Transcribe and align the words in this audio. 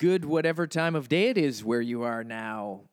Good, 0.00 0.24
whatever 0.24 0.66
time 0.66 0.96
of 0.96 1.10
day 1.10 1.28
it 1.28 1.36
is 1.36 1.62
where 1.62 1.82
you 1.82 2.04
are 2.04 2.24
now, 2.24 2.84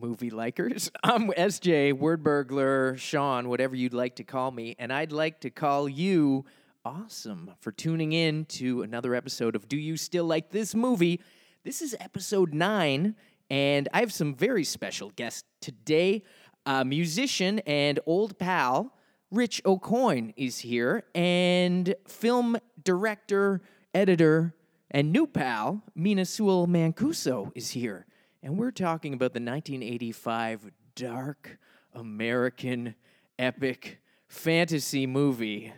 movie 0.00 0.30
likers. 0.30 0.88
I'm 1.02 1.30
SJ, 1.30 1.94
word 1.94 2.22
burglar, 2.22 2.96
Sean, 2.96 3.48
whatever 3.48 3.74
you'd 3.74 3.92
like 3.92 4.14
to 4.16 4.22
call 4.22 4.52
me, 4.52 4.76
and 4.78 4.92
I'd 4.92 5.10
like 5.10 5.40
to 5.40 5.50
call 5.50 5.88
you 5.88 6.44
awesome 6.84 7.50
for 7.58 7.72
tuning 7.72 8.12
in 8.12 8.44
to 8.44 8.82
another 8.82 9.16
episode 9.16 9.56
of 9.56 9.66
Do 9.66 9.76
You 9.76 9.96
Still 9.96 10.26
Like 10.26 10.52
This 10.52 10.76
Movie? 10.76 11.20
This 11.64 11.82
is 11.82 11.96
episode 11.98 12.54
nine, 12.54 13.16
and 13.50 13.88
I 13.92 13.98
have 13.98 14.12
some 14.12 14.32
very 14.32 14.62
special 14.62 15.10
guests 15.10 15.42
today. 15.60 16.22
A 16.66 16.84
musician 16.84 17.62
and 17.66 17.98
old 18.06 18.38
pal, 18.38 18.94
Rich 19.32 19.60
O'Coin, 19.66 20.32
is 20.36 20.60
here, 20.60 21.02
and 21.16 21.96
film 22.06 22.56
director, 22.84 23.60
editor, 23.92 24.54
and 24.94 25.10
new 25.10 25.26
pal, 25.26 25.82
Mina 25.96 26.24
Sewell 26.24 26.68
Mancuso, 26.68 27.50
is 27.56 27.70
here. 27.70 28.06
And 28.44 28.56
we're 28.56 28.70
talking 28.70 29.12
about 29.12 29.32
the 29.32 29.40
1985 29.40 30.70
dark 30.94 31.58
American 31.92 32.94
epic 33.36 33.98
fantasy 34.28 35.04
movie, 35.04 35.72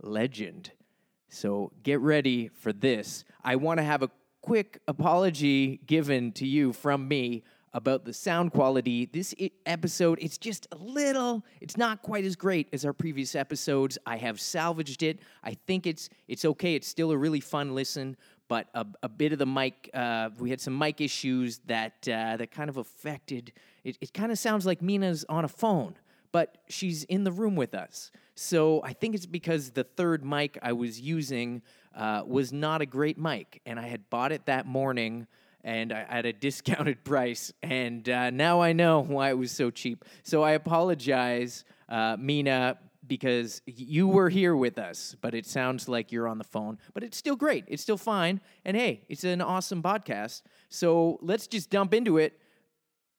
Legend. 0.00 0.70
So 1.28 1.70
get 1.82 2.00
ready 2.00 2.48
for 2.48 2.72
this. 2.72 3.26
I 3.44 3.56
want 3.56 3.76
to 3.76 3.84
have 3.84 4.02
a 4.02 4.10
quick 4.40 4.80
apology 4.88 5.80
given 5.84 6.32
to 6.32 6.46
you 6.46 6.72
from 6.72 7.06
me 7.06 7.42
about 7.76 8.06
the 8.06 8.12
sound 8.12 8.52
quality. 8.52 9.04
This 9.04 9.34
episode, 9.66 10.18
it's 10.22 10.38
just 10.38 10.66
a 10.72 10.76
little, 10.76 11.44
it's 11.60 11.76
not 11.76 12.00
quite 12.00 12.24
as 12.24 12.34
great 12.34 12.68
as 12.72 12.86
our 12.86 12.94
previous 12.94 13.34
episodes. 13.34 13.98
I 14.06 14.16
have 14.16 14.40
salvaged 14.40 15.02
it. 15.02 15.18
I 15.44 15.58
think 15.66 15.86
it's 15.86 16.08
it's 16.26 16.46
okay. 16.46 16.74
It's 16.74 16.88
still 16.88 17.10
a 17.10 17.18
really 17.18 17.40
fun 17.40 17.74
listen, 17.74 18.16
but 18.48 18.68
a, 18.74 18.86
a 19.02 19.08
bit 19.08 19.32
of 19.32 19.38
the 19.38 19.46
mic, 19.46 19.90
uh, 19.94 20.30
we 20.38 20.50
had 20.50 20.60
some 20.60 20.76
mic 20.78 21.00
issues 21.00 21.58
that 21.66 22.08
uh, 22.08 22.36
that 22.36 22.50
kind 22.50 22.68
of 22.68 22.76
affected. 22.76 23.52
It, 23.84 23.98
it 24.00 24.14
kind 24.14 24.32
of 24.32 24.38
sounds 24.38 24.66
like 24.66 24.82
Mina's 24.82 25.24
on 25.28 25.44
a 25.44 25.48
phone, 25.48 25.94
but 26.32 26.58
she's 26.68 27.04
in 27.04 27.24
the 27.24 27.32
room 27.32 27.56
with 27.56 27.74
us. 27.74 28.10
So 28.34 28.82
I 28.82 28.92
think 28.92 29.14
it's 29.14 29.26
because 29.26 29.70
the 29.70 29.84
third 29.84 30.24
mic 30.24 30.58
I 30.62 30.72
was 30.72 31.00
using 31.00 31.62
uh, 31.94 32.22
was 32.26 32.52
not 32.52 32.82
a 32.82 32.86
great 32.86 33.18
mic, 33.18 33.60
and 33.66 33.80
I 33.80 33.86
had 33.86 34.08
bought 34.10 34.32
it 34.32 34.46
that 34.46 34.66
morning 34.66 35.26
and 35.66 35.92
I 35.92 36.06
at 36.08 36.24
a 36.24 36.32
discounted 36.32 37.04
price. 37.04 37.52
And 37.62 38.08
uh, 38.08 38.30
now 38.30 38.62
I 38.62 38.72
know 38.72 39.00
why 39.00 39.30
it 39.30 39.38
was 39.38 39.50
so 39.50 39.70
cheap. 39.70 40.04
So 40.22 40.42
I 40.42 40.52
apologize, 40.52 41.64
uh, 41.88 42.16
Mina, 42.18 42.78
because 43.06 43.62
you 43.66 44.08
were 44.08 44.28
here 44.28 44.56
with 44.56 44.78
us, 44.78 45.16
but 45.20 45.34
it 45.34 45.46
sounds 45.46 45.88
like 45.88 46.12
you're 46.12 46.28
on 46.28 46.38
the 46.38 46.44
phone. 46.44 46.78
But 46.94 47.04
it's 47.04 47.16
still 47.16 47.36
great. 47.36 47.64
It's 47.68 47.82
still 47.82 47.96
fine. 47.96 48.40
And 48.64 48.76
hey, 48.76 49.02
it's 49.08 49.24
an 49.24 49.40
awesome 49.40 49.82
podcast. 49.82 50.42
So 50.68 51.18
let's 51.22 51.46
just 51.46 51.70
dump 51.70 51.94
into 51.94 52.18
it. 52.18 52.38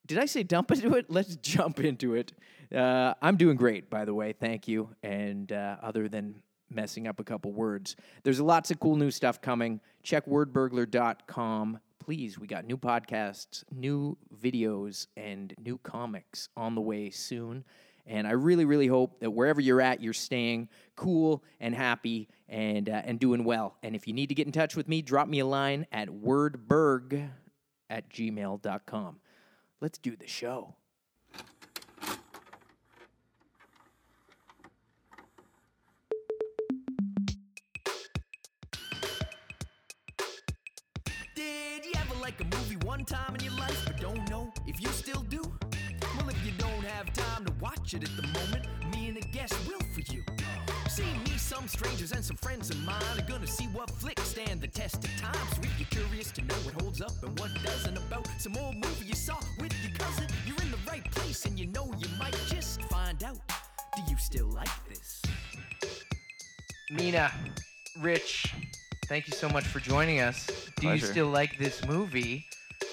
Did 0.06 0.20
I 0.20 0.26
say 0.26 0.44
dump 0.44 0.72
into 0.72 0.96
it? 0.96 1.06
Let's 1.10 1.36
jump 1.36 1.82
into 1.82 2.16
it. 2.16 2.32
Uh, 2.74 3.14
I'm 3.22 3.36
doing 3.36 3.58
great, 3.58 3.90
by 3.90 4.06
the 4.06 4.14
way. 4.14 4.34
Thank 4.34 4.68
you. 4.68 4.90
And 5.04 5.52
uh, 5.52 5.76
other 5.84 6.08
than 6.08 6.42
messing 6.70 7.08
up 7.08 7.20
a 7.20 7.26
couple 7.26 7.52
words, 7.52 7.98
there's 8.24 8.40
lots 8.40 8.72
of 8.72 8.80
cool 8.80 8.96
new 8.96 9.12
stuff 9.12 9.42
coming. 9.42 9.82
Check 10.04 10.26
wordburglar.com. 10.26 11.80
Please, 12.00 12.40
we 12.40 12.48
got 12.48 12.66
new 12.66 12.78
podcasts, 12.78 13.66
new 13.70 14.18
videos, 14.42 15.08
and 15.18 15.54
new 15.60 15.78
comics 15.80 16.48
on 16.56 16.74
the 16.74 16.80
way 16.80 17.10
soon. 17.10 17.66
And 18.08 18.26
I 18.26 18.32
really, 18.32 18.66
really 18.66 18.88
hope 18.88 19.20
that 19.20 19.32
wherever 19.32 19.60
you're 19.60 19.82
at, 19.82 20.02
you're 20.02 20.14
staying 20.14 20.70
cool 20.96 21.44
and 21.60 21.76
happy 21.76 22.30
and, 22.48 22.90
uh, 22.90 23.02
and 23.04 23.20
doing 23.20 23.44
well. 23.44 23.76
And 23.84 23.96
if 23.96 24.08
you 24.08 24.14
need 24.14 24.28
to 24.28 24.36
get 24.36 24.46
in 24.46 24.54
touch 24.54 24.76
with 24.76 24.88
me, 24.88 25.02
drop 25.02 25.28
me 25.28 25.40
a 25.40 25.46
line 25.46 25.86
at 25.92 26.08
wordberg 26.08 27.30
at 27.90 28.10
gmail.com. 28.10 29.20
Let's 29.82 29.98
do 29.98 30.16
the 30.16 30.28
show. 30.28 30.76
Did 41.36 41.86
you 41.86 41.92
ever 41.96 42.16
like 42.22 42.40
a 42.42 42.46
movie 42.46 42.78
one 42.78 43.06
time 43.06 43.36
in 43.36 43.44
your 43.44 43.54
life 43.54 43.86
but 43.86 44.00
don't 44.00 44.28
know 44.30 44.52
if 44.66 44.82
you 44.82 44.88
still 44.90 45.22
do? 45.24 45.42
Well, 46.28 46.36
if 46.36 46.46
you 46.46 46.52
don't 46.58 46.84
have 46.84 47.14
time 47.14 47.46
to 47.46 47.54
watch 47.62 47.94
it 47.94 48.04
at 48.04 48.14
the 48.18 48.28
moment, 48.28 48.66
me 48.94 49.08
and 49.08 49.16
a 49.18 49.22
guest 49.22 49.54
will 49.66 49.80
for 49.94 50.02
you. 50.12 50.22
See 50.90 51.06
me, 51.24 51.38
some 51.38 51.70
strangers, 51.70 52.12
and 52.12 52.22
some 52.22 52.36
friends 52.36 52.70
of 52.70 52.78
mine 52.84 53.02
are 53.18 53.22
gonna 53.22 53.48
see 53.48 53.64
what 53.68 53.90
flicks 53.92 54.24
stand 54.24 54.60
the 54.60 54.68
test 54.68 55.06
of 55.06 55.16
time. 55.16 55.48
So 55.56 55.62
if 55.62 55.80
you're 55.80 56.04
curious 56.04 56.30
to 56.32 56.42
know 56.42 56.56
what 56.66 56.82
holds 56.82 57.00
up 57.00 57.14
and 57.24 57.40
what 57.40 57.52
doesn't 57.64 57.96
about 57.96 58.28
some 58.40 58.58
old 58.58 58.76
movie 58.76 59.06
you 59.06 59.16
saw 59.16 59.38
with 59.62 59.74
your 59.82 59.96
cousin, 59.98 60.28
you're 60.46 60.62
in 60.62 60.70
the 60.70 60.78
right 60.86 61.10
place 61.12 61.46
and 61.46 61.58
you 61.58 61.68
know 61.68 61.90
you 61.98 62.10
might 62.20 62.36
just 62.48 62.82
find 62.84 63.24
out. 63.24 63.40
Do 63.96 64.02
you 64.10 64.18
still 64.18 64.48
like 64.48 64.90
this? 64.90 65.22
Mina, 66.92 67.32
Rich, 68.02 68.54
thank 69.06 69.30
you 69.30 69.34
so 69.34 69.48
much 69.48 69.64
for 69.64 69.80
joining 69.80 70.20
us. 70.20 70.46
Do 70.82 70.90
you 70.90 71.00
still 71.00 71.28
like 71.28 71.58
this 71.58 71.86
movie? 71.86 72.46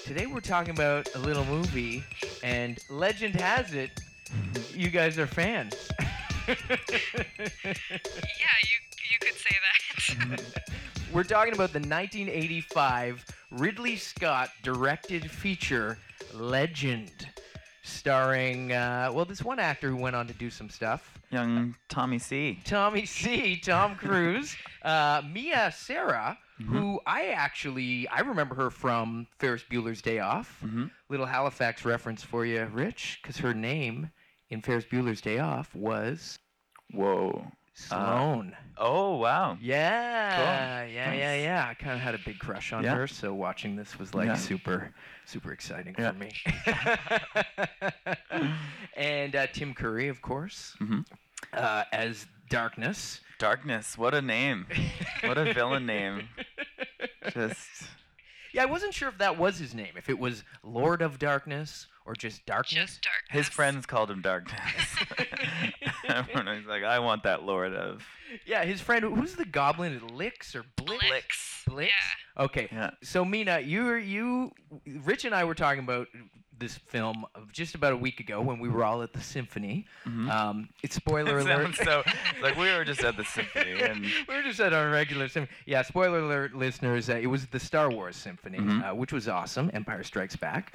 Today 0.05 0.27
we're 0.27 0.39
talking 0.39 0.69
about 0.69 1.09
a 1.15 1.17
little 1.17 1.43
movie, 1.45 2.03
and 2.43 2.77
legend 2.91 3.33
has 3.41 3.73
it, 3.73 3.89
you 4.71 4.89
guys 4.89 5.17
are 5.17 5.25
fans. 5.25 5.89
Yeah, 6.47 6.53
you 8.61 8.77
you 9.11 9.19
could 9.19 9.33
say 9.33 9.55
that. 10.29 10.41
we're 11.11 11.23
talking 11.23 11.55
about 11.55 11.73
the 11.73 11.79
1985 11.79 13.25
Ridley 13.49 13.95
Scott 13.95 14.49
directed 14.61 15.31
feature, 15.31 15.97
Legend, 16.35 17.27
starring, 17.81 18.73
uh, 18.73 19.09
well, 19.11 19.25
this 19.25 19.41
one 19.41 19.57
actor 19.57 19.89
who 19.89 19.95
went 19.97 20.15
on 20.15 20.27
to 20.27 20.33
do 20.33 20.51
some 20.51 20.69
stuff. 20.69 21.14
Young 21.31 21.75
Tommy 21.89 22.19
C. 22.19 22.59
Tommy 22.63 23.05
C, 23.05 23.57
Tom 23.57 23.95
Cruise, 23.97 24.55
uh, 24.83 25.21
Mia 25.31 25.71
Sara, 25.75 26.37
who 26.67 26.99
I 27.05 27.27
actually 27.27 28.07
I 28.07 28.21
remember 28.21 28.55
her 28.55 28.69
from 28.69 29.27
Ferris 29.39 29.63
Bueller's 29.69 30.01
Day 30.01 30.19
Off. 30.19 30.59
Mhm. 30.63 30.89
Little 31.09 31.25
Halifax 31.25 31.83
reference 31.83 32.23
for 32.23 32.45
you, 32.45 32.65
Rich, 32.71 33.19
because 33.21 33.37
her 33.37 33.53
name 33.53 34.09
in 34.49 34.61
Ferris 34.61 34.85
Bueller's 34.85 35.21
Day 35.21 35.39
Off 35.39 35.73
was 35.75 36.37
Whoa. 36.91 37.51
Sloane. 37.77 38.55
Oh 38.77 39.17
wow. 39.17 39.57
yeah, 39.61 40.83
yeah, 40.85 40.85
yeah, 40.85 41.09
Nice. 41.11 41.43
yeah. 41.43 41.67
I 41.69 41.73
kind 41.75 41.93
of 41.93 41.99
had 41.99 42.15
a 42.15 42.19
big 42.25 42.39
crush 42.39 42.71
on 42.73 42.83
Yeah. 42.83 42.95
her, 42.95 43.05
so 43.07 43.33
watching 43.33 43.75
this 43.75 43.99
was 43.99 44.13
like 44.13 44.27
Yeah. 44.27 44.35
super, 44.35 44.91
super 45.25 45.51
exciting 45.51 45.93
Yeah. 45.97 46.11
for 46.11 46.17
me. 46.17 46.31
and 48.95 49.35
uh, 49.35 49.47
Tim 49.47 49.73
Curry, 49.73 50.07
of 50.07 50.21
course, 50.21 50.75
Mhm. 50.81 51.05
uh, 51.53 51.83
as 51.91 52.25
Darkness. 52.49 53.21
Darkness. 53.39 53.97
What 53.97 54.13
a 54.13 54.21
name. 54.21 54.67
What 55.23 55.37
a 55.37 55.51
villain 55.53 55.85
name. 55.85 56.29
Just 57.33 57.67
Yeah, 58.53 58.63
I 58.63 58.65
wasn't 58.67 58.93
sure 58.93 59.09
if 59.09 59.17
that 59.17 59.37
was 59.37 59.57
his 59.57 59.73
name, 59.73 59.93
if 59.97 60.09
it 60.09 60.17
was 60.17 60.43
Lord 60.63 61.01
of 61.01 61.19
Darkness 61.19 61.87
or 62.05 62.13
just 62.13 62.45
Darkness. 62.45 62.73
Just 62.91 63.01
darkness. 63.01 63.31
his 63.31 63.49
friends 63.49 63.85
called 63.85 64.09
him 64.11 64.21
Darkness. 64.21 64.61
Everyone 66.07 66.45
was 66.47 66.65
like, 66.65 66.83
I 66.83 66.99
want 66.99 67.23
that 67.23 67.43
Lord 67.43 67.73
of. 67.73 68.03
Yeah, 68.45 68.65
his 68.65 68.81
friend. 68.81 69.05
Who's 69.05 69.35
the 69.35 69.45
goblin? 69.45 70.01
Licks 70.13 70.55
or 70.55 70.65
Blix? 70.75 70.99
Blix. 71.07 71.63
Blix? 71.67 71.91
Yeah. 72.37 72.43
Okay. 72.43 72.67
Yeah. 72.71 72.89
So 73.01 73.23
Mina, 73.23 73.59
you 73.61 73.85
were 73.85 73.97
you, 73.99 74.51
Rich 75.03 75.23
and 75.25 75.33
I 75.33 75.43
were 75.45 75.53
talking 75.55 75.83
about 75.83 76.07
this 76.57 76.75
film 76.75 77.25
just 77.53 77.75
about 77.75 77.93
a 77.93 77.97
week 77.97 78.19
ago 78.19 78.41
when 78.41 78.59
we 78.59 78.67
were 78.67 78.83
all 78.83 79.03
at 79.03 79.13
the 79.13 79.21
symphony. 79.21 79.85
Um, 80.05 80.69
it's 80.83 80.95
spoiler 80.95 81.39
It 81.39 81.45
alert. 81.45 81.75
sounds 81.75 81.77
so 81.77 82.03
like 82.41 82.57
we 82.57 82.73
were 82.73 82.83
just 82.83 83.03
at 83.03 83.15
the 83.15 83.23
symphony 83.35 83.79
and 83.79 84.01
we 84.27 84.35
were 84.35 84.41
just 84.43 84.59
at 84.59 84.73
our 84.73 84.89
regular 84.89 85.27
symphony. 85.29 85.55
Yeah, 85.67 85.83
spoiler 85.83 86.19
alert, 86.19 86.55
listeners. 86.55 87.09
Uh, 87.09 87.17
it 87.17 87.27
was 87.27 87.45
the 87.45 87.59
Star 87.59 87.89
Wars 87.91 88.15
symphony, 88.17 88.57
Mhm. 88.57 88.89
uh, 88.91 88.95
which 88.95 89.13
was 89.13 89.27
awesome. 89.29 89.69
Empire 89.73 90.03
Strikes 90.03 90.35
Back. 90.35 90.73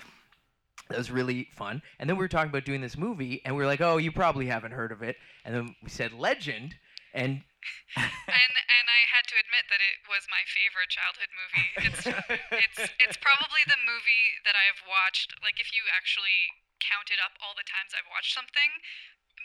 That 0.90 0.98
was 0.98 1.10
really 1.10 1.48
fun. 1.56 1.82
And 1.98 2.10
then 2.10 2.16
we 2.16 2.22
were 2.24 2.28
talking 2.28 2.50
about 2.50 2.64
doing 2.64 2.80
this 2.82 2.96
movie, 2.98 3.40
and 3.44 3.54
we 3.56 3.62
were 3.62 3.70
like, 3.70 3.80
"Oh, 3.80 3.96
you 3.96 4.10
probably 4.12 4.46
haven't 4.46 4.72
heard 4.72 4.92
of 4.92 5.02
it." 5.02 5.16
And 5.44 5.54
then 5.54 5.74
we 5.82 5.88
said 5.88 6.12
Legend, 6.12 6.74
and 7.14 7.30
and 7.96 8.52
and 8.76 8.86
I 8.90 9.00
had 9.08 9.24
to 9.30 9.36
admit 9.38 9.70
that 9.70 9.78
it 9.78 10.02
was 10.10 10.26
my 10.30 10.42
favorite 10.50 10.90
childhood 10.90 11.30
movie. 11.32 11.68
It's 11.86 12.02
it's 12.50 12.80
it's 12.98 13.18
probably 13.18 13.62
the 13.66 13.78
movie 13.86 14.26
that 14.44 14.54
I've 14.58 14.82
watched. 14.86 15.34
Like 15.42 15.60
if 15.62 15.70
you 15.72 15.86
actually 15.94 16.58
counted 16.82 17.20
up 17.22 17.38
all 17.44 17.54
the 17.54 17.66
times 17.68 17.92
I've 17.94 18.08
watched 18.10 18.32
something, 18.34 18.70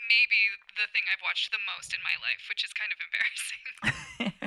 maybe 0.09 0.39
the 0.79 0.87
thing 0.91 1.03
I've 1.11 1.21
watched 1.23 1.51
the 1.51 1.61
most 1.69 1.93
in 1.93 2.01
my 2.01 2.15
life, 2.23 2.43
which 2.49 2.63
is 2.63 2.71
kind 2.73 2.89
of 2.89 2.99
embarrassing. 3.05 3.63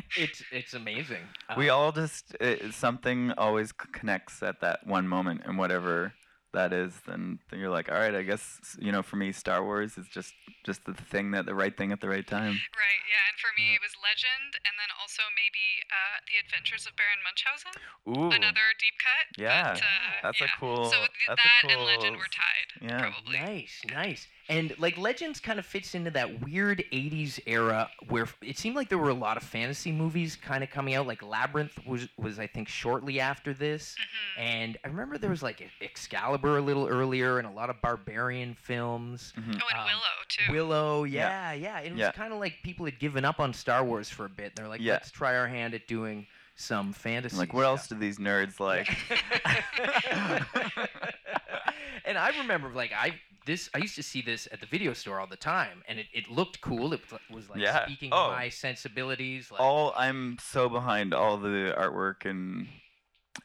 it's 0.16 0.42
it's 0.50 0.74
amazing. 0.74 1.22
we 1.56 1.68
Uh, 1.68 1.76
all 1.76 1.92
just 1.92 2.34
uh, 2.40 2.70
something 2.72 3.32
always 3.36 3.68
c- 3.70 3.88
connects 3.92 4.42
at 4.42 4.60
that 4.60 4.86
one 4.86 5.06
moment 5.06 5.42
and 5.44 5.58
whatever 5.58 6.14
that 6.52 6.72
is, 6.72 6.92
then, 7.06 7.38
then 7.50 7.60
you're 7.60 7.70
like, 7.70 7.90
all 7.90 7.98
right, 7.98 8.14
I 8.14 8.22
guess 8.22 8.76
you 8.78 8.90
know, 8.92 9.02
for 9.02 9.16
me, 9.16 9.32
Star 9.32 9.62
Wars 9.64 9.98
is 9.98 10.08
just 10.08 10.32
just 10.64 10.84
the 10.84 10.94
thing 10.94 11.30
that 11.32 11.46
the 11.46 11.54
right 11.54 11.76
thing 11.76 11.92
at 11.92 12.00
the 12.00 12.08
right 12.08 12.26
time. 12.26 12.56
Right, 12.76 13.02
yeah, 13.08 13.24
and 13.30 13.36
for 13.40 13.52
me 13.56 13.74
it 13.76 13.80
was 13.84 13.92
Legend, 14.02 14.56
and 14.64 14.74
then 14.80 14.90
also 15.00 15.22
maybe 15.36 15.84
uh, 15.92 16.16
The 16.28 16.36
Adventures 16.44 16.86
of 16.86 16.96
Baron 16.96 17.20
Munchausen, 17.24 17.72
Ooh, 18.08 18.32
another 18.34 18.66
deep 18.80 18.96
cut. 19.00 19.26
Yeah, 19.36 19.74
but, 19.74 19.82
uh, 19.82 19.86
that's 20.22 20.40
a 20.40 20.44
yeah. 20.44 20.56
cool- 20.58 20.84
So 20.90 20.98
th- 20.98 21.10
that's 21.28 21.40
a 21.40 21.66
that 21.66 21.72
and 21.76 21.84
Legend 21.84 22.16
were 22.16 22.32
tied, 22.32 22.68
yeah. 22.80 23.00
probably. 23.00 23.38
Nice, 23.38 23.80
nice. 23.90 24.26
And 24.50 24.74
like 24.78 24.96
Legends 24.96 25.40
kind 25.40 25.58
of 25.58 25.66
fits 25.66 25.94
into 25.94 26.10
that 26.12 26.40
weird 26.42 26.82
80s 26.90 27.38
era 27.46 27.90
where 28.08 28.26
it 28.40 28.56
seemed 28.56 28.76
like 28.76 28.88
there 28.88 28.96
were 28.96 29.10
a 29.10 29.14
lot 29.14 29.36
of 29.36 29.42
fantasy 29.42 29.92
movies 29.92 30.36
kind 30.36 30.64
of 30.64 30.70
coming 30.70 30.94
out. 30.94 31.06
Like 31.06 31.22
Labyrinth 31.22 31.78
was, 31.86 32.08
was 32.16 32.38
I 32.38 32.46
think, 32.46 32.66
shortly 32.68 33.20
after 33.20 33.52
this. 33.52 33.94
Mhm. 34.38 34.42
And 34.42 34.76
I 34.84 34.88
remember 34.88 35.18
there 35.18 35.28
was 35.28 35.42
like 35.42 35.68
Excalibur 35.82 36.56
a 36.56 36.62
little 36.62 36.88
earlier 36.88 37.38
and 37.38 37.46
a 37.46 37.50
lot 37.50 37.68
of 37.68 37.80
barbarian 37.82 38.54
films. 38.54 39.34
Mhm. 39.36 39.60
Oh, 39.62 39.68
and 39.70 39.78
Um, 39.80 39.84
Willow 39.86 40.00
too. 40.28 40.52
Willow, 40.52 41.04
Yeah. 41.04 41.52
yeah, 41.52 41.52
yeah. 41.52 41.80
It 41.80 41.90
was 41.92 42.00
Yeah. 42.00 42.12
kind 42.12 42.32
of 42.32 42.38
like 42.38 42.62
people 42.62 42.86
had 42.86 42.98
given 42.98 43.26
up 43.26 43.40
on 43.40 43.52
Star 43.52 43.84
Wars 43.84 44.08
for 44.08 44.24
a 44.24 44.30
bit. 44.30 44.56
They're 44.56 44.68
like, 44.68 44.80
Yeah. 44.80 44.94
let's 44.94 45.10
try 45.10 45.36
our 45.36 45.46
hand 45.48 45.74
at 45.74 45.86
doing 45.86 46.26
some 46.56 46.92
fantasy. 46.94 47.36
Like, 47.36 47.52
what 47.52 47.66
else 47.66 47.86
do 47.86 47.96
these 47.96 48.16
nerds 48.18 48.58
like? 48.60 48.88
and 52.04 52.16
I 52.18 52.30
remember, 52.38 52.70
like, 52.70 52.92
I 52.92 53.14
this 53.48 53.68
I 53.74 53.78
used 53.78 53.96
to 53.96 54.02
see 54.02 54.22
this 54.22 54.46
at 54.52 54.60
the 54.60 54.66
video 54.66 54.92
store 54.92 55.18
all 55.18 55.26
the 55.26 55.36
time, 55.36 55.82
and 55.88 55.98
it, 55.98 56.06
it 56.12 56.30
looked 56.30 56.60
cool. 56.60 56.92
It 56.92 57.00
was- 57.30 57.48
like 57.50 57.58
Yeah. 57.60 57.84
speaking 57.86 58.10
Oh. 58.12 58.30
my 58.30 58.48
sensibilities. 58.50 59.50
Like, 59.50 59.60
all 59.60 59.92
I'm 59.96 60.36
so 60.40 60.68
behind 60.68 61.12
all 61.14 61.36
the 61.38 61.74
artwork 61.76 62.24
and 62.24 62.68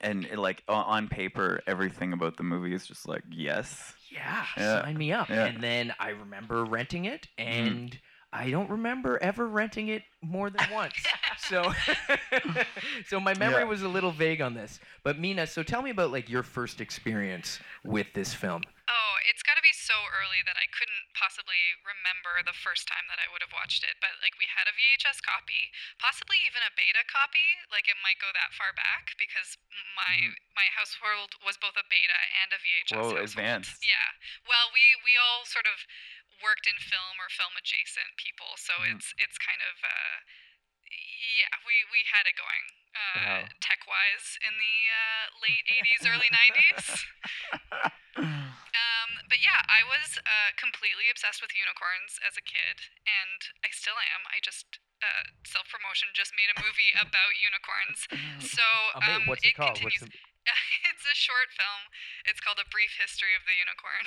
and 0.02 0.26
it, 0.26 0.38
like 0.40 0.64
on 0.68 1.08
paper, 1.08 1.62
everything 1.68 2.14
about 2.14 2.36
the 2.38 2.44
movie 2.44 2.74
is 2.74 2.86
just 2.86 3.08
like 3.08 3.24
yes. 3.32 3.94
yeah, 4.12 4.46
Yeah. 4.58 4.82
sign 4.84 4.98
me 4.98 5.12
up. 5.14 5.30
Yeah. 5.30 5.46
And 5.46 5.64
then 5.64 5.94
I 6.00 6.10
remember 6.10 6.66
renting 6.66 7.06
it, 7.06 7.28
mm. 7.40 7.44
and 7.46 8.00
I 8.32 8.50
don't 8.50 8.70
remember 8.70 9.20
ever 9.22 9.48
renting 9.48 9.88
it 9.90 10.04
more 10.22 10.50
than 10.50 10.68
once. 10.72 10.96
so, 11.38 11.72
so 13.08 13.20
my 13.20 13.34
memory 13.36 13.62
Yeah. 13.62 13.68
was 13.70 13.82
a 13.84 13.88
little 13.88 14.12
vague 14.12 14.42
on 14.42 14.54
this. 14.54 14.80
But 15.04 15.20
Mina, 15.20 15.46
so 15.48 15.64
tell 15.64 15.82
me 15.82 15.92
about 15.92 16.12
like 16.12 16.30
your 16.30 16.44
first 16.44 16.82
experience 16.82 17.60
with 17.84 18.08
this 18.14 18.34
film. 18.34 18.62
Oh, 18.90 19.14
it's 19.30 19.44
got 19.44 19.56
to 19.56 19.62
be 19.62 19.74
so 19.94 20.10
early 20.10 20.42
that 20.50 20.57
I 20.57 20.66
couldn't 20.74 21.13
possibly 21.13 21.78
remember 21.86 22.42
the 22.42 22.57
first 22.57 22.90
time 22.90 23.06
that 23.13 23.22
I 23.22 23.30
would 23.30 23.45
have 23.45 23.54
watched 23.54 23.86
it. 23.86 24.01
But 24.01 24.18
like 24.25 24.34
we 24.42 24.50
had 24.50 24.66
a 24.66 24.74
VHS 24.74 25.22
copy, 25.22 25.69
possibly 26.01 26.42
even 26.50 26.66
a 26.66 26.74
beta 26.74 27.06
copy. 27.06 27.62
Like 27.69 27.86
it 27.86 28.01
might 28.01 28.18
go 28.18 28.34
that 28.34 28.57
far 28.57 28.74
back 28.74 29.13
because 29.22 29.54
my 29.94 30.34
my 30.57 30.66
household 30.74 31.38
was 31.45 31.62
both 31.62 31.78
a 31.78 31.86
beta 31.86 32.18
and 32.42 32.50
a 32.50 32.57
VHS. 32.57 32.90
Mm-hmm. 32.90 32.98
Whoa, 32.98 33.13
household. 33.22 33.30
advanced. 33.30 33.86
Yeah. 33.86 34.18
Well, 34.50 34.74
we 34.74 34.98
we 35.06 35.13
all 35.13 35.45
sort 35.45 35.69
of 35.69 35.86
worked 36.42 36.66
in 36.66 36.81
film 36.81 37.22
or 37.22 37.30
film 37.30 37.54
adjacent 37.54 38.18
people, 38.18 38.57
so 38.57 38.74
Mhm. 38.81 38.98
it's 38.98 39.13
it's 39.22 39.38
kind 39.38 39.62
of 39.62 39.78
uh, 39.86 40.18
yeah, 41.38 41.54
we 41.69 41.86
we 41.94 42.01
had 42.10 42.25
it 42.25 42.34
going. 42.34 42.66
Uh, 42.98 43.22
Wow. 43.22 43.44
Tech 43.62 43.86
wise 43.89 44.38
in 44.42 44.54
the 44.57 44.78
uh, 44.89 45.24
late 45.42 45.66
80s, 45.69 46.06
early 46.10 46.30
90s. 46.30 46.86
Um, 49.34 49.42
but 49.42 49.42
yeah, 49.42 49.66
I 49.66 49.82
was 49.82 50.22
uh, 50.22 50.54
completely 50.62 51.10
obsessed 51.10 51.42
with 51.42 51.58
unicorns 51.58 52.22
as 52.22 52.38
a 52.38 52.46
kid, 52.46 52.86
and 53.02 53.42
I 53.66 53.74
still 53.74 53.98
am. 53.98 54.30
I 54.30 54.38
just 54.46 54.78
uh, 55.02 55.34
self 55.42 55.66
promotion 55.74 56.14
just 56.14 56.38
made 56.38 56.54
a 56.54 56.58
movie 56.62 56.94
about 56.94 57.34
unicorns. 57.42 58.06
So 58.54 58.62
um, 58.94 59.26
what's 59.26 59.42
it, 59.42 59.58
called? 59.58 59.82
continues. 59.82 60.06
What's 60.06 60.14
the... 60.14 60.33
it's 60.90 61.06
a 61.07 61.16
short 61.16 61.50
film. 61.56 61.81
It's 62.28 62.40
called 62.40 62.57
A 62.60 62.68
Brief 62.69 62.92
History 63.00 63.31
of 63.36 63.44
the 63.48 63.56
Unicorn. 63.56 64.06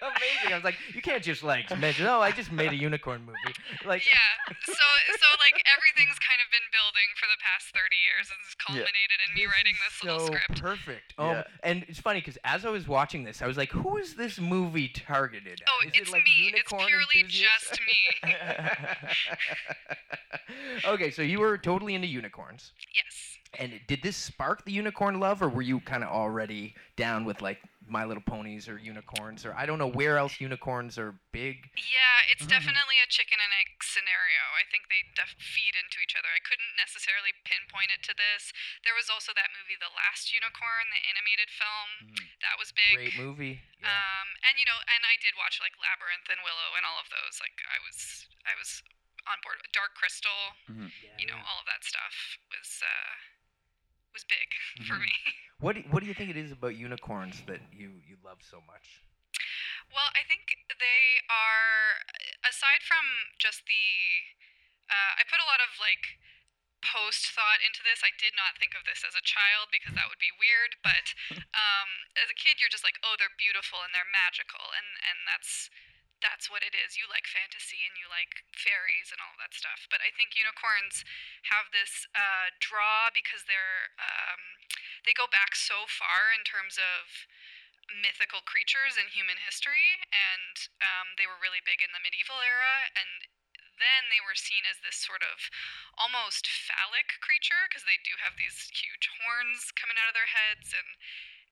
Amazing. 0.00 0.52
I 0.52 0.56
was 0.56 0.64
like, 0.64 0.76
you 0.94 1.02
can't 1.02 1.22
just 1.22 1.42
like 1.42 1.68
mention, 1.78 2.06
oh, 2.06 2.20
I 2.20 2.30
just 2.32 2.50
made 2.52 2.72
a 2.72 2.76
unicorn 2.76 3.20
movie. 3.24 3.54
Like, 3.84 4.04
yeah. 4.06 4.54
So 4.64 4.72
so 4.72 5.26
like 5.40 5.56
everything's 5.68 6.18
kind 6.20 6.40
of 6.40 6.48
been 6.52 6.68
building 6.72 7.08
for 7.16 7.26
the 7.28 7.38
past 7.44 7.72
30 7.72 7.96
years, 7.96 8.28
and 8.32 8.38
it's 8.44 8.54
culminated 8.56 9.18
in 9.28 9.30
me 9.36 9.44
writing 9.46 9.74
this 9.84 9.94
so 10.00 10.06
little 10.06 10.26
script. 10.26 10.60
perfect. 10.62 11.14
Um, 11.18 11.26
Yeah. 11.28 11.42
and 11.62 11.84
it's 11.88 12.00
funny 12.00 12.20
because 12.20 12.38
as 12.44 12.64
I 12.64 12.70
was 12.70 12.86
watching 12.88 13.24
this, 13.24 13.42
I 13.42 13.46
was 13.46 13.56
like, 13.56 13.70
who 13.70 13.96
is 13.96 14.14
this 14.14 14.40
movie 14.40 14.88
targeted 14.88 15.60
at? 15.60 15.68
Oh, 15.68 15.86
Is 15.86 15.92
it's 15.94 16.08
it 16.08 16.12
like 16.12 16.24
me. 16.24 16.52
It's 16.54 16.72
purely 16.72 17.20
enthusiasts? 17.20 17.70
just 17.70 17.80
me. 17.80 18.34
okay, 20.86 21.10
so 21.10 21.22
you 21.22 21.40
were 21.40 21.58
totally 21.58 21.94
into 21.94 22.06
unicorns. 22.08 22.72
Yes. 22.94 23.29
And 23.58 23.80
did 23.90 23.98
this 24.06 24.14
spark 24.16 24.62
the 24.64 24.70
unicorn 24.70 25.18
love, 25.18 25.42
or 25.42 25.48
were 25.50 25.62
you 25.66 25.80
kind 25.82 26.06
of 26.06 26.10
already 26.14 26.78
down 26.94 27.26
with 27.26 27.42
like 27.42 27.58
My 27.82 28.06
Little 28.06 28.22
Ponies 28.22 28.70
or 28.70 28.78
unicorns, 28.78 29.42
or 29.42 29.50
I 29.58 29.66
don't 29.66 29.82
know 29.82 29.90
where 29.90 30.22
else 30.22 30.38
unicorns 30.38 30.94
are 31.02 31.18
big? 31.34 31.66
Yeah, 31.74 32.30
it's 32.30 32.46
Mhm. 32.46 32.54
definitely 32.62 33.02
a 33.02 33.10
chicken 33.10 33.42
and 33.42 33.50
egg 33.58 33.82
scenario. 33.82 34.54
I 34.54 34.62
think 34.70 34.86
they 34.86 35.02
def- 35.18 35.34
feed 35.42 35.74
into 35.74 35.98
each 35.98 36.14
other. 36.14 36.30
I 36.30 36.38
couldn't 36.38 36.76
necessarily 36.78 37.34
pinpoint 37.42 37.90
it 37.90 38.06
to 38.06 38.14
this. 38.14 38.52
There 38.86 38.94
was 38.94 39.10
also 39.10 39.34
that 39.34 39.50
movie, 39.58 39.74
The 39.74 39.90
Last 39.98 40.30
Unicorn, 40.32 40.86
the 40.94 41.02
animated 41.10 41.50
film. 41.50 42.14
That 42.46 42.54
was 42.56 42.70
big. 42.70 42.94
Great 42.94 43.16
movie. 43.18 43.62
Yeah. 43.82 43.90
Um, 43.90 44.28
and 44.46 44.58
you 44.62 44.64
know, 44.64 44.78
and 44.86 45.02
I 45.04 45.16
did 45.18 45.34
watch 45.34 45.58
like 45.58 45.74
Labyrinth 45.74 46.30
and 46.30 46.38
Willow 46.46 46.76
and 46.78 46.86
all 46.86 47.00
of 47.02 47.10
those. 47.10 47.40
Like 47.42 47.58
I 47.66 47.82
was, 47.82 48.28
I 48.46 48.54
was 48.54 48.84
on 49.26 49.40
board. 49.42 49.58
Dark 49.74 49.94
Crystal, 49.98 50.54
Yeah, 50.70 51.18
you 51.18 51.26
know, 51.26 51.34
yeah. 51.36 51.48
all 51.50 51.58
of 51.58 51.66
that 51.66 51.82
stuff 51.84 52.38
was 52.54 52.80
uh, 52.86 53.14
was 54.12 54.24
big 54.24 54.48
for 54.86 54.96
Mhm. 54.96 55.06
me. 55.06 55.14
What 55.60 55.76
do, 55.76 55.82
what 55.92 56.00
do 56.00 56.08
you 56.08 56.14
think 56.16 56.30
it 56.30 56.40
is 56.40 56.52
about 56.52 56.74
unicorns 56.76 57.42
that 57.44 57.60
you, 57.72 58.00
you 58.08 58.16
love 58.24 58.40
so 58.40 58.64
much? 58.64 59.04
Well, 59.92 60.08
I 60.16 60.24
think 60.24 60.56
they 60.72 61.20
are, 61.28 62.00
aside 62.46 62.80
from 62.86 63.04
just 63.36 63.66
the, 63.66 63.86
uh, 64.88 65.20
I 65.20 65.22
put 65.28 65.42
a 65.42 65.50
lot 65.50 65.60
of 65.60 65.76
like 65.76 66.16
post 66.80 67.28
thought 67.36 67.60
into 67.60 67.84
this. 67.84 68.00
I 68.00 68.14
did 68.16 68.32
not 68.32 68.56
think 68.56 68.72
of 68.72 68.88
this 68.88 69.04
as 69.04 69.12
a 69.12 69.24
child 69.24 69.68
because 69.68 69.92
that 69.94 70.08
would 70.08 70.22
be 70.22 70.32
weird, 70.40 70.80
but 70.80 71.12
um, 71.52 71.88
as 72.16 72.32
a 72.32 72.36
kid, 72.38 72.56
you're 72.56 72.72
just 72.72 72.86
like, 72.86 72.96
oh, 73.04 73.20
they're 73.20 73.34
beautiful 73.36 73.84
and 73.84 73.92
they're 73.92 74.08
magical, 74.08 74.72
and 74.72 74.88
and 75.04 75.18
that's 75.28 75.68
that's 76.20 76.52
what 76.52 76.64
it 76.64 76.76
is. 76.76 76.96
You 76.96 77.08
like 77.08 77.24
fantasy 77.28 77.80
and 77.88 77.96
you 77.96 78.06
like 78.08 78.44
fairies 78.52 79.12
and 79.12 79.20
all 79.20 79.36
that 79.40 79.56
stuff. 79.56 79.88
But 79.88 80.04
I 80.04 80.12
think 80.12 80.36
unicorns 80.36 81.04
have 81.48 81.72
this 81.72 82.04
uh, 82.12 82.52
draw 82.60 83.08
because 83.12 83.48
they're 83.48 83.92
um, 84.00 84.60
they 85.04 85.16
go 85.16 85.28
back 85.28 85.56
so 85.56 85.88
far 85.88 86.32
in 86.36 86.44
terms 86.44 86.76
of 86.76 87.26
mythical 87.90 88.44
creatures 88.46 88.94
in 88.94 89.10
human 89.10 89.40
history, 89.42 89.98
and 90.12 90.54
um, 90.78 91.18
they 91.18 91.26
were 91.26 91.40
really 91.40 91.64
big 91.64 91.82
in 91.82 91.90
the 91.90 92.04
medieval 92.04 92.38
era, 92.38 92.86
and 92.94 93.26
then 93.80 94.12
they 94.12 94.22
were 94.22 94.36
seen 94.36 94.62
as 94.68 94.78
this 94.84 95.00
sort 95.00 95.24
of 95.24 95.50
almost 95.96 96.46
phallic 96.46 97.18
creature 97.24 97.66
because 97.66 97.88
they 97.88 97.98
do 98.04 98.14
have 98.20 98.36
these 98.36 98.70
huge 98.70 99.10
horns 99.18 99.72
coming 99.74 99.98
out 99.98 100.12
of 100.12 100.14
their 100.14 100.30
heads, 100.30 100.70
and 100.76 100.90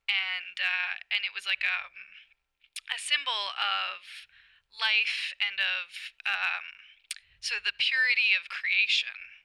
and 0.06 0.56
uh, 0.60 0.94
and 1.10 1.25
it 1.25 1.34
was 1.34 1.48
like 1.48 1.65
a 1.65 1.79
a 2.93 2.98
symbol 3.01 3.53
of 3.56 4.29
life 4.77 5.32
and 5.41 5.58
of 5.58 5.87
um, 6.29 6.65
so 7.41 7.56
the 7.63 7.77
purity 7.77 8.34
of 8.37 8.51
creation 8.51 9.39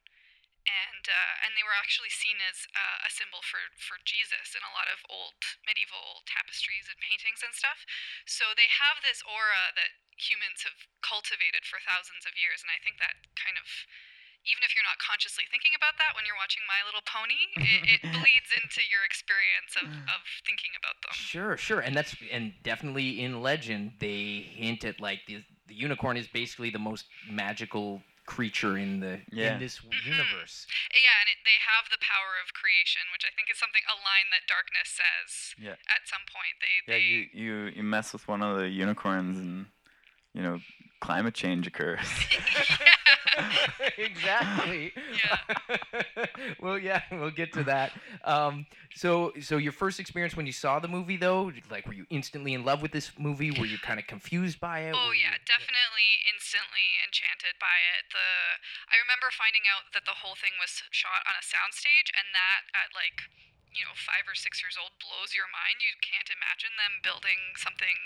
and 0.64 1.04
uh, 1.12 1.44
and 1.44 1.56
they 1.56 1.66
were 1.66 1.76
actually 1.76 2.12
seen 2.12 2.40
as 2.40 2.68
uh, 2.72 3.08
a 3.08 3.12
symbol 3.12 3.44
for 3.44 3.60
for 3.76 4.00
Jesus 4.08 4.56
in 4.56 4.64
a 4.64 4.76
lot 4.76 4.88
of 4.88 5.04
old 5.12 5.36
medieval 5.68 6.24
tapestries 6.24 6.88
and 6.88 7.00
paintings 7.04 7.44
and 7.44 7.52
stuff. 7.52 7.84
So 8.24 8.56
they 8.56 8.72
have 8.72 9.04
this 9.04 9.20
aura 9.28 9.76
that 9.76 10.00
humans 10.16 10.64
have 10.64 10.88
cultivated 11.04 11.68
for 11.68 11.84
thousands 11.84 12.24
of 12.24 12.40
years, 12.40 12.64
and 12.64 12.72
I 12.72 12.80
think 12.80 13.00
that 13.04 13.28
kind 13.36 13.60
of 13.60 13.68
even 14.46 14.62
if 14.64 14.76
you're 14.76 14.88
not 14.88 15.00
consciously 15.00 15.48
thinking 15.50 15.72
about 15.76 15.96
that 16.00 16.14
when 16.16 16.28
you're 16.28 16.40
watching 16.40 16.64
My 16.68 16.82
Little 16.84 17.04
Pony, 17.08 17.40
it, 17.56 17.82
it 17.98 18.02
bleeds 18.16 18.52
into 18.60 18.82
your 18.92 19.04
experience 19.08 19.74
of, 19.80 19.88
of 20.14 20.20
thinking 20.44 20.76
about 20.76 21.00
them. 21.04 21.16
Sure, 21.16 21.56
sure, 21.56 21.80
and 21.80 21.96
that's 21.96 22.16
and 22.32 22.54
definitely 22.64 23.24
in 23.24 23.42
Legend 23.42 24.00
they 24.00 24.44
hint 24.48 24.84
at 24.84 25.00
like 25.00 25.24
the 25.28 25.44
the 25.68 25.76
unicorn 25.76 26.18
is 26.18 26.28
basically 26.28 26.70
the 26.70 26.80
most 26.82 27.06
magical 27.30 28.04
creature 28.26 28.78
in 28.78 29.00
the 29.00 29.20
Yeah. 29.32 29.56
in 29.56 29.60
this 29.60 29.80
Mhm. 29.80 30.06
universe. 30.06 30.68
Yeah, 30.92 31.20
and 31.20 31.28
it, 31.30 31.40
they 31.44 31.60
have 31.60 31.90
the 31.92 32.00
power 32.00 32.40
of 32.44 32.54
creation, 32.54 33.02
which 33.12 33.26
I 33.26 33.32
think 33.36 33.52
is 33.52 33.58
something 33.60 33.82
a 33.88 33.96
line 33.96 34.30
that 34.32 34.48
Darkness 34.48 34.90
says 34.96 35.56
Yeah. 35.58 35.76
at 35.90 36.08
some 36.08 36.24
point. 36.32 36.56
They 36.60 36.76
Yeah, 36.88 37.00
they 37.00 37.00
you, 37.00 37.30
you 37.34 37.56
you 37.78 37.84
mess 37.84 38.14
with 38.14 38.28
one 38.28 38.42
of 38.42 38.58
the 38.60 38.70
unicorns 38.70 39.38
and 39.38 39.68
you 40.34 40.42
know 40.42 40.62
climate 41.04 41.36
change 41.36 41.68
occurs. 41.68 42.00
exactly. 43.98 44.94
Yeah. 44.96 46.26
well, 46.64 46.78
yeah, 46.78 47.02
we'll 47.12 47.34
get 47.34 47.52
to 47.60 47.64
that. 47.66 47.92
Um, 48.24 48.66
so, 48.96 49.34
so 49.42 49.58
your 49.58 49.74
first 49.74 50.00
experience 50.00 50.38
when 50.38 50.46
you 50.46 50.54
saw 50.56 50.80
the 50.80 50.88
movie, 50.88 51.18
though, 51.18 51.52
like, 51.68 51.84
were 51.90 51.98
you 51.98 52.06
instantly 52.10 52.54
in 52.54 52.64
love 52.64 52.82
with 52.82 52.94
this 52.94 53.12
movie? 53.18 53.52
Were 53.52 53.66
you 53.68 53.82
kind 53.82 54.00
of 54.00 54.08
confused 54.08 54.62
by 54.62 54.86
it? 54.88 54.94
Oh 54.96 55.12
Were 55.12 55.18
yeah, 55.18 55.36
you- 55.36 55.50
definitely 55.50 56.10
instantly 56.30 56.88
enchanted 57.04 57.60
by 57.60 57.78
it. 58.00 58.08
The 58.14 58.30
I 58.88 59.02
remember 59.02 59.28
finding 59.34 59.66
out 59.68 59.92
that 59.98 60.06
the 60.08 60.24
whole 60.24 60.38
thing 60.40 60.56
was 60.62 60.86
shot 60.94 61.26
on 61.28 61.36
a 61.36 61.44
soundstage 61.44 62.14
and 62.16 62.32
that 62.32 62.70
at 62.78 62.94
like 62.96 63.28
you 63.74 63.82
know, 63.90 63.98
five 63.98 64.30
or 64.30 64.38
six 64.38 64.62
years 64.62 64.78
old 64.78 64.94
blows 65.02 65.34
your 65.34 65.50
mind. 65.50 65.82
You 65.82 65.98
can't 65.98 66.30
imagine 66.30 66.78
them 66.78 67.02
building 67.02 67.58
something 67.58 67.98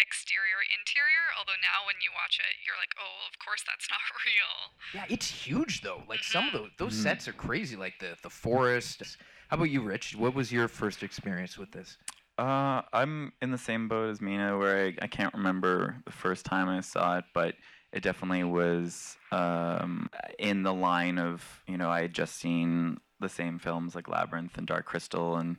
exterior 0.00 0.60
interior 0.78 1.24
although 1.38 1.58
now 1.62 1.86
when 1.86 1.96
you 2.04 2.10
watch 2.12 2.38
it 2.38 2.54
you're 2.66 2.76
like 2.78 2.92
oh 3.00 3.26
of 3.30 3.34
course 3.44 3.62
that's 3.66 3.88
not 3.90 4.00
real 4.26 4.54
Yeah, 4.94 5.06
it's 5.14 5.28
huge 5.28 5.80
though. 5.82 6.02
Like 6.08 6.22
some 6.22 6.46
of 6.48 6.52
those 6.52 6.70
those 6.78 6.94
Mhm. 6.94 7.02
sets 7.02 7.28
are 7.28 7.32
crazy. 7.32 7.76
Like 7.76 7.98
the 7.98 8.16
the 8.22 8.30
forest. 8.30 9.02
How 9.48 9.56
about 9.56 9.70
you, 9.70 9.80
Rich? 9.80 10.14
What 10.16 10.34
was 10.34 10.50
your 10.52 10.68
first 10.68 11.02
experience 11.02 11.56
with 11.58 11.70
this? 11.72 11.96
Uh, 12.38 12.82
I'm 12.92 13.32
in 13.40 13.50
the 13.50 13.58
same 13.58 13.88
boat 13.88 14.10
as 14.10 14.20
Mina, 14.20 14.58
where 14.58 14.86
I, 14.86 14.94
I 15.02 15.06
can't 15.06 15.32
remember 15.34 15.96
the 16.04 16.12
first 16.12 16.44
time 16.44 16.68
I 16.68 16.80
saw 16.82 17.18
it, 17.18 17.24
but 17.32 17.54
it 17.92 18.02
definitely 18.02 18.44
was 18.44 19.16
um, 19.32 20.10
in 20.38 20.62
the 20.62 20.74
line 20.74 21.18
of 21.18 21.62
you 21.66 21.78
know 21.78 21.88
I 21.90 22.02
had 22.02 22.12
just 22.12 22.36
seen 22.36 22.98
the 23.20 23.28
same 23.28 23.58
films 23.58 23.94
like 23.94 24.08
Labyrinth 24.08 24.58
and 24.58 24.66
Dark 24.66 24.84
Crystal 24.86 25.36
and 25.36 25.56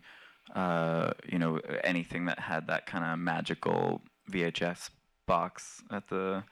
uh, 0.56 1.12
you 1.28 1.40
know 1.40 1.60
anything 1.84 2.26
that 2.26 2.40
had 2.40 2.68
that 2.68 2.86
kind 2.86 3.04
of 3.04 3.18
magical 3.20 4.02
VHS 4.32 4.90
box 5.28 5.84
at 5.92 6.08
the 6.10 6.44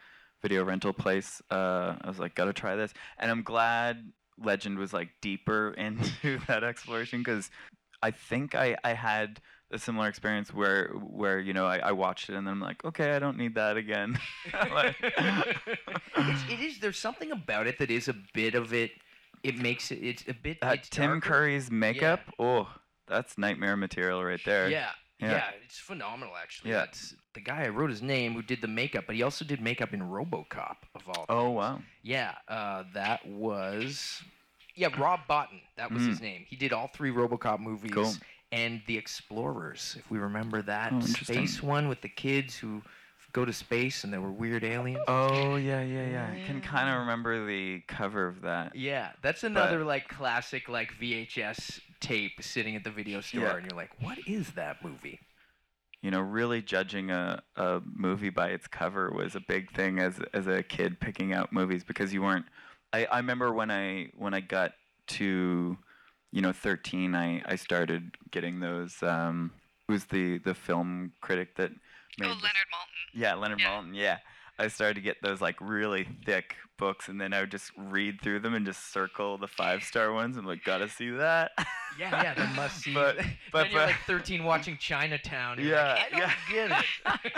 video 0.42 0.64
rental 0.64 0.94
place. 0.94 1.42
Uh, 1.52 1.96
I 2.02 2.08
was 2.08 2.20
like, 2.20 2.36
gotta 2.36 2.54
try 2.54 2.76
this, 2.76 2.94
and 3.18 3.32
I'm 3.32 3.44
glad 3.44 4.12
Legend 4.38 4.78
was 4.78 4.94
like 4.94 5.10
deeper 5.22 5.74
into 5.78 6.40
that 6.48 6.64
exploration 6.64 7.20
because 7.20 7.50
I 8.02 8.12
think 8.12 8.54
I, 8.56 8.76
I 8.84 8.94
had 8.94 9.40
a 9.72 9.80
similar 9.80 10.08
experience 10.08 10.54
where 10.54 10.90
where 10.90 11.40
you 11.40 11.54
know 11.54 11.66
I, 11.66 11.80
I 11.80 11.92
watched 11.94 12.30
it 12.30 12.36
and 12.36 12.46
then 12.46 12.54
I'm 12.54 12.62
like, 12.62 12.84
okay, 12.86 13.14
I 13.16 13.20
don't 13.20 13.38
need 13.38 13.56
that 13.56 13.78
again. 13.78 14.20
Like- 14.72 14.96
it's, 15.02 16.42
it 16.52 16.60
is. 16.60 16.80
There's 16.80 17.00
something 17.00 17.32
about 17.32 17.68
it 17.68 17.80
that 17.80 17.90
is 17.90 18.08
a 18.08 18.16
bit 18.34 18.56
of 18.56 18.74
it. 18.74 18.92
It 19.44 19.58
makes 19.58 19.92
it. 19.92 19.96
It's 19.96 20.24
a 20.28 20.34
bit. 20.34 20.58
Uh, 20.62 20.76
it's 20.76 20.90
Tim 20.90 21.12
darker. 21.12 21.30
Curry's 21.30 21.72
makeup, 21.72 22.20
oh, 22.40 22.68
that's 23.08 23.38
nightmare 23.38 23.76
material 23.78 24.24
right 24.24 24.40
there. 24.46 24.70
Yeah, 24.70 24.90
yeah, 25.20 25.32
Yeah. 25.32 25.52
it's 25.64 25.78
phenomenal 25.80 26.34
actually. 26.42 26.72
Yeah. 26.72 26.78
That's 26.80 27.16
the 27.34 27.42
guy 27.42 27.64
I 27.66 27.70
wrote 27.70 27.90
his 27.90 28.02
name 28.02 28.34
who 28.34 28.42
did 28.42 28.62
the 28.62 28.68
makeup, 28.68 29.06
but 29.08 29.16
he 29.16 29.24
also 29.24 29.46
did 29.46 29.62
makeup 29.62 29.94
in 29.94 30.02
RoboCop 30.02 30.78
of 30.96 31.08
all. 31.08 31.26
Oh 31.30 31.46
things. 31.48 31.56
wow. 31.58 31.82
Yeah, 32.04 32.34
uh, 32.48 32.84
that 32.94 33.26
was 33.28 34.22
yeah 34.76 34.90
Rob 35.00 35.22
Bottin. 35.30 35.62
That 35.78 35.92
was 35.92 36.06
his 36.06 36.22
name. 36.22 36.46
He 36.48 36.56
did 36.56 36.74
all 36.74 36.88
three 36.94 37.12
RoboCop 37.12 37.60
movies 37.60 37.92
Mm. 37.92 37.96
Cool. 37.96 38.14
and 38.52 38.82
The 38.88 38.98
Explorers. 38.98 39.96
If 40.00 40.10
we 40.12 40.18
remember 40.20 40.62
that 40.64 40.92
Oh, 40.94 41.00
space 41.02 41.62
one 41.64 41.88
with 41.88 42.02
the 42.02 42.10
kids 42.10 42.56
who 42.56 42.82
go 43.32 43.44
to 43.44 43.52
space 43.52 44.06
and 44.06 44.14
there 44.14 44.22
were 44.22 44.32
weird 44.32 44.64
aliens. 44.64 45.04
Oh 45.10 45.56
yeah, 45.58 45.82
yeah, 45.82 46.08
yeah. 46.08 46.30
I 46.34 46.46
can 46.48 46.62
kind 46.62 46.90
of 46.90 47.00
remember 47.02 47.46
the 47.46 47.82
cover 47.88 48.28
of 48.28 48.42
that. 48.42 48.76
Yeah, 48.76 49.12
that's 49.22 49.44
another 49.44 49.84
like 49.84 50.08
classic 50.08 50.70
like 50.70 50.94
VHS 51.02 51.82
tape 52.00 52.42
sitting 52.42 52.76
at 52.76 52.84
the 52.84 52.92
video 52.92 53.22
store, 53.22 53.42
Yeah. 53.42 53.56
and 53.58 53.66
you're 53.66 53.78
like, 53.78 53.92
what 54.02 54.18
is 54.28 54.52
that 54.52 54.84
movie? 54.84 55.20
You 56.02 56.12
know, 56.12 56.20
really 56.22 56.62
judging 56.62 57.10
a, 57.10 57.42
a 57.56 57.82
movie 57.86 58.30
by 58.30 58.50
its 58.50 58.68
cover 58.68 59.12
was 59.12 59.36
a 59.36 59.40
big 59.40 59.72
thing 59.72 60.00
as 60.00 60.20
as 60.34 60.46
a 60.48 60.62
kid 60.62 61.00
picking 61.00 61.34
out 61.34 61.52
movies 61.52 61.84
because 61.84 62.14
you 62.14 62.22
weren't. 62.22 62.46
I, 62.94 63.06
I 63.06 63.18
remember 63.18 63.52
when 63.54 63.72
I 63.72 64.12
when 64.16 64.34
I 64.34 64.42
got 64.42 64.74
to, 65.08 65.78
you 66.32 66.42
know, 66.42 66.52
thirteen, 66.52 67.16
I, 67.16 67.42
I 67.46 67.56
started 67.56 68.12
getting 68.32 68.60
those. 68.60 69.02
Um, 69.02 69.52
who's 69.88 70.06
the 70.06 70.38
the 70.40 70.54
film 70.54 71.14
critic 71.22 71.56
that 71.58 71.72
made 72.20 72.28
oh 72.28 72.34
this- 72.34 72.44
leonard 72.44 72.68
maltin 72.74 73.22
Yeah, 73.22 73.34
Leonard 73.36 73.60
Yeah. 73.60 73.68
Maltin. 73.70 73.96
Yeah, 73.96 74.18
I 74.58 74.68
started 74.70 74.96
to 74.96 75.02
get 75.02 75.18
those 75.22 75.42
like 75.42 75.56
really 75.60 76.08
thick 76.26 76.56
books, 76.78 77.08
and 77.10 77.20
then 77.20 77.34
I 77.34 77.42
would 77.42 77.52
just 77.52 77.72
read 77.78 78.22
through 78.22 78.40
them 78.40 78.54
and 78.54 78.66
just 78.66 78.92
circle 78.94 79.38
the 79.38 79.48
five 79.48 79.84
star 79.84 80.12
ones. 80.14 80.38
I'm 80.38 80.46
like, 80.46 80.64
gotta 80.64 80.88
see 80.90 81.10
that. 81.12 81.52
Yeah, 82.00 82.24
yeah, 82.24 82.34
the 82.34 82.46
must 82.56 82.82
see. 82.82 82.94
But- 82.94 83.18
but- 83.52 83.64
then 83.64 83.72
you're 83.72 83.80
but- 83.82 83.88
like 83.88 83.96
13 84.08 84.44
watching 84.44 84.78
Chinatown. 84.78 85.60
And 85.60 85.68
Yeah, 85.68 85.94
like, 85.94 86.14
I 86.14 86.20
don't 86.20 86.70
get 86.70 86.84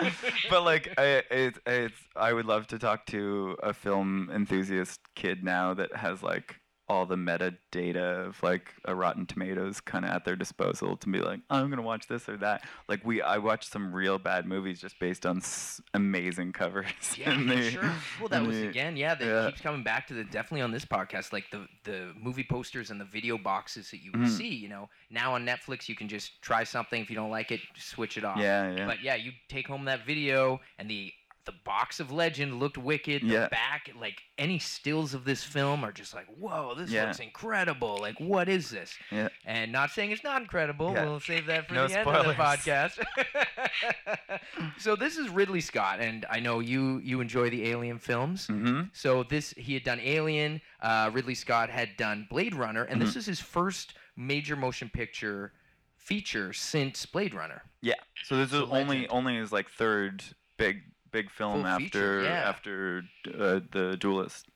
it. 0.07 0.13
but 0.49 0.63
like, 0.63 0.93
I, 0.97 1.23
it's 1.31 1.59
it's 1.65 1.95
I 2.15 2.33
would 2.33 2.45
love 2.45 2.67
to 2.67 2.79
talk 2.79 3.05
to 3.07 3.55
a 3.63 3.73
film 3.73 4.29
enthusiast 4.33 4.99
kid 5.15 5.43
now 5.43 5.73
that 5.75 5.95
has 5.95 6.21
like 6.23 6.55
all 6.89 7.05
the 7.05 7.15
metadata 7.17 8.27
of 8.27 8.41
like 8.41 8.73
a 8.85 8.95
Rotten 8.95 9.25
Tomatoes 9.25 9.81
kind 9.81 10.05
of 10.05 10.11
at 10.11 10.23
their 10.25 10.35
disposal 10.37 10.95
to 10.97 11.09
be 11.09 11.19
like, 11.19 11.41
I'm 11.49 11.69
gonna 11.69 11.81
watch 11.81 12.07
this 12.07 12.29
or 12.29 12.37
that. 12.37 12.63
Like 12.87 13.05
we, 13.05 13.21
I 13.21 13.37
watched 13.39 13.71
some 13.71 13.93
real 13.93 14.17
bad 14.17 14.45
movies 14.45 14.79
just 14.79 14.97
based 14.99 15.25
on 15.25 15.37
s- 15.37 15.81
amazing 15.93 16.53
covers. 16.53 16.85
Yeah, 17.17 17.33
in 17.33 17.47
for 17.47 17.55
the- 17.55 17.71
sure. 17.71 17.91
Well, 18.19 18.29
that 18.29 18.45
was 18.45 18.57
the- 18.57 18.67
again, 18.69 18.95
yeah. 18.95 19.15
That 19.15 19.25
yeah. 19.25 19.49
keeps 19.49 19.61
coming 19.61 19.83
back 19.83 20.07
to 20.07 20.13
the 20.13 20.23
definitely 20.23 20.61
on 20.61 20.71
this 20.71 20.85
podcast, 20.85 21.33
like 21.33 21.45
the 21.51 21.67
the 21.83 22.13
movie 22.21 22.45
posters 22.49 22.89
and 22.89 22.99
the 23.01 23.05
video 23.05 23.37
boxes 23.37 23.91
that 23.91 24.01
you 24.01 24.11
Mhm. 24.13 24.29
see. 24.29 24.47
You 24.55 24.69
know, 24.69 24.89
now 25.09 25.33
on 25.33 25.45
Netflix, 25.45 25.89
you 25.89 25.95
can 25.95 26.07
just 26.07 26.41
try 26.41 26.63
something. 26.63 27.01
If 27.01 27.09
you 27.09 27.15
don't 27.15 27.31
like 27.31 27.51
it, 27.51 27.59
switch 27.75 28.17
it 28.17 28.23
off. 28.23 28.37
Yeah, 28.37 28.73
yeah. 28.75 28.85
But 28.85 29.01
yeah, 29.03 29.15
you 29.15 29.31
take 29.49 29.67
home 29.67 29.85
that 29.85 30.05
video, 30.05 30.61
and 30.79 30.89
the 30.89 31.11
the 31.47 31.53
box 31.65 31.99
of 31.99 32.11
Legend 32.11 32.59
looked 32.59 32.77
wicked. 32.77 33.23
The 33.23 33.27
Yeah. 33.27 33.47
back, 33.47 33.89
like 33.99 34.21
any 34.37 34.59
stills 34.59 35.15
of 35.15 35.25
this 35.25 35.43
film, 35.43 35.83
are 35.83 35.91
just 35.91 36.13
like, 36.13 36.27
whoa, 36.27 36.75
this 36.75 36.91
Yeah. 36.91 37.05
looks 37.05 37.19
incredible. 37.19 37.97
Like, 37.99 38.19
what 38.19 38.47
is 38.47 38.69
this? 38.69 38.95
Yeah. 39.11 39.29
And 39.45 39.71
not 39.71 39.89
saying 39.89 40.11
it's 40.11 40.23
not 40.23 40.41
incredible. 40.43 40.93
Yeah. 40.93 41.05
We'll 41.05 41.19
save 41.19 41.47
that 41.47 41.67
for 41.67 41.73
No 41.73 41.87
the 41.87 41.97
end 41.97 42.07
of 42.07 42.13
the 42.25 42.33
spoilers. 42.33 42.59
podcast. 42.59 43.03
so 44.77 44.95
this 44.95 45.17
is 45.17 45.29
Ridley 45.29 45.61
Scott, 45.61 45.99
and 45.99 46.25
I 46.29 46.39
know 46.39 46.59
you 46.59 46.99
you 46.99 47.21
enjoy 47.21 47.49
the 47.49 47.69
Alien 47.69 47.97
films. 47.99 48.47
Mm-hmm. 48.47 48.81
So 48.93 49.23
this 49.23 49.53
he 49.57 49.73
had 49.73 49.83
done 49.83 49.99
Alien. 50.01 50.61
Uh, 50.81 51.09
Ridley 51.13 51.35
Scott 51.35 51.69
had 51.69 51.97
done 51.97 52.27
Blade 52.29 52.53
Runner, 52.55 52.83
and 52.83 52.97
Mm-hmm. 52.99 53.05
this 53.05 53.15
is 53.15 53.25
his 53.25 53.39
first 53.39 53.93
major 54.15 54.55
motion 54.55 54.89
picture 54.89 55.53
feature 55.95 56.53
since 56.53 57.05
Blade 57.05 57.33
Runner. 57.33 57.63
Yeah. 57.81 57.95
So 58.23 58.37
this 58.37 58.47
is 58.53 58.59
So 58.59 58.69
only 58.71 59.07
only 59.09 59.35
his 59.35 59.51
like 59.51 59.69
third 59.69 60.23
big 60.57 60.81
big 61.17 61.29
film 61.31 61.61
Full 61.61 61.67
after 61.67 61.83
feature, 61.85 62.23
yeah. 62.23 62.49
after 62.49 63.03
uh, 63.27 63.59
the 63.71 63.97
Duelist. 63.99 64.47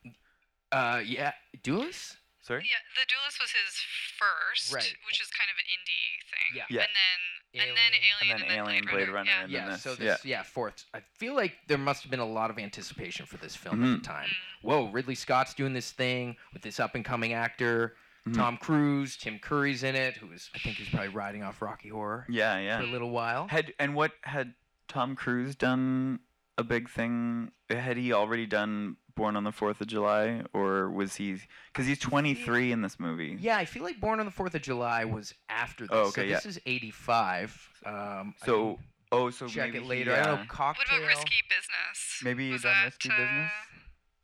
Uh, 0.71 1.01
yeah, 1.05 1.31
Duelist. 1.63 2.17
Sorry. 2.43 2.63
yeah 2.65 2.81
the 2.99 3.05
duelist 3.07 3.37
was 3.39 3.51
his 3.51 3.73
first 4.17 4.73
Right. 4.73 4.95
which 5.07 5.21
is 5.21 5.27
kind 5.29 5.47
of 5.53 5.57
an 5.61 5.67
indie 5.77 6.09
thing 6.31 6.57
Yeah. 6.57 6.65
Yeah. 6.71 6.81
and 6.81 6.89
then 7.01 7.19
and 7.53 7.77
then 7.77 7.91
Alien. 7.93 8.01
alien 8.01 8.41
And 8.41 8.49
then 8.49 8.57
Alien, 8.65 8.85
Blade 8.91 9.09
Runner, 9.09 9.29
yeah. 9.29 9.43
and 9.43 9.51
Yeah, 9.51 9.59
then 9.65 9.69
this. 9.73 9.81
so 9.83 9.91
yeah. 9.91 9.97
this, 9.97 10.25
yeah. 10.25 10.41
fourth. 10.43 10.85
I 10.95 11.01
feel 11.19 11.35
like 11.35 11.53
there 11.67 11.77
must 11.77 12.01
have 12.01 12.09
been 12.09 12.19
a 12.19 12.25
lot 12.25 12.49
of 12.49 12.57
anticipation 12.57 13.27
for 13.27 13.37
this 13.37 13.55
film 13.55 13.83
at 13.83 13.89
Mhm. 13.89 14.01
the 14.01 14.07
time. 14.07 14.29
Whoa, 14.63 14.85
Ridley 14.87 15.13
Scott's 15.15 15.53
doing 15.53 15.73
this 15.73 15.91
thing 15.91 16.35
with 16.53 16.63
this 16.63 16.79
up 16.79 16.95
and 16.95 17.05
coming 17.05 17.33
actor, 17.33 17.95
Mhm. 18.27 18.33
Tom 18.35 18.57
Cruise, 18.57 19.17
Tim 19.17 19.37
Curry's 19.37 19.83
in 19.83 19.95
it, 19.95 20.17
who's 20.17 20.49
I 20.55 20.57
think 20.57 20.77
he's 20.77 20.89
probably 20.89 21.09
riding 21.09 21.43
off 21.43 21.61
Rocky 21.61 21.89
Horror 21.89 22.25
Yeah, 22.27 22.57
yeah. 22.57 22.77
for 22.79 22.85
a 22.85 22.87
little 22.87 23.11
while. 23.11 23.49
Had 23.49 23.73
and 23.77 23.93
what 23.93 24.13
had 24.23 24.55
Tom 24.87 25.15
Cruise 25.15 25.55
done 25.55 26.21
a 26.61 26.63
big 26.63 26.89
thing? 26.89 27.51
Had 27.69 27.97
he 27.97 28.13
already 28.13 28.45
done 28.45 28.95
Born 29.15 29.35
on 29.35 29.43
the 29.43 29.51
Fourth 29.51 29.81
of 29.81 29.87
July, 29.87 30.43
or 30.53 30.89
was 30.89 31.15
he? 31.15 31.37
Because 31.73 31.85
he's 31.85 31.99
23 31.99 32.71
in 32.71 32.81
this 32.81 32.97
movie. 32.99 33.35
Yeah, 33.39 33.57
I 33.57 33.65
feel 33.65 33.83
like 33.83 33.99
Born 33.99 34.19
on 34.21 34.25
the 34.25 34.31
Fourth 34.31 34.55
of 34.55 34.61
July 34.61 35.03
was 35.03 35.33
after 35.49 35.83
this. 35.85 35.89
Oh, 35.91 36.09
so 36.09 36.21
okay, 36.21 36.29
this 36.29 36.45
is 36.45 36.59
'85. 36.65 37.69
Um, 37.85 38.33
So 38.45 38.79
oh, 39.11 39.29
so 39.29 39.47
check 39.47 39.65
maybe 39.73 39.77
it 39.79 39.83
he- 39.83 39.89
later. 39.89 40.13
I 40.13 40.15
don't 40.15 40.25
know. 40.25 40.31
yeah. 40.57 40.67
what 40.67 40.77
about 40.87 41.07
risky 41.07 41.41
business 41.49 42.21
Maybe 42.23 42.45
you 42.45 42.53
was 42.53 42.61
done 42.61 42.73
that, 42.73 42.85
Risky 42.85 43.09
uh, 43.09 43.17
Business? 43.17 43.51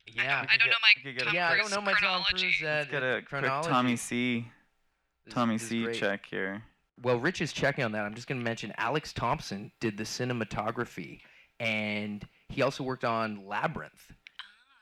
Yeah. 0.06 0.22
I 0.22 0.24
don't, 0.24 0.32
I 0.32 0.36
don't 0.38 0.58
get- 0.58 0.66
know 0.66 0.72
my 0.82 0.92
we 0.96 1.02
could 1.02 1.18
get 1.18 1.22
a 1.22 1.24
Tom 1.26 1.34
yeah, 1.34 1.48
I 1.50 1.56
don't 1.58 1.70
know 1.70 1.80
my 1.82 1.92
Tom 1.92 1.98
chronology. 2.00 2.52
Cruise 2.58 2.62
uh, 2.62 2.66
Let's 2.66 2.90
get 2.90 3.02
a 3.02 3.22
quick. 3.28 3.44
Tommy 3.44 3.96
C. 3.96 4.46
This- 5.26 5.34
Tommy 5.34 5.54
this 5.56 5.62
is 5.64 5.68
C. 5.68 5.84
great. 5.84 5.96
check 5.96 6.24
here. 6.26 6.62
Well, 7.02 7.18
Rich 7.18 7.42
is 7.42 7.52
checking 7.52 7.84
on 7.84 7.92
that. 7.92 8.04
I'm 8.04 8.14
just 8.14 8.26
going 8.26 8.40
to 8.40 8.44
mention 8.44 8.72
Alex 8.76 9.12
Thomson 9.12 9.70
did 9.80 9.96
the 9.98 10.02
cinematography, 10.04 11.20
and 11.60 12.26
he 12.48 12.62
also 12.62 12.82
worked 12.84 13.04
on 13.04 13.46
Labyrinth, 13.46 14.12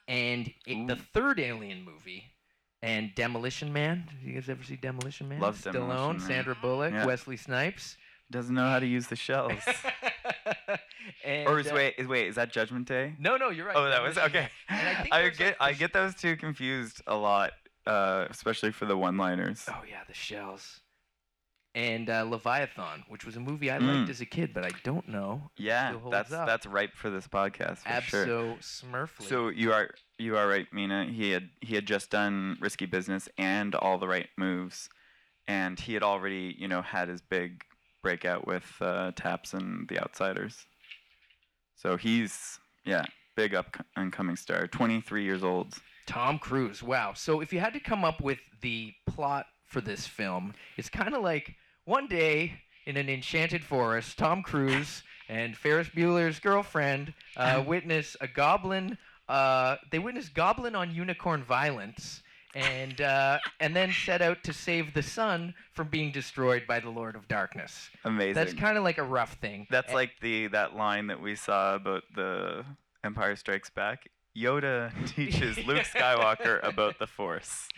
and 0.08 0.52
it, 0.66 0.86
the 0.86 0.96
third 0.96 1.40
Alien 1.40 1.84
movie, 1.84 2.24
and 2.82 3.14
Demolition 3.14 3.72
Man. 3.72 4.04
Did 4.10 4.28
you 4.28 4.34
guys 4.34 4.48
ever 4.48 4.62
see 4.62 4.76
Demolition 4.76 5.28
Man? 5.28 5.40
Love 5.40 5.58
Stallone, 5.58 5.72
Demolition 5.72 6.16
Man. 6.18 6.20
Sandra 6.26 6.56
Bullock, 6.60 6.92
Yeah. 6.92 7.06
Wesley 7.06 7.36
Snipes. 7.36 7.96
Doesn't 8.30 8.54
know 8.54 8.68
how 8.68 8.80
to 8.80 8.86
use 8.86 9.06
the 9.06 9.14
shells. 9.16 9.52
and, 11.24 11.46
or 11.48 11.60
is 11.60 11.68
uh, 11.68 11.72
wait, 11.74 11.94
is 11.96 12.08
wait, 12.08 12.26
is 12.26 12.34
that 12.34 12.52
Judgment 12.52 12.86
Day? 12.88 13.14
No, 13.18 13.36
no, 13.36 13.50
you're 13.50 13.66
right. 13.66 13.76
Oh, 13.76 13.88
that 13.88 14.02
was 14.02 14.18
okay. 14.18 14.48
I 14.68 15.08
I 15.12 15.28
get 15.28 15.60
like, 15.60 15.60
I 15.60 15.72
get 15.72 15.92
those 15.92 16.14
two 16.14 16.36
confused 16.36 17.02
a 17.06 17.14
lot, 17.16 17.52
uh, 17.86 18.26
especially 18.28 18.72
for 18.72 18.84
the 18.84 18.96
one-liners. 18.96 19.64
Oh 19.68 19.82
yeah, 19.88 20.00
the 20.08 20.14
shells. 20.14 20.80
And 21.76 22.08
uh, 22.08 22.24
Leviathan, 22.24 23.04
which 23.08 23.26
was 23.26 23.36
a 23.36 23.40
movie 23.40 23.70
I 23.70 23.78
Mm. 23.78 23.98
liked 23.98 24.10
as 24.10 24.22
a 24.22 24.26
kid, 24.26 24.54
but 24.54 24.64
I 24.64 24.70
don't 24.82 25.06
know. 25.08 25.50
yeah, 25.58 25.90
still 25.90 26.00
holds 26.00 26.12
that's 26.14 26.32
up. 26.32 26.46
that's 26.46 26.64
ripe 26.66 26.94
for 26.96 27.10
this 27.10 27.28
podcast 27.28 27.78
for 27.80 28.00
sure. 28.00 28.26
Abso 28.26 28.58
Smurfly. 28.60 29.28
So 29.28 29.48
you 29.48 29.72
are 29.74 29.90
you 30.18 30.38
are 30.38 30.48
right, 30.48 30.66
Mina. 30.72 31.04
He 31.04 31.30
had 31.32 31.50
he 31.60 31.74
had 31.74 31.84
just 31.86 32.08
done 32.10 32.56
Risky 32.62 32.86
Business 32.86 33.28
and 33.36 33.74
All 33.74 33.98
the 33.98 34.08
Right 34.08 34.28
Moves, 34.38 34.88
and 35.46 35.78
he 35.78 35.92
had 35.92 36.02
already 36.02 36.54
you 36.58 36.66
know 36.66 36.80
had 36.80 37.08
his 37.08 37.20
big 37.20 37.62
breakout 38.02 38.46
with 38.46 38.64
uh, 38.80 39.12
Taps 39.14 39.52
and 39.52 39.86
The 39.88 40.00
Outsiders. 40.00 40.64
So 41.74 41.96
he's 41.98 42.58
yeah 42.86 43.04
big 43.36 43.54
up 43.54 43.76
and 43.96 44.10
coming 44.12 44.36
star. 44.36 44.66
Twenty 44.66 45.02
three 45.02 45.24
years 45.24 45.44
old. 45.44 45.74
Tom 46.06 46.38
Cruise. 46.38 46.82
Wow. 46.82 47.12
So 47.14 47.40
if 47.40 47.52
you 47.52 47.60
had 47.60 47.74
to 47.74 47.80
come 47.80 48.04
up 48.04 48.20
with 48.22 48.38
the 48.62 48.94
plot 49.06 49.44
for 49.66 49.80
this 49.82 50.06
film, 50.06 50.54
it's 50.78 50.88
kind 50.88 51.14
of 51.14 51.22
like 51.22 51.54
one 51.86 52.06
day 52.06 52.60
in 52.84 52.96
an 52.98 53.08
enchanted 53.08 53.64
forest, 53.64 54.18
Tom 54.18 54.42
Cruise 54.42 55.02
and 55.28 55.56
Ferris 55.56 55.88
Bueller's 55.88 56.38
girlfriend 56.38 57.14
uh, 57.36 57.64
witness 57.66 58.16
a 58.20 58.28
goblin. 58.28 58.98
Uh, 59.28 59.76
they 59.90 59.98
witness 59.98 60.28
goblin 60.28 60.76
on 60.76 60.94
unicorn 60.94 61.42
violence. 61.42 62.22
And 62.54 63.02
uh, 63.02 63.38
and 63.60 63.76
then 63.76 63.92
set 63.92 64.22
out 64.22 64.42
to 64.44 64.54
save 64.54 64.94
the 64.94 65.02
sun 65.02 65.52
from 65.74 65.88
being 65.88 66.10
destroyed 66.10 66.62
by 66.66 66.80
the 66.80 66.88
Lord 66.88 67.14
of 67.14 67.28
Darkness. 67.28 67.90
Amazing. 68.02 68.32
That's 68.32 68.54
kind 68.54 68.78
of 68.78 68.84
like 68.84 68.96
a 68.96 69.02
rough 69.02 69.34
thing. 69.34 69.66
That's 69.68 69.92
like 69.92 70.12
the 70.22 70.46
that 70.46 70.74
line 70.74 71.08
that 71.08 71.20
we 71.20 71.34
saw 71.34 71.74
about 71.74 72.04
the 72.14 72.64
Empire 73.04 73.36
Strikes 73.36 73.68
Back. 73.68 74.08
Yoda 74.34 74.90
teaches 75.14 75.58
Luke 75.66 75.78
Skywalker 75.94 76.66
about 76.66 76.98
the 76.98 77.06
Force. 77.06 77.68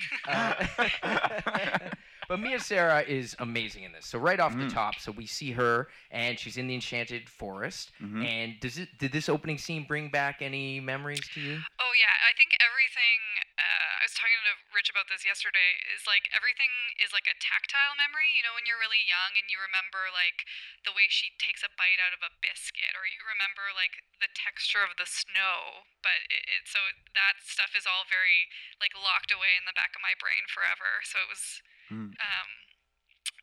But 2.29 2.45
Mia 2.45 2.61
Sara 2.61 3.01
is 3.09 3.33
amazing 3.41 3.89
in 3.89 3.93
this. 3.97 4.05
So 4.05 4.21
right 4.21 4.37
off 4.39 4.53
the 4.53 4.69
Mm. 4.69 4.73
top, 4.73 5.01
so 5.01 5.11
we 5.11 5.25
see 5.25 5.53
her 5.57 5.89
and 6.13 6.39
she's 6.39 6.61
in 6.61 6.69
the 6.69 6.77
enchanted 6.77 7.25
forest. 7.25 7.91
Mhm. 7.97 8.21
And 8.21 8.61
does 8.61 8.77
it 8.77 8.93
did 9.01 9.13
this 9.13 9.33
opening 9.33 9.57
scene 9.57 9.85
bring 9.85 10.13
back 10.13 10.43
any 10.45 10.79
memories 10.79 11.25
to 11.33 11.41
you? 11.41 11.65
Oh 11.81 11.93
yeah, 11.97 12.13
I 12.29 12.35
think 12.37 12.53
everything. 12.61 13.21
Uh, 13.57 13.97
I 14.01 14.05
was 14.05 14.13
talking 14.13 14.37
to 14.45 14.57
Rich 14.77 14.91
about 14.93 15.09
this 15.09 15.25
yesterday. 15.25 15.81
Is 15.97 16.07
like 16.07 16.29
everything 16.37 16.69
is 17.01 17.17
like 17.17 17.27
a 17.27 17.35
tactile 17.41 17.97
memory. 17.97 18.29
You 18.37 18.43
know, 18.45 18.53
when 18.53 18.67
you're 18.69 18.79
really 18.79 19.03
young 19.09 19.33
and 19.41 19.49
you 19.49 19.57
remember 19.59 20.13
like 20.13 20.45
the 20.85 20.93
way 20.93 21.09
she 21.09 21.33
takes 21.41 21.65
a 21.65 21.73
bite 21.81 21.99
out 21.99 22.13
of 22.13 22.21
a 22.21 22.31
biscuit, 22.45 22.93
or 22.93 23.09
you 23.09 23.25
remember 23.25 23.73
like 23.73 24.05
the 24.21 24.29
texture 24.37 24.85
of 24.85 25.01
the 25.01 25.09
snow. 25.09 25.89
But 26.05 26.29
it, 26.29 26.45
it 26.45 26.69
so 26.69 26.93
that 27.17 27.41
stuff 27.41 27.73
is 27.73 27.89
all 27.89 28.05
very 28.05 28.53
like 28.85 28.93
locked 28.93 29.33
away 29.33 29.57
in 29.57 29.65
the 29.65 29.73
back 29.73 29.97
of 29.97 30.05
my 30.05 30.13
brain 30.21 30.45
forever. 30.53 31.01
So 31.09 31.25
it 31.25 31.29
was 31.33 31.65
Mm. 31.91 32.13
um, 32.13 32.49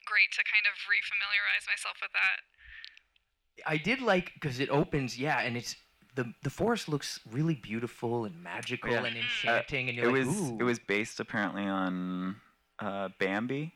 great 0.05 0.31
to 0.37 0.43
kind 0.45 0.65
of 0.69 0.75
refamiliarize 0.85 1.65
myself 1.67 1.97
with 2.01 2.11
that. 2.13 2.39
I 3.65 3.77
did 3.77 4.01
like 4.01 4.33
because 4.33 4.59
it 4.59 4.69
opens, 4.69 5.17
yeah, 5.17 5.39
and 5.39 5.55
it's 5.57 5.75
the 6.15 6.33
the 6.43 6.49
forest 6.49 6.87
looks 6.89 7.19
really 7.31 7.55
beautiful 7.55 8.25
and 8.25 8.41
magical 8.41 8.91
Yeah. 8.91 9.05
and 9.05 9.15
Uh, 9.17 9.21
enchanting, 9.21 9.89
and 9.89 9.97
It 9.97 10.01
you're 10.01 10.11
was 10.11 10.27
like, 10.27 10.37
Ooh. 10.37 10.57
it 10.59 10.63
was 10.63 10.79
based 10.79 11.19
apparently 11.19 11.63
on 11.63 12.35
uh, 12.79 13.09
Bambi 13.19 13.73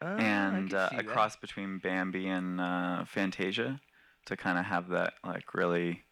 I 0.00 0.06
and 0.18 0.74
uh, 0.74 0.90
a 0.92 0.96
that. 1.02 1.06
cross 1.06 1.36
between 1.36 1.78
Bambi 1.78 2.28
and 2.28 2.60
uh, 2.60 3.04
Fantasia 3.04 3.80
to 4.26 4.36
kind 4.36 4.58
of 4.58 4.64
have 4.66 4.88
that 4.88 5.14
like 5.24 5.54
really 5.54 6.02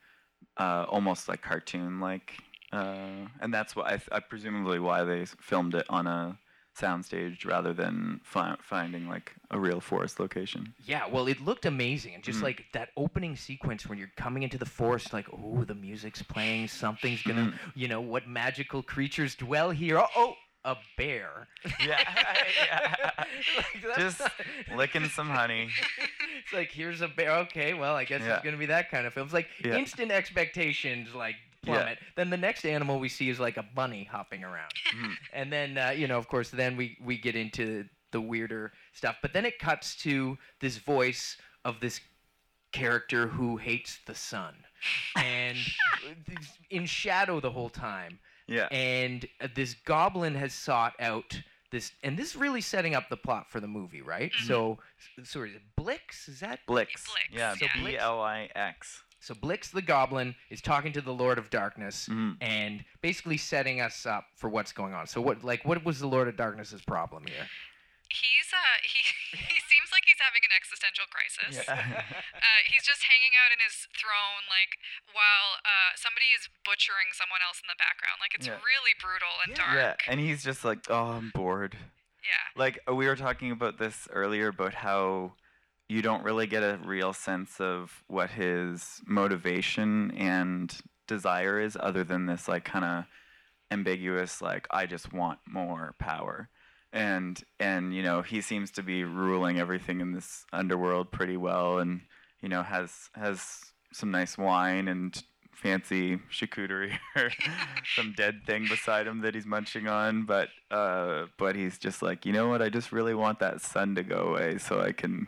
uh, 0.57 0.87
almost 0.89 1.29
like 1.29 1.43
cartoon 1.43 2.01
like, 2.01 2.39
uh, 2.73 3.27
and 3.41 3.53
that's 3.53 3.77
why 3.77 3.85
I, 3.87 3.97
th- 3.97 4.09
I 4.13 4.21
presumably 4.21 4.79
why 4.79 5.05
they 5.05 5.25
filmed 5.27 5.75
it 5.75 5.87
on 5.89 6.07
a 6.07 6.39
soundstage 6.79 7.45
rather 7.45 7.73
than 7.73 8.21
fi- 8.25 8.57
finding 8.63 9.09
like 9.09 9.35
a 9.51 9.59
real 9.59 9.81
forest 9.81 10.19
location. 10.21 10.75
Yeah, 10.85 11.07
well, 11.09 11.27
it 11.29 11.41
looked 11.41 11.67
amazing, 11.67 12.15
and 12.15 12.23
just 12.25 12.41
Mhm. 12.41 12.45
like 12.45 12.65
that 12.73 12.91
opening 12.97 13.37
sequence 13.37 13.87
when 13.87 13.99
you're 13.99 14.13
coming 14.17 14.43
into 14.43 14.59
the 14.59 14.67
forest, 14.67 15.13
like, 15.13 15.27
oh, 15.33 15.65
the 15.65 15.75
music's 15.75 16.23
playing, 16.23 16.69
something's 16.69 17.23
gonna, 17.23 17.47
Mm-hmm. 17.53 17.71
you 17.75 17.89
know, 17.89 18.01
what 18.01 18.27
magical 18.29 18.83
creatures 18.83 19.35
dwell 19.35 19.71
here? 19.71 19.99
Oh, 19.99 20.09
oh 20.17 20.37
a 20.65 20.77
bear. 20.99 21.49
Yeah, 21.81 21.99
yeah. 22.57 22.95
Like, 23.57 23.97
Just 23.99 24.21
not- 24.21 24.33
licking 24.77 25.07
some 25.09 25.29
honey. 25.31 25.71
it's 26.45 26.53
like 26.53 26.71
here's 26.71 27.01
a 27.01 27.09
bear. 27.09 27.31
Okay, 27.47 27.73
well, 27.75 27.95
I 27.97 28.05
guess 28.05 28.21
Yeah. 28.23 28.35
it's 28.37 28.45
gonna 28.45 28.59
be 28.59 28.67
that 28.67 28.91
kind 28.91 29.07
of 29.07 29.15
film. 29.15 29.25
It's 29.27 29.35
like 29.35 29.49
Yeah. 29.65 29.77
instant 29.77 30.13
expectations, 30.13 31.15
like 31.15 31.37
Yeah. 31.63 31.75
plummet. 31.75 31.99
Then 32.17 32.31
the 32.31 32.37
next 32.37 32.65
animal 32.65 32.99
we 32.99 33.09
see 33.09 33.29
is 33.29 33.39
like 33.39 33.57
a 33.59 33.63
bunny 33.63 34.05
hopping 34.05 34.45
around, 34.45 34.73
Mhm. 34.95 35.15
and 35.33 35.53
then 35.53 35.77
uh, 35.79 35.91
you 35.91 36.07
know, 36.09 36.17
of 36.19 36.27
course, 36.29 36.51
then 36.51 36.77
we 36.77 36.97
we 37.03 37.19
get 37.19 37.37
into 37.37 37.87
the 38.13 38.21
weirder 38.21 38.73
stuff. 38.93 39.17
But 39.23 39.33
then 39.33 39.45
it 39.45 39.59
cuts 39.59 39.95
to 39.97 40.39
this 40.61 40.79
voice 40.79 41.37
of 41.65 41.81
this 41.81 42.01
character 42.73 43.27
who 43.29 43.57
hates 43.57 43.99
the 44.07 44.15
sun, 44.15 44.55
and 45.17 45.57
in 46.71 46.87
shadow 46.87 47.41
the 47.41 47.51
whole 47.51 47.69
time 47.69 48.21
Yeah. 48.47 48.69
and 48.71 49.27
uh, 49.41 49.49
this 49.55 49.75
goblin 49.75 50.35
has 50.37 50.55
sought 50.55 50.95
out 51.01 51.43
this 51.73 51.93
and 52.03 52.17
this 52.17 52.31
is 52.31 52.37
really 52.37 52.61
setting 52.61 52.95
up 52.95 53.09
the 53.09 53.17
plot 53.17 53.49
for 53.51 53.61
the 53.61 53.67
movie 53.69 54.03
right 54.03 54.33
Mhm. 54.33 54.47
so 54.47 54.79
s- 55.19 55.29
sorry 55.31 55.51
is 55.51 55.57
it 55.57 55.63
blix 55.77 56.29
is 56.29 56.41
that 56.41 56.61
Blix. 56.67 57.05
Blix, 57.07 57.29
Yeah, 57.33 57.55
So 57.55 57.67
B 57.75 57.97
L 57.99 58.21
I 58.21 58.49
X. 58.55 59.03
so 59.21 59.35
blix 59.35 59.71
the 59.71 59.83
goblin 59.83 60.35
is 60.51 60.61
talking 60.61 60.93
to 60.93 61.01
the 61.01 61.13
lord 61.13 61.39
of 61.39 61.51
darkness 61.51 62.09
Mhm. 62.11 62.37
and 62.41 62.85
basically 63.03 63.37
setting 63.37 63.81
us 63.81 64.07
up 64.07 64.25
for 64.37 64.49
what's 64.51 64.73
going 64.73 64.95
on 64.95 65.07
so 65.07 65.21
what 65.21 65.45
like 65.45 65.65
what 65.65 65.85
was 65.85 66.01
the 66.01 66.09
lord 66.09 66.27
of 66.29 66.37
darkness's 66.37 66.83
problem 66.83 67.25
here 67.27 67.47
He's 68.11 68.51
uh 68.51 68.79
he 68.93 68.99
he 69.39 69.59
seems 69.71 69.93
like 69.95 70.03
he's 70.05 70.19
having 70.19 70.43
an 70.43 70.51
existential 70.51 71.07
crisis. 71.15 71.63
Uh, 72.41 72.61
he's 72.67 72.83
just 72.83 73.05
hanging 73.07 73.37
out 73.39 73.53
in 73.55 73.61
his 73.63 73.87
throne, 73.95 74.43
like 74.51 74.75
while 75.15 75.61
uh, 75.63 75.95
somebody 75.95 76.35
is 76.35 76.49
butchering 76.65 77.13
someone 77.15 77.39
else 77.47 77.61
in 77.63 77.69
the 77.71 77.79
background. 77.79 78.19
Like 78.19 78.35
it's 78.35 78.49
Yeah. 78.49 78.59
really 78.67 78.95
brutal 78.99 79.31
and 79.47 79.55
Yeah. 79.57 79.95
yeah, 79.95 80.11
and 80.11 80.19
he's 80.19 80.43
just 80.43 80.65
like, 80.65 80.81
oh, 80.91 81.13
I'm 81.23 81.31
bored. 81.31 81.77
Yeah. 82.25 82.43
Like 82.57 82.81
we 82.91 83.07
were 83.07 83.15
talking 83.15 83.53
about 83.53 83.79
this 83.79 84.09
earlier 84.11 84.49
about 84.49 84.75
how 84.75 85.37
you 85.91 86.03
don't 86.03 86.23
really 86.23 86.47
get 86.47 86.63
a 86.63 86.79
real 86.85 87.13
sense 87.13 87.61
of 87.61 88.05
what 88.07 88.31
his 88.31 89.03
motivation 89.09 90.13
and 90.13 90.73
desire 91.09 91.59
is, 91.59 91.77
other 91.79 92.05
than 92.05 92.27
this 92.27 92.47
like 92.47 92.65
kind 92.65 92.85
of 92.85 93.05
ambiguous, 93.73 94.41
like 94.41 94.69
I 94.71 94.87
just 94.87 95.13
want 95.13 95.41
more 95.47 95.97
power. 95.99 96.49
And 96.93 97.43
and 97.59 97.93
you 97.93 98.05
know 98.05 98.23
he 98.23 98.41
seems 98.41 98.71
to 98.73 98.85
be 98.85 99.03
ruling 99.03 99.59
everything 99.59 100.01
in 100.01 100.13
this 100.13 100.45
underworld 100.53 101.11
pretty 101.11 101.37
well, 101.37 101.81
and 101.81 102.03
you 102.41 102.49
know 102.49 102.63
has 102.63 103.11
has 103.15 103.61
some 103.93 104.13
nice 104.13 104.39
wine 104.39 104.87
and 104.87 105.21
fancy 105.53 106.21
charcuterie 106.31 106.97
or 107.17 107.31
some 107.97 108.15
dead 108.17 108.43
thing 108.47 108.65
beside 108.69 109.09
him 109.09 109.21
that 109.21 109.35
he's 109.35 109.45
munching 109.45 109.89
on 109.89 110.25
but 110.25 110.49
uh 110.71 111.27
but 111.37 111.55
he's 111.55 111.77
just 111.77 112.01
like 112.01 112.25
you 112.25 112.33
know 112.33 112.49
what 112.49 112.63
i 112.63 112.71
just 112.71 112.93
really 112.93 113.13
want 113.13 113.41
that 113.41 113.61
sun 113.61 113.95
to 113.95 114.03
go 114.03 114.29
away 114.29 114.57
so 114.57 114.81
i 114.81 114.91
can 114.91 115.27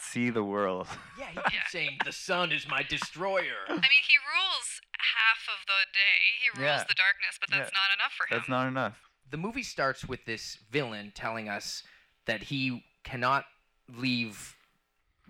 see 0.00 0.30
the 0.30 0.42
world 0.44 0.86
yeah 1.18 1.26
he 1.30 1.40
keeps 1.50 1.70
saying 1.70 1.96
the 2.04 2.12
sun 2.12 2.52
is 2.52 2.66
my 2.68 2.82
destroyer 2.82 3.64
I 3.68 3.72
mean, 3.72 3.80
he 4.06 4.16
rules 4.34 4.80
half 4.98 5.46
of 5.48 5.64
the 5.66 5.86
day. 5.92 6.20
He 6.42 6.60
rules 6.60 6.66
Yeah. 6.80 6.84
the 6.88 6.94
darkness, 6.94 7.38
but 7.40 7.50
that's 7.50 7.70
Yeah. 7.72 7.78
not 7.78 7.98
enough 7.98 8.12
for 8.16 8.26
him. 8.26 8.38
that's 8.38 8.48
not 8.48 8.66
enough 8.68 8.98
the 9.30 9.36
movie 9.36 9.62
starts 9.62 10.04
with 10.06 10.24
this 10.24 10.56
villain 10.70 11.12
telling 11.14 11.48
us 11.48 11.82
that 12.26 12.42
he 12.44 12.84
cannot 13.04 13.44
leave 13.96 14.56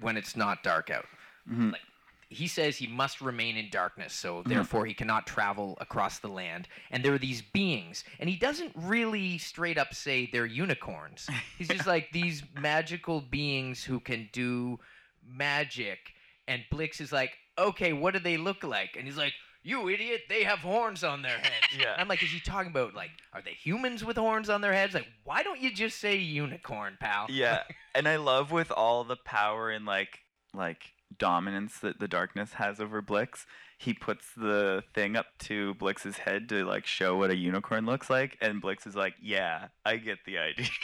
when 0.00 0.16
it's 0.16 0.37
not 0.37 0.62
dark 0.62 0.88
out. 0.90 1.07
Mhm. 1.50 1.72
Like, 1.72 1.83
he 2.31 2.47
says 2.47 2.77
he 2.77 2.87
must 2.87 3.21
remain 3.21 3.57
in 3.57 3.71
darkness, 3.71 4.12
so 4.12 4.38
mm-hmm. 4.41 4.51
therefore 4.51 4.87
he 4.87 4.95
cannot 4.95 5.27
travel 5.27 5.79
across 5.81 6.19
the 6.19 6.29
land. 6.29 6.69
And 6.91 7.05
there 7.05 7.14
are 7.14 7.19
these 7.19 7.43
beings, 7.43 8.05
and 8.21 8.29
he 8.29 8.37
doesn't 8.37 8.73
really 8.77 9.38
straight 9.38 9.79
up 9.79 9.95
say 9.95 10.29
they're 10.31 10.47
unicorns. 10.47 11.29
He's 11.59 11.69
just 11.69 11.87
like 11.87 12.11
these 12.12 12.43
magical 12.61 13.21
beings 13.21 13.83
who 13.83 14.01
can 14.01 14.29
do 14.33 14.79
magic. 15.27 15.99
And 16.47 16.62
Blix 16.71 17.01
is 17.01 17.12
like, 17.12 17.33
okay, 17.59 17.93
what 17.93 18.14
do 18.14 18.21
they 18.21 18.37
look 18.37 18.64
like? 18.64 18.97
And 18.97 19.05
he's 19.05 19.19
like, 19.19 19.35
you 19.62 19.88
idiot, 19.88 20.23
they 20.29 20.45
have 20.45 20.61
horns 20.61 21.05
on 21.05 21.23
their 21.23 21.37
heads. 21.37 21.55
Yeah. 21.79 21.95
I'm 21.99 22.09
like, 22.09 22.23
is 22.23 22.31
he 22.31 22.41
talking 22.41 22.71
about 22.71 22.95
like, 22.95 23.11
are 23.35 23.43
they 23.43 23.53
humans 23.53 24.05
with 24.05 24.17
horns 24.17 24.49
on 24.49 24.62
their 24.62 24.73
heads? 24.73 24.95
Like, 24.95 25.07
why 25.25 25.43
don't 25.43 25.61
you 25.61 25.71
just 25.71 25.99
say 25.99 26.17
unicorn, 26.17 26.97
pal? 26.99 27.27
yeah 27.29 27.62
and 27.95 28.09
i 28.09 28.17
love 28.17 28.51
with 28.51 28.71
all 28.71 29.05
the 29.05 29.17
power 29.17 29.71
and 29.71 29.85
like 29.85 30.21
like 30.55 30.93
dominance 31.18 31.79
that 31.79 31.99
the 32.01 32.09
darkness 32.09 32.55
has 32.55 32.81
over 32.81 33.01
blix 33.03 33.47
he 33.81 33.94
puts 33.94 34.27
the 34.37 34.83
thing 34.94 35.14
up 35.16 35.27
to 35.38 35.75
blix's 35.75 36.18
head 36.18 36.49
to 36.49 36.64
like 36.64 36.85
show 36.87 37.16
what 37.16 37.31
a 37.31 37.37
unicorn 37.37 37.87
looks 37.87 38.11
like 38.11 38.37
and 38.40 38.61
blix 38.61 38.87
is 38.87 38.94
like 38.97 39.14
yeah 39.23 39.68
i 39.87 39.97
get 39.97 40.18
the 40.27 40.37
idea 40.38 40.66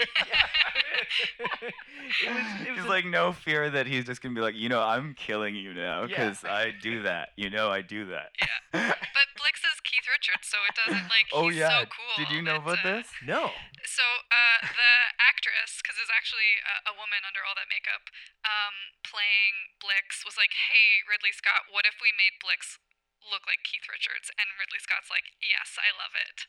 it 1.21 1.73
was, 2.31 2.37
it 2.67 2.69
was 2.71 2.79
He's 2.79 2.85
a- 2.85 2.89
like 2.89 3.05
no 3.07 3.33
fear 3.33 3.71
that 3.71 3.87
he's 3.87 4.05
just 4.05 4.23
gonna 4.23 4.35
be 4.35 4.41
like, 4.41 4.55
you 4.55 4.69
know, 4.69 4.81
I'm 4.81 5.15
killing 5.15 5.55
you 5.55 5.75
now 5.75 6.03
Yeah. 6.03 6.07
because 6.07 6.45
I 6.45 6.73
do 6.83 7.03
that. 7.03 7.31
You 7.37 7.51
know, 7.51 7.71
I 7.71 7.83
do 7.83 8.07
that. 8.07 8.31
But 8.73 8.97
Blix 10.25 10.41
is 10.41 10.49
Keith 10.49 10.49
Richards, 10.49 10.49
so 10.49 10.59
it 10.65 10.75
doesn't 10.77 11.09
like 11.13 11.29
he's 11.29 11.37
oh 11.37 11.49
yeah. 11.53 11.85
so 11.85 11.91
cool. 11.93 12.15
Did 12.17 12.31
you 12.33 12.41
know 12.41 12.57
about 12.57 12.81
uh, 12.81 13.01
this? 13.01 13.07
no. 13.25 13.53
So 13.85 14.05
uh, 14.33 14.59
the 14.65 14.95
actress, 15.21 15.85
because 15.85 16.01
it's 16.01 16.13
actually 16.13 16.57
a, 16.65 16.91
a 16.91 16.95
woman 16.97 17.21
under 17.29 17.45
all 17.45 17.53
that 17.61 17.69
makeup, 17.69 18.09
um, 18.45 18.97
playing 19.05 19.77
Blix, 19.81 20.25
was 20.25 20.41
like, 20.41 20.57
"Hey, 20.73 21.05
Ridley 21.05 21.37
Scott, 21.37 21.69
what 21.69 21.85
if 21.85 22.01
we 22.01 22.11
made 22.17 22.41
Blix 22.41 22.81
look 23.21 23.45
like 23.45 23.61
Keith 23.65 23.85
Richards?" 23.91 24.33
And 24.41 24.49
Ridley 24.57 24.81
Scott's 24.81 25.13
like, 25.13 25.37
"Yes, 25.45 25.77
I 25.77 25.93
love 25.93 26.17
it." 26.17 26.49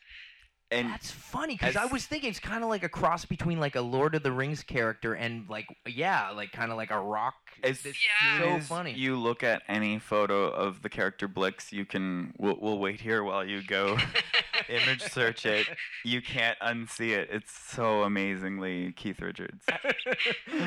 And 0.72 0.90
That's 0.90 1.12
funny 1.12 1.54
because 1.54 1.76
I 1.76 1.84
was 1.84 2.06
thinking 2.06 2.28
it's 2.28 2.40
kind 2.40 2.64
of 2.64 2.68
like 2.68 2.82
a 2.82 2.88
cross 2.88 3.24
between 3.24 3.60
like 3.60 3.76
a 3.76 3.80
Lord 3.80 4.16
of 4.16 4.24
the 4.24 4.32
Rings 4.32 4.64
character 4.64 5.14
and 5.14 5.48
like 5.48 5.66
yeah, 5.86 6.30
like 6.30 6.50
kind 6.50 6.72
of 6.72 6.76
like 6.76 6.90
a 6.90 6.98
rock. 6.98 7.34
as 7.62 7.86
It's 7.86 7.98
Yeah. 8.04 8.38
so 8.40 8.48
as 8.56 8.66
funny. 8.66 8.92
you 8.92 9.16
look 9.16 9.44
at 9.44 9.62
any 9.68 10.00
photo 10.00 10.48
of 10.48 10.82
the 10.82 10.88
character 10.88 11.28
Blix, 11.28 11.72
you 11.72 11.84
can. 11.84 12.34
We'll, 12.38 12.58
we'll 12.60 12.78
wait 12.80 13.00
here 13.00 13.22
while 13.22 13.44
you 13.44 13.62
go 13.62 13.96
Image 14.68 15.02
search 15.02 15.46
it. 15.46 15.68
You 16.04 16.20
can't 16.20 16.58
unsee 16.58 17.10
it. 17.16 17.28
It's 17.30 17.52
so 17.52 18.02
amazingly 18.02 18.90
Keith 18.96 19.20
Richards. 19.20 19.64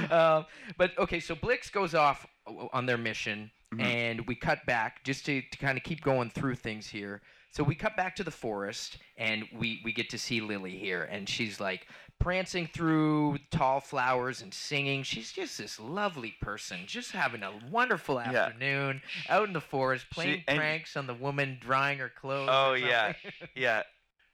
uh, 0.09 0.43
but 0.77 0.97
okay, 0.97 1.19
so 1.19 1.35
Blix 1.35 1.69
goes 1.69 1.93
off 1.93 2.25
on 2.73 2.85
their 2.85 2.97
mission, 2.97 3.51
Mhm. 3.73 3.81
and 3.83 4.27
we 4.27 4.33
cut 4.35 4.65
back 4.65 5.03
just 5.03 5.25
to, 5.27 5.41
to 5.41 5.57
kind 5.59 5.77
of 5.77 5.83
keep 5.83 6.01
going 6.01 6.29
through 6.29 6.55
things 6.55 6.88
here. 6.88 7.21
So 7.51 7.63
we 7.63 7.73
cut 7.75 7.97
back 7.97 8.15
to 8.17 8.23
the 8.23 8.31
forest, 8.31 8.97
and 9.17 9.45
we, 9.57 9.81
we 9.83 9.91
get 9.91 10.09
to 10.12 10.17
see 10.19 10.39
Lily 10.39 10.77
here, 10.77 11.03
and 11.03 11.27
she's 11.27 11.59
like 11.59 11.88
prancing 12.19 12.67
through 12.71 13.38
tall 13.49 13.79
flowers 13.79 14.41
and 14.41 14.53
singing. 14.53 15.01
She's 15.03 15.31
just 15.31 15.57
this 15.57 15.79
lovely 15.79 16.35
person, 16.41 16.81
just 16.85 17.12
having 17.12 17.41
a 17.43 17.51
wonderful 17.71 18.19
afternoon 18.19 19.01
out 19.29 19.47
in 19.47 19.53
the 19.53 19.62
forest, 19.62 20.05
playing 20.12 20.43
and- 20.47 20.57
pranks 20.59 20.95
on 20.95 21.07
the 21.07 21.13
woman 21.13 21.57
drying 21.59 21.97
her 21.99 22.09
clothes. 22.09 22.49
Oh, 22.51 22.73
yeah. 22.73 23.13
something. 23.13 23.31
Yeah. 23.55 23.83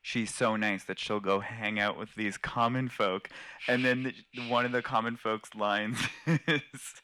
She's 0.02 0.32
so 0.32 0.56
nice 0.56 0.84
that 0.84 1.00
she'll 1.00 1.20
go 1.20 1.40
hang 1.40 1.80
out 1.80 1.98
with 1.98 2.14
these 2.14 2.38
common 2.38 2.90
folk. 2.90 3.28
And 3.68 3.84
then 3.84 4.04
the, 4.36 4.50
one 4.50 4.64
of 4.64 4.72
the 4.72 4.84
common 4.84 5.16
folks' 5.16 5.56
lines 5.56 5.98
is, 6.28 7.02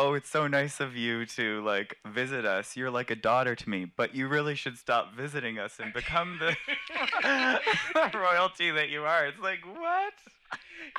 Oh, 0.00 0.14
it's 0.14 0.30
so 0.30 0.46
nice 0.46 0.78
of 0.78 0.94
you 0.94 1.26
to 1.26 1.60
like 1.64 1.96
visit 2.06 2.44
us. 2.44 2.76
You're 2.76 2.88
like 2.88 3.10
a 3.10 3.16
daughter 3.16 3.56
to 3.56 3.68
me, 3.68 3.84
but 3.84 4.14
you 4.14 4.28
really 4.28 4.54
should 4.54 4.78
stop 4.78 5.12
visiting 5.12 5.58
us 5.58 5.80
and 5.80 5.92
become 5.92 6.38
the 6.38 6.56
royalty 8.14 8.70
that 8.70 8.90
you 8.90 9.02
are. 9.02 9.26
It's 9.26 9.40
like, 9.40 9.66
what? 9.66 10.12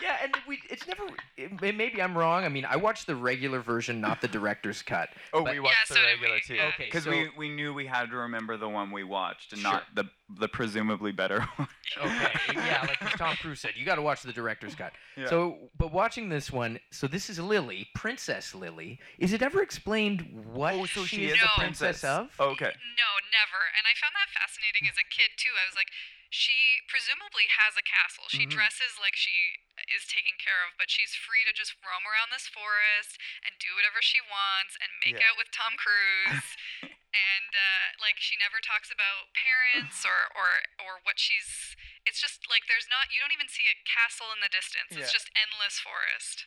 Yeah, 0.01 0.17
and 0.23 0.35
we 0.47 0.59
it's 0.69 0.87
never. 0.87 1.03
It, 1.37 1.61
maybe 1.75 2.01
I'm 2.01 2.17
wrong. 2.17 2.43
I 2.45 2.49
mean, 2.49 2.65
I 2.65 2.75
watched 2.77 3.07
the 3.07 3.15
regular 3.15 3.59
version, 3.59 3.99
not 3.99 4.21
the 4.21 4.27
director's 4.27 4.81
cut. 4.81 5.09
Oh, 5.33 5.43
But- 5.43 5.53
we 5.53 5.59
watched 5.59 5.87
so 5.87 5.93
the 5.95 5.99
did 6.01 6.05
regular 6.13 6.35
we, 6.35 6.41
too. 6.41 6.55
yeah. 6.55 6.67
Okay, 6.69 6.85
Because 6.85 7.03
so- 7.03 7.11
we, 7.11 7.29
we 7.37 7.49
knew 7.49 7.73
we 7.73 7.85
had 7.85 8.09
to 8.11 8.15
remember 8.17 8.57
the 8.57 8.69
one 8.69 8.91
we 8.91 9.03
watched 9.03 9.53
and 9.53 9.61
Sure. 9.61 9.71
not 9.73 9.83
the 9.95 10.05
the 10.37 10.47
presumably 10.47 11.11
better 11.11 11.41
one. 11.55 11.67
Okay, 11.97 12.31
yeah, 12.53 12.85
like 12.87 12.99
Tom 13.17 13.35
Cruise 13.41 13.59
said, 13.59 13.71
you 13.75 13.83
got 13.85 13.95
to 13.95 14.01
watch 14.03 14.21
the 14.21 14.31
director's 14.33 14.75
cut. 14.75 14.93
Yeah. 15.17 15.27
So, 15.27 15.57
but 15.77 15.91
watching 15.91 16.29
this 16.29 16.51
one, 16.51 16.79
so 16.91 17.07
this 17.07 17.29
is 17.31 17.39
Lily, 17.39 17.87
Princess 17.95 18.53
Lily. 18.53 18.99
Is 19.17 19.33
it 19.33 19.41
ever 19.41 19.61
explained 19.63 20.21
what 20.53 20.75
Oh, 20.75 20.85
so 20.85 21.03
she 21.05 21.25
is 21.25 21.33
is 21.33 21.39
the 21.39 21.45
a 21.47 21.59
princess, 21.59 22.03
of? 22.03 22.29
Oh, 22.39 22.49
okay. 22.51 22.65
No, 22.69 23.09
never. 23.33 23.61
And 23.73 23.83
I 23.89 23.93
found 23.97 24.13
that 24.13 24.29
fascinating 24.39 24.87
as 24.87 24.97
a 24.97 25.07
kid 25.09 25.31
too. 25.37 25.49
I 25.57 25.65
was 25.67 25.75
like, 25.75 25.87
she 26.29 26.81
presumably 26.87 27.49
has 27.57 27.73
a 27.75 27.81
castle. 27.81 28.29
She 28.29 28.45
Mhm. 28.45 28.51
dresses 28.53 28.97
like 29.01 29.15
she 29.15 29.59
is 29.89 30.05
taken 30.05 30.37
care 30.37 30.63
of, 30.65 30.77
but 30.77 30.89
she's 30.91 31.15
free 31.15 31.43
to 31.45 31.53
just 31.53 31.73
roam 31.81 32.05
around 32.05 32.29
this 32.29 32.47
forest 32.47 33.17
and 33.43 33.57
do 33.57 33.73
whatever 33.75 34.01
she 34.01 34.21
wants 34.21 34.77
and 34.79 34.93
make 34.99 35.17
Yeah. 35.19 35.29
out 35.29 35.37
with 35.37 35.49
Tom 35.51 35.75
Cruise. 35.77 36.55
and 37.11 37.55
uh, 37.55 37.93
like 37.99 38.19
she 38.21 38.37
never 38.37 38.61
talks 38.61 38.91
about 38.91 39.33
parents 39.33 40.05
or 40.05 40.29
or 40.35 40.63
or 40.79 40.99
what 41.03 41.17
she's. 41.19 41.75
It's 42.05 42.21
just 42.21 42.47
like 42.49 42.67
there's 42.67 42.87
not. 42.87 43.11
You 43.11 43.19
don't 43.19 43.33
even 43.33 43.49
see 43.49 43.65
a 43.67 43.73
castle 43.83 44.31
in 44.31 44.39
the 44.39 44.49
distance. 44.49 44.91
It's 44.91 45.09
Yeah. 45.09 45.17
just 45.17 45.29
endless 45.35 45.79
forest. 45.79 46.45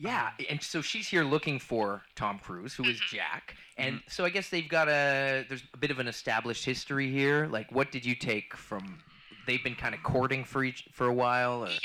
Yeah, 0.00 0.30
and 0.48 0.62
so 0.62 0.80
she's 0.80 1.08
here 1.08 1.24
looking 1.24 1.58
for 1.58 2.04
Tom 2.14 2.38
Cruise, 2.38 2.72
who 2.74 2.84
is 2.84 3.00
Mhm. 3.00 3.08
Jack, 3.16 3.56
and 3.76 4.00
so 4.06 4.24
I 4.24 4.30
guess 4.30 4.48
they've 4.48 4.68
got 4.68 4.88
a 4.88 5.44
there's 5.48 5.64
a 5.74 5.76
bit 5.76 5.90
of 5.90 5.98
an 5.98 6.06
established 6.06 6.64
history 6.64 7.10
here. 7.10 7.46
Like, 7.48 7.72
what 7.72 7.90
did 7.90 8.06
you 8.06 8.14
take 8.14 8.56
from? 8.56 9.02
They've 9.46 9.62
been 9.64 9.74
kind 9.74 9.94
of 9.94 10.02
courting 10.02 10.44
for 10.44 10.62
each 10.62 10.84
for 10.92 11.06
a 11.06 11.12
while. 11.12 11.64
Or? 11.64 11.68
Yeah, 11.68 11.72
I 11.72 11.76
think 11.76 11.82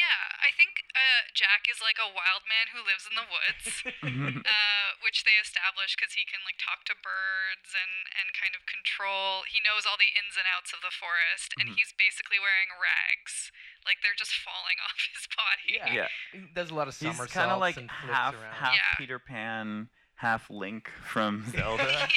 Jack 1.33 1.65
is 1.69 1.81
like 1.81 1.97
a 1.97 2.09
wild 2.09 2.45
man 2.45 2.69
who 2.71 2.81
lives 2.85 3.05
in 3.09 3.13
the 3.17 3.27
woods. 3.27 3.65
Mhm. 4.03 4.45
uh, 4.45 4.89
which 5.01 5.23
they 5.25 5.35
establish 5.41 5.95
because 5.97 6.13
he 6.13 6.23
can 6.27 6.39
like 6.45 6.59
talk 6.61 6.83
to 6.85 6.95
birds 6.95 7.73
and 7.73 7.93
and 8.13 8.29
kind 8.37 8.53
of 8.55 8.63
control. 8.69 9.43
He 9.49 9.59
knows 9.63 9.85
all 9.89 9.97
the 9.97 10.11
ins 10.13 10.35
and 10.37 10.45
outs 10.47 10.71
of 10.75 10.79
the 10.85 10.91
forest, 10.93 11.55
and 11.57 11.71
Mhm. 11.71 11.75
he's 11.79 11.91
basically 11.97 12.37
wearing 12.37 12.69
rags, 12.77 13.49
like 13.87 14.01
they're 14.05 14.15
just 14.17 14.35
falling 14.35 14.77
off 14.85 14.99
his 15.11 15.25
body. 15.33 15.81
Yeah. 15.81 16.07
yeah. 16.07 16.09
He 16.31 16.45
does 16.53 16.69
a 16.69 16.75
lot 16.77 16.87
of 16.87 16.93
summer 16.93 17.25
stuff 17.25 17.27
He's 17.27 17.33
kind 17.33 17.51
of 17.51 17.59
like 17.59 17.79
half 17.89 18.35
around. 18.35 18.53
half 18.55 18.75
Yeah. 18.75 18.93
Peter 18.97 19.19
Pan, 19.19 19.89
half 20.23 20.49
Link 20.49 20.89
from 21.05 21.43
Zelda. 21.51 22.07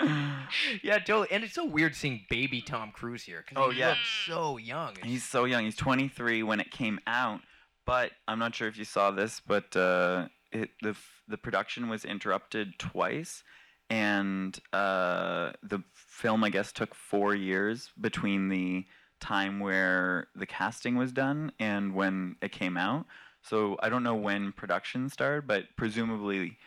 yeah, 0.82 0.98
totally. 0.98 1.28
And 1.30 1.44
it's 1.44 1.54
so 1.54 1.64
weird 1.64 1.94
seeing 1.94 2.24
baby 2.30 2.60
Tom 2.62 2.90
Cruise 2.92 3.24
here 3.24 3.44
because 3.46 3.62
Oh, 3.62 3.70
he 3.70 3.80
yeah. 3.80 3.88
looks 3.90 4.00
so 4.26 4.56
young. 4.58 4.94
He's 5.02 5.24
so 5.24 5.44
young. 5.44 5.64
He's 5.64 5.76
23 5.76 6.42
when 6.42 6.60
it 6.60 6.70
came 6.70 7.00
out, 7.06 7.40
but 7.86 8.12
I'm 8.28 8.38
not 8.38 8.54
sure 8.54 8.68
if 8.68 8.76
you 8.76 8.84
saw 8.84 9.10
this, 9.10 9.40
but 9.44 9.76
uh, 9.76 10.28
it, 10.52 10.70
the 10.82 10.90
f- 10.90 11.22
the 11.28 11.36
production 11.38 11.88
was 11.88 12.04
interrupted 12.04 12.78
twice, 12.78 13.42
and 13.90 14.58
uh, 14.72 15.52
the 15.62 15.82
film 15.94 16.44
I 16.44 16.50
guess 16.50 16.72
took 16.72 16.94
four 16.94 17.34
years 17.34 17.90
between 18.00 18.48
the 18.48 18.84
time 19.20 19.60
where 19.60 20.26
the 20.34 20.46
casting 20.46 20.96
was 20.96 21.12
done 21.12 21.52
and 21.58 21.94
when 21.94 22.36
it 22.42 22.52
came 22.52 22.76
out. 22.76 23.06
So 23.42 23.76
I 23.82 23.88
don't 23.88 24.02
know 24.04 24.14
when 24.14 24.52
production 24.52 25.08
started, 25.08 25.46
but 25.46 25.64
presumably 25.76 26.58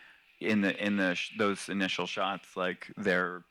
in 0.41 0.61
the 0.61 0.75
in 0.85 0.97
the 0.97 1.15
sh- 1.15 1.31
those 1.37 1.69
initial 1.69 2.05
shots, 2.05 2.57
like 2.57 2.91
they're 2.97 3.43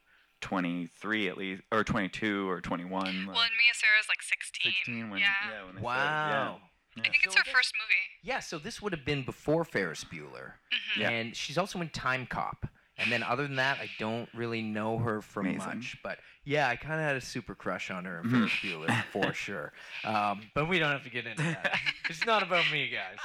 23 0.43 1.29
at 1.29 1.39
least, 1.39 1.63
or 1.73 1.83
22 1.85 2.49
or 2.49 2.61
21. 2.61 2.91
Well, 2.91 3.07
like- 3.07 3.17
and 3.17 3.27
Mia 3.27 3.73
Sara's 3.75 4.07
like 4.09 4.23
16. 4.23 4.73
16 4.73 5.11
when 5.11 5.21
yeah. 5.21 5.27
yeah, 5.51 5.65
when 5.65 5.75
they 5.77 5.81
started, 5.81 5.83
wow. 5.83 6.61
yeah. 6.97 7.03
I 7.03 7.09
think 7.09 7.25
it's 7.25 7.35
So 7.35 7.39
her 7.41 7.45
guess- 7.45 7.55
first 7.55 7.73
movie. 7.83 7.95
Yeah, 8.23 8.41
so 8.41 8.59
this 8.59 8.81
would 8.83 8.93
have 8.93 9.05
been 9.05 9.25
before 9.25 9.65
Ferris 9.65 10.05
Bueller. 10.05 10.53
hmm 10.73 11.01
Yeah. 11.01 11.11
And 11.11 11.35
she's 11.35 11.59
also 11.59 11.81
in 11.81 11.89
Time 11.89 12.27
Cop. 12.27 12.67
And 12.97 13.11
then 13.11 13.23
other 13.25 13.43
than 13.45 13.57
that, 13.57 13.79
I 13.81 13.91
don't 13.99 14.29
really 14.35 14.63
know 14.63 14.99
her 14.99 15.21
from 15.21 15.47
Amazing. 15.47 15.67
much. 15.67 15.97
But 16.05 16.19
yeah, 16.45 16.69
I 16.69 16.77
kind 16.77 16.95
of 17.01 17.01
had 17.07 17.17
a 17.17 17.21
super 17.21 17.55
crush 17.57 17.91
on 17.91 18.05
her 18.05 18.21
in 18.21 18.27
Mhm. 18.27 18.31
Ferris 18.31 18.53
Bueller 18.63 19.05
for 19.07 19.33
sure. 19.35 19.73
Um, 20.05 20.43
but 20.55 20.69
we 20.69 20.79
don't 20.79 20.93
have 20.93 21.03
to 21.05 21.11
get 21.11 21.27
into 21.27 21.43
that. 21.43 21.77
it's 22.09 22.25
not 22.25 22.43
about 22.45 22.65
me, 22.71 22.91
guys. 22.91 23.19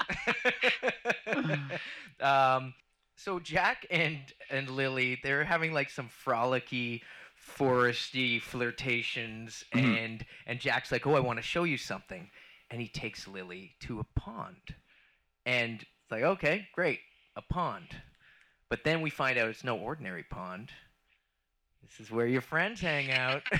um, 2.19 2.73
so 3.15 3.39
Jack 3.39 3.86
and 3.91 4.17
and 4.49 4.69
Lily, 4.69 5.19
they're 5.21 5.43
having 5.43 5.73
like 5.73 5.89
some 5.89 6.10
frolicky, 6.25 7.01
foresty 7.58 8.41
flirtations, 8.41 9.63
Mhm. 9.73 9.97
and 10.05 10.25
and 10.45 10.60
Jack's 10.60 10.91
like, 10.91 11.05
"Oh, 11.05 11.15
I 11.15 11.19
want 11.19 11.38
to 11.38 11.43
show 11.43 11.63
you 11.63 11.77
something," 11.77 12.29
and 12.71 12.82
he 12.82 12.88
takes 12.88 13.27
Lily 13.27 13.75
to 13.82 13.99
a 13.99 14.03
pond, 14.19 14.75
and 15.45 15.82
it's 15.82 16.12
like, 16.12 16.23
"Okay, 16.23 16.69
great, 16.73 17.01
a 17.36 17.41
pond," 17.41 18.01
but 18.69 18.84
then 18.84 19.01
we 19.01 19.10
find 19.10 19.38
out 19.38 19.49
it's 19.49 19.63
no 19.63 19.77
ordinary 19.77 20.23
pond. 20.23 20.71
This 21.82 21.99
is 22.08 22.12
where 22.12 22.27
your 22.27 22.41
friends 22.41 22.79
hang 22.82 23.12
out. 23.12 23.41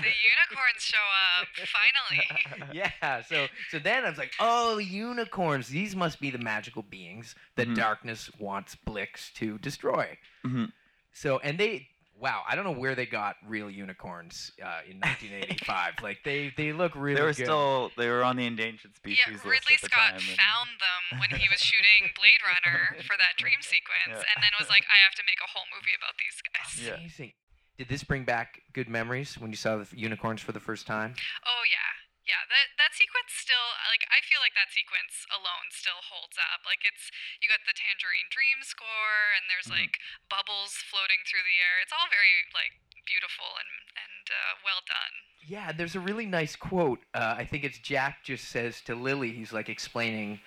The 0.00 0.04
unicorns 0.04 0.80
show 0.82 0.96
up 1.40 1.48
finally. 1.66 2.72
yeah. 3.02 3.20
So 3.22 3.48
so 3.72 3.80
then 3.80 4.04
I 4.04 4.08
was 4.10 4.16
like, 4.16 4.30
oh, 4.38 4.78
unicorns. 4.78 5.66
These 5.66 5.96
must 5.96 6.20
be 6.20 6.30
the 6.30 6.38
magical 6.38 6.82
beings 6.82 7.34
that 7.56 7.66
Mhm. 7.66 7.74
darkness 7.74 8.30
wants 8.38 8.76
Blix 8.76 9.32
to 9.34 9.58
destroy. 9.58 10.16
Mhm. 10.46 10.70
So 11.12 11.40
and 11.40 11.58
they. 11.58 11.88
Wow, 12.20 12.42
I 12.48 12.56
don't 12.56 12.64
know 12.64 12.72
where 12.74 12.94
they 12.96 13.06
got 13.06 13.36
real 13.46 13.70
unicorns 13.70 14.50
uh, 14.60 14.80
in 14.90 14.98
1985. 15.06 16.02
like 16.02 16.18
they, 16.24 16.52
they 16.56 16.72
look 16.72 16.92
really 16.96 17.14
they 17.14 17.22
were 17.22 17.28
good. 17.32 17.46
still 17.46 17.90
they 17.96 18.08
were 18.08 18.24
on 18.24 18.34
the 18.36 18.44
endangered 18.44 18.96
species 18.96 19.20
Yeah, 19.26 19.32
list 19.34 19.44
Ridley 19.46 19.74
at 19.78 19.80
the 19.82 19.86
Scott 19.86 20.10
time, 20.10 20.14
and- 20.16 20.38
found 20.38 20.70
them 20.82 21.20
when 21.22 21.30
he 21.38 21.46
was 21.48 21.60
shooting 21.70 22.10
Blade 22.18 22.42
Runner 22.42 22.98
for 23.06 23.14
that 23.16 23.38
dream 23.38 23.58
sequence, 23.62 24.18
Yeah. 24.18 24.30
and 24.34 24.42
then 24.42 24.50
was 24.58 24.68
like, 24.68 24.82
I 24.90 24.98
have 25.06 25.14
to 25.14 25.22
make 25.26 25.38
a 25.38 25.48
whole 25.54 25.66
movie 25.70 25.94
about 25.94 26.18
these 26.18 26.38
guys. 26.42 26.70
Yeah. 26.82 26.98
Amazing. 26.98 27.32
Did 27.78 27.88
this 27.88 28.02
bring 28.02 28.24
back 28.24 28.62
good 28.74 28.88
memories 28.88 29.38
when 29.38 29.50
you 29.52 29.56
saw 29.56 29.76
the 29.78 29.86
unicorns 29.94 30.40
for 30.42 30.50
the 30.50 30.58
first 30.58 30.86
time? 30.88 31.14
Oh 31.46 31.62
yeah, 31.70 31.94
yeah. 32.28 32.44
That 32.46 32.76
that 32.76 32.92
sequence 32.94 33.32
still 33.34 33.72
like 33.88 34.04
I 34.12 34.20
feel 34.22 34.38
like 34.44 34.52
that 34.54 34.70
sequence 34.70 35.24
alone 35.32 35.72
still 35.72 36.04
holds 36.04 36.36
up. 36.36 36.62
Like 36.68 36.84
it's 36.84 37.08
you 37.40 37.48
got 37.48 37.64
the 37.64 37.74
Tangerine 37.74 38.28
Dream 38.30 38.60
score, 38.62 39.32
and 39.34 39.48
there's 39.48 39.72
Mhm. 39.72 39.80
like 39.82 39.96
bubbles 40.28 40.76
floating 40.86 41.24
through 41.24 41.42
the 41.48 41.58
air. 41.58 41.80
It's 41.82 41.92
all 41.96 42.06
very 42.12 42.44
like 42.52 42.76
beautiful 43.08 43.56
and 43.56 43.72
and 43.96 44.24
uh, 44.28 44.52
well 44.62 44.84
done. 44.86 45.14
Yeah, 45.48 45.72
there's 45.72 45.96
a 45.96 46.00
really 46.04 46.26
nice 46.26 46.54
quote. 46.54 47.00
Uh, 47.16 47.34
I 47.40 47.44
think 47.48 47.64
it's 47.64 47.78
Jack 47.80 48.22
just 48.22 48.46
says 48.52 48.80
to 48.82 48.94
Lily, 48.94 49.32
he's 49.32 49.52
like 49.52 49.68
explaining 49.68 50.40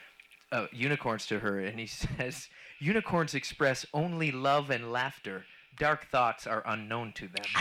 uh, 0.52 0.68
unicorns 0.72 1.26
to 1.28 1.40
her, 1.40 1.60
and 1.60 1.80
he 1.80 1.88
says, 2.20 2.50
Unicorns 2.80 3.34
express 3.34 3.86
only 3.94 4.32
love 4.32 4.70
and 4.70 4.92
laughter. 4.92 5.46
Dark 5.82 6.06
thoughts 6.12 6.46
are 6.46 6.62
unknown 6.68 7.12
to 7.14 7.28
them. 7.28 7.44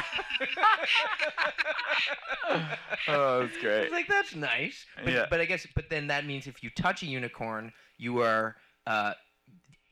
Oh, 3.09 3.40
that's 3.46 3.56
great. 3.59 3.85
It's 3.85 3.92
like, 3.92 4.09
that's 4.09 4.35
nice. 4.35 4.85
But, 5.02 5.12
Yeah. 5.12 5.26
but 5.30 5.40
I 5.40 5.46
guess, 5.46 5.66
but 5.74 5.88
then 5.88 6.09
that 6.09 6.26
means 6.26 6.46
if 6.46 6.62
you 6.62 6.68
touch 6.70 7.02
a 7.02 7.06
unicorn, 7.06 7.72
you 7.96 8.20
are 8.20 8.56
uh, 8.87 9.14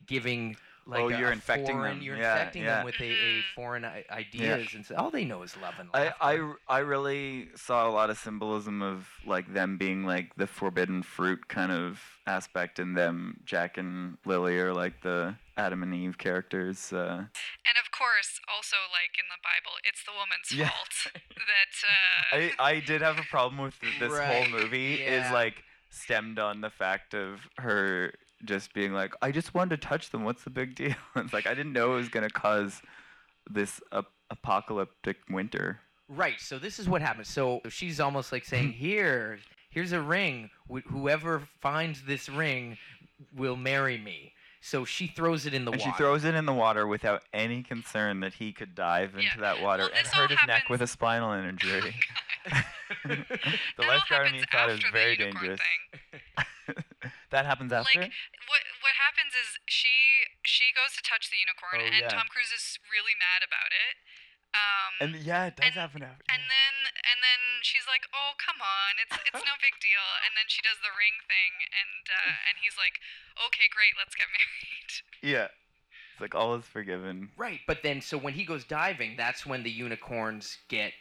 giving. 0.05 0.55
Like 0.89 1.01
Oh, 1.01 1.09
a- 1.09 1.17
you're 1.19 1.29
a 1.29 1.33
infecting 1.33 1.75
foreign, 1.75 1.97
them. 1.97 2.01
You're 2.03 2.17
Yeah, 2.17 2.33
infecting 2.39 2.63
yeah. 2.63 2.75
them 2.77 2.85
with 2.85 2.99
a, 2.99 3.03
a 3.11 3.41
foreign 3.55 3.85
I- 3.85 4.05
ideas, 4.11 4.73
and 4.73 4.85
so, 4.85 4.95
all 4.95 5.11
they 5.11 5.23
know 5.25 5.43
is 5.43 5.55
love 5.61 5.75
and 5.79 5.89
I, 5.93 6.05
laughter. 6.05 6.15
I, 6.21 6.37
r- 6.39 6.55
I 6.67 6.77
really 6.79 7.49
saw 7.55 7.87
a 7.87 7.91
lot 7.91 8.09
of 8.09 8.17
symbolism 8.17 8.81
of 8.81 9.07
like 9.25 9.53
them 9.53 9.77
being 9.77 10.03
like 10.05 10.35
the 10.35 10.47
forbidden 10.47 11.03
fruit 11.03 11.47
kind 11.47 11.71
of 11.71 12.01
aspect 12.25 12.79
and 12.79 12.97
them. 12.97 13.39
Jack 13.45 13.77
and 13.77 14.17
Lily 14.25 14.57
are 14.57 14.73
like 14.73 15.01
the 15.01 15.35
Adam 15.57 15.83
and 15.83 15.93
Eve 15.93 16.17
characters. 16.17 16.91
Uh, 16.93 16.97
And 17.67 17.77
of 17.83 17.91
course, 17.91 18.39
also 18.53 18.77
like 18.91 19.17
in 19.17 19.25
the 19.29 19.39
Bible, 19.43 19.77
it's 19.83 20.03
the 20.03 20.11
woman's 20.11 20.51
Yeah. 20.51 20.69
fault 20.69 21.13
that. 21.35 22.47
Uh, 22.49 22.51
I, 22.61 22.71
I 22.75 22.79
did 22.79 23.01
have 23.01 23.19
a 23.19 23.23
problem 23.23 23.61
with 23.61 23.75
this 23.99 24.11
Right, 24.11 24.47
whole 24.49 24.59
movie 24.59 24.99
yeah. 25.01 25.25
is 25.27 25.31
like 25.31 25.63
stemmed 25.91 26.39
on 26.39 26.61
the 26.61 26.69
fact 26.69 27.13
of 27.13 27.39
her 27.57 28.13
just 28.45 28.73
being 28.73 28.93
like, 28.93 29.13
I 29.21 29.31
just 29.31 29.53
wanted 29.53 29.81
to 29.81 29.87
touch 29.87 30.09
them. 30.11 30.23
What's 30.23 30.43
the 30.43 30.49
big 30.49 30.75
deal? 30.75 30.95
it's 31.15 31.33
like 31.33 31.47
I 31.47 31.53
didn't 31.53 31.73
know 31.73 31.93
it 31.93 31.97
was 31.97 32.09
gonna 32.09 32.29
cause 32.29 32.81
this 33.49 33.81
ap- 33.91 34.05
apocalyptic 34.29 35.17
winter. 35.29 35.79
Right. 36.07 36.39
So 36.39 36.57
this 36.59 36.79
is 36.79 36.87
what 36.89 37.01
happens. 37.01 37.27
So 37.27 37.61
she's 37.69 37.99
almost 37.99 38.31
like 38.31 38.45
saying, 38.45 38.71
"Here, 38.77 39.39
here's 39.69 39.91
a 39.91 40.01
ring. 40.01 40.49
Wh- 40.71 40.87
whoever 40.87 41.43
finds 41.59 42.03
this 42.03 42.29
ring 42.29 42.77
will 43.35 43.55
marry 43.55 43.97
me." 43.97 44.33
So 44.61 44.83
she 44.83 45.07
throws 45.07 45.45
it 45.45 45.53
in 45.53 45.63
the 45.63 45.71
and 45.71 45.79
water. 45.79 45.91
she 45.91 45.97
throws 45.97 46.25
it 46.25 46.35
in 46.35 46.45
the 46.45 46.51
water 46.53 46.85
without 46.85 47.23
any 47.33 47.63
concern 47.63 48.19
that 48.19 48.33
he 48.33 48.51
could 48.51 48.75
dive 48.75 49.11
into 49.15 49.23
Yeah. 49.23 49.37
that 49.39 49.61
water 49.61 49.83
Well, 49.83 49.91
and 49.95 50.05
this 50.05 50.13
all 50.13 50.21
hurt 50.21 50.31
his 50.31 50.39
neck 50.47 50.63
with 50.69 50.81
a 50.81 50.87
spinal 50.87 51.31
injury. 51.31 51.95
the 53.05 53.15
that 53.15 53.47
all 53.79 53.87
lifeguard 53.87 54.27
in 54.27 54.33
me 54.33 54.39
happens 54.39 54.45
thought 54.51 54.69
it 54.69 54.73
was 54.73 54.83
very 54.91 55.17
unicorn 55.17 55.55
dangerous. 55.55 55.59
Thing. 57.29 57.37
that 57.37 57.45
happens 57.45 57.71
after. 57.71 58.01
Like 58.01 58.11
what 58.49 58.63
what 58.81 58.95
happens 58.97 59.31
is 59.37 59.61
she 59.69 60.25
she 60.43 60.73
goes 60.73 60.97
to 60.97 61.01
touch 61.05 61.29
the 61.29 61.37
unicorn 61.37 61.79
Oh, 61.79 61.85
and 61.85 62.03
yeah. 62.03 62.11
Tom 62.11 62.25
Cruise 62.33 62.49
is 62.51 62.81
really 62.89 63.13
mad 63.15 63.45
about 63.45 63.69
it. 63.71 63.95
Um 64.49 64.91
and 64.99 65.11
yeah, 65.21 65.53
it 65.53 65.55
does 65.61 65.69
and- 65.69 65.77
happen 65.77 66.01
after. 66.01 66.25
and 66.33 66.49
then 66.49 66.75
and 67.05 67.21
then 67.21 67.41
she's 67.61 67.85
like, 67.85 68.09
"Oh, 68.09 68.33
come 68.41 68.57
on. 68.65 68.97
It's 68.97 69.13
it's 69.29 69.45
no 69.45 69.55
big 69.61 69.77
deal." 69.77 70.05
And 70.25 70.33
then 70.33 70.49
she 70.49 70.65
does 70.65 70.81
the 70.81 70.89
ring 70.97 71.21
thing 71.29 71.53
and 71.69 72.03
uh, 72.09 72.33
and 72.49 72.57
he's 72.57 72.73
like, 72.73 72.97
"Okay, 73.37 73.69
great. 73.69 73.93
Let's 73.97 74.17
get 74.17 74.25
married." 74.33 74.91
yeah, 75.21 75.53
it's 76.13 76.21
like 76.21 76.33
all 76.33 76.57
is 76.57 76.65
forgiven. 76.65 77.29
Right. 77.37 77.61
But 77.69 77.85
then, 77.85 78.01
so 78.01 78.17
when 78.17 78.33
he 78.33 78.41
goes 78.43 78.65
diving, 78.65 79.13
that's 79.21 79.45
when 79.45 79.61
the 79.61 79.69
unicorns 79.69 80.57
get 80.67 80.93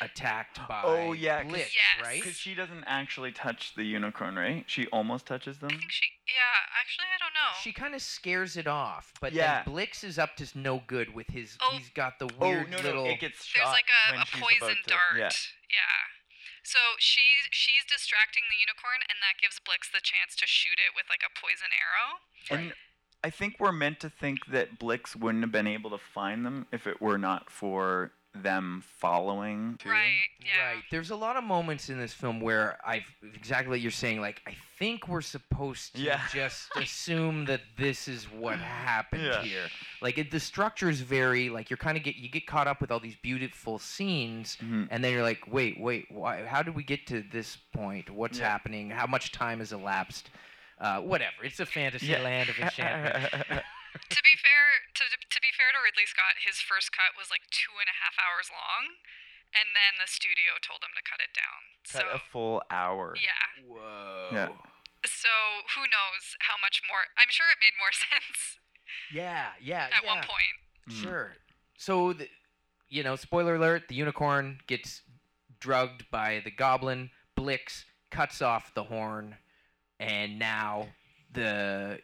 attacked 0.00 0.58
oh, 0.60 0.66
by 0.68 0.82
Oh, 0.84 1.12
yeah, 1.12 1.42
'cause- 1.42 1.50
Blitz, 1.52 1.74
Yes. 1.76 2.04
right? 2.06 2.20
Because 2.22 2.36
she 2.38 2.54
doesn't 2.54 2.84
actually 2.84 3.32
touch 3.32 3.74
the 3.74 3.84
unicorn, 3.84 4.36
right? 4.36 4.64
She 4.68 4.86
almost 4.88 5.26
touches 5.26 5.58
them. 5.58 5.70
I 5.72 5.76
think 5.76 5.92
she 5.92 6.06
Yeah, 6.28 6.80
actually 6.80 7.06
I 7.14 7.18
don't 7.18 7.34
know. 7.34 7.50
She 7.62 7.72
kind 7.72 7.94
of 7.94 8.00
scares 8.02 8.56
it 8.56 8.66
off, 8.66 9.12
but 9.20 9.32
Yeah. 9.32 9.56
then 9.56 9.64
Blix 9.72 10.02
is 10.02 10.18
up 10.18 10.36
to 10.36 10.46
no 10.58 10.78
good 10.86 11.12
with 11.14 11.28
his. 11.28 11.56
Oh. 11.60 11.72
He's 11.76 11.90
got 11.90 12.18
the 12.18 12.26
Oh 12.40 12.62
no, 12.62 12.76
little. 12.78 13.04
no, 13.04 13.10
it 13.10 13.20
gets 13.20 13.44
shot 13.44 13.64
There's 13.64 13.72
like 13.74 13.88
a, 14.08 14.12
when 14.12 14.20
a 14.22 14.26
poison 14.26 14.62
about 14.62 14.84
to, 14.84 14.90
dart. 14.90 15.16
Yeah. 15.18 15.30
Yeah. 15.70 16.04
So 16.64 16.78
she's 16.98 17.48
she's 17.50 17.84
distracting 17.84 18.44
the 18.48 18.56
unicorn, 18.56 19.02
and 19.10 19.18
that 19.20 19.40
gives 19.40 19.58
Blix 19.58 19.90
the 19.90 20.00
chance 20.00 20.36
to 20.36 20.46
shoot 20.46 20.78
it 20.78 20.94
with 20.94 21.06
like 21.10 21.22
a 21.26 21.30
poison 21.38 21.68
arrow. 21.74 22.20
And 22.50 22.74
I 23.24 23.30
think 23.30 23.56
we're 23.58 23.72
meant 23.72 24.00
to 24.00 24.10
think 24.10 24.46
that 24.46 24.78
Blix 24.78 25.14
wouldn't 25.16 25.42
have 25.44 25.52
been 25.52 25.66
able 25.66 25.90
to 25.90 25.98
find 25.98 26.46
them 26.46 26.66
if 26.72 26.86
it 26.86 27.00
were 27.00 27.18
not 27.18 27.50
for 27.50 28.12
them 28.34 28.82
following. 28.98 29.76
too. 29.78 29.90
Right. 29.90 30.10
Yeah. 30.40 30.72
Right. 30.74 30.82
There's 30.90 31.10
a 31.10 31.16
lot 31.16 31.36
of 31.36 31.44
moments 31.44 31.90
in 31.90 31.98
this 31.98 32.12
film 32.14 32.40
where 32.40 32.78
I 32.84 33.04
exactly 33.34 33.68
what 33.70 33.80
you're 33.80 33.90
saying. 33.90 34.20
Like 34.20 34.40
I 34.46 34.54
think 34.78 35.06
we're 35.06 35.20
supposed 35.20 35.94
to 35.96 36.00
Yeah. 36.02 36.20
just 36.32 36.70
assume 36.76 37.44
that 37.44 37.60
this 37.76 38.08
is 38.08 38.24
what 38.24 38.58
happened 38.58 39.22
Yeah. 39.24 39.42
here. 39.42 39.66
Like 40.00 40.16
it, 40.18 40.30
the 40.30 40.40
structure 40.40 40.88
is 40.88 41.00
very 41.02 41.50
like 41.50 41.68
you're 41.68 41.76
kind 41.76 41.98
of 41.98 42.04
get 42.04 42.16
you 42.16 42.28
get 42.30 42.46
caught 42.46 42.66
up 42.66 42.80
with 42.80 42.90
all 42.90 43.00
these 43.00 43.16
beautiful 43.16 43.78
scenes, 43.78 44.56
Mhm. 44.62 44.88
and 44.90 45.04
then 45.04 45.12
you're 45.12 45.22
like, 45.22 45.46
wait, 45.46 45.78
wait, 45.78 46.06
why? 46.10 46.44
How 46.46 46.62
did 46.62 46.74
we 46.74 46.84
get 46.84 47.06
to 47.08 47.22
this 47.32 47.56
point? 47.74 48.08
What's 48.10 48.38
Yeah. 48.38 48.48
happening? 48.48 48.90
How 48.90 49.06
much 49.06 49.32
time 49.32 49.58
has 49.58 49.72
elapsed? 49.72 50.30
Uh, 50.80 51.00
whatever. 51.00 51.44
It's 51.44 51.60
a 51.60 51.66
fantasy 51.66 52.06
Yeah. 52.06 52.22
land 52.22 52.48
of 52.48 52.58
enchantment. 52.58 53.62
To 54.10 54.20
be 54.22 54.34
fair, 54.36 54.64
to, 54.98 55.04
to 55.08 55.38
be 55.40 55.52
fair 55.54 55.70
to 55.72 55.80
Ridley 55.80 56.04
Scott, 56.08 56.42
his 56.42 56.58
first 56.60 56.90
cut 56.92 57.14
was 57.16 57.30
like 57.30 57.46
two 57.50 57.72
and 57.78 57.88
a 57.88 57.96
half 58.02 58.18
hours 58.18 58.50
long, 58.52 58.98
and 59.54 59.72
then 59.72 59.96
the 60.00 60.10
studio 60.10 60.58
told 60.60 60.82
him 60.84 60.92
to 60.96 61.02
cut 61.04 61.20
it 61.22 61.32
down. 61.32 61.60
Cut 61.88 62.04
so 62.04 62.16
a 62.16 62.20
full 62.20 62.58
hour. 62.68 63.14
yeah. 63.16 63.46
Whoa. 63.64 64.28
Yeah. 64.32 64.52
So 65.04 65.32
who 65.74 65.82
knows 65.88 66.36
how 66.44 66.54
much 66.60 66.82
more? 66.86 67.10
I'm 67.18 67.30
sure 67.30 67.46
it 67.50 67.58
made 67.62 67.74
more 67.80 67.92
sense 68.06 68.58
Yeah. 69.12 69.56
Yeah. 69.60 69.88
at 69.90 70.04
yeah. 70.04 70.08
one 70.08 70.22
point. 70.24 70.56
Mm. 70.90 71.02
Sure. 71.02 71.28
So, 71.76 72.12
the, 72.12 72.28
you 72.88 73.02
know, 73.02 73.16
spoiler 73.16 73.56
alert: 73.56 73.84
the 73.88 73.94
unicorn 73.94 74.58
gets 74.66 75.02
drugged 75.58 76.04
by 76.10 76.40
the 76.44 76.50
goblin. 76.50 77.10
Blix 77.34 77.84
cuts 78.10 78.42
off 78.42 78.74
the 78.74 78.84
horn, 78.84 79.36
and 79.98 80.38
now 80.38 80.88
the 81.32 81.98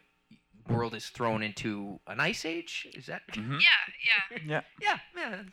world 0.69 0.93
is 0.95 1.09
thrown 1.09 1.41
into 1.43 1.99
an 2.07 2.19
ice 2.19 2.45
age. 2.45 2.87
Is 2.93 3.07
that? 3.07 3.25
Mhm. 3.33 3.59
Yeah, 3.61 3.81
yeah. 4.05 4.37
Yeah. 4.45 4.61
Yeah. 4.81 4.97
Yeah. 5.15 5.43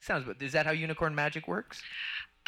Sounds 0.00 0.24
good. 0.24 0.40
Is 0.42 0.52
that 0.52 0.66
how 0.66 0.72
unicorn 0.72 1.14
magic 1.14 1.48
works? 1.48 1.82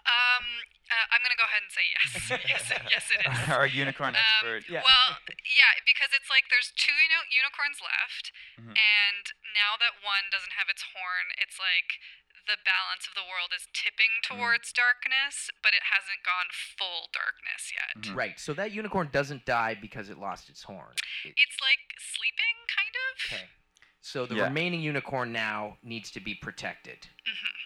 Um, 0.06 0.44
uh, 0.88 1.06
I'm 1.12 1.20
gonna 1.20 1.37
go 1.37 1.44
ahead 1.44 1.62
and 1.66 1.72
say 1.74 1.84
yes. 1.92 2.11
yes, 2.48 2.64
yes, 2.88 3.04
it 3.12 3.20
is. 3.26 3.48
Our 3.56 3.66
unicorn 3.66 4.14
Um, 4.14 4.22
expert. 4.22 4.64
Yeah. 4.70 4.82
Well, 4.87 5.18
yeah, 5.44 5.72
because 5.84 6.14
it's 6.14 6.30
like 6.30 6.46
there's 6.48 6.72
two 6.78 6.94
uni- 6.94 7.28
unicorns 7.34 7.82
left, 7.82 8.32
Mhm. 8.56 8.72
and 8.78 9.24
now 9.52 9.76
that 9.82 10.00
one 10.00 10.30
doesn't 10.30 10.54
have 10.56 10.70
its 10.70 10.82
horn, 10.94 11.34
it's 11.37 11.58
like 11.58 11.98
the 12.48 12.56
balance 12.64 13.06
of 13.06 13.14
the 13.14 13.22
world 13.28 13.52
is 13.54 13.68
tipping 13.72 14.11
Mm. 14.24 14.37
towards 14.40 14.72
darkness, 14.72 15.50
but 15.62 15.74
it 15.74 15.84
hasn't 15.92 16.24
gone 16.24 16.48
full 16.50 17.08
darkness 17.12 17.70
yet. 17.72 17.92
Mhm. 18.02 18.16
Right. 18.16 18.40
So 18.40 18.54
that 18.54 18.72
unicorn 18.72 19.08
doesn't 19.12 19.44
die 19.44 19.74
because 19.74 20.08
it 20.08 20.18
lost 20.18 20.48
its 20.48 20.62
horn. 20.64 20.94
It- 21.24 21.34
It's 21.37 21.61
like 21.61 21.94
sleeping, 22.00 22.56
kind 22.66 22.94
of. 22.96 23.24
Okay. 23.26 23.48
So 24.00 24.24
the 24.26 24.37
Yeah. 24.37 24.44
remaining 24.44 24.80
unicorn 24.80 25.32
now 25.32 25.78
needs 25.82 26.11
to 26.12 26.20
be 26.20 26.34
protected. 26.34 27.08
Mm-hmm. 27.26 27.56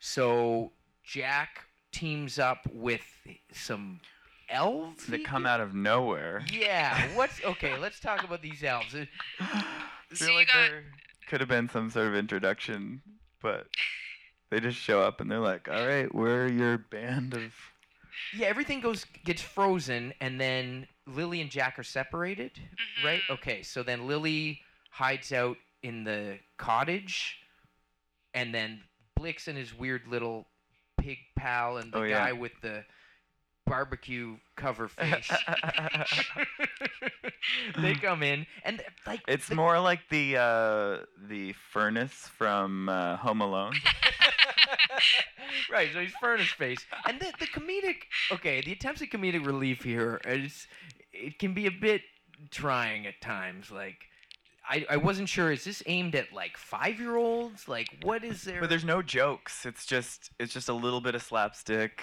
So 0.00 0.72
Jack 1.04 1.64
teams 1.92 2.38
up 2.38 2.66
with 2.66 3.06
some 3.52 4.00
elves 4.48 5.06
that 5.06 5.24
come 5.24 5.46
out 5.46 5.60
of 5.60 5.74
nowhere. 5.74 6.44
Yeah. 6.50 7.08
What's 7.14 7.40
okay? 7.44 7.76
Let's 7.76 8.00
talk 8.00 8.24
about 8.24 8.42
these 8.42 8.62
elves. 8.64 8.94
I 8.94 9.06
So 10.12 10.16
feel 10.26 10.28
you 10.30 10.34
like 10.36 10.48
got- 10.48 10.54
there 10.70 10.92
could 11.28 11.40
have 11.40 11.48
been 11.48 11.68
some 11.68 11.90
sort 11.90 12.08
of 12.08 12.14
introduction, 12.14 13.02
but 13.40 13.68
they 14.50 14.60
just 14.60 14.78
show 14.78 15.00
up 15.00 15.20
and 15.20 15.30
they're 15.30 15.38
like, 15.40 15.68
"All 15.68 15.86
right, 15.86 16.12
we're 16.14 16.48
your 16.48 16.78
band 16.78 17.34
of." 17.34 17.52
Yeah, 18.36 18.46
everything 18.46 18.80
goes 18.80 19.04
gets 19.24 19.42
frozen, 19.42 20.14
and 20.20 20.40
then 20.40 20.86
Lily 21.06 21.40
and 21.40 21.50
Jack 21.50 21.78
are 21.78 21.82
separated, 21.84 22.52
right? 23.04 23.20
Mhm. 23.28 23.34
Okay, 23.34 23.62
so 23.62 23.82
then 23.82 24.06
Lily 24.06 24.60
hides 24.90 25.32
out 25.32 25.56
in 25.82 26.04
the 26.04 26.38
cottage, 26.56 27.38
and 28.32 28.54
then 28.54 28.82
Blix 29.16 29.48
and 29.48 29.58
his 29.58 29.74
weird 29.74 30.06
little 30.06 30.46
pig 30.98 31.18
pal 31.36 31.76
and 31.78 31.92
the 31.92 31.98
Oh, 31.98 32.02
yeah. 32.04 32.24
guy 32.26 32.32
with 32.32 32.52
the 32.62 32.84
barbecue 33.66 34.36
cover 34.56 34.88
face. 35.00 35.28
they 37.78 37.94
come 37.94 38.22
in, 38.22 38.46
and 38.64 38.82
like 39.06 39.20
It's 39.28 39.48
the- 39.48 39.54
more 39.54 39.78
like 39.80 40.08
the 40.08 40.36
uh, 40.36 40.98
the 41.28 41.52
furnace 41.72 42.28
from 42.38 42.88
uh, 42.88 43.16
Home 43.16 43.40
Alone. 43.40 43.74
right, 45.70 45.90
so 45.92 46.00
he's 46.00 46.12
furnace 46.20 46.50
face, 46.52 46.84
and 47.06 47.20
the 47.20 47.32
the 47.38 47.46
comedic. 47.46 47.96
Okay, 48.32 48.60
the 48.60 48.72
attempts 48.72 49.02
at 49.02 49.10
comedic 49.10 49.44
relief 49.46 49.82
here 49.82 50.20
is 50.24 50.66
it 51.12 51.38
can 51.38 51.54
be 51.54 51.66
a 51.66 51.70
bit 51.70 52.02
trying 52.50 53.06
at 53.06 53.20
times. 53.20 53.70
Like, 53.70 53.96
I 54.68 54.86
I 54.90 54.96
wasn't 54.96 55.28
sure 55.28 55.50
is 55.52 55.64
this 55.64 55.82
aimed 55.86 56.14
at 56.14 56.32
like 56.32 56.56
five 56.56 56.98
year 57.00 57.16
olds? 57.16 57.68
Like, 57.68 57.88
what 58.02 58.24
is 58.24 58.42
there? 58.42 58.60
But 58.60 58.70
there's 58.70 58.84
no 58.84 59.02
jokes. 59.02 59.64
It's 59.66 59.86
just 59.86 60.30
it's 60.38 60.52
just 60.52 60.68
a 60.68 60.74
little 60.74 61.00
bit 61.00 61.14
of 61.14 61.22
slapstick. 61.22 62.02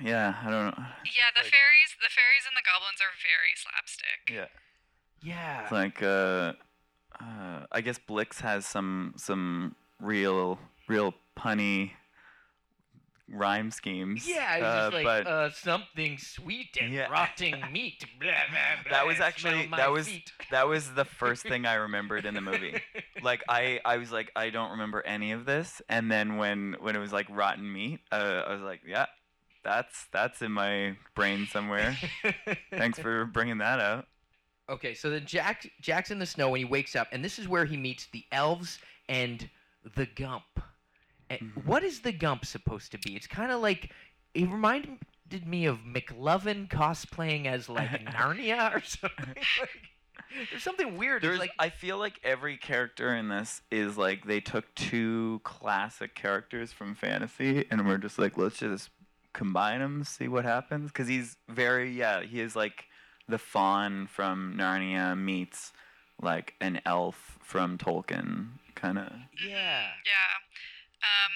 Yeah, 0.00 0.34
I 0.42 0.44
don't 0.50 0.64
know. 0.66 0.84
Yeah, 1.04 1.30
the 1.34 1.40
Like- 1.42 1.50
fairies, 1.50 1.96
the 2.00 2.08
fairies 2.08 2.44
and 2.46 2.56
the 2.56 2.62
goblins 2.64 3.00
are 3.00 3.14
very 3.20 3.54
slapstick. 3.56 4.30
Yeah. 4.30 4.46
yeah. 5.22 5.62
It's 5.64 5.72
like 5.72 6.02
uh, 6.02 6.52
uh, 7.20 7.66
I 7.72 7.80
guess 7.80 7.98
Blix 7.98 8.40
has 8.40 8.64
some 8.64 9.14
some 9.16 9.74
real 10.00 10.58
real 10.86 11.14
punny 11.38 11.92
rhyme 13.30 13.70
schemes. 13.70 14.26
Yeah, 14.26 14.56
it's 14.56 14.64
uh, 14.64 14.80
just 14.80 14.92
like 14.94 15.04
but 15.04 15.26
uh, 15.26 15.50
something 15.50 16.16
sweet 16.18 16.76
and 16.80 16.92
Yeah. 16.92 17.08
rotting 17.10 17.62
meat. 17.72 18.04
Blah, 18.20 18.30
blah, 18.30 18.58
blah, 18.84 18.90
that 18.90 19.06
was 19.06 19.20
actually 19.20 19.66
that 19.76 19.90
was 19.92 20.08
feet. 20.08 20.32
that 20.50 20.66
was 20.66 20.92
the 20.94 21.04
first 21.04 21.42
thing 21.42 21.66
I 21.66 21.74
remembered 21.86 22.24
in 22.24 22.34
the 22.34 22.40
movie. 22.40 22.80
like 23.22 23.42
I 23.48 23.80
I 23.84 23.98
was 23.98 24.10
like 24.10 24.32
I 24.34 24.50
don't 24.50 24.70
remember 24.72 25.02
any 25.06 25.32
of 25.32 25.44
this, 25.46 25.82
and 25.88 26.10
then 26.10 26.36
when 26.38 26.76
when 26.80 26.96
it 26.96 27.00
was 27.00 27.12
like 27.12 27.26
rotten 27.30 27.70
meat, 27.70 28.00
uh, 28.10 28.44
I 28.46 28.52
was 28.52 28.62
like, 28.62 28.80
yeah, 28.86 29.06
that's 29.62 30.06
that's 30.10 30.40
in 30.42 30.52
my 30.52 30.96
brain 31.14 31.46
somewhere. 31.52 31.96
Thanks 32.70 32.98
for 32.98 33.26
bringing 33.26 33.58
that 33.58 33.78
out. 33.78 34.06
Okay, 34.70 34.92
so 34.94 35.08
then 35.10 35.24
Jack 35.26 35.66
Jack's 35.82 36.10
in 36.10 36.18
the 36.18 36.26
snow 36.26 36.50
when 36.50 36.58
he 36.60 36.64
wakes 36.64 36.96
up, 36.96 37.08
and 37.12 37.22
this 37.24 37.38
is 37.38 37.46
where 37.48 37.64
he 37.66 37.76
meets 37.76 38.06
the 38.12 38.24
elves 38.32 38.78
and 39.08 39.48
the 39.96 40.06
Gump. 40.06 40.44
And 41.30 41.40
Mhm. 41.40 41.64
what 41.64 41.82
is 41.84 42.00
the 42.00 42.12
Gump 42.12 42.44
supposed 42.44 42.92
to 42.92 42.98
be? 42.98 43.16
It's 43.16 43.26
kind 43.26 43.50
of 43.52 43.60
like 43.60 43.92
it 44.34 44.48
reminded 44.48 44.98
me 45.46 45.66
of 45.66 45.78
McLovin 45.80 46.68
cosplaying 46.68 47.46
as 47.46 47.68
like 47.68 47.90
Narnia 48.06 48.74
or 48.74 48.82
something. 48.82 49.34
Like, 49.60 50.48
There's 50.50 50.62
something 50.62 50.98
weird. 50.98 51.22
There's 51.22 51.38
like 51.38 51.52
I 51.58 51.70
feel 51.70 51.96
like 51.96 52.20
every 52.22 52.58
character 52.58 53.14
in 53.14 53.28
this 53.28 53.62
is 53.70 53.96
like 53.96 54.26
they 54.26 54.40
took 54.40 54.74
two 54.74 55.40
classic 55.42 56.14
characters 56.14 56.70
from 56.70 56.94
fantasy 56.94 57.64
and 57.70 57.86
we're 57.86 57.96
just 57.98 58.18
like 58.18 58.36
let's 58.36 58.58
just 58.58 58.90
combine 59.32 59.80
them, 59.80 60.04
see 60.04 60.28
what 60.28 60.44
happens. 60.44 60.90
Because 60.90 61.08
he's 61.08 61.36
very 61.48 61.90
yeah, 61.92 62.22
he 62.22 62.40
is 62.40 62.54
like 62.54 62.84
the 63.26 63.38
fawn 63.38 64.06
from 64.06 64.54
Narnia 64.56 65.16
meets 65.18 65.72
like 66.20 66.54
an 66.60 66.80
elf 66.84 67.38
from 67.42 67.78
Tolkien, 67.78 68.48
kind 68.74 68.98
of. 68.98 69.10
yeah. 69.46 69.86
Yeah. 70.04 70.34
Um, 71.04 71.32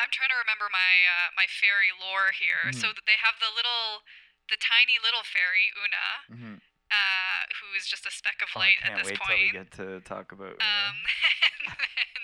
I'm 0.00 0.10
trying 0.10 0.30
to 0.34 0.38
remember 0.40 0.66
my 0.68 0.92
uh, 1.06 1.28
my 1.38 1.46
fairy 1.46 1.94
lore 1.94 2.34
here. 2.34 2.70
So 2.74 2.90
Mm-hmm. 2.90 2.98
th- 2.98 3.06
they 3.06 3.18
have 3.22 3.38
the 3.38 3.50
little, 3.54 4.02
the 4.50 4.58
tiny 4.58 4.98
little 4.98 5.22
fairy 5.22 5.70
Oona, 5.78 6.08
Mm-hmm. 6.34 6.56
uh, 6.90 7.40
who 7.62 7.72
is 7.78 7.86
just 7.86 8.04
a 8.04 8.12
speck 8.12 8.42
of 8.42 8.50
Oh, 8.54 8.60
light 8.60 8.78
I 8.82 8.90
at 8.90 8.90
can't 8.90 9.00
this 9.06 9.14
wait 9.14 9.20
till 9.22 9.38
we 9.38 9.50
get 9.54 9.70
to 9.78 10.02
talk 10.02 10.34
about. 10.34 10.58
uh, 10.58 10.66
Um, 10.66 10.98
and 11.46 11.62
then, 11.78 12.20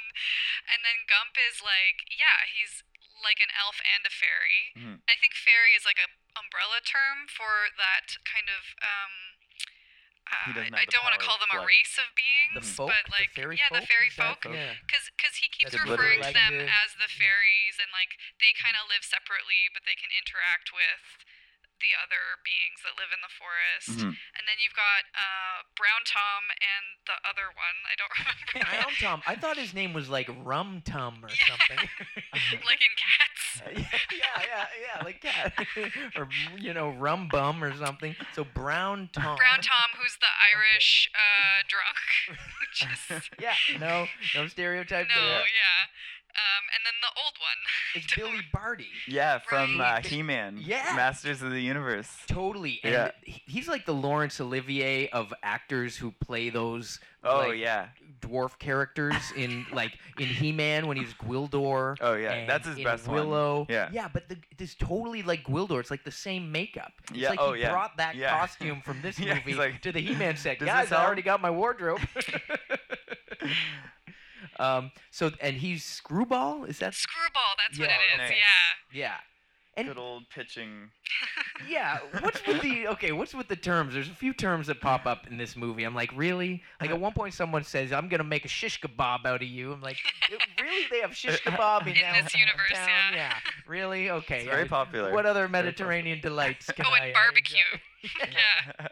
and 0.68 0.80
then 0.82 0.98
Gump 1.06 1.38
is 1.38 1.62
like, 1.62 2.04
yeah, 2.10 2.44
he's 2.50 2.82
like 3.22 3.38
an 3.38 3.52
elf 3.54 3.78
and 3.84 4.02
a 4.04 4.12
fairy. 4.12 4.74
Mhm. 4.76 4.96
I 5.06 5.14
think 5.16 5.32
fairy 5.38 5.72
is 5.78 5.86
like 5.86 6.00
a 6.02 6.10
umbrella 6.36 6.82
term 6.82 7.30
for 7.30 7.70
that 7.78 8.18
kind 8.26 8.50
of. 8.50 8.74
Um, 8.82 9.39
He 10.46 10.52
doesn't 10.54 10.74
I 10.74 10.86
the 10.86 10.92
don't 10.94 11.04
want 11.04 11.18
to 11.18 11.22
call 11.22 11.38
them 11.42 11.52
a 11.52 11.62
race 11.66 11.98
of 11.98 12.10
beings, 12.14 12.54
The 12.54 12.64
folk, 12.64 12.94
but 12.94 13.04
the 13.10 13.14
like 13.14 13.30
fairy 13.34 13.58
yeah, 13.58 13.68
folk, 13.68 13.82
the 13.82 13.90
fairy 13.90 14.10
folk. 14.10 14.40
Because 14.46 15.10
because 15.12 15.42
he 15.42 15.50
keeps 15.50 15.74
That's 15.74 15.82
referring 15.82 16.22
to 16.22 16.32
them 16.32 16.64
as 16.64 16.96
the 16.96 17.10
fairies, 17.10 17.76
and 17.82 17.90
like 17.90 18.16
they 18.38 18.54
kind 18.54 18.78
of 18.78 18.86
live 18.86 19.02
separately, 19.02 19.68
but 19.74 19.82
they 19.84 19.98
can 19.98 20.10
interact 20.14 20.70
with 20.70 21.26
the 21.80 21.92
other 21.96 22.38
beings 22.44 22.80
that 22.84 22.94
live 23.00 23.10
in 23.12 23.20
the 23.24 23.32
forest. 23.32 24.04
Mhm. 24.04 24.14
And 24.36 24.42
then 24.48 24.56
you've 24.62 24.76
got 24.76 25.08
uh, 25.16 25.64
Brown 25.76 26.04
Tom 26.04 26.48
and 26.60 26.84
the 27.08 27.18
other 27.28 27.48
one. 27.56 27.76
I 27.88 27.94
don't 27.96 28.12
remember. 28.20 28.52
Brown 28.68 28.94
Tom. 29.00 29.18
I 29.26 29.34
thought 29.36 29.56
his 29.56 29.72
name 29.74 29.92
was 29.92 30.08
like 30.08 30.28
Rum 30.44 30.82
Tum 30.84 31.24
or 31.24 31.28
Yeah. 31.28 31.56
something. 31.56 31.80
like 32.68 32.80
in 32.80 32.94
cats. 32.96 33.38
yeah, 34.12 34.38
yeah, 34.46 34.66
yeah, 34.80 35.04
like 35.04 35.20
cat, 35.20 35.52
or 36.16 36.28
you 36.56 36.72
know, 36.72 36.90
Rum 36.90 37.28
Bum 37.30 37.62
or 37.64 37.74
something. 37.76 38.14
So 38.34 38.44
Brown 38.44 39.08
Tom. 39.12 39.36
Brown 39.36 39.60
Tom, 39.60 39.88
who's 40.00 40.16
the 40.20 40.30
Irish 40.54 41.10
uh, 41.14 41.62
drunk. 41.68 42.38
Just, 42.74 43.30
Yeah, 43.40 43.54
no, 43.78 44.06
no 44.34 44.46
stereotype 44.46 45.08
no, 45.14 45.20
there. 45.20 45.38
yeah. 45.40 45.86
Um, 46.32 46.64
and 46.74 46.82
then 46.84 46.94
the 47.02 47.20
old 47.20 47.34
one. 47.38 47.58
It's 47.96 48.14
Billy 48.14 48.44
Barty. 48.52 48.86
Yeah, 49.08 49.38
from 49.40 49.80
uh, 49.80 50.00
He-Man. 50.00 50.58
Yeah. 50.64 50.92
Masters 50.94 51.42
of 51.42 51.50
the 51.50 51.60
Universe. 51.60 52.06
Totally. 52.28 52.78
And 52.84 52.92
Yeah. 52.92 53.10
he's 53.24 53.66
like 53.66 53.84
the 53.84 53.92
Laurence 53.94 54.40
Olivier 54.40 55.08
of 55.08 55.34
actors 55.42 55.96
who 55.96 56.12
play 56.12 56.50
those 56.50 57.00
Oh 57.24 57.38
like, 57.48 57.58
yeah. 57.58 57.88
dwarf 58.20 58.58
characters 58.60 59.16
in 59.36 59.66
like 59.72 59.98
in 60.20 60.26
He-Man 60.28 60.86
when 60.86 60.96
he's 60.98 61.08
was 61.08 61.14
Gwildor. 61.50 61.96
Oh 62.00 62.14
yeah. 62.14 62.46
That's 62.46 62.68
his 62.68 62.78
in 62.78 62.84
best 62.84 63.08
Willow. 63.08 63.58
one. 63.60 63.66
Yeah. 63.68 63.88
Yeah, 63.92 64.08
but 64.12 64.28
the, 64.28 64.36
it's 64.58 64.76
totally 64.76 65.22
like 65.24 65.42
Gwildor. 65.44 65.80
It's 65.80 65.90
like 65.90 66.04
the 66.04 66.12
same 66.12 66.52
makeup. 66.52 66.92
It's 67.10 67.18
Yeah, 67.18 67.30
like 67.30 67.40
oh, 67.40 67.54
he 67.54 67.62
yeah, 67.62 67.72
brought 67.72 67.96
that 67.96 68.14
yeah. 68.14 68.38
costume 68.38 68.82
from 68.82 69.02
this 69.02 69.18
Yeah, 69.18 69.34
movie 69.34 69.54
like, 69.54 69.82
to 69.82 69.90
the 69.90 70.00
He-Man 70.00 70.36
set. 70.36 70.60
"Does 70.60 70.66
Guys, 70.68 70.92
I 70.92 71.04
already 71.04 71.22
got 71.22 71.42
my 71.42 71.50
wardrobe. 71.50 72.00
Um. 74.60 74.90
So 75.10 75.30
and 75.40 75.56
he's 75.56 75.84
Screwball. 75.84 76.64
Is 76.64 76.78
that? 76.78 76.94
Screwball, 76.94 77.54
that's 77.58 77.78
what 77.78 77.88
it 77.88 77.92
is. 78.14 78.18
nice. 78.18 78.30
Yeah. 78.30 79.00
Yeah. 79.00 79.14
And 79.76 79.86
Good 79.86 79.98
old 79.98 80.24
pitching. 80.34 80.90
yeah, 81.68 81.98
what's 82.20 82.44
with 82.44 82.60
the 82.60 82.88
okay? 82.88 83.12
What's 83.12 83.32
with 83.34 83.46
the 83.46 83.54
terms? 83.56 83.94
There's 83.94 84.08
a 84.08 84.14
few 84.14 84.32
terms 84.34 84.66
that 84.66 84.80
pop 84.80 85.06
up 85.06 85.28
in 85.28 85.38
this 85.38 85.54
movie. 85.56 85.84
I'm 85.84 85.94
like, 85.94 86.10
really? 86.14 86.60
Like 86.80 86.90
at 86.90 86.98
one 87.00 87.12
point, 87.12 87.34
someone 87.34 87.62
says, 87.62 87.92
"I'm 87.92 88.08
gonna 88.08 88.24
make 88.24 88.44
a 88.44 88.48
shish 88.48 88.80
kebab 88.80 89.24
out 89.24 89.42
of 89.42 89.48
you." 89.48 89.72
I'm 89.72 89.80
like, 89.80 89.96
really? 90.60 90.86
They 90.90 90.98
have 91.00 91.14
shish 91.16 91.40
kebab 91.44 91.82
in, 91.82 91.94
In 91.94 92.02
now- 92.02 92.20
this 92.20 92.34
universe, 92.34 92.72
town? 92.74 92.88
yeah. 93.12 93.14
Yeah. 93.14 93.34
Really? 93.68 94.10
Okay. 94.10 94.38
It's 94.40 94.48
very 94.50 94.64
uh, 94.64 94.68
popular. 94.68 95.12
What 95.12 95.24
other 95.24 95.48
Mediterranean 95.48 96.20
delights 96.20 96.66
can 96.72 96.84
Oh, 96.86 96.90
I? 96.90 97.06
and 97.06 97.10
uh, 97.16 97.18
barbecue. 97.20 97.58
enjoy? 98.02 98.32
yeah. 98.32 98.88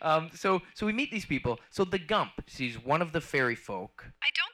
Um. 0.00 0.30
So 0.34 0.62
so 0.74 0.86
we 0.86 0.92
meet 0.92 1.10
these 1.10 1.26
people. 1.26 1.58
So 1.70 1.84
the 1.84 1.98
Gump, 1.98 2.30
he's 2.46 2.76
one 2.82 3.02
of 3.02 3.12
the 3.12 3.20
fairy 3.20 3.54
folk. 3.56 4.04
I 4.22 4.28
don't 4.34 4.53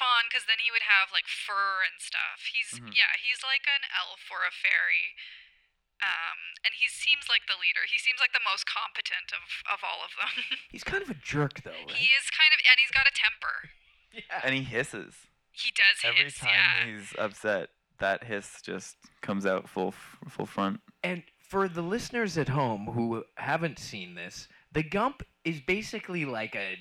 fawn 0.00 0.24
because 0.32 0.48
then 0.48 0.56
he 0.64 0.72
would 0.72 0.88
have 0.88 1.12
like 1.12 1.28
fur 1.28 1.84
and 1.84 2.00
stuff. 2.00 2.48
He's 2.48 2.80
Mhm. 2.80 2.96
yeah, 2.96 3.12
he's 3.20 3.44
like 3.44 3.68
an 3.68 3.84
elf 3.92 4.24
or 4.32 4.48
a 4.48 4.52
fairy. 4.54 5.12
Um, 6.00 6.56
and 6.64 6.72
he 6.80 6.88
seems 6.88 7.28
like 7.28 7.44
the 7.44 7.60
leader. 7.60 7.84
He 7.84 7.98
seems 8.00 8.16
like 8.20 8.32
the 8.32 8.40
most 8.40 8.64
competent 8.64 9.36
of, 9.36 9.44
of 9.68 9.84
all 9.84 10.00
of 10.00 10.16
them. 10.16 10.56
He's 10.72 10.82
kind 10.82 11.02
of 11.02 11.10
a 11.10 11.14
jerk, 11.20 11.60
though, 11.62 11.76
right? 11.76 11.92
he 11.92 12.06
is 12.16 12.24
kind 12.32 12.48
of, 12.56 12.58
and 12.64 12.80
he's 12.80 12.90
got 12.90 13.04
a 13.04 13.12
temper. 13.12 13.68
yeah. 14.16 14.40
and 14.42 14.54
he 14.56 14.62
hisses 14.64 15.12
He 15.52 15.70
does 15.76 16.00
every 16.02 16.24
hiss, 16.24 16.38
time 16.38 16.48
yeah. 16.56 16.86
he's 16.96 17.12
upset. 17.18 17.68
That 17.98 18.24
hiss 18.24 18.62
just 18.62 18.96
comes 19.20 19.44
out 19.44 19.68
full 19.68 19.88
f- 19.88 20.16
full 20.30 20.46
front. 20.46 20.80
And 21.04 21.22
for 21.38 21.68
the 21.68 21.82
listeners 21.82 22.38
at 22.38 22.48
home 22.48 22.86
who 22.94 23.24
haven't 23.34 23.78
seen 23.78 24.14
this, 24.14 24.48
the 24.72 24.82
Gump 24.82 25.22
is 25.44 25.60
basically 25.60 26.24
like 26.24 26.56
a 26.56 26.78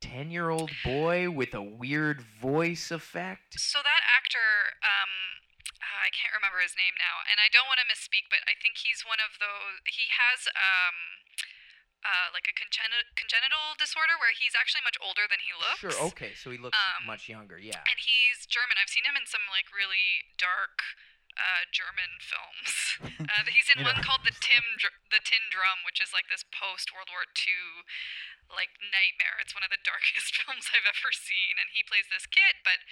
10 0.00 0.30
year 0.30 0.50
old 0.50 0.70
boy 0.84 1.30
with 1.30 1.54
a 1.54 1.62
weird 1.62 2.22
voice 2.22 2.90
effect. 2.90 3.58
So 3.58 3.82
that 3.82 4.02
actor, 4.06 4.78
um, 4.82 5.42
uh, 5.82 6.06
I 6.06 6.10
can't 6.14 6.34
remember 6.34 6.62
his 6.62 6.78
name 6.78 6.94
now, 6.98 7.22
and 7.26 7.38
I 7.42 7.50
don't 7.50 7.66
want 7.66 7.82
to 7.82 7.86
misspeak, 7.86 8.30
but 8.30 8.42
I 8.46 8.54
think 8.58 8.78
he's 8.82 9.02
one 9.02 9.18
of 9.18 9.38
those. 9.42 9.82
He 9.86 10.06
has 10.14 10.46
um, 10.54 10.96
uh, 12.06 12.30
like 12.30 12.46
a 12.46 12.54
congenital 12.54 13.02
congenital 13.18 13.74
disorder 13.78 14.14
where 14.22 14.30
he's 14.34 14.54
actually 14.54 14.86
much 14.86 14.98
older 15.02 15.26
than 15.26 15.42
he 15.42 15.50
looks. 15.54 15.82
Sure, 15.82 15.98
okay, 16.14 16.34
so 16.38 16.50
he 16.54 16.58
looks 16.58 16.78
Um, 16.78 17.06
much 17.10 17.26
younger, 17.26 17.58
yeah. 17.58 17.82
And 17.82 17.98
he's 17.98 18.46
German. 18.46 18.78
I've 18.78 18.90
seen 18.90 19.02
him 19.06 19.18
in 19.18 19.26
some 19.26 19.42
like 19.50 19.70
really 19.74 20.30
dark 20.38 20.82
uh, 21.38 21.62
German 21.72 22.18
films. 22.20 22.74
Uh, 23.28 23.44
he's 23.46 23.68
in 23.70 23.84
one 23.86 23.94
know. 23.94 24.02
called 24.02 24.24
the 24.26 24.34
Tim 24.42 24.64
Dr- 24.80 24.98
the 25.14 25.22
Tin 25.22 25.46
Drum, 25.54 25.84
which 25.86 26.02
is 26.02 26.10
like 26.16 26.26
this 26.32 26.42
post 26.48 26.90
World 26.90 27.06
War 27.14 27.22
II 27.30 27.86
like 28.50 28.74
nightmare. 28.80 29.38
It's 29.38 29.52
one 29.54 29.62
of 29.62 29.70
the 29.70 29.78
darkest 29.86 30.34
films 30.34 30.66
I've 30.74 30.86
ever 30.88 31.12
seen, 31.14 31.60
and 31.60 31.68
he 31.70 31.84
plays 31.86 32.08
this 32.10 32.26
kid, 32.26 32.58
but 32.66 32.82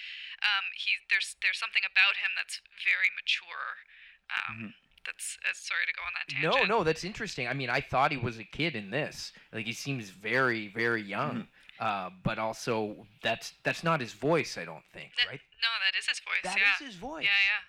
um, 0.44 0.70
he 0.78 1.00
there's 1.10 1.34
there's 1.42 1.58
something 1.58 1.82
about 1.82 2.20
him 2.22 2.36
that's 2.38 2.60
very 2.86 3.10
mature. 3.16 3.82
Um, 4.30 4.74
That's 5.06 5.38
uh, 5.46 5.54
sorry 5.54 5.86
to 5.86 5.94
go 5.94 6.02
on 6.06 6.12
that 6.18 6.26
No, 6.42 6.50
tangent. 6.58 6.68
no, 6.70 6.78
no, 6.78 6.84
that's 6.84 7.02
interesting. 7.06 7.46
I 7.46 7.54
mean, 7.54 7.70
I 7.70 7.80
thought 7.80 8.10
he 8.10 8.18
was 8.18 8.38
a 8.38 8.46
kid 8.46 8.74
in 8.74 8.90
this. 8.90 9.32
Like 9.54 9.66
he 9.66 9.72
seems 9.74 10.10
very, 10.10 10.68
very 10.68 11.02
young. 11.02 11.46
Uh, 11.78 12.10
but 12.24 12.38
also 12.38 13.06
that's 13.22 13.52
that's 13.62 13.82
not 13.84 14.00
his 14.00 14.12
voice, 14.12 14.58
I 14.58 14.64
don't 14.64 14.84
think, 14.92 15.12
That- 15.18 15.30
right? 15.30 15.42
No, 15.62 15.70
that 15.86 15.94
is 15.98 16.06
his 16.06 16.18
voice. 16.20 16.42
That 16.42 16.56
is 16.58 16.62
yeah. 16.62 16.86
his 16.86 16.96
voice. 16.96 17.24
Yeah, 17.24 17.42
yeah. 17.50 17.62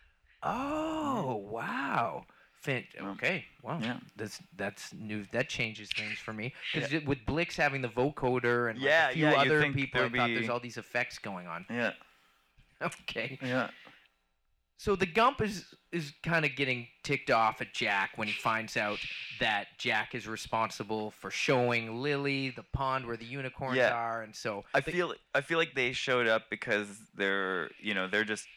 Oh, 0.47 1.35
wow. 1.49 2.25
Fin- 2.61 2.85
um, 2.99 3.09
okay, 3.09 3.45
wow. 3.61 3.79
Yeah. 3.81 3.97
That's 4.15 4.41
that's 4.57 4.93
new. 4.93 5.25
That 5.31 5.47
changes 5.47 5.89
things 5.95 6.17
for 6.17 6.33
me 6.33 6.53
because 6.73 6.91
with 7.05 7.19
Blix 7.25 7.55
having 7.55 7.81
the 7.81 7.87
vocoder 7.87 8.69
and 8.69 8.79
like, 8.79 8.87
Yeah, 8.89 9.09
a 9.09 9.13
few 9.13 9.25
yeah, 9.27 9.33
other 9.35 9.71
people, 9.71 9.99
I 10.01 10.03
there'd 10.03 10.15
thought 10.15 10.27
there's 10.33 10.49
all 10.49 10.59
these 10.59 10.77
effects 10.77 11.19
going 11.19 11.47
on. 11.47 11.65
Yeah, 11.69 11.91
Okay, 12.81 13.37
yeah. 13.43 13.69
so 14.77 14.95
the 14.95 15.05
Gump 15.05 15.39
is 15.41 15.65
is 15.91 16.13
kind 16.23 16.45
of 16.45 16.55
getting 16.55 16.87
ticked 17.03 17.29
off 17.31 17.61
at 17.61 17.73
Jack 17.73 18.11
when 18.17 18.27
he 18.27 18.33
finds 18.33 18.75
out 18.75 18.99
that 19.39 19.67
Jack 19.77 20.13
is 20.15 20.27
responsible 20.27 21.11
for 21.11 21.29
showing 21.31 22.01
Lily 22.01 22.49
the 22.49 22.63
pond 22.73 23.05
where 23.05 23.17
the 23.17 23.25
unicorns 23.25 23.77
Yeah. 23.77 23.93
are, 23.93 24.23
and 24.23 24.35
so 24.35 24.65
I 24.73 24.79
the- 24.81 24.91
feel 24.91 25.13
I 25.35 25.41
feel 25.41 25.59
like 25.59 25.75
they 25.75 25.93
showed 25.93 26.27
up 26.27 26.49
because 26.49 26.87
they're 27.15 27.69
you 27.79 27.93
know 27.93 28.07
they're 28.07 28.25
just 28.25 28.47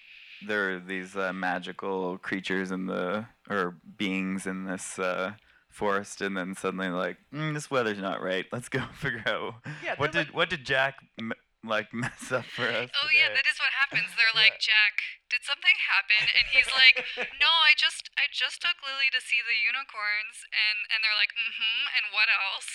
they're 0.46 0.78
these 0.80 1.16
uh, 1.16 1.32
magical 1.32 2.18
creatures 2.18 2.70
in 2.70 2.86
the 2.86 3.26
or 3.48 3.76
beings 3.96 4.46
in 4.46 4.64
this 4.64 4.98
uh, 4.98 5.32
forest, 5.68 6.20
and 6.20 6.36
then 6.36 6.54
suddenly 6.54 6.88
like 6.88 7.16
mm, 7.32 7.54
this 7.54 7.70
weather's 7.70 7.98
not 8.00 8.22
right. 8.22 8.46
Let's 8.52 8.68
go 8.68 8.80
figure 8.94 9.22
out 9.26 9.54
Yeah, 9.84 9.94
what 9.96 10.12
they're 10.12 10.24
did 10.24 10.34
what 10.34 10.50
did 10.50 10.64
Jack 10.64 10.96
m- 11.18 11.32
like 11.62 11.92
mess 11.94 12.32
up 12.32 12.44
for 12.46 12.64
us? 12.64 12.88
Oh 13.02 13.08
yeah, 13.12 13.28
that 13.28 13.44
is 13.46 13.58
what 13.60 13.70
happens. 13.76 14.08
They're 14.16 14.32
like, 14.34 14.56
Jack, 14.60 15.04
did 15.28 15.44
something 15.44 15.76
happen? 15.92 16.24
And 16.32 16.46
he's 16.48 16.70
like, 16.72 17.04
No, 17.40 17.50
I 17.68 17.76
just 17.76 18.08
I 18.16 18.32
just 18.32 18.60
took 18.64 18.80
Lily 18.80 19.12
to 19.12 19.20
see 19.20 19.38
the 19.44 19.58
unicorns 19.60 20.40
and 20.56 20.78
and 20.88 20.98
they're 21.04 21.18
like, 21.20 21.32
Mm-hmm, 21.36 21.80
and 21.96 22.04
what 22.16 22.28
else? 22.32 22.68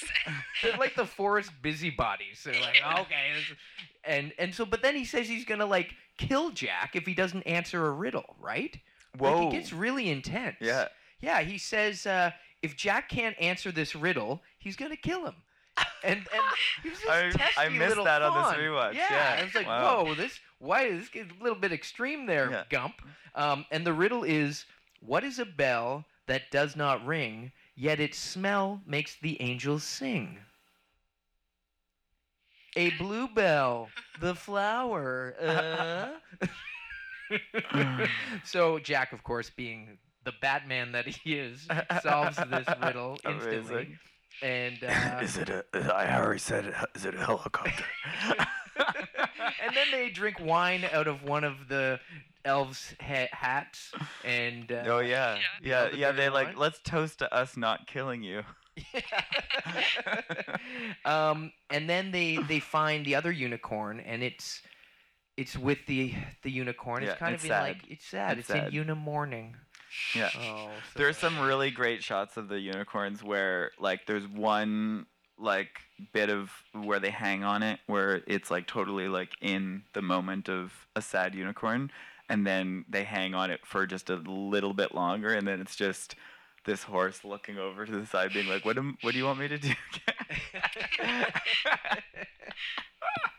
They're 0.61 0.77
like 0.77 0.93
the 0.95 1.09
forest 1.09 1.49
busybodies. 1.65 2.45
They're 2.45 2.61
like, 2.61 2.77
Yeah. 2.79 3.01
okay, 3.01 3.33
this- 3.33 3.57
and 4.07 4.33
and 4.39 4.53
so, 4.53 4.65
but 4.65 4.81
then 4.81 4.95
he 4.95 5.05
says 5.05 5.27
he's 5.27 5.45
gonna 5.45 5.65
like 5.65 5.93
kill 6.17 6.51
Jack 6.51 6.95
if 6.95 7.05
he 7.05 7.13
doesn't 7.13 7.43
answer 7.43 7.85
a 7.87 7.91
riddle, 7.91 8.35
right? 8.39 8.77
Whoa. 9.17 9.45
Like, 9.45 9.53
it 9.53 9.57
gets 9.57 9.73
really 9.73 10.09
intense. 10.09 10.57
yeah. 10.59 10.87
Yeah, 11.21 11.41
he 11.41 11.57
says 11.57 12.05
uh, 12.05 12.31
if 12.61 12.75
Jack 12.75 13.09
can't 13.09 13.35
answer 13.39 13.71
this 13.71 13.95
riddle, 13.95 14.41
he's 14.59 14.75
gonna 14.75 14.97
kill 14.97 15.25
him. 15.25 15.35
And 16.03 16.19
and 16.19 16.43
he 16.83 16.89
was 16.89 16.99
this 17.33 17.41
I- 17.57 17.65
I 17.65 17.69
missed 17.69 17.95
that 18.03 18.21
on 18.21 18.33
this 18.53 18.61
rewatch, 18.61 18.93
Yeah, 18.93 19.07
yeah. 19.09 19.37
I 19.39 19.43
was 19.43 19.55
like, 19.55 19.67
Wow. 19.67 20.03
whoa, 20.05 20.13
this 20.15 20.39
why 20.59 20.83
is 20.83 21.09
this 21.09 21.25
a 21.39 21.43
little 21.43 21.57
bit 21.59 21.71
extreme 21.73 22.25
there, 22.25 22.51
Yeah. 22.51 22.63
Gump. 22.69 23.01
Um, 23.33 23.65
and 23.71 23.85
the 23.85 23.93
riddle 23.93 24.23
is, 24.23 24.65
what 25.01 25.23
is 25.23 25.39
a 25.39 25.45
bell 25.45 26.05
that 26.27 26.49
does 26.51 26.75
not 26.75 27.05
ring, 27.05 27.51
yet 27.75 27.99
its 27.99 28.17
smell 28.17 28.81
makes 28.85 29.15
the 29.21 29.41
angels 29.41 29.83
sing? 29.83 30.37
A 32.75 32.91
bluebell, 32.91 33.89
the 34.19 34.35
flower. 34.35 35.35
Uh. 35.41 36.09
so 38.43 38.79
Jack, 38.79 39.13
of 39.13 39.23
course, 39.23 39.49
being 39.49 39.97
the 40.23 40.33
Batman 40.41 40.91
that 40.93 41.07
he 41.07 41.35
is, 41.35 41.67
solves 42.01 42.37
this 42.37 42.67
riddle 42.81 43.17
instantly. 43.25 43.57
Amazing. 43.75 43.99
And 44.41 44.83
uh, 44.83 45.19
it 45.37 45.49
a? 45.49 45.63
I 45.95 46.17
already 46.19 46.39
said 46.39 46.65
it. 46.65 46.73
Is 46.93 47.05
it 47.05 47.15
a 47.15 47.19
helicopter? 47.19 47.85
and 48.77 49.75
then 49.75 49.87
they 49.91 50.09
drink 50.09 50.39
wine 50.41 50.85
out 50.91 51.07
of 51.07 51.23
one 51.23 51.45
of 51.45 51.69
the 51.69 51.99
elves' 52.43 52.93
ha- 52.99 53.29
hats. 53.31 53.93
And 54.25 54.71
uh, 54.71 54.83
oh 54.87 54.99
yeah, 54.99 55.37
Yeah. 55.61 55.87
yeah, 55.87 55.95
yeah. 55.95 56.11
They 56.11 56.29
like 56.29 56.47
wine? 56.47 56.57
let's 56.57 56.79
toast 56.83 57.19
to 57.19 57.33
us 57.33 57.55
not 57.55 57.87
killing 57.87 58.23
you. 58.23 58.43
um, 61.05 61.51
and 61.69 61.89
then 61.89 62.11
they 62.11 62.37
they 62.47 62.59
find 62.59 63.05
the 63.05 63.15
other 63.15 63.31
unicorn, 63.31 63.99
and 63.99 64.23
it's 64.23 64.61
it's 65.37 65.57
with 65.57 65.79
the 65.87 66.13
the 66.43 66.51
unicorn. 66.51 67.03
Yeah, 67.03 67.11
it's 67.11 67.19
kind 67.19 67.35
it's 67.35 67.43
of 67.43 67.51
in 67.51 67.57
like 67.57 67.81
sad. 67.81 67.87
it's 67.89 68.05
sad. 68.05 68.37
It's 68.39 68.49
It's, 68.49 68.59
sad. 68.59 68.73
in 68.73 68.85
unimorning. 68.85 69.53
Yeah. 70.15 70.29
Oh, 70.37 70.69
so 70.93 70.99
There's 70.99 71.17
some 71.17 71.39
really 71.39 71.71
great 71.71 72.03
shots 72.03 72.37
of 72.37 72.49
the 72.49 72.59
unicorns 72.59 73.23
where 73.23 73.71
like 73.79 74.05
there's 74.07 74.27
one 74.27 75.05
like 75.37 75.69
bit 76.13 76.29
of 76.29 76.51
where 76.73 76.99
they 76.99 77.09
hang 77.09 77.43
on 77.43 77.61
it 77.63 77.79
where 77.87 78.21
it's 78.27 78.49
like 78.49 78.67
totally 78.67 79.07
like 79.09 79.31
in 79.41 79.83
the 79.93 80.01
moment 80.01 80.47
of 80.49 80.71
a 80.95 81.01
sad 81.01 81.35
unicorn 81.35 81.91
and 82.29 82.47
then 82.47 82.85
they 82.89 83.03
hang 83.03 83.35
on 83.35 83.51
it 83.51 83.59
for 83.65 83.85
just 83.85 84.09
a 84.09 84.15
little 84.15 84.73
bit 84.73 84.95
longer 84.95 85.33
and 85.33 85.45
then 85.45 85.59
it's 85.59 85.75
just 85.75 86.15
this 86.65 86.83
horse 86.83 87.23
looking 87.23 87.57
over 87.57 87.85
to 87.85 87.91
the 87.99 88.05
side 88.05 88.33
being 88.33 88.47
like 88.47 88.65
what 88.65 88.77
am, 88.77 88.97
what 89.01 89.11
do 89.13 89.17
you 89.17 89.25
want 89.25 89.39
me 89.39 89.47
to 89.47 89.57
do 89.57 89.73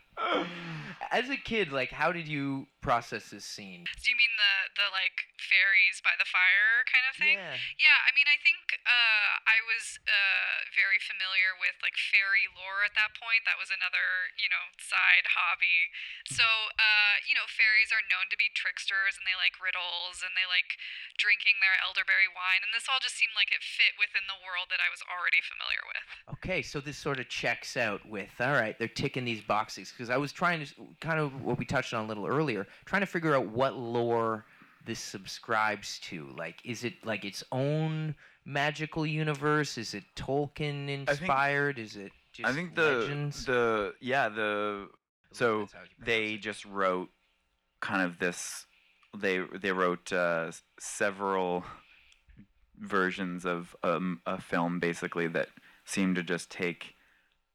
As 1.11 1.29
a 1.29 1.37
kid, 1.37 1.71
like, 1.71 1.89
how 1.89 2.11
did 2.11 2.27
you 2.27 2.67
process 2.81 3.29
this 3.29 3.45
scene? 3.45 3.85
Do 3.85 4.07
you 4.09 4.17
mean 4.17 4.33
the 4.37 4.81
the 4.81 4.87
like 4.95 5.27
fairies 5.37 6.01
by 6.01 6.15
the 6.17 6.27
fire 6.27 6.83
kind 6.89 7.05
of 7.07 7.13
thing? 7.15 7.37
Yeah. 7.37 7.57
Yeah, 7.79 7.99
I 8.07 8.11
mean, 8.13 8.27
I 8.27 8.37
think 8.41 8.79
uh, 8.83 9.31
I 9.45 9.59
was 9.65 9.97
uh, 10.03 10.67
very 10.73 10.99
familiar 11.01 11.55
with 11.57 11.77
like 11.81 11.95
fairy 11.95 12.49
lore 12.53 12.83
at 12.83 12.97
that 12.97 13.15
point. 13.17 13.45
That 13.45 13.61
was 13.61 13.69
another, 13.69 14.33
you 14.37 14.49
know, 14.49 14.73
side 14.81 15.27
hobby. 15.37 15.93
So, 16.29 16.45
uh, 16.75 17.21
you 17.25 17.37
know, 17.37 17.47
fairies 17.47 17.93
are 17.93 18.03
known 18.09 18.29
to 18.33 18.37
be 18.37 18.49
tricksters 18.53 19.15
and 19.17 19.25
they 19.25 19.37
like 19.37 19.57
riddles 19.61 20.21
and 20.25 20.33
they 20.33 20.45
like 20.49 20.77
drinking 21.17 21.61
their 21.63 21.77
elderberry 21.81 22.29
wine. 22.29 22.61
And 22.65 22.71
this 22.73 22.89
all 22.89 23.01
just 23.01 23.17
seemed 23.17 23.33
like 23.37 23.53
it 23.53 23.63
fit 23.63 23.95
within 23.97 24.25
the 24.27 24.37
world 24.41 24.69
that 24.73 24.81
I 24.81 24.89
was 24.91 25.01
already 25.05 25.41
familiar 25.41 25.83
with. 25.87 26.05
Okay, 26.39 26.61
so 26.61 26.81
this 26.81 26.97
sort 26.97 27.21
of 27.21 27.29
checks 27.29 27.77
out 27.77 28.03
with 28.05 28.33
all 28.41 28.57
right, 28.57 28.77
they're 28.77 28.91
ticking 28.91 29.25
these 29.25 29.41
boxes 29.41 29.91
because 29.91 30.06
I 30.09 30.17
was 30.17 30.31
trying 30.31 30.65
to 30.65 30.73
kind 30.99 31.19
of 31.19 31.43
what 31.43 31.57
we 31.57 31.65
touched 31.65 31.93
on 31.93 32.05
a 32.05 32.07
little 32.07 32.25
earlier, 32.25 32.67
trying 32.85 33.01
to 33.01 33.05
figure 33.07 33.35
out 33.35 33.47
what 33.47 33.75
lore 33.75 34.45
this 34.85 34.99
subscribes 34.99 35.99
to. 35.99 36.27
Like, 36.37 36.61
is 36.63 36.83
it 36.83 36.93
like 37.05 37.25
its 37.25 37.43
own 37.51 38.15
magical 38.45 39.05
universe? 39.05 39.77
Is 39.77 39.93
it 39.93 40.03
Tolkien 40.15 40.89
inspired? 40.89 41.79
is 41.79 41.95
it 41.95 42.11
just 42.31 42.49
I 42.49 42.53
think 42.53 42.75
the 42.75 42.99
legends? 42.99 43.45
the 43.45 43.93
yeah 43.99 44.29
the 44.29 44.89
so 45.31 45.59
That's 45.61 45.73
how 45.73 45.79
you 45.81 45.87
pronounce 45.97 46.05
they 46.05 46.33
it. 46.33 46.41
just 46.41 46.65
wrote 46.65 47.09
kind 47.79 48.01
of 48.01 48.19
this 48.19 48.65
they 49.15 49.41
they 49.61 49.71
wrote 49.71 50.11
uh, 50.13 50.51
several 50.79 51.63
versions 52.79 53.45
of 53.45 53.75
um, 53.83 54.21
a 54.25 54.39
film 54.39 54.79
basically 54.79 55.27
that 55.27 55.49
seem 55.85 56.15
to 56.15 56.23
just 56.23 56.51
take 56.51 56.95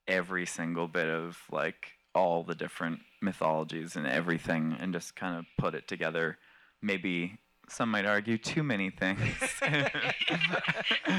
every 0.09 0.45
single 0.45 0.89
bit 0.89 1.09
of 1.09 1.39
like 1.51 1.93
all 2.15 2.43
the 2.45 2.55
different 2.55 3.01
mythologies 3.21 3.97
and 3.97 4.07
everything 4.07 4.77
and 4.79 4.93
just 4.93 5.15
kind 5.17 5.39
of 5.39 5.45
put 5.59 5.75
it 5.75 5.87
together 5.89 6.39
maybe 6.83 7.39
some 7.69 7.91
might 7.91 8.05
argue 8.05 8.37
too 8.37 8.63
many 8.63 8.91
things 8.91 9.21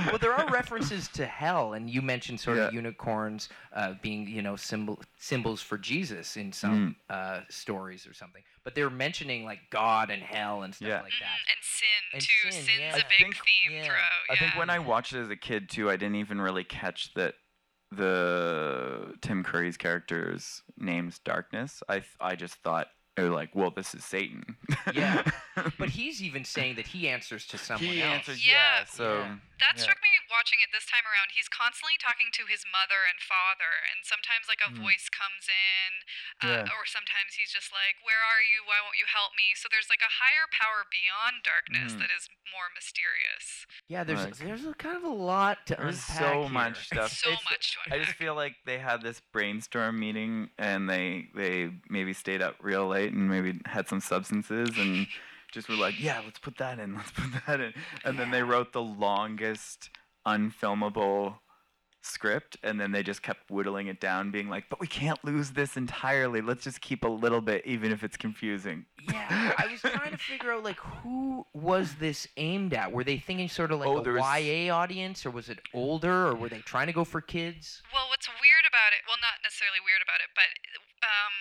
well, 0.07 0.17
there 0.19 0.33
are 0.33 0.47
references 0.49 1.07
to 1.09 1.25
hell, 1.25 1.73
and 1.73 1.89
you 1.89 2.01
mentioned 2.01 2.39
sort 2.39 2.57
of 2.57 2.73
unicorns 2.73 3.49
uh, 3.73 3.93
being, 4.01 4.27
you 4.27 4.41
know, 4.41 4.55
symbol 4.55 4.99
symbols 5.17 5.61
for 5.61 5.77
Jesus 5.77 6.37
in 6.37 6.51
some 6.51 6.95
Mm. 7.09 7.15
uh, 7.15 7.41
stories 7.49 8.05
or 8.07 8.13
something. 8.13 8.43
But 8.63 8.75
they're 8.75 8.89
mentioning 8.89 9.45
like 9.45 9.59
God 9.69 10.09
and 10.09 10.21
hell 10.21 10.63
and 10.63 10.73
stuff 10.75 10.87
Yeah. 10.87 11.01
like 11.01 11.13
that. 11.19 11.25
Mhm, 11.27 11.53
And 11.53 11.63
sin 11.63 12.03
And 12.13 12.21
too. 12.21 12.51
sin, 12.51 12.63
Sin's 12.65 12.79
yeah. 12.79 12.93
a 12.95 12.97
I 12.97 13.01
big 13.09 13.17
think- 13.19 13.35
theme 13.35 13.71
yeah. 13.77 13.83
throughout. 13.85 14.11
I 14.29 14.35
think 14.35 14.53
yeah. 14.53 14.59
when 14.59 14.69
I 14.69 14.79
watched 14.79 15.13
it 15.13 15.21
as 15.21 15.29
a 15.29 15.35
kid 15.35 15.69
too, 15.69 15.89
I 15.89 15.95
didn't 15.95 16.15
even 16.15 16.41
really 16.41 16.63
catch 16.63 17.13
that 17.15 17.35
the 17.95 19.15
Tim 19.21 19.43
Curry's 19.43 19.77
character's 19.77 20.61
name's 20.77 21.19
Darkness. 21.19 21.83
I 21.87 21.95
th- 21.99 22.17
I 22.19 22.35
just 22.35 22.55
thought 22.55 22.87
they 23.15 23.23
were 23.23 23.29
like, 23.29 23.53
well, 23.53 23.69
this 23.71 23.93
is 23.93 24.03
Satan. 24.03 24.57
Yeah. 24.93 25.23
But 25.77 25.93
he's 25.93 26.17
even 26.17 26.41
saying 26.49 26.81
that 26.81 26.89
he 26.89 27.05
answers 27.07 27.45
to 27.53 27.61
someone 27.61 27.85
he 27.85 28.01
else. 28.01 28.25
answers 28.25 28.41
Yeah. 28.41 28.81
yeah. 28.81 28.89
So 28.89 29.21
Yeah. 29.21 29.37
That 29.61 29.77
yeah. 29.77 29.85
struck 29.85 30.01
me 30.01 30.09
watching 30.33 30.57
it 30.65 30.73
this 30.73 30.89
time 30.89 31.05
around. 31.05 31.29
He's 31.29 31.45
constantly 31.47 31.93
talking 32.01 32.33
to 32.41 32.43
his 32.49 32.65
mother 32.73 33.05
and 33.05 33.21
father, 33.21 33.69
and 33.93 34.01
sometimes 34.01 34.49
like 34.49 34.59
a 34.65 34.73
Mm. 34.73 34.81
voice 34.81 35.07
comes 35.13 35.45
in, 35.45 35.91
uh, 36.41 36.65
Yeah. 36.65 36.73
or 36.73 36.89
sometimes 36.89 37.37
he's 37.37 37.53
just 37.53 37.69
like, 37.71 38.01
"Where 38.01 38.17
are 38.17 38.41
you? 38.41 38.65
Why 38.65 38.81
won't 38.81 38.97
you 38.97 39.05
help 39.05 39.37
me?" 39.37 39.53
So 39.53 39.69
there's 39.69 39.93
like 39.93 40.01
a 40.01 40.09
higher 40.09 40.49
power 40.49 40.89
beyond 40.89 41.45
darkness 41.45 41.93
Mhm. 41.93 41.99
that 42.01 42.09
is 42.11 42.27
more 42.49 42.73
mysterious. 42.73 43.69
Yeah, 43.87 44.03
there's 44.03 44.25
Like- 44.25 44.41
there's 44.41 44.65
a 44.65 44.73
kind 44.73 44.97
of 44.97 45.03
a 45.05 45.13
lot 45.13 45.69
to 45.69 45.75
There's 45.77 46.01
unpack 46.01 46.17
so 46.17 46.41
here. 46.41 46.49
much 46.49 46.77
stuff. 46.89 47.11
so 47.13 47.29
It's- 47.29 47.45
much 47.45 47.77
to 47.77 47.93
I 47.93 47.99
just 48.01 48.17
feel 48.17 48.33
like 48.33 48.57
they 48.65 48.79
had 48.81 49.05
this 49.05 49.21
brainstorm 49.21 49.99
meeting 50.01 50.49
and 50.57 50.89
they 50.89 51.29
they 51.37 51.69
maybe 51.93 52.11
stayed 52.13 52.41
up 52.41 52.57
real 52.59 52.87
late 52.89 53.02
and 53.11 53.29
maybe 53.29 53.59
had 53.65 53.87
some 53.87 53.99
substances 53.99 54.69
and 54.77 55.07
just 55.51 55.67
were 55.67 55.75
like, 55.75 55.99
yeah, 55.99 56.21
let's 56.23 56.39
put 56.39 56.57
that 56.57 56.79
in, 56.79 56.95
let's 56.95 57.11
put 57.11 57.25
that 57.47 57.59
in, 57.59 57.73
and 58.05 58.17
then 58.17 58.31
they 58.31 58.43
wrote 58.43 58.71
the 58.71 58.81
longest 58.81 59.89
unfilmable 60.25 61.35
script 62.05 62.57
and 62.63 62.81
then 62.81 62.91
they 62.91 63.01
just 63.01 63.21
kept 63.23 63.49
whittling 63.49 63.87
it 63.87 64.01
down 64.01 64.29
being 64.29 64.49
like 64.49 64.65
but 64.69 64.77
we 64.81 64.87
can't 64.87 65.23
lose 65.23 65.51
this 65.51 65.77
entirely 65.77 66.41
let's 66.41 66.65
just 66.65 66.81
keep 66.81 67.05
a 67.05 67.07
little 67.07 67.39
bit 67.39 67.65
even 67.65 67.93
if 67.93 68.03
it's 68.03 68.17
confusing 68.17 68.85
Yeah, 69.09 69.53
I 69.57 69.67
was 69.71 69.79
trying 69.79 70.11
to 70.11 70.17
figure 70.17 70.51
out 70.51 70.65
like 70.65 70.79
who 70.79 71.45
was 71.53 71.95
this 71.95 72.27
aimed 72.35 72.73
at? 72.73 72.91
Were 72.91 73.05
they 73.05 73.17
thinking 73.17 73.47
sort 73.47 73.71
of 73.71 73.79
like 73.79 73.87
Oh, 73.87 73.99
a 74.03 74.03
was- 74.03 74.19
YA 74.41 74.67
audience, 74.75 75.25
or 75.25 75.31
was 75.31 75.47
it 75.47 75.59
older, 75.73 76.27
or 76.27 76.35
were 76.35 76.49
they 76.49 76.59
trying 76.59 76.87
to 76.87 76.93
go 76.93 77.05
for 77.05 77.21
kids? 77.21 77.81
Well, 77.93 78.07
what's 78.09 78.27
weird 78.27 78.65
about 78.67 78.91
it, 78.91 78.99
well, 79.07 79.17
not 79.21 79.39
necessarily 79.43 79.79
weird 79.79 80.03
about 80.03 80.19
it, 80.19 80.31
but 80.35 80.51
um, 81.07 81.33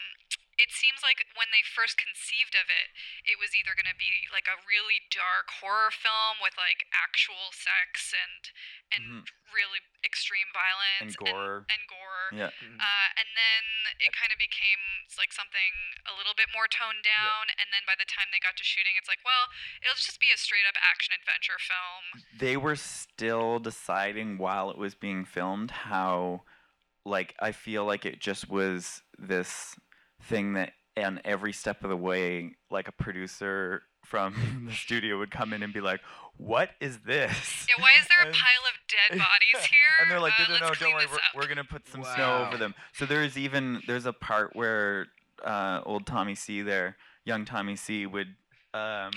it 0.63 0.71
seems 0.71 1.03
like 1.03 1.27
when 1.35 1.51
they 1.51 1.67
first 1.67 1.99
conceived 1.99 2.55
of 2.55 2.71
it, 2.71 2.95
it 3.27 3.37
was 3.43 3.51
either 3.51 3.75
going 3.75 3.91
to 3.91 3.99
be 3.99 4.31
like 4.31 4.47
a 4.47 4.55
really 4.63 5.03
dark 5.11 5.51
horror 5.59 5.91
film 5.91 6.39
with 6.39 6.55
like 6.55 6.87
actual 6.95 7.51
sex 7.51 8.15
and 8.15 8.55
and 8.95 9.05
really 9.51 9.83
extreme 10.07 10.49
violence 10.55 11.17
and 11.17 11.29
gore. 11.33 11.65
and, 11.67 11.83
gore. 11.91 12.29
yeah 12.33 12.53
Uh, 12.53 13.09
and 13.19 13.29
then 13.35 13.63
it 14.05 14.13
kind 14.15 14.29
of 14.31 14.39
became 14.39 14.81
like 15.17 15.33
something 15.33 15.73
a 16.05 16.15
little 16.15 16.37
bit 16.37 16.53
more 16.53 16.69
toned 16.69 17.01
down. 17.03 17.49
And 17.57 17.73
then 17.73 17.83
by 17.89 17.97
the 17.97 18.05
time 18.09 18.29
they 18.31 18.41
got 18.41 18.55
to 18.61 18.65
shooting, 18.65 18.95
it's 19.01 19.09
like, 19.09 19.25
well, 19.25 19.49
it'll 19.81 19.97
just 19.99 20.21
be 20.21 20.29
a 20.33 20.39
straight 20.39 20.69
up 20.69 20.77
action 20.81 21.17
adventure 21.17 21.57
film. 21.59 22.23
they 22.37 22.57
were 22.57 22.77
still 22.77 23.59
deciding 23.59 24.37
while 24.39 24.71
it 24.71 24.79
was 24.79 24.95
being 24.95 25.25
filmed 25.25 25.71
how 25.89 26.43
like 27.05 27.35
i 27.41 27.51
feel 27.51 27.85
like 27.85 28.05
it 28.07 28.21
just 28.21 28.49
was 28.49 29.03
this 29.19 29.75
thing 30.23 30.55
that 30.55 30.73
and 30.97 31.21
every 31.25 31.53
step 31.53 31.83
of 31.85 31.91
the 31.91 31.97
way 31.97 32.55
like 32.71 32.89
a 32.89 32.93
producer 32.93 33.83
from 34.05 34.35
the 34.67 34.73
studio 34.73 35.19
would 35.19 35.31
come 35.31 35.53
in 35.53 35.63
and 35.63 35.73
be 35.73 35.81
like 35.81 36.01
what 36.37 36.71
is 36.81 36.99
this 37.07 37.67
Yeah, 37.69 37.83
why 37.83 37.93
is 38.01 38.07
there 38.09 38.21
a 38.23 38.33
pile 38.33 38.65
of 38.69 38.75
dead 38.89 39.19
bodies 39.19 39.67
here? 39.67 39.79
and 40.01 40.11
they're 40.11 40.21
like 40.21 40.35
Uh, 40.39 40.45
no 40.49 40.55
no 40.59 40.69
no 40.69 40.75
don't 40.75 40.93
worry 40.95 41.07
we're, 41.11 41.41
we're 41.43 41.49
gonna 41.49 41.65
put 41.65 41.87
some 41.89 42.03
Wow. 42.03 42.15
snow 42.15 42.47
over 42.47 42.57
them 42.59 42.75
so 42.93 43.07
there's 43.07 43.37
even 43.39 43.83
there's 43.87 44.07
a 44.07 44.13
part 44.13 44.55
where 44.55 45.07
uh, 45.45 45.81
old 45.85 46.07
tommy 46.07 46.35
c 46.35 46.63
there 46.63 46.97
young 47.25 47.45
tommy 47.45 47.77
c 47.77 48.07
would 48.07 48.35
um, 48.75 49.11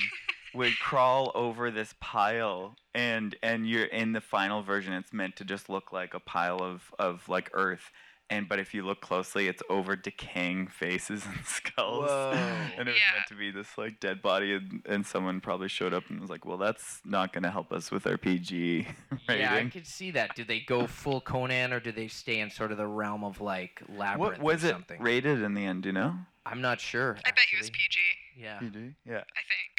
would 0.54 0.78
crawl 0.80 1.32
over 1.36 1.72
this 1.72 1.94
pile 2.00 2.76
and 2.94 3.36
and 3.44 3.68
you're 3.70 3.86
in 3.86 4.12
the 4.14 4.22
final 4.22 4.62
version 4.64 4.94
it's 4.94 5.14
meant 5.14 5.36
to 5.38 5.46
just 5.46 5.70
look 5.70 5.92
like 5.94 6.14
a 6.14 6.20
pile 6.20 6.60
of 6.62 6.94
of 7.00 7.28
like 7.30 7.50
earth 7.54 7.92
and 8.30 8.50
but 8.50 8.58
if 8.60 8.74
you 8.74 8.84
look 8.84 9.02
closely 9.02 9.48
it's 9.48 9.62
over 9.70 9.96
decaying 9.96 10.68
faces 10.68 11.26
and 11.26 11.46
skulls 11.46 12.10
Whoa. 12.10 12.32
and 12.78 12.88
it 12.90 12.92
was 12.92 12.96
Yeah. 13.00 13.14
meant 13.18 13.28
to 13.28 13.36
be 13.36 13.52
this 13.52 13.78
like 13.78 14.00
dead 14.00 14.22
body 14.22 14.54
and, 14.54 14.82
and 14.88 15.06
someone 15.06 15.40
probably 15.42 15.68
showed 15.68 15.94
up 15.94 16.04
and 16.10 16.20
was 16.20 16.30
like 16.30 16.46
well 16.46 16.58
that's 16.58 17.02
not 17.06 17.34
going 17.34 17.44
to 17.44 17.52
help 17.52 17.72
us 17.72 17.92
with 17.92 18.08
our 18.08 18.18
pg 18.18 18.88
rating 19.30 19.42
Yeah, 19.42 19.54
I 19.54 19.66
could 19.70 19.86
see 19.88 20.12
that. 20.12 20.36
Do 20.36 20.44
they 20.44 20.60
go 20.62 20.88
full 20.88 21.22
Conan, 21.22 21.72
or 21.74 21.80
do 21.80 21.92
they 21.92 22.08
stay 22.08 22.40
in 22.40 22.50
sort 22.50 22.72
of 22.72 22.78
the 22.78 22.88
realm 22.88 23.24
of 23.24 23.42
like 23.42 23.82
labyrinth 23.90 24.40
what 24.40 24.42
was 24.42 24.66
or 24.66 24.70
it 24.90 25.00
rated 25.00 25.42
in 25.44 25.54
the 25.54 25.66
end 25.66 25.84
do 25.84 25.90
you 25.90 25.94
know 25.94 26.16
I'm 26.48 26.62
not 26.62 26.80
sure. 26.80 27.18
I 27.26 27.30
bet 27.32 27.52
you 27.52 27.58
it 27.58 27.62
was. 27.62 27.70
PG, 27.72 28.00
Yeah. 28.38 28.60
PG? 28.60 28.78
Yeah. 29.04 29.16
I 29.18 29.44
think. 29.50 29.74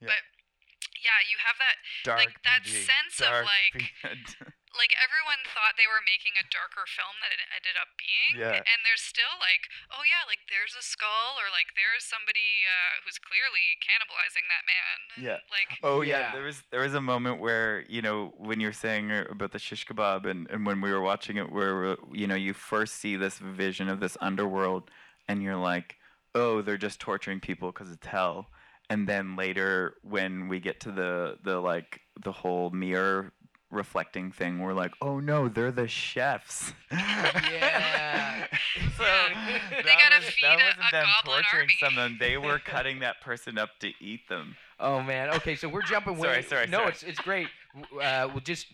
Yeah. 0.00 0.06
But 0.06 0.22
yeah, 1.02 1.18
you 1.28 1.36
have 1.44 1.56
that 1.58 1.76
Dark 2.04 2.18
Like, 2.20 2.42
that 2.44 2.62
PG. 2.62 2.76
sense 2.76 3.20
of, 3.28 3.44
like, 3.44 3.90
PG. 4.04 4.36
Like 4.76 4.92
everyone 4.96 5.40
thought 5.52 5.76
they 5.76 5.88
were 5.88 6.00
making 6.04 6.32
a 6.40 6.44
darker 6.48 6.88
film 6.88 7.12
than 7.20 7.36
it 7.36 7.48
ended 7.52 7.76
up 7.76 7.92
being. 8.00 8.40
Yeah. 8.40 8.56
And 8.56 8.78
there's 8.84 9.04
still 9.04 9.36
like, 9.40 9.68
oh 9.92 10.02
yeah, 10.04 10.24
like 10.24 10.40
there's 10.48 10.72
a 10.72 10.84
skull 10.84 11.36
or 11.36 11.52
like 11.52 11.76
there's 11.76 12.04
somebody 12.04 12.64
uh, 12.64 13.04
who's 13.04 13.20
clearly 13.20 13.76
cannibalizing 13.84 14.46
that 14.48 14.64
man. 14.64 14.96
Yeah. 15.20 15.40
Like 15.52 15.70
Oh 15.84 16.00
yeah. 16.00 16.28
Yeah. 16.28 16.32
there 16.32 16.46
was 16.48 16.58
there 16.72 16.82
was 16.84 16.94
a 16.94 17.04
moment 17.04 17.40
where 17.40 17.84
you 17.88 18.00
know 18.00 18.32
when 18.38 18.60
you're 18.60 18.72
saying 18.72 19.12
uh, 19.12 19.28
about 19.28 19.52
the 19.52 19.60
shish 19.60 19.84
kebab 19.86 20.24
and, 20.24 20.48
and 20.50 20.64
when 20.64 20.80
we 20.80 20.90
were 20.90 21.02
watching 21.02 21.36
it 21.36 21.52
where 21.52 21.92
uh, 21.92 21.96
you 22.12 22.26
know 22.26 22.34
you 22.34 22.52
first 22.52 22.96
see 22.96 23.16
this 23.16 23.38
vision 23.38 23.88
of 23.88 24.00
this 24.00 24.16
underworld 24.20 24.90
and 25.28 25.42
you're 25.42 25.56
like 25.56 25.96
oh 26.34 26.62
they're 26.62 26.78
just 26.78 27.00
torturing 27.00 27.40
people 27.40 27.70
because 27.72 27.90
it's 27.90 28.06
hell 28.06 28.48
and 28.88 29.08
then 29.08 29.36
later 29.36 29.96
when 30.02 30.48
we 30.48 30.60
get 30.60 30.80
to 30.80 30.90
the 30.90 31.38
the 31.44 31.60
like 31.60 32.00
the 32.22 32.32
whole 32.32 32.70
mirror 32.70 33.32
reflecting 33.72 34.30
thing 34.30 34.58
we're 34.60 34.74
like 34.74 34.92
oh 35.00 35.18
no 35.18 35.48
they're 35.48 35.72
the 35.72 35.88
chefs 35.88 36.72
Yeah. 36.90 38.46
so 38.96 39.04
Yeah. 39.04 39.58
They 39.70 39.82
that 39.82 39.98
gotta 40.10 40.16
was, 40.16 40.24
feed 40.26 40.42
that 40.42 40.60
a- 40.60 40.64
wasn't 40.64 40.88
a 40.88 40.90
them 40.92 41.06
goblin 41.24 41.42
torturing 41.42 41.60
army. 41.62 41.74
someone 41.80 42.16
they 42.20 42.36
were 42.36 42.58
cutting 42.64 42.98
that 43.00 43.20
person 43.22 43.58
up 43.58 43.70
to 43.80 43.92
eat 44.00 44.28
them 44.28 44.54
Oh 44.84 45.00
man. 45.00 45.30
Okay, 45.34 45.54
so 45.54 45.68
we're 45.68 45.82
jumping 45.82 46.18
way. 46.18 46.28
Sorry, 46.28 46.42
sorry, 46.42 46.66
No, 46.66 46.78
sorry. 46.78 46.88
it's 46.90 47.02
it's 47.04 47.20
great. 47.20 47.46
Uh, 48.02 48.26
we'll 48.32 48.40
just 48.40 48.66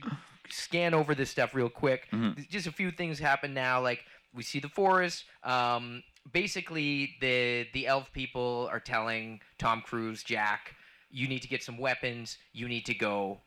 scan 0.48 0.94
over 0.94 1.14
this 1.14 1.28
stuff 1.28 1.54
real 1.54 1.68
quick. 1.68 2.08
Mhm. 2.10 2.48
Just 2.48 2.66
a 2.66 2.72
few 2.72 2.90
things 2.90 3.18
happen 3.18 3.52
now. 3.52 3.82
Like 3.82 4.04
we 4.34 4.42
see 4.42 4.58
the 4.58 4.70
forest. 4.70 5.24
Um, 5.44 6.02
basically, 6.32 7.14
the 7.20 7.66
the 7.74 7.86
elf 7.86 8.10
people 8.12 8.70
are 8.72 8.80
telling 8.80 9.40
Tom 9.58 9.82
Cruise, 9.82 10.22
Jack, 10.22 10.74
you 11.10 11.28
need 11.28 11.42
to 11.42 11.48
get 11.48 11.62
some 11.62 11.76
weapons. 11.76 12.38
You 12.54 12.68
need 12.68 12.86
to 12.86 12.94
go 12.94 13.42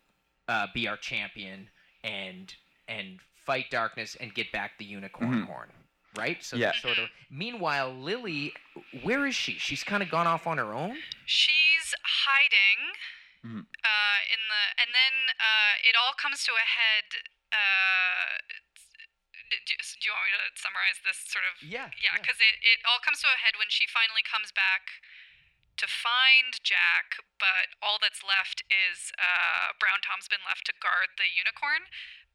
uh, 0.51 0.67
be 0.73 0.83
our 0.91 0.97
champion 0.97 1.69
and 2.03 2.53
and 2.87 3.19
fight 3.47 3.67
darkness 3.71 4.17
and 4.19 4.33
get 4.35 4.51
back 4.51 4.71
the 4.77 4.85
unicorn 4.85 5.31
Mhm. 5.43 5.47
horn. 5.47 5.69
Right. 6.23 6.43
So 6.43 6.57
Yeah. 6.57 6.67
that's 6.75 6.81
sort 6.81 6.97
of. 6.99 7.07
Meanwhile, 7.29 7.89
Lily, 7.95 8.53
where 9.07 9.23
is 9.25 9.35
she? 9.35 9.53
She's 9.57 9.83
kind 9.91 10.03
of 10.03 10.09
gone 10.11 10.27
off 10.27 10.43
on 10.45 10.57
her 10.57 10.73
own. 10.73 11.01
she's 11.25 11.87
hiding 12.03 12.79
Mhm. 13.47 13.63
uh, 13.91 14.19
in 14.33 14.41
the, 14.51 14.63
and 14.81 14.89
then 14.93 15.13
uh, 15.39 15.73
it 15.89 15.95
all 15.95 16.13
comes 16.23 16.43
to 16.43 16.51
a 16.53 16.65
head. 16.79 17.05
Uh, 17.51 18.37
do, 19.49 19.57
do 19.75 20.03
you 20.05 20.11
want 20.15 20.25
me 20.27 20.31
to 20.35 20.61
summarize 20.61 20.99
this 21.07 21.17
sort 21.27 21.45
of? 21.49 21.53
Yeah. 21.63 21.89
Yeah, 22.03 22.13
because 22.19 22.39
it, 22.39 22.55
it 22.61 22.79
all 22.87 22.99
comes 22.99 23.19
to 23.21 23.27
a 23.27 23.37
head 23.39 23.55
when 23.57 23.67
she 23.69 23.87
finally 23.87 24.23
comes 24.23 24.51
back 24.51 24.83
to 25.77 25.87
find 25.87 26.59
Jack, 26.61 27.21
but 27.39 27.75
all 27.81 27.97
that's 28.01 28.21
left 28.21 28.65
is 28.69 29.13
uh, 29.17 29.73
Brown 29.77 30.03
Tom's 30.03 30.27
been 30.27 30.43
left 30.45 30.67
to 30.69 30.73
guard 30.77 31.15
the 31.15 31.29
unicorn. 31.31 31.87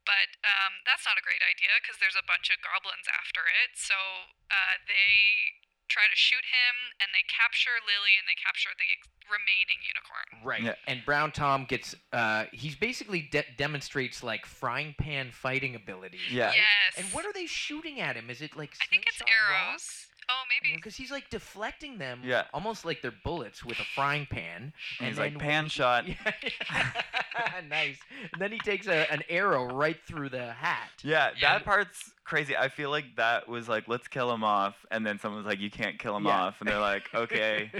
But 0.07 0.39
um, 0.47 0.87
that's 0.87 1.03
not 1.03 1.18
a 1.18 1.24
great 1.26 1.43
idea 1.43 1.82
because 1.82 1.99
there's 1.99 2.14
a 2.14 2.22
bunch 2.22 2.47
of 2.47 2.62
goblins 2.62 3.11
after 3.11 3.51
it. 3.51 3.74
So 3.74 3.99
uh, 4.47 4.78
they 4.87 5.59
try 5.89 6.07
to 6.11 6.18
shoot 6.18 6.43
him 6.47 6.74
and 6.99 7.11
they 7.14 7.22
capture 7.26 7.78
Lily 7.82 8.18
and 8.18 8.26
they 8.26 8.39
capture 8.39 8.70
the 8.74 8.91
remaining 9.30 9.78
unicorn. 9.87 10.26
Right. 10.43 10.62
Yeah. 10.62 10.91
And 10.91 11.05
Brown 11.05 11.30
Tom 11.32 11.64
gets 11.66 11.95
uh 12.12 12.47
he's 12.53 12.74
basically 12.74 13.28
de- 13.30 13.47
demonstrates 13.57 14.22
like 14.22 14.47
frying 14.47 14.95
pan 14.99 15.30
fighting 15.30 15.74
abilities. 15.74 16.26
Yeah. 16.30 16.53
Yes. 16.55 16.99
And 16.99 17.07
what 17.14 17.24
are 17.24 17.32
they 17.32 17.47
shooting 17.47 18.01
at 18.01 18.16
him? 18.16 18.30
Is 18.30 18.43
it 18.43 18.57
like 18.57 18.74
I 18.82 18.87
think 18.87 19.05
it's 19.07 19.22
arrows. 19.22 20.05
Oh, 20.29 20.43
maybe. 20.49 20.74
Because 20.77 20.97
he's 20.97 21.11
like 21.11 21.31
deflecting 21.31 21.99
them 21.99 22.20
Yeah. 22.24 22.45
almost 22.53 22.85
like 22.85 23.01
they're 23.03 23.12
bullets 23.24 23.64
with 23.64 23.79
a 23.79 23.85
frying 23.95 24.27
pan. 24.27 24.72
And 24.99 25.07
he's 25.09 25.16
then 25.16 25.24
like, 25.24 25.33
when 25.35 25.41
"Pan 25.41 25.64
he- 25.64 25.70
shot." 25.70 26.05
nice. 27.68 27.99
And 28.33 28.41
then 28.41 28.53
he 28.53 28.59
takes 28.59 28.87
a, 28.87 29.11
an 29.12 29.22
arrow 29.29 29.66
right 29.66 29.97
through 30.07 30.31
the 30.31 30.53
hat. 30.53 30.91
Yeah, 31.03 31.31
Yeah. 31.39 31.53
that 31.59 31.64
part's 31.64 32.12
crazy. 32.24 32.57
I 32.57 32.68
feel 32.68 32.91
like 32.91 33.16
that 33.16 33.49
was 33.49 33.68
like, 33.68 33.87
let's 33.89 34.09
kill 34.09 34.33
him 34.33 34.43
off, 34.43 34.74
and 34.91 35.07
then 35.07 35.18
someone's 35.18 35.47
like, 35.47 35.61
you 35.61 35.70
can't 35.70 35.99
kill 35.99 36.16
him 36.16 36.24
Yeah. 36.24 36.43
off, 36.43 36.57
and 36.61 36.68
they're 36.68 36.81
like, 36.81 37.05
okay, 37.14 37.70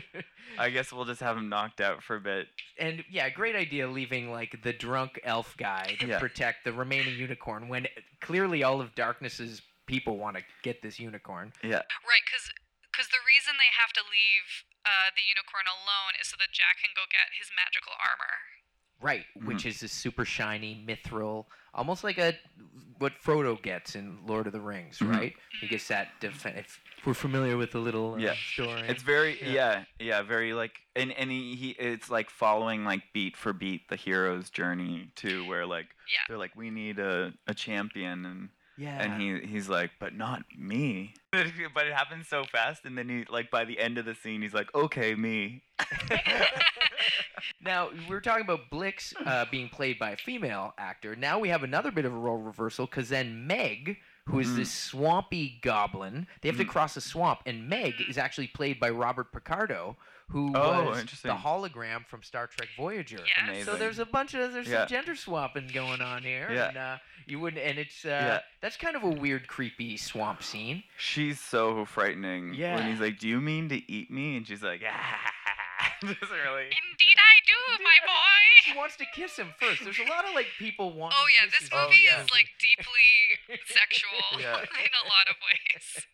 I 0.59 0.71
guess 0.71 0.93
we'll 0.93 1.05
just 1.05 1.21
have 1.21 1.37
him 1.37 1.49
knocked 1.49 1.81
out 1.81 2.03
for 2.03 2.17
a 2.17 2.21
bit. 2.21 2.47
and 2.79 3.03
yeah, 3.11 3.29
great 3.31 3.57
idea 3.57 3.89
leaving 3.89 4.31
like 4.31 4.63
the 4.63 4.73
drunk 4.73 5.21
elf 5.25 5.57
guy 5.57 5.97
to 6.01 6.07
Yeah. 6.07 6.19
protect 6.21 6.65
the 6.65 6.73
remaining 6.73 7.17
unicorn 7.19 7.69
when 7.69 7.89
clearly 8.21 8.63
all 8.63 8.81
of 8.81 8.95
Darkness's 8.95 9.63
people 9.87 10.19
want 10.19 10.37
to 10.37 10.43
get 10.63 10.83
this 10.83 10.99
unicorn. 10.99 11.53
Yeah, 11.63 11.83
Right, 12.07 12.23
because 12.27 12.51
because 12.93 13.09
the 13.09 13.21
reason 13.27 13.55
they 13.59 13.73
have 13.79 13.93
to 13.93 14.01
leave 14.01 14.65
uh, 14.85 15.11
the 15.15 15.23
unicorn 15.23 15.65
alone 15.69 16.17
is 16.21 16.29
so 16.29 16.37
that 16.39 16.49
Jack 16.53 16.81
can 16.83 16.91
go 16.97 17.03
get 17.11 17.29
his 17.39 17.51
magical 17.57 17.93
armor. 18.01 18.35
Right, 18.99 19.27
which 19.45 19.67
is 19.67 19.83
a 19.83 19.89
super 19.89 20.25
shiny 20.25 20.83
mithril, 20.87 21.45
almost 21.75 22.03
like 22.03 22.17
a 22.17 22.33
what 22.99 23.13
Frodo 23.23 23.61
gets 23.61 23.95
in 23.95 24.17
Lord 24.27 24.47
of 24.47 24.55
the 24.55 24.61
Rings, 24.61 24.99
Mhm. 25.01 25.11
right? 25.11 25.35
He 25.61 25.69
gets 25.69 25.89
that. 25.89 26.19
Def- 26.21 26.47
if 26.47 26.81
we're 27.05 27.13
familiar 27.13 27.59
with 27.59 27.73
the 27.73 27.79
little 27.79 28.15
uh, 28.15 28.19
Yeah. 28.19 28.35
story, 28.55 28.81
it's 28.89 29.03
very 29.03 29.39
Yeah. 29.43 29.53
yeah. 29.53 29.85
yeah, 29.99 30.23
very 30.23 30.55
like, 30.55 30.81
and 30.95 31.13
and 31.13 31.31
he, 31.31 31.55
he 31.57 31.71
it's 31.73 32.09
like 32.09 32.31
following 32.31 32.85
like 32.87 33.03
beat 33.13 33.37
for 33.37 33.53
beat 33.53 33.89
the 33.91 33.97
hero's 33.97 34.49
journey 34.49 35.11
too, 35.15 35.45
where 35.47 35.67
like 35.67 35.89
Yeah. 36.11 36.21
they're 36.29 36.39
like, 36.39 36.57
we 36.57 36.71
need 36.71 36.99
a 36.99 37.35
a 37.47 37.53
champion, 37.53 38.25
and 38.25 38.49
yeah, 38.77 39.03
and 39.03 39.21
he 39.21 39.41
he's 39.47 39.69
like, 39.69 39.91
but 39.99 40.15
not 40.15 40.43
me. 40.57 41.15
but 41.33 41.87
it 41.87 41.93
happens 41.93 42.29
so 42.29 42.45
fast, 42.45 42.85
and 42.85 42.97
then 42.97 43.09
he 43.09 43.25
like 43.29 43.51
by 43.51 43.65
the 43.65 43.79
end 43.79 43.99
of 43.99 44.05
the 44.05 44.15
scene, 44.15 44.43
he's 44.43 44.55
like, 44.55 44.75
okay, 44.75 45.15
me. 45.15 45.63
Now 47.61 47.91
we 47.91 48.07
were 48.09 48.21
talking 48.21 48.45
about 48.45 48.71
Blix 48.71 49.13
uh, 49.25 49.45
being 49.51 49.69
played 49.69 49.99
by 49.99 50.11
a 50.13 50.17
female 50.17 50.73
actor. 50.79 51.15
Now 51.17 51.39
we 51.39 51.49
have 51.49 51.63
another 51.63 51.91
bit 51.91 52.05
of 52.05 52.13
a 52.13 52.17
role 52.17 52.39
reversal 52.39 52.87
because 52.87 53.09
then 53.09 53.47
Meg, 53.47 53.99
who 54.27 54.41
is 54.41 54.49
Mhm. 54.49 54.57
this 54.57 54.73
swampy 54.73 55.59
goblin, 55.63 56.27
they 56.41 56.49
have 56.49 56.59
to 56.59 56.65
Mhm. 56.65 56.69
cross 56.69 56.97
a 56.97 57.01
swamp, 57.01 57.41
and 57.47 57.69
Meg 57.69 58.01
is 58.09 58.19
actually 58.19 58.49
played 58.49 58.81
by 58.81 58.91
Robert 58.91 59.33
Picardo, 59.33 59.97
who 60.29 60.53
Oh, 60.57 60.85
was 60.91 61.05
the 61.23 61.29
hologram 61.31 62.05
from 62.07 62.23
Star 62.23 62.47
Trek 62.49 62.69
Voyager. 62.77 63.19
Yes. 63.19 63.27
Amazing. 63.45 63.65
So 63.65 63.77
there's 63.77 63.99
a 63.99 64.05
bunch 64.07 64.35
of 64.35 64.53
there's 64.53 64.69
Yeah. 64.69 64.81
some 64.81 64.89
gender 64.89 65.15
swapping 65.17 65.69
going 65.73 66.01
on 66.01 66.23
here, 66.25 66.49
Yeah. 66.53 66.69
and 66.69 66.77
uh, 66.77 66.99
you 67.27 67.39
wouldn't, 67.39 67.63
and 67.63 67.79
it's 67.79 68.05
uh, 68.05 68.09
Yeah. 68.09 68.41
that's 68.61 68.77
kind 68.77 68.97
of 68.97 69.03
a 69.05 69.09
weird, 69.09 69.47
creepy 69.49 69.97
swamp 69.97 70.43
scene. 70.43 70.83
She's 70.99 71.39
so 71.41 71.85
frightening. 71.85 72.55
Yeah. 72.55 72.75
When 72.77 72.91
he's 72.91 73.01
like, 73.01 73.19
"Do 73.19 73.29
you 73.29 73.41
mean 73.41 73.69
to 73.69 73.91
eat 73.91 74.11
me?" 74.11 74.37
and 74.37 74.47
she's 74.47 74.63
like, 74.63 74.83
"Ah." 74.91 75.33
Really. 76.03 76.13
Indeed, 76.21 77.17
I 77.17 77.41
do, 77.47 77.83
my 77.83 77.99
boy. 78.05 78.63
She 78.65 78.77
wants 78.77 78.97
to 78.97 79.05
kiss 79.15 79.37
him 79.37 79.55
first. 79.61 79.83
There's 79.85 79.99
a 79.99 80.11
lot 80.11 80.27
of 80.29 80.35
like 80.35 80.47
people 80.59 80.93
wanting. 80.93 81.17
Oh 81.21 81.27
yeah, 81.41 81.47
this 81.47 81.55
kisses. 81.61 81.71
Oh, 81.73 81.85
movie 81.89 82.03
yeah. 82.05 82.23
is 82.23 82.31
like 82.31 82.49
deeply 82.59 83.61
sexual 83.67 84.41
Yeah. 84.41 84.59
in 84.61 84.93
a 84.93 85.05
lot 85.09 85.29
of 85.31 85.37
ways. 85.47 86.07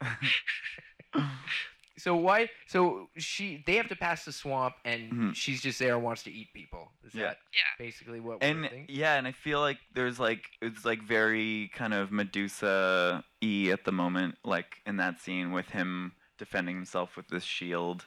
So 2.03 2.17
why? 2.17 2.49
So 2.67 3.09
she 3.17 3.63
they 3.65 3.77
have 3.77 3.89
to 3.89 3.95
pass 3.97 4.25
the 4.25 4.33
swamp, 4.33 4.75
and 4.85 5.13
Mhm. 5.13 5.35
she's 5.37 5.63
just 5.63 5.79
there 5.79 5.95
and 5.95 6.03
wants 6.03 6.25
to 6.25 6.33
eat 6.33 6.53
people. 6.53 6.91
Is 7.05 7.15
Yeah. 7.15 7.27
that 7.29 7.39
Yeah. 7.55 7.61
basically 7.79 8.19
what 8.19 8.41
we're 8.41 8.49
and 8.49 8.63
thinking? 8.63 8.87
yeah, 8.89 9.15
and 9.19 9.27
I 9.29 9.33
feel 9.33 9.61
like 9.61 9.79
there's 9.95 10.19
like 10.19 10.51
it's 10.61 10.85
like 10.85 11.01
very 11.03 11.71
kind 11.75 11.95
of 11.95 12.11
Medusa 12.11 13.25
e 13.41 13.71
at 13.71 13.85
the 13.85 13.93
moment, 13.93 14.37
like 14.45 14.83
in 14.85 14.97
that 14.97 15.21
scene 15.21 15.53
with 15.53 15.71
him 15.71 16.13
defending 16.39 16.75
himself 16.75 17.17
with 17.17 17.29
this 17.29 17.45
shield, 17.45 18.07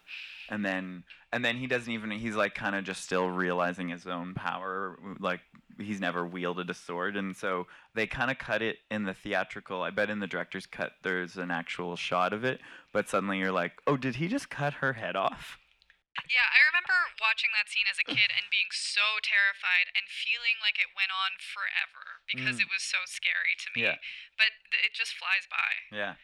and 0.50 0.66
then 0.66 1.06
and 1.32 1.46
then 1.46 1.56
he 1.56 1.66
doesn't 1.68 1.94
even 1.94 2.12
he's 2.12 2.36
like 2.36 2.54
kind 2.54 2.76
of 2.76 2.84
just 2.84 3.02
still 3.02 3.30
realizing 3.30 3.88
his 3.90 4.06
own 4.08 4.34
power, 4.34 5.00
like 5.20 5.40
he's 5.80 6.00
never 6.00 6.26
wielded 6.26 6.70
a 6.70 6.74
sword, 6.74 7.16
and 7.16 7.36
so 7.36 7.68
they 7.94 8.08
kind 8.08 8.32
of 8.32 8.38
cut 8.38 8.62
it 8.62 8.78
in 8.90 9.04
the 9.04 9.14
theatrical. 9.14 9.82
I 9.84 9.90
bet 9.92 10.10
in 10.10 10.20
the 10.20 10.28
director's 10.28 10.66
cut 10.66 10.94
there's 11.04 11.38
an 11.38 11.52
actual 11.52 11.96
shot 11.96 12.34
of 12.34 12.44
it, 12.44 12.60
but 12.94 13.10
suddenly 13.10 13.40
you're 13.40 13.52
like, 13.52 13.74
oh, 13.88 13.98
did 13.98 14.16
he 14.16 14.28
just 14.28 14.50
cut 14.50 14.76
her 14.76 14.94
head 14.94 15.16
off? 15.16 15.58
Yeah, 16.32 16.48
I 16.48 16.64
remember 16.72 16.96
watching 17.20 17.52
that 17.60 17.68
scene 17.68 17.84
as 17.92 18.00
a 18.00 18.08
kid 18.08 18.32
and 18.32 18.48
being 18.48 18.72
so 18.72 19.20
terrified 19.20 19.92
and 20.00 20.08
feeling 20.08 20.56
like 20.64 20.80
it 20.80 20.96
went 20.96 21.12
on 21.12 21.36
forever 21.44 22.24
because 22.24 22.56
Mm. 22.56 22.64
it 22.66 22.70
was 22.72 22.88
so 22.88 23.04
scary 23.04 23.60
to 23.60 23.68
me. 23.76 23.84
Yeah. 23.84 24.00
But 24.40 24.56
it 24.80 24.96
just 24.96 25.12
flies 25.20 25.44
by. 25.52 25.72
Yeah. 25.92 26.16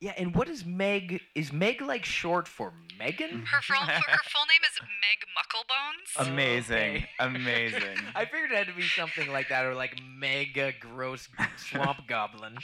Yeah, 0.00 0.14
and 0.16 0.34
what 0.34 0.48
is 0.48 0.64
Meg? 0.64 1.20
Is 1.34 1.52
Meg 1.52 1.82
like 1.82 2.06
short 2.06 2.48
for 2.48 2.72
Megan? 2.98 3.44
Her 3.44 3.60
full 3.60 3.76
her 3.76 3.92
full 4.24 4.46
name 4.46 4.62
is 4.64 4.80
Meg 4.80 5.26
Mucklebones. 5.36 6.26
Amazing, 6.26 7.04
amazing. 7.18 7.98
I 8.14 8.24
figured 8.24 8.50
it 8.50 8.56
had 8.56 8.66
to 8.68 8.72
be 8.72 8.80
something 8.82 9.30
like 9.30 9.50
that, 9.50 9.66
or 9.66 9.74
like 9.74 10.00
mega 10.18 10.72
gross 10.80 11.28
swamp 11.58 11.98
goblin. 12.08 12.56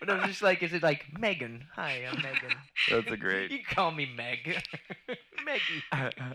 but 0.00 0.08
I 0.08 0.14
was 0.14 0.24
just 0.24 0.42
like, 0.42 0.62
is 0.62 0.72
it 0.72 0.82
like 0.82 1.04
Megan? 1.18 1.66
Hi, 1.74 2.02
I'm 2.10 2.16
Megan. 2.16 2.56
That's 2.90 3.10
a 3.10 3.16
great. 3.18 3.50
You 3.50 3.58
call 3.62 3.90
me 3.90 4.08
Meg. 4.16 4.62
Meggy. 5.44 6.34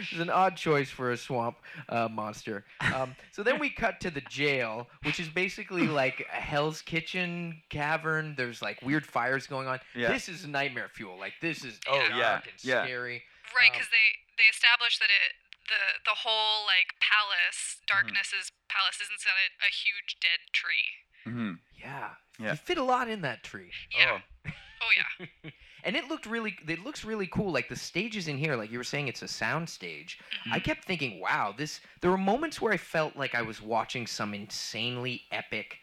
it's 0.00 0.20
an 0.20 0.30
odd 0.30 0.56
choice 0.56 0.90
for 0.90 1.12
a 1.12 1.16
swamp 1.16 1.58
uh, 1.88 2.08
monster. 2.08 2.64
Um, 2.94 3.14
so 3.32 3.42
then 3.42 3.58
we 3.58 3.70
cut 3.70 4.00
to 4.00 4.10
the 4.10 4.20
jail, 4.22 4.88
which 5.04 5.20
is 5.20 5.28
basically 5.28 5.86
like 5.86 6.26
a 6.32 6.40
Hell's 6.40 6.82
Kitchen 6.82 7.62
cavern. 7.68 8.34
There's 8.36 8.60
like 8.62 8.80
weird 8.82 9.06
fires 9.06 9.46
going 9.46 9.66
on. 9.68 9.80
Yeah. 9.94 10.12
This 10.12 10.28
is 10.28 10.46
nightmare 10.46 10.88
fuel. 10.92 11.18
Like 11.18 11.34
this 11.40 11.64
is 11.64 11.78
Oh, 11.88 11.98
dark 11.98 12.10
yeah, 12.16 12.34
and 12.34 12.44
yeah. 12.62 12.84
scary. 12.84 13.22
Right, 13.54 13.68
Um, 13.70 13.72
because 13.72 13.88
they 13.88 14.08
they 14.36 14.48
established 14.50 15.00
that 15.00 15.10
it 15.10 15.32
the 15.68 16.02
the 16.04 16.16
whole 16.24 16.64
like 16.66 16.94
palace, 17.00 17.78
darkness's 17.86 18.52
palace, 18.68 19.00
isn't 19.02 19.20
that 19.24 19.36
a, 19.36 19.68
a 19.68 19.70
huge 19.70 20.16
dead 20.20 20.40
tree? 20.52 20.88
hmm 21.24 21.52
Yeah. 21.78 22.10
Yeah. 22.38 22.50
You 22.52 22.56
fit 22.56 22.78
a 22.78 22.82
lot 22.84 23.08
in 23.08 23.22
that 23.22 23.42
tree. 23.42 23.70
Yeah. 23.96 24.20
Oh, 24.46 24.90
yeah. 24.96 25.50
And 25.84 25.94
it 25.94 26.08
looked 26.08 26.26
really 26.26 26.56
it 26.66 26.84
looks 26.84 27.04
really 27.04 27.28
cool. 27.28 27.52
Like 27.52 27.68
the 27.68 27.76
stages 27.76 28.26
in 28.26 28.36
here, 28.36 28.56
like 28.56 28.70
you 28.70 28.78
were 28.78 28.84
saying 28.84 29.06
it's 29.06 29.22
a 29.22 29.28
sound 29.28 29.68
stage. 29.68 30.18
Mm-hmm. 30.40 30.52
I 30.54 30.58
kept 30.58 30.84
thinking, 30.84 31.20
wow, 31.20 31.54
this 31.56 31.80
there 32.00 32.10
were 32.10 32.18
moments 32.18 32.60
where 32.60 32.72
I 32.72 32.76
felt 32.76 33.16
like 33.16 33.34
I 33.36 33.42
was 33.42 33.62
watching 33.62 34.04
some 34.06 34.34
insanely 34.34 35.22
epic 35.30 35.76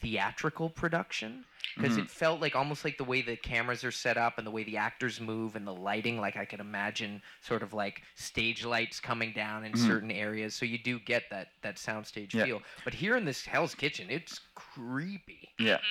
theatrical 0.00 0.70
production 0.70 1.44
because 1.76 1.96
Mhm. 1.96 2.04
it 2.04 2.10
felt 2.10 2.40
like 2.40 2.54
almost 2.56 2.84
like 2.84 2.96
the 2.98 3.04
way 3.04 3.20
the 3.22 3.36
cameras 3.36 3.84
are 3.84 3.90
set 3.90 4.16
up 4.16 4.38
and 4.38 4.46
the 4.46 4.50
way 4.50 4.62
the 4.64 4.76
actors 4.76 5.20
move 5.20 5.56
and 5.56 5.66
the 5.66 5.74
lighting 5.74 6.20
like 6.20 6.36
I 6.36 6.44
could 6.44 6.60
imagine 6.60 7.22
sort 7.40 7.62
of 7.62 7.72
like 7.72 8.02
stage 8.14 8.64
lights 8.64 9.00
coming 9.00 9.32
down 9.32 9.64
in 9.64 9.72
Mhm. 9.72 9.86
certain 9.86 10.10
areas 10.10 10.54
so 10.54 10.64
you 10.64 10.78
do 10.78 10.98
get 11.00 11.28
that 11.30 11.48
that 11.62 11.76
soundstage 11.76 12.32
Yeah. 12.34 12.44
feel 12.44 12.62
but 12.84 12.94
here 12.94 13.16
in 13.16 13.24
this 13.24 13.44
Hell's 13.44 13.74
Kitchen 13.74 14.08
it's 14.10 14.40
creepy 14.54 15.52
Yeah. 15.58 15.78
Mm. 15.78 15.82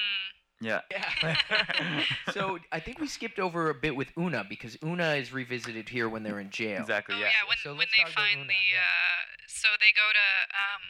Yeah. 0.59 0.81
yeah 0.89 2.03
so 2.33 2.57
I 2.71 2.79
think 2.79 2.99
we 2.99 3.07
skipped 3.07 3.37
over 3.39 3.69
a 3.69 3.75
bit 3.75 3.95
with 3.95 4.11
Oona 4.17 4.43
because 4.47 4.75
Oona 4.83 5.13
is 5.15 5.31
revisited 5.31 5.89
here 5.89 6.09
when 6.09 6.23
they're 6.23 6.39
in 6.39 6.49
jail 6.49 6.81
Exactly. 6.81 7.15
Oh 7.15 7.19
Yeah. 7.19 7.25
yeah, 7.27 7.47
when 7.47 7.57
So 7.57 7.75
when 7.75 7.87
they 7.95 8.03
talk 8.03 8.13
find 8.13 8.39
Oona, 8.39 8.47
the 8.47 8.53
yeah. 8.73 8.79
uh, 8.79 9.43
so 9.47 9.67
they 9.79 9.91
go 9.91 10.01
to 10.11 10.57
um, 10.57 10.81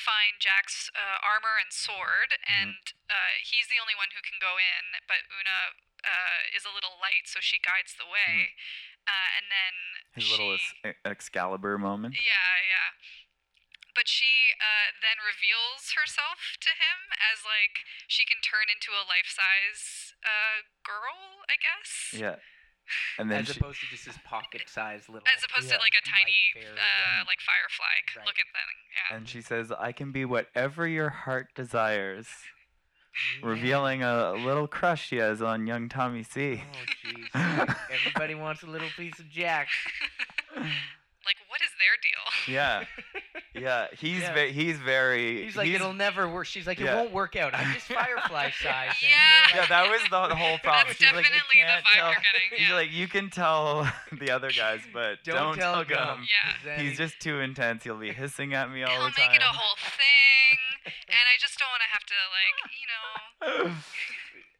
find 0.00 0.40
Jack's 0.40 0.88
uh, 0.96 1.20
armor 1.20 1.60
and 1.60 1.68
sword, 1.70 2.32
Mm-hmm. 2.40 2.72
and 2.72 2.82
uh, 3.12 3.32
he's 3.44 3.68
the 3.68 3.76
only 3.78 3.94
one 3.94 4.10
who 4.16 4.24
can 4.24 4.40
go 4.40 4.56
in, 4.56 4.84
but 5.06 5.22
Oona 5.28 5.76
uh, 6.02 6.40
is 6.56 6.64
a 6.64 6.72
little 6.72 6.96
light, 6.98 7.28
so 7.28 7.38
she 7.44 7.60
guides 7.60 7.92
the 8.00 8.08
way, 8.08 8.56
uh, 9.04 9.28
and 9.36 9.46
then 9.52 9.74
His 10.16 10.24
she, 10.24 10.32
little 10.32 10.56
Ex- 10.56 10.98
Excalibur 11.04 11.76
moment. 11.76 12.16
yeah 12.16 12.54
yeah. 12.64 12.90
But 13.92 14.06
she 14.06 14.54
uh, 14.56 14.94
then 15.02 15.18
reveals 15.20 15.98
herself 15.98 16.56
to 16.62 16.70
him 16.72 16.98
as 17.18 17.42
like 17.42 17.82
she 18.06 18.22
can 18.24 18.38
turn 18.40 18.70
into 18.70 18.94
a 18.94 19.02
life 19.04 19.28
size 19.28 20.14
uh, 20.22 20.62
girl, 20.86 21.42
I 21.50 21.58
guess. 21.58 22.14
Yeah. 22.14 22.38
And 23.18 23.30
then 23.30 23.40
as 23.42 23.48
she, 23.48 23.60
opposed 23.60 23.80
to 23.80 23.86
just 23.86 24.06
this 24.06 24.18
pocket-sized 24.24 25.08
little 25.08 25.26
As 25.36 25.42
opposed 25.44 25.68
yeah, 25.70 25.76
to 25.76 25.80
like 25.82 25.92
a 26.00 26.08
tiny, 26.08 26.66
uh, 26.66 27.24
like 27.26 27.38
firefly 27.40 27.86
Right. 28.16 28.26
looking 28.26 28.44
thing. 28.46 28.76
Yeah. 29.10 29.16
and 29.16 29.28
she 29.28 29.40
says, 29.42 29.72
"I 29.72 29.92
can 29.92 30.12
be 30.12 30.24
whatever 30.24 30.86
your 30.88 31.10
heart 31.10 31.48
desires," 31.54 32.26
Yeah. 33.42 33.48
revealing 33.48 34.02
a, 34.02 34.32
a 34.34 34.38
little 34.44 34.66
crush 34.68 35.08
she 35.08 35.16
has 35.16 35.42
on 35.42 35.66
young 35.66 35.88
Tommy 35.88 36.22
C. 36.22 36.62
Oh 36.64 37.08
jeez. 37.34 37.76
Everybody 37.92 38.34
wants 38.44 38.62
a 38.62 38.66
little 38.66 38.88
piece 38.96 39.18
of 39.18 39.28
Jack. 39.28 39.68
Like, 41.26 41.36
what 41.48 41.60
is 41.60 41.68
their 41.78 41.96
deal? 42.02 42.54
Yeah. 42.54 42.84
Yeah. 43.54 43.88
He's 44.00 44.22
Yeah. 44.22 44.32
ve- 44.34 44.52
he's 44.52 44.78
very. 44.78 45.44
He's 45.44 45.54
like, 45.56 45.68
it'll 45.68 45.92
never 45.92 46.26
work. 46.28 46.46
She's 46.46 46.66
like, 46.66 46.80
it 46.80 46.84
Yeah. 46.84 46.94
won't 46.96 47.12
work 47.12 47.36
out. 47.36 47.54
I'm 47.54 47.74
just 47.74 47.86
firefly 47.86 48.50
size. 48.62 48.94
Yeah. 49.02 49.08
you're 49.52 49.62
Yeah, 49.62 49.66
that 49.68 49.90
was 49.90 50.00
the, 50.04 50.28
the 50.28 50.34
whole 50.36 50.56
problem. 50.62 50.86
That's 50.88 50.98
She's 50.98 51.12
like, 51.12 51.26
you 51.26 51.32
definitely 51.32 51.60
the 51.60 51.66
can't 51.66 51.84
vibe 51.84 51.92
tell. 51.94 52.06
you're 52.06 52.14
getting, 52.14 52.58
He's 52.58 52.68
yeah. 52.68 52.74
like, 52.74 52.90
you 52.92 53.06
can 53.08 53.28
tell 53.30 53.86
the 54.18 54.30
other 54.30 54.50
guys, 54.50 54.80
but 54.94 55.18
Don't, 55.24 55.36
don't, 55.36 55.58
tell 55.58 55.84
Gum. 55.84 55.98
Gum. 55.98 56.26
Yeah. 56.64 56.74
'cause 56.76 56.80
He's 56.82 56.96
just 56.96 57.20
too 57.20 57.40
intense. 57.40 57.84
He'll 57.84 57.98
be 57.98 58.12
hissing 58.12 58.54
at 58.54 58.70
me 58.70 58.82
all 58.82 58.90
He'll 58.90 59.04
the 59.04 59.10
time. 59.10 59.28
make 59.28 59.36
it 59.36 59.42
a 59.42 59.52
whole 59.52 59.76
thing, 59.76 60.58
and 60.86 61.24
I 61.28 61.36
just 61.38 61.58
don't 61.58 61.68
want 61.68 61.82
to 61.82 61.90
have 61.92 62.04
to 62.06 62.16
like, 62.32 63.66
you 63.66 63.68
know. 63.68 63.74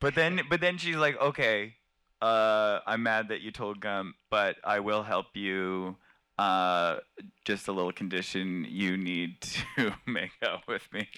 but 0.00 0.14
then, 0.14 0.40
but 0.50 0.60
then 0.60 0.76
she's 0.78 0.96
like, 0.96 1.18
okay, 1.20 1.74
uh, 2.20 2.80
I'm 2.86 3.02
mad 3.02 3.28
that 3.28 3.40
you 3.40 3.50
told 3.50 3.80
Gum, 3.80 4.14
but 4.30 4.56
I 4.62 4.80
will 4.80 5.02
help 5.04 5.28
you. 5.34 5.96
Uh, 6.40 7.00
just 7.44 7.68
a 7.68 7.72
little 7.72 7.92
condition: 7.92 8.66
you 8.68 8.96
need 8.96 9.40
to 9.76 9.92
make 10.06 10.30
out 10.42 10.66
with 10.66 10.90
me. 10.92 11.08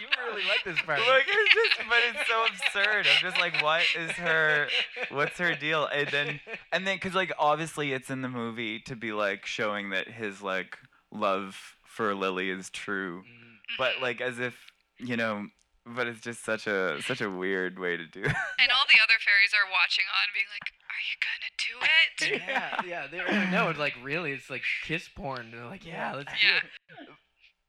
You 0.00 0.06
really 0.26 0.42
like 0.48 0.64
this 0.64 0.80
part. 0.86 0.98
like 1.00 1.26
it's 1.28 1.54
just, 1.54 1.88
but 1.88 1.98
it's 2.08 2.26
so 2.28 2.46
absurd. 2.46 3.06
I'm 3.06 3.20
just 3.20 3.38
like, 3.38 3.62
what 3.62 3.82
is 3.98 4.12
her? 4.12 4.68
What's 5.10 5.36
her 5.38 5.54
deal? 5.54 5.86
And 5.92 6.08
then, 6.08 6.40
and 6.72 6.86
then, 6.86 6.98
cause 6.98 7.14
like 7.14 7.32
obviously 7.38 7.92
it's 7.92 8.08
in 8.08 8.22
the 8.22 8.28
movie 8.28 8.78
to 8.86 8.96
be 8.96 9.12
like 9.12 9.44
showing 9.44 9.90
that 9.90 10.08
his 10.08 10.40
like 10.40 10.78
love 11.12 11.76
for 11.84 12.14
Lily 12.14 12.48
is 12.50 12.70
true, 12.70 13.18
Mm, 13.22 13.76
but 13.76 14.00
like 14.00 14.20
as 14.22 14.38
if 14.38 14.56
you 14.98 15.16
know. 15.16 15.46
But 15.84 16.06
it's 16.06 16.20
just 16.20 16.44
such 16.44 16.66
a 16.66 17.00
such 17.02 17.20
a 17.20 17.28
weird 17.28 17.78
way 17.78 17.96
to 17.96 18.06
do. 18.06 18.20
it. 18.20 18.26
And 18.26 18.70
all 18.70 18.86
the 18.88 19.00
other 19.02 19.18
fairies 19.20 19.52
are 19.56 19.68
watching 19.72 20.04
on, 20.12 20.28
being 20.32 20.46
like, 20.52 20.70
"Are 20.90 21.02
you 21.06 21.16
gonna 21.22 21.52
do 21.68 21.74
it?" 21.86 22.42
yeah, 22.48 22.80
yeah. 22.86 23.06
They're, 23.06 23.50
no, 23.50 23.68
it's 23.70 23.78
like 23.78 23.94
really, 24.02 24.32
it's 24.32 24.50
like 24.50 24.62
kiss 24.84 25.08
porn. 25.08 25.50
They're 25.52 25.64
like, 25.66 25.86
yeah, 25.86 26.14
let's 26.14 26.32
do 26.40 26.48
it. 26.56 27.08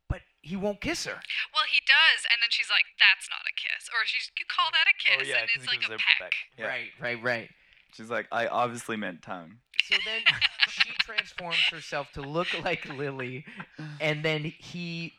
But 0.10 0.22
he 0.42 0.56
won't 0.56 0.82
kiss 0.82 1.06
her. 1.06 1.22
Well, 1.54 1.64
he 1.72 1.80
does, 1.86 2.26
and 2.32 2.42
then 2.42 2.50
she's 2.50 2.70
like, 2.70 2.84
"That's 3.00 3.30
not 3.30 3.42
a 3.48 3.54
kiss," 3.56 3.88
or 3.90 4.06
she's, 4.06 4.30
"You 4.38 4.46
call 4.50 4.70
that 4.72 4.88
a 4.90 4.94
oh, 4.94 5.20
kiss?" 5.20 5.30
and 5.30 5.48
'cause 5.48 5.56
it's 5.56 5.68
like 5.68 5.88
a 5.88 5.92
her 5.94 5.98
peck. 6.20 6.34
Yeah. 6.58 6.66
Right, 6.68 6.90
right, 7.00 7.24
right. 7.24 7.50
She's 7.94 8.10
like, 8.10 8.28
I 8.32 8.48
obviously 8.48 8.96
meant 8.98 9.22
tongue. 9.22 9.58
So 9.86 9.96
then 10.06 10.22
she 10.70 10.92
transforms 11.02 11.58
herself 11.70 12.12
to 12.14 12.22
look 12.22 12.48
like 12.64 12.88
Lily, 12.88 13.46
and 14.00 14.24
then 14.24 14.44
he 14.44 15.14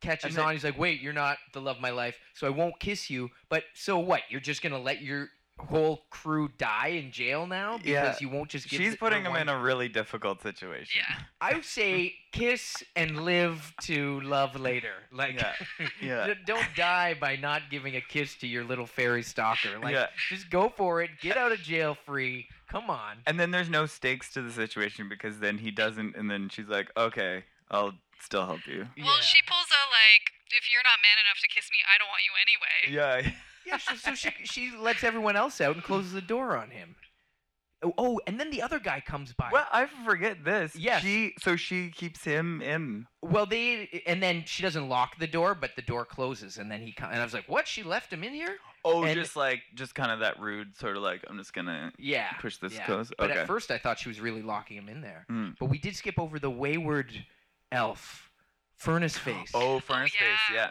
catches 0.00 0.24
And 0.26 0.34
then- 0.36 0.44
on. 0.44 0.52
He's 0.52 0.64
like, 0.64 0.78
"Wait, 0.78 1.00
you're 1.00 1.12
not 1.12 1.38
the 1.52 1.60
love 1.60 1.76
of 1.76 1.82
my 1.82 1.90
life, 1.90 2.16
so 2.34 2.46
I 2.46 2.50
won't 2.50 2.78
kiss 2.80 3.10
you." 3.10 3.30
But 3.48 3.64
so 3.74 3.98
what? 3.98 4.22
You're 4.30 4.40
just 4.40 4.62
gonna 4.62 4.78
let 4.78 5.02
your 5.02 5.28
whole 5.58 6.02
crew 6.10 6.48
die 6.58 6.88
in 6.88 7.10
jail 7.10 7.46
now 7.46 7.76
because 7.78 7.88
Yeah. 7.88 8.16
you 8.20 8.28
won't 8.28 8.48
just 8.48 8.68
give. 8.68 8.80
She's 8.80 8.92
the- 8.92 8.96
putting 8.98 9.24
her 9.24 9.30
him 9.30 9.36
in 9.36 9.48
a 9.48 9.58
really 9.58 9.88
difficult 9.88 10.40
situation. 10.42 11.02
Yeah. 11.08 11.18
I 11.40 11.54
would 11.54 11.64
say 11.64 12.14
kiss 12.32 12.82
and 12.96 13.24
live 13.24 13.74
to 13.82 14.20
love 14.20 14.58
later. 14.58 14.92
Like, 15.12 15.34
Yeah, 15.34 15.54
yeah. 16.00 16.34
don't 16.46 16.66
die 16.76 17.14
by 17.14 17.36
not 17.36 17.62
giving 17.70 17.96
a 17.96 18.00
kiss 18.00 18.34
to 18.36 18.46
your 18.46 18.64
little 18.64 18.86
fairy 18.86 19.22
stalker. 19.22 19.78
Like, 19.78 19.94
Yeah. 19.94 20.06
just 20.28 20.48
go 20.50 20.68
for 20.68 21.02
it. 21.02 21.10
Get 21.20 21.36
out 21.36 21.52
of 21.52 21.60
jail 21.60 21.96
free. 22.06 22.48
Come 22.68 22.90
on. 22.90 23.18
And 23.26 23.38
then 23.40 23.50
there's 23.50 23.70
no 23.70 23.86
stakes 23.86 24.30
to 24.34 24.42
the 24.42 24.52
situation 24.52 25.08
because 25.08 25.38
then 25.40 25.58
he 25.58 25.70
doesn't, 25.70 26.16
and 26.16 26.30
then 26.30 26.48
she's 26.50 26.68
like, 26.68 26.90
okay, 26.96 27.44
I'll 27.70 27.94
still 28.20 28.46
help 28.46 28.66
you. 28.66 28.88
Well, 28.96 29.16
Yeah. 29.16 29.20
she 29.22 29.40
pulls 29.46 29.66
a 29.70 29.82
like, 29.90 30.32
"If 30.50 30.70
you're 30.70 30.82
not 30.82 30.98
man 31.02 31.18
enough 31.24 31.38
to 31.40 31.48
kiss 31.48 31.70
me, 31.70 31.78
I 31.86 31.96
don't 31.98 32.08
want 32.08 32.22
you 32.24 32.32
anyway." 32.42 33.24
Yeah. 33.24 33.32
Yeah, 33.68 33.76
so, 33.78 33.94
so 33.94 34.14
she 34.14 34.30
she 34.44 34.72
lets 34.76 35.04
everyone 35.04 35.36
else 35.36 35.60
out 35.60 35.74
and 35.76 35.84
closes 35.84 36.12
the 36.12 36.20
door 36.20 36.56
on 36.56 36.70
him. 36.70 36.96
Oh, 37.80 37.94
oh, 37.96 38.20
and 38.26 38.40
then 38.40 38.50
the 38.50 38.60
other 38.60 38.80
guy 38.80 39.00
comes 39.00 39.32
by. 39.32 39.50
Well, 39.52 39.66
I 39.70 39.86
forget 40.04 40.44
this. 40.44 40.74
Yes. 40.74 41.00
She 41.02 41.34
so 41.38 41.54
she 41.54 41.90
keeps 41.90 42.24
him 42.24 42.60
in. 42.60 43.06
Well, 43.22 43.46
they 43.46 44.02
and 44.04 44.20
then 44.20 44.42
she 44.46 44.64
doesn't 44.64 44.88
lock 44.88 45.18
the 45.20 45.28
door, 45.28 45.54
but 45.54 45.76
the 45.76 45.82
door 45.82 46.04
closes, 46.04 46.58
and 46.58 46.68
then 46.72 46.80
he 46.80 46.90
co- 46.92 47.06
and 47.06 47.20
I 47.20 47.24
was 47.24 47.34
like, 47.34 47.48
"What? 47.48 47.68
She 47.68 47.84
left 47.84 48.12
him 48.12 48.24
in 48.24 48.32
here?" 48.32 48.56
Oh, 48.84 49.04
And- 49.04 49.14
just 49.14 49.36
like 49.36 49.62
just 49.74 49.94
kind 49.94 50.10
of 50.10 50.20
that 50.20 50.40
rude 50.40 50.76
sort 50.76 50.96
of 50.96 51.02
like 51.04 51.22
I'm 51.28 51.38
just 51.38 51.52
gonna 51.52 51.92
Yeah. 51.98 52.32
push 52.40 52.56
this 52.56 52.74
yeah. 52.74 52.84
close. 52.86 53.12
But 53.16 53.30
okay. 53.30 53.40
at 53.40 53.46
first, 53.46 53.70
I 53.70 53.78
thought 53.78 53.98
she 54.00 54.08
was 54.08 54.18
really 54.20 54.42
locking 54.42 54.76
him 54.76 54.88
in 54.88 55.00
there. 55.00 55.24
Mm. 55.30 55.54
But 55.60 55.66
we 55.66 55.78
did 55.78 55.94
skip 55.94 56.18
over 56.18 56.40
the 56.40 56.50
wayward 56.50 57.12
elf, 57.70 58.28
Furnace 58.76 59.16
Face. 59.18 59.50
Oh, 59.54 59.78
furnace 59.80 60.12
face. 60.12 60.20
yeah. 60.52 60.56
Yeah. 60.56 60.70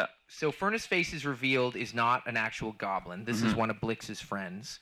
Yeah. 0.00 0.06
So 0.34 0.50
Furnace 0.50 0.86
Face 0.86 1.12
is 1.12 1.26
revealed 1.26 1.76
is 1.76 1.92
not 1.94 2.26
an 2.26 2.36
actual 2.36 2.72
goblin. 2.72 3.24
This 3.24 3.42
is 3.42 3.52
Mhm. 3.52 3.56
one 3.56 3.70
of 3.70 3.80
Blix's 3.80 4.20
friends. 4.20 4.80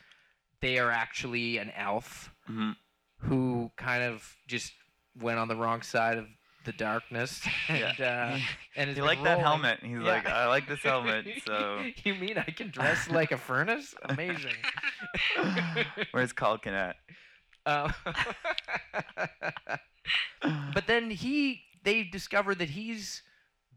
They 0.61 0.79
are 0.79 0.91
actually 0.91 1.59
an 1.59 1.71
elf 1.73 2.33
hmm 2.47 2.73
who 3.23 3.71
kind 3.77 4.03
of 4.03 4.37
just 4.47 4.73
went 5.15 5.39
on 5.39 5.47
the 5.49 5.55
wrong 5.57 5.83
side 5.83 6.17
of 6.17 6.27
the 6.65 6.73
darkness 6.73 7.47
and 7.69 8.01
uh, 8.01 8.39
and 8.77 8.91
He 8.91 9.03
liked 9.03 9.23
that 9.25 9.39
helmet. 9.41 9.81
He's 9.83 9.99
Yeah. 9.99 10.03
like, 10.05 10.27
I 10.27 10.47
like 10.47 10.67
this 10.69 10.83
helmet. 10.83 11.27
So 11.45 11.85
you 12.05 12.15
mean 12.15 12.39
I 12.39 12.45
can 12.45 12.71
dress 12.71 13.09
like 13.11 13.33
a 13.33 13.37
furnace? 13.39 13.95
Amazing. 14.05 14.55
where's 16.13 16.33
Calkin 16.33 16.73
at? 16.75 16.97
Uh, 17.67 17.93
but 20.73 20.87
then 20.87 21.11
he 21.11 21.63
they 21.83 22.03
discover 22.05 22.55
that 22.55 22.71
he's 22.71 23.23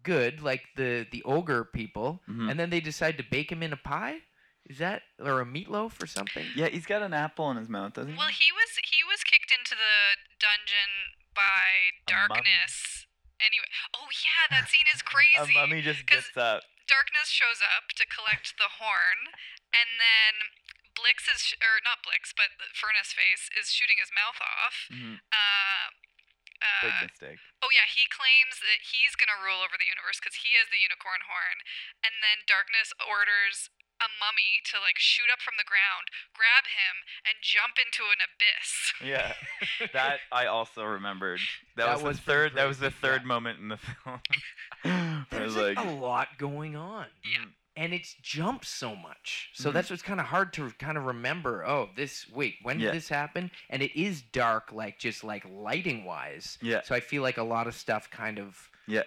good, 0.03 0.41
like 0.41 0.63
the 0.75 1.07
the 1.11 1.23
ogre 1.23 1.63
people, 1.63 2.21
Mhm. 2.29 2.49
and 2.51 2.59
then 2.59 2.69
they 2.69 2.79
decide 2.81 3.17
to 3.17 3.23
bake 3.23 3.51
him 3.51 3.63
in 3.63 3.73
a 3.73 3.77
pie. 3.77 4.21
Is 4.65 4.77
that 4.79 5.03
or 5.19 5.41
a 5.41 5.45
meatloaf 5.45 6.01
or 6.01 6.07
something? 6.07 6.47
Yeah, 6.55 6.69
he's 6.69 6.85
got 6.85 7.01
an 7.01 7.13
apple 7.13 7.51
in 7.51 7.57
his 7.57 7.67
mouth, 7.67 7.93
doesn't 7.93 8.13
he? 8.13 8.17
Well, 8.17 8.29
he 8.31 8.51
was 8.51 8.79
he 8.83 9.03
was 9.03 9.23
kicked 9.23 9.51
into 9.51 9.75
the 9.75 9.95
dungeon 10.39 10.91
by 11.35 11.91
darkness. 12.07 13.05
Anyway, 13.41 13.67
oh 13.93 14.07
yeah, 14.23 14.47
that 14.55 14.69
scene 14.69 14.87
is 14.93 15.01
crazy. 15.13 15.51
A 15.55 15.67
mummy 15.67 15.81
just 15.81 16.07
'cause 16.07 16.27
gets 16.31 16.37
up. 16.37 16.63
Darkness 16.87 17.27
shows 17.29 17.59
up 17.61 17.89
to 17.95 18.05
collect 18.05 18.55
the 18.57 18.79
horn, 18.79 19.31
and 19.73 19.99
then 19.99 20.33
Blix 20.95 21.27
is, 21.27 21.41
sh- 21.41 21.59
or 21.59 21.81
not 21.83 22.03
Blix, 22.03 22.31
but 22.31 22.53
the 22.59 22.69
Furnace 22.75 23.11
Face 23.13 23.49
is 23.59 23.71
shooting 23.73 23.97
his 23.99 24.11
mouth 24.15 24.39
off. 24.39 24.87
Mhm. 24.91 25.19
Uh, 25.31 25.89
Big 26.81 26.95
uh, 26.95 27.05
mistake. 27.07 27.39
oh 27.61 27.71
yeah, 27.71 27.87
he 27.87 28.07
claims 28.07 28.63
that 28.63 28.83
he's 28.87 29.15
gonna 29.19 29.39
rule 29.39 29.63
over 29.63 29.75
the 29.75 29.87
universe 29.87 30.19
because 30.19 30.41
he 30.43 30.55
has 30.59 30.71
the 30.71 30.79
unicorn 30.79 31.23
horn, 31.27 31.63
and 32.03 32.23
then 32.23 32.47
Darkness 32.47 32.95
orders 32.99 33.71
a 34.01 34.09
mummy 34.19 34.59
to 34.67 34.79
like 34.83 34.97
shoot 34.99 35.29
up 35.31 35.39
from 35.39 35.55
the 35.55 35.67
ground, 35.67 36.11
grab 36.35 36.67
him, 36.67 37.07
and 37.23 37.39
jump 37.39 37.79
into 37.79 38.03
an 38.11 38.19
abyss. 38.19 38.69
Yeah, 38.99 39.33
that 39.95 40.19
I 40.31 40.47
also 40.47 40.83
remembered. 40.83 41.39
That, 41.77 41.87
That 41.87 41.95
was, 42.01 42.03
was 42.03 42.17
the 42.19 42.23
pretty 42.23 42.39
third. 42.39 42.49
That 42.55 42.67
was 42.67 42.79
the 42.79 42.91
third 42.91 43.21
yeah. 43.23 43.27
moment 43.27 43.59
in 43.59 43.67
the 43.69 43.77
film. 44.03 44.19
There's 45.31 45.55
like, 45.55 45.77
like 45.77 45.87
a 45.87 45.91
lot 45.91 46.27
going 46.37 46.75
on. 46.75 47.07
Yeah. 47.23 47.45
And 47.75 47.93
it's 47.93 48.13
jumped 48.21 48.65
so 48.65 48.95
much. 48.95 49.49
So 49.53 49.69
Mhm. 49.69 49.73
that's 49.73 49.89
what's 49.89 50.03
kind 50.03 50.19
of 50.19 50.27
hard 50.27 50.53
to 50.53 50.69
kind 50.77 50.97
of 50.97 51.05
remember. 51.05 51.65
Oh, 51.65 51.89
this, 51.95 52.29
wait, 52.29 52.57
when 52.61 52.79
Yeah. 52.79 52.85
did 52.91 52.95
this 52.95 53.09
happen? 53.09 53.49
And 53.69 53.81
it 53.81 53.99
is 53.99 54.21
dark, 54.21 54.71
like 54.71 54.99
just 54.99 55.23
like 55.23 55.43
lighting 55.49 56.05
wise. 56.05 56.57
yeah, 56.61 56.81
So 56.81 56.93
I 56.93 56.99
feel 56.99 57.23
like 57.23 57.37
a 57.37 57.43
lot 57.43 57.65
of 57.67 57.73
stuff 57.73 58.09
kind 58.11 58.37
of 58.39 58.69
yeah, 58.85 59.03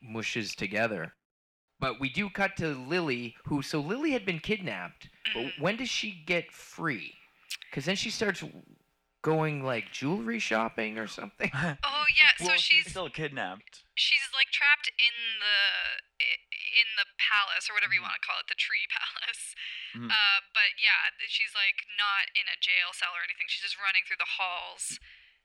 mushes 0.00 0.54
together. 0.54 1.14
But 1.80 2.00
we 2.00 2.08
do 2.08 2.28
cut 2.30 2.56
to 2.58 2.68
Lily, 2.74 3.36
who, 3.46 3.62
so 3.62 3.80
Lily 3.80 4.12
had 4.12 4.24
been 4.24 4.40
kidnapped. 4.40 5.08
But 5.32 5.40
Mhm. 5.42 5.58
when 5.60 5.76
does 5.76 5.88
she 5.88 6.12
get 6.12 6.52
free? 6.52 7.14
Because 7.70 7.84
then 7.84 7.96
she 7.96 8.10
starts 8.10 8.42
going 9.22 9.64
like 9.64 9.90
jewelry 9.92 10.38
shopping 10.38 10.98
or 10.98 11.06
something. 11.06 11.50
Oh 11.84 12.04
yeah, 12.16 12.28
so 12.38 12.46
well, 12.46 12.56
she's 12.58 12.86
still 12.88 13.10
kidnapped. 13.10 13.82
She's 13.98 14.30
like 14.32 14.48
trapped 14.54 14.88
in 14.96 15.42
the 15.42 15.58
in 16.78 16.88
the 16.96 17.06
palace 17.18 17.66
or 17.68 17.74
whatever 17.74 17.92
you 17.92 18.00
Mhm. 18.00 18.08
want 18.08 18.16
to 18.22 18.24
call 18.26 18.38
it, 18.40 18.46
the 18.48 18.54
tree 18.58 18.86
palace. 18.94 19.54
Mhm. 19.94 20.10
Uh, 20.10 20.40
but 20.54 20.78
yeah, 20.78 21.10
she's 21.26 21.52
like 21.54 21.84
not 21.98 22.30
in 22.38 22.46
a 22.48 22.56
jail 22.62 22.94
cell 22.94 23.12
or 23.12 23.22
anything. 23.26 23.46
She's 23.50 23.62
just 23.66 23.78
running 23.78 24.02
through 24.06 24.22
the 24.22 24.38
halls. 24.38 24.98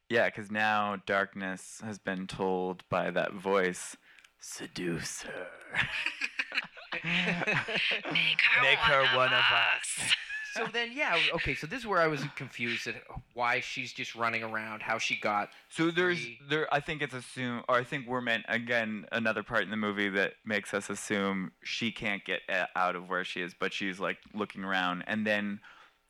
Yeah, 0.09 0.27
because 0.29 0.51
now 0.51 1.01
darkness 1.05 1.81
has 1.83 1.97
been 1.97 2.27
told 2.27 2.87
by 2.89 3.09
that 3.11 3.33
voice, 3.33 3.97
seduce 4.39 5.23
her. 5.23 5.49
Make 6.93 8.41
her, 8.41 8.61
Make 8.61 8.79
one, 8.79 8.89
her 8.91 9.01
of 9.01 9.15
one 9.15 9.33
of 9.33 9.43
us. 9.51 10.13
So 10.53 10.67
then, 10.71 10.91
yeah, 10.93 11.17
okay. 11.35 11.55
So 11.55 11.67
this 11.67 11.79
is 11.79 11.87
where 11.87 11.99
I 11.99 12.07
was 12.07 12.21
confused 12.35 12.87
at 12.87 12.95
why 13.33 13.59
she's 13.59 13.91
just 13.91 14.15
running 14.15 14.43
around, 14.43 14.81
how 14.81 14.97
she 14.97 15.15
got. 15.15 15.49
So 15.69 15.91
there's 15.91 16.25
there. 16.49 16.71
I 16.73 16.79
think 16.79 17.01
it's 17.01 17.13
assumed, 17.13 17.63
or 17.67 17.75
I 17.75 17.83
think 17.83 18.07
we're 18.07 18.21
meant 18.21 18.45
again 18.47 19.05
another 19.11 19.43
part 19.43 19.63
in 19.63 19.69
the 19.69 19.77
movie 19.77 20.09
that 20.09 20.33
makes 20.45 20.73
us 20.73 20.89
assume 20.89 21.51
she 21.63 21.91
can't 21.91 22.23
get 22.23 22.41
out 22.75 22.95
of 22.95 23.09
where 23.09 23.23
she 23.23 23.41
is, 23.41 23.53
but 23.59 23.73
she's 23.73 23.99
like 23.99 24.17
looking 24.33 24.63
around, 24.63 25.03
and 25.07 25.25
then, 25.25 25.59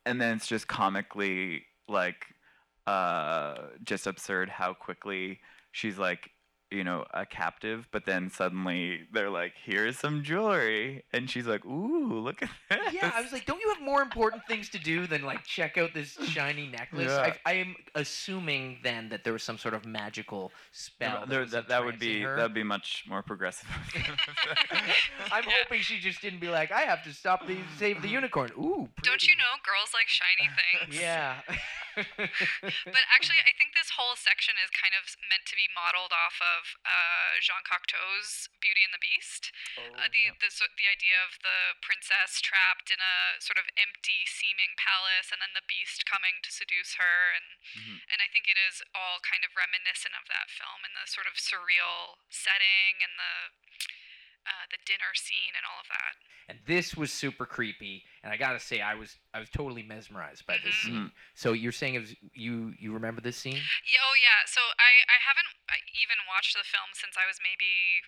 and 0.04 0.20
then 0.20 0.36
it's 0.36 0.46
just 0.46 0.68
comically 0.68 1.64
like, 1.88 2.26
uh, 2.86 3.56
just 3.82 4.06
absurd 4.06 4.48
how 4.48 4.74
quickly 4.74 5.40
she's 5.72 5.98
like, 5.98 6.30
you 6.70 6.82
know, 6.82 7.04
a 7.14 7.24
captive, 7.24 7.86
but 7.92 8.04
then 8.06 8.30
suddenly 8.30 9.00
they're 9.12 9.30
like, 9.30 9.52
here's 9.64 9.96
some 9.98 10.22
jewelry, 10.22 11.04
and 11.12 11.30
she's 11.30 11.46
like, 11.46 11.64
ooh, 11.64 12.18
look 12.20 12.42
at 12.42 12.48
this. 12.70 12.92
Yeah, 12.92 13.12
I 13.14 13.20
was 13.22 13.32
like, 13.32 13.46
don't 13.46 13.60
you 13.60 13.68
have 13.68 13.80
more 13.82 14.02
important 14.02 14.42
things 14.48 14.68
to 14.70 14.78
do 14.78 15.06
than 15.06 15.22
like 15.22 15.44
check 15.44 15.78
out 15.78 15.94
this 15.94 16.12
shiny 16.28 16.66
necklace? 16.66 17.06
Yeah. 17.12 17.32
I, 17.46 17.50
I 17.50 17.54
am 17.54 17.76
assuming 17.94 18.78
then 18.82 19.08
that 19.10 19.22
there 19.24 19.32
was 19.32 19.42
some 19.42 19.58
sort 19.58 19.74
of 19.74 19.84
magical 19.86 20.50
spell. 20.72 21.20
that 21.20 21.28
There- 21.28 21.40
was 21.40 21.50
that, 21.52 21.68
that 21.68 21.84
would 21.84 21.98
be 21.98 22.22
her. 22.22 22.36
that 22.36 22.42
would 22.42 22.54
be 22.54 22.62
much 22.64 23.04
more 23.08 23.22
progressive. 23.22 23.68
I'm 25.32 25.44
hoping 25.46 25.80
she 25.80 25.98
just 25.98 26.20
didn't 26.22 26.40
be 26.40 26.48
like, 26.48 26.72
I 26.72 26.80
have 26.82 27.02
to 27.04 27.12
stop 27.12 27.46
the 27.46 27.56
save 27.78 28.02
the 28.02 28.08
unicorn. 28.08 28.50
Ooh, 28.58 28.88
Don't 29.02 29.22
you 29.26 29.34
know 29.36 29.52
girls 29.64 29.90
like 29.94 30.08
shiny 30.08 30.48
things? 30.88 31.00
Yeah. 31.00 31.36
But 31.96 33.02
actually, 33.14 33.38
I 33.46 33.54
think 33.56 33.70
this 33.94 34.02
whole 34.02 34.18
section 34.18 34.58
is 34.58 34.74
kind 34.74 34.90
of 34.90 35.06
meant 35.30 35.46
to 35.46 35.54
be 35.54 35.70
modeled 35.70 36.10
off 36.10 36.42
of 36.42 36.74
uh, 36.82 37.38
Jean 37.38 37.62
Cocteau's 37.62 38.50
Beauty 38.58 38.82
and 38.82 38.90
the 38.90 38.98
Beast. 38.98 39.54
Oh, 39.78 39.86
uh, 39.94 40.10
the, 40.10 40.34
the 40.42 40.50
so- 40.50 40.66
the 40.74 40.90
idea 40.90 41.14
of 41.22 41.38
the 41.46 41.78
princess 41.78 42.42
trapped 42.42 42.90
in 42.90 42.98
a 42.98 43.38
sort 43.38 43.54
of 43.54 43.70
empty 43.78 44.26
seeming 44.26 44.74
palace, 44.74 45.30
and 45.30 45.38
then 45.38 45.54
the 45.54 45.62
beast 45.70 46.02
coming 46.10 46.42
to 46.42 46.50
seduce 46.50 46.98
her, 46.98 47.38
and 47.38 47.46
Mhm. 47.78 48.02
and 48.10 48.18
I 48.18 48.26
think 48.26 48.50
it 48.50 48.58
is 48.58 48.82
all 48.98 49.22
kind 49.22 49.46
of 49.46 49.54
reminiscent 49.54 50.18
of 50.18 50.26
that 50.26 50.50
film 50.50 50.82
and 50.82 50.98
the 50.98 51.06
sort 51.06 51.30
of 51.30 51.38
surreal 51.38 52.18
setting 52.34 52.98
and 52.98 53.14
the 53.14 53.34
uh, 54.46 54.64
the 54.70 54.78
dinner 54.84 55.12
scene 55.14 55.52
and 55.56 55.64
all 55.64 55.80
of 55.80 55.88
that. 55.88 56.14
and 56.46 56.60
this 56.68 56.92
was 56.94 57.08
super 57.10 57.46
creepy. 57.48 58.04
And 58.22 58.28
I 58.32 58.36
gotta 58.36 58.60
say, 58.60 58.80
I 58.84 58.94
was 58.94 59.16
I 59.32 59.40
was 59.40 59.48
totally 59.48 59.82
mesmerized 59.82 60.44
by 60.46 60.58
this 60.60 60.76
Mhm. 60.76 60.84
scene. 60.84 61.12
So 61.34 61.52
you're 61.56 61.72
saying 61.72 61.94
it 61.96 62.00
was, 62.04 62.12
you 62.36 62.74
you 62.78 62.92
remember 62.92 63.20
this 63.24 63.38
scene? 63.40 63.56
Yeah, 63.88 64.04
oh 64.04 64.16
yeah. 64.20 64.44
So 64.44 64.60
I 64.78 64.92
I 65.08 65.18
haven't 65.24 65.48
even 65.96 66.18
watched 66.28 66.52
the 66.52 66.64
film 66.64 66.92
since 66.92 67.16
I 67.16 67.24
was 67.26 67.40
maybe 67.40 68.02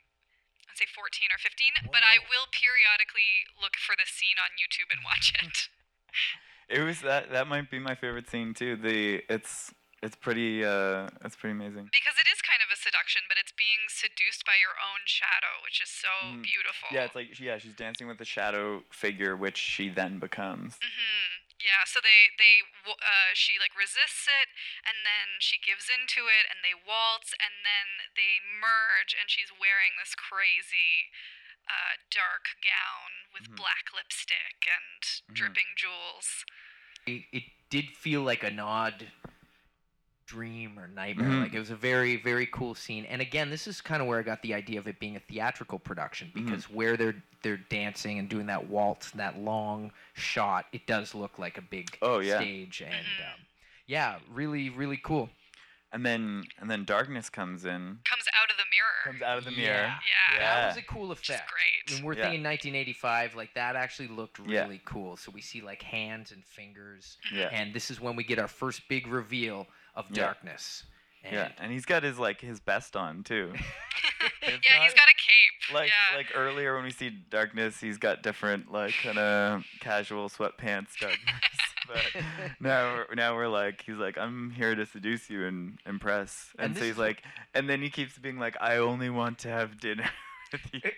I'd 0.68 0.76
say 0.76 0.84
14 0.84 1.32
or 1.32 1.38
15, 1.38 1.88
but 1.92 2.02
I 2.04 2.18
will 2.28 2.46
periodically 2.52 3.46
look 3.60 3.76
for 3.80 3.96
this 3.96 4.10
scene 4.10 4.36
on 4.36 4.50
YouTube 4.60 4.92
and 4.92 5.00
watch 5.04 5.32
it. 5.32 5.68
It 6.68 6.80
was 6.82 7.00
that 7.02 7.30
that 7.30 7.46
might 7.46 7.70
be 7.70 7.78
my 7.78 7.94
favorite 7.94 8.28
scene 8.28 8.52
too. 8.52 8.74
The 8.74 9.22
it's 9.30 9.72
it's 10.02 10.16
pretty 10.16 10.64
uh 10.64 11.08
it's 11.24 11.36
pretty 11.36 11.52
amazing. 11.52 11.88
Because 11.94 12.18
it 12.18 12.26
is 12.26 12.42
kind 12.42 12.58
of 12.60 12.68
a 12.72 12.76
seduction, 12.76 13.22
but 13.30 13.38
it's 13.38 13.45
being 13.45 13.45
seduced 13.96 14.44
by 14.44 14.60
your 14.60 14.76
own 14.76 15.08
shadow, 15.08 15.64
which 15.64 15.80
is 15.80 15.88
so 15.88 16.12
Mm. 16.36 16.44
beautiful. 16.44 16.92
Yeah, 16.92 17.08
it's 17.08 17.16
like 17.16 17.32
yeah, 17.40 17.56
she's 17.58 17.74
dancing 17.74 18.06
with 18.06 18.18
the 18.20 18.28
shadow 18.28 18.84
figure, 18.92 19.34
which 19.36 19.56
she 19.56 19.88
then 19.88 20.18
becomes. 20.20 20.76
hmm 20.80 21.40
Yeah, 21.64 21.82
so 21.88 21.98
they 22.04 22.30
they 22.36 22.62
uh, 22.86 23.32
she 23.32 23.56
like 23.58 23.72
resists 23.74 24.28
it, 24.28 24.48
and 24.84 25.02
then 25.08 25.40
she 25.40 25.56
gives 25.58 25.88
into 25.88 26.28
it, 26.28 26.44
and 26.52 26.60
they 26.60 26.76
waltz, 26.76 27.32
and 27.40 27.64
then 27.64 27.88
they 28.14 28.38
merge, 28.44 29.16
and 29.16 29.26
she's 29.32 29.50
wearing 29.56 29.96
this 29.98 30.12
crazy 30.14 31.10
uh, 31.66 31.98
dark 32.12 32.54
gown 32.62 33.10
with 33.32 33.48
Mhm. 33.50 33.56
black 33.56 33.90
lipstick 33.96 34.68
and 34.68 35.00
Mhm. 35.02 35.34
dripping 35.34 35.72
jewels. 35.76 36.44
it, 37.06 37.22
it 37.32 37.44
did 37.70 37.96
feel 37.96 38.22
like 38.22 38.42
a 38.42 38.52
odd 38.60 39.10
dream 40.36 40.78
or 40.78 40.88
nightmare. 40.88 41.28
Mhm. 41.30 41.42
Like 41.44 41.54
it 41.54 41.58
was 41.58 41.70
a 41.70 41.76
very, 41.76 42.16
very 42.16 42.46
cool 42.46 42.74
scene. 42.74 43.04
And 43.06 43.22
again, 43.22 43.48
this 43.48 43.66
is 43.66 43.80
kind 43.80 44.02
of 44.02 44.08
where 44.08 44.18
I 44.18 44.22
got 44.22 44.42
the 44.42 44.54
idea 44.54 44.78
of 44.78 44.86
it 44.88 44.98
being 44.98 45.16
a 45.16 45.20
theatrical 45.20 45.78
production 45.78 46.30
Mhm. 46.34 46.44
because 46.44 46.68
where 46.68 46.96
they're 46.96 47.22
they're 47.42 47.56
dancing 47.56 48.18
and 48.18 48.28
doing 48.28 48.46
that 48.46 48.66
waltz, 48.66 49.12
that 49.12 49.38
long 49.38 49.92
shot, 50.14 50.66
it 50.72 50.84
does 50.86 51.14
look 51.14 51.38
like 51.38 51.56
a 51.58 51.62
big 51.62 51.96
Oh, 52.02 52.18
yeah. 52.18 52.38
stage. 52.40 52.80
And 52.82 52.92
Mhm. 52.92 53.34
um, 53.34 53.40
yeah, 53.86 54.18
really, 54.28 54.68
really 54.68 54.96
cool. 54.96 55.30
And 55.92 56.04
then 56.04 56.44
and 56.58 56.68
then 56.68 56.84
darkness 56.84 57.30
comes 57.30 57.64
in, 57.64 58.00
Comes 58.04 58.24
out 58.34 58.50
of 58.50 58.56
the 58.56 58.64
mirror. 58.72 59.04
comes 59.04 59.22
out 59.22 59.38
of 59.38 59.44
the 59.44 59.52
Yeah. 59.52 59.56
mirror. 59.62 59.76
yeah, 59.86 60.34
Yeah. 60.34 60.38
That 60.40 60.66
was 60.68 60.76
a 60.78 60.82
cool 60.82 61.08
which 61.08 61.30
is 61.30 61.36
effect. 61.36 61.52
great. 61.52 61.96
And 61.96 62.04
we're 62.04 62.14
Yeah. 62.14 62.22
thinking 62.24 62.42
1985, 62.42 63.36
like 63.36 63.54
that 63.54 63.76
actually 63.76 64.08
looked 64.08 64.40
Yeah. 64.44 64.62
really 64.62 64.80
cool. 64.84 65.16
So 65.16 65.30
we 65.30 65.40
see 65.40 65.60
like 65.60 65.82
hands 65.82 66.32
and 66.32 66.44
fingers, 66.44 67.16
Yeah. 67.30 67.48
and 67.52 67.72
this 67.72 67.92
is 67.92 68.00
when 68.00 68.16
we 68.16 68.24
get 68.24 68.40
our 68.40 68.48
first 68.48 68.88
big 68.88 69.06
reveal 69.06 69.68
of 69.96 70.06
Yeah. 70.10 70.24
darkness. 70.24 70.84
And 71.24 71.34
Yeah, 71.34 71.48
and 71.58 71.72
he's 71.72 71.84
got 71.86 72.04
his 72.04 72.18
like 72.18 72.40
his 72.40 72.60
best 72.60 72.94
on 72.96 73.24
too. 73.24 73.52
It's 74.42 74.64
yeah, 74.64 74.82
he's 74.84 74.94
got 74.94 75.08
a 75.08 75.14
cape. 75.14 75.74
Like 75.74 75.88
yeah. 75.88 76.16
like 76.16 76.26
earlier 76.34 76.74
when 76.76 76.84
we 76.84 76.90
see 76.92 77.10
darkness, 77.10 77.80
he's 77.80 77.98
got 77.98 78.22
different 78.22 78.70
like 78.70 78.94
kind 79.02 79.18
of 79.18 79.64
casual 79.80 80.28
sweatpants 80.28 80.96
darkness. 81.00 81.42
but 81.88 82.22
now 82.60 82.94
we're, 83.08 83.14
now 83.16 83.34
we're 83.34 83.48
like 83.48 83.82
he's 83.84 83.96
like 83.96 84.16
I'm 84.18 84.50
here 84.52 84.74
to 84.76 84.86
seduce 84.86 85.28
you 85.30 85.44
and 85.46 85.78
impress, 85.84 86.50
And 86.58 86.66
and, 86.70 86.76
so 86.78 86.84
he's 86.84 86.96
like, 86.98 87.22
and 87.54 87.68
then 87.68 87.82
he 87.82 87.90
keeps 87.90 88.18
being 88.18 88.38
like 88.38 88.56
I 88.60 88.76
only 88.76 89.10
want 89.10 89.38
to 89.40 89.48
have 89.48 89.80
dinner 89.80 90.08
with 90.56 90.74
you. 90.74 90.80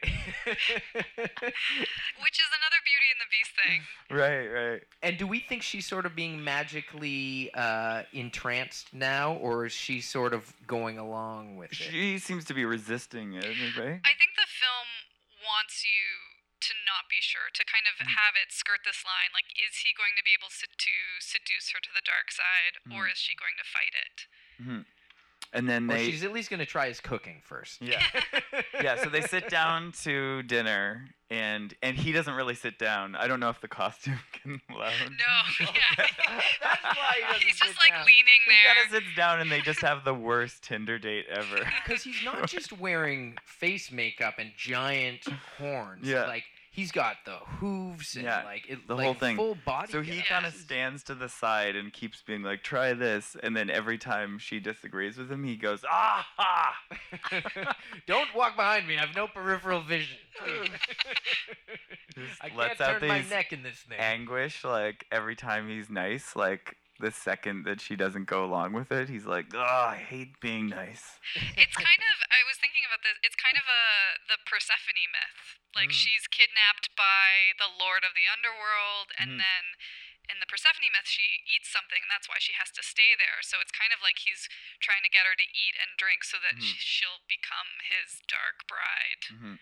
Which 2.23 2.39
is 2.39 2.51
another 2.55 2.81
Beauty 2.85 3.09
and 3.13 3.21
the 3.21 3.31
Beast 3.31 3.53
thing. 3.57 3.81
right, 4.11 4.47
right. 4.47 4.83
and 5.03 5.17
do 5.19 5.27
we 5.27 5.41
think 5.41 5.63
she's 5.63 5.87
sort 5.87 6.07
of 6.07 6.15
being 6.15 6.43
magically 6.43 7.51
uh, 7.55 8.03
entranced 8.13 8.93
now, 8.95 9.35
or 9.35 9.67
is 9.67 9.73
she 9.73 10.01
sort 10.01 10.33
of 10.35 10.53
going 10.67 10.99
along 10.99 11.57
with 11.57 11.73
it? 11.73 11.77
She 11.77 12.19
seems 12.19 12.45
to 12.47 12.55
be 12.55 12.65
resisting 12.65 13.35
it, 13.35 13.45
right? 13.77 14.01
I 14.05 14.15
think 14.19 14.35
the 14.37 14.49
film 14.49 14.89
wants 15.45 15.85
you 15.85 16.35
to 16.59 16.75
not 16.91 17.07
be 17.07 17.23
sure, 17.23 17.49
to 17.55 17.63
kind 17.65 17.87
of 17.87 17.95
Mm. 18.03 18.11
have 18.19 18.35
it 18.35 18.51
skirt 18.51 18.83
this 18.85 19.07
line. 19.07 19.31
Like, 19.33 19.47
is 19.55 19.87
he 19.87 19.95
going 19.95 20.19
to 20.19 20.25
be 20.27 20.35
able 20.35 20.51
to, 20.51 20.67
to 20.67 20.95
seduce 21.23 21.71
her 21.71 21.79
to 21.79 21.91
the 21.95 22.03
dark 22.03 22.35
side, 22.35 22.83
or 22.91 23.07
Mm. 23.07 23.13
is 23.15 23.19
she 23.23 23.35
going 23.39 23.55
to 23.59 23.67
fight 23.67 23.95
it? 23.95 24.27
And 25.53 25.69
then 25.69 25.87
Well, 25.87 25.97
they 25.97 26.11
she's 26.11 26.25
at 26.25 26.33
least 26.33 26.51
going 26.51 26.61
to 26.61 26.67
try 26.67 26.89
his 26.89 27.01
cooking 27.01 27.41
first. 27.43 27.81
yeah. 27.81 28.03
yeah, 28.83 28.97
so 29.03 29.09
they 29.09 29.23
sit 29.23 29.49
down 29.49 29.93
to 30.03 30.43
dinner, 30.43 31.09
and 31.31 31.73
and 31.83 31.97
he 31.97 32.13
doesn't 32.13 32.35
really 32.35 32.55
sit 32.55 32.79
down. 32.79 33.17
I 33.17 33.27
don't 33.29 33.41
know 33.41 33.49
if 33.49 33.61
the 33.61 33.69
costume 33.69 34.19
can 34.43 34.61
allow 34.71 34.91
him. 34.91 35.17
No, 35.19 35.67
yeah. 35.73 36.05
That's 36.63 36.83
why 36.83 37.13
he 37.17 37.23
doesn't 37.33 37.43
He's 37.47 37.57
sit 37.59 37.67
just 37.69 37.79
like 37.83 37.93
down. 37.93 38.05
leaning 38.05 38.41
He 38.47 38.67
kind 38.67 38.79
of 38.85 38.91
sits 38.93 39.17
down, 39.17 39.41
and 39.41 39.51
they 39.51 39.61
just 39.63 39.81
have 39.81 40.05
the 40.05 40.15
worst 40.15 40.63
Tinder 40.65 40.99
date 40.99 41.27
ever. 41.31 41.67
Because 41.87 42.03
he's 42.03 42.23
not 42.25 42.47
just 42.49 42.79
wearing 42.79 43.37
face 43.45 43.91
makeup 43.91 44.35
and 44.39 44.51
giant 44.57 45.27
horns. 45.59 46.07
Yeah. 46.07 46.27
Like 46.27 46.45
he's 46.71 46.93
got 46.93 47.17
the 47.25 47.37
hooves 47.59 48.15
and 48.15 48.25
Yeah, 48.25 48.43
like 48.45 48.69
it, 48.69 48.87
the 48.87 48.95
like 48.95 49.05
whole 49.05 49.15
thing. 49.15 49.37
full 49.37 49.57
body. 49.65 49.93
So 49.93 50.03
he 50.03 50.23
kind 50.23 50.47
of 50.47 50.55
stands 50.55 51.03
to 51.05 51.15
the 51.15 51.29
side 51.29 51.77
and 51.77 51.93
keeps 51.93 52.23
being 52.23 52.43
like, 52.43 52.63
"Try 52.63 52.93
this," 52.95 53.37
and 53.43 53.57
then 53.57 53.71
every 53.71 53.99
time 53.99 54.39
she 54.39 54.61
disagrees 54.61 55.17
with 55.19 55.31
him, 55.31 55.45
he 55.45 55.57
goes, 55.57 55.85
"Ah 55.91 56.27
ha!" 56.37 56.75
Don't 58.07 58.35
walk 58.35 58.57
behind 58.57 58.87
me. 58.87 58.97
I 58.97 59.01
have 59.07 59.15
no 59.17 59.27
peripheral 59.27 59.83
vision. 59.83 60.19
Just 62.15 62.43
I 62.43 62.49
can't 62.49 62.59
lets 62.59 62.81
out 62.81 63.01
turn 63.01 63.09
my 63.09 63.21
these 63.21 63.31
neck 63.31 63.53
in 63.53 63.63
this 63.63 63.79
thing. 63.89 63.99
anguish 63.99 64.65
like 64.65 65.07
every 65.13 65.37
time 65.37 65.69
he's 65.69 65.89
nice. 65.89 66.35
Like 66.35 66.77
the 67.01 67.13
second 67.13 67.65
that 67.65 67.81
she 67.81 67.95
doesn't 67.95 68.27
go 68.27 68.45
along 68.45 68.73
with 68.73 68.91
it, 68.91 69.09
he's 69.09 69.25
like, 69.25 69.47
"Oh, 69.55 69.59
I 69.61 69.97
hate 69.97 70.41
being 70.41 70.69
nice." 70.69 71.05
It's 71.57 71.77
kind 71.77 72.01
of 72.01 72.17
I 72.31 72.43
was 72.49 72.57
thinking 72.61 72.68
about 72.89 73.05
this. 73.05 73.21
It's 73.23 73.37
kind 73.37 73.61
of 73.61 73.69
a 73.69 73.85
the 74.33 74.39
Persephone 74.49 74.97
myth. 75.13 75.61
Like 75.77 75.93
Mm. 75.93 76.01
she's 76.01 76.25
kidnapped 76.27 76.91
by 76.97 77.53
the 77.61 77.69
lord 77.69 78.03
of 78.03 78.17
the 78.17 78.25
underworld 78.27 79.13
and 79.21 79.37
Mhm. 79.37 79.45
then 79.45 79.65
in 80.33 80.41
the 80.41 80.49
Persephone 80.49 80.89
myth 80.93 81.07
she 81.09 81.45
eats 81.47 81.69
something 81.69 82.01
and 82.01 82.11
that's 82.11 82.29
why 82.29 82.41
she 82.41 82.57
has 82.57 82.73
to 82.75 82.83
stay 82.83 83.13
there. 83.15 83.45
So 83.45 83.61
it's 83.61 83.71
kind 83.73 83.93
of 83.93 84.01
like 84.01 84.25
he's 84.25 84.49
trying 84.81 85.05
to 85.05 85.13
get 85.13 85.29
her 85.29 85.37
to 85.37 85.45
eat 85.53 85.77
and 85.77 85.95
drink 86.01 86.25
so 86.25 86.41
that 86.41 86.57
sh 86.61 86.81
she'll 86.81 87.23
become 87.29 87.85
his 87.85 88.25
dark 88.27 88.65
bride. 88.67 89.23
hmm 89.29 89.61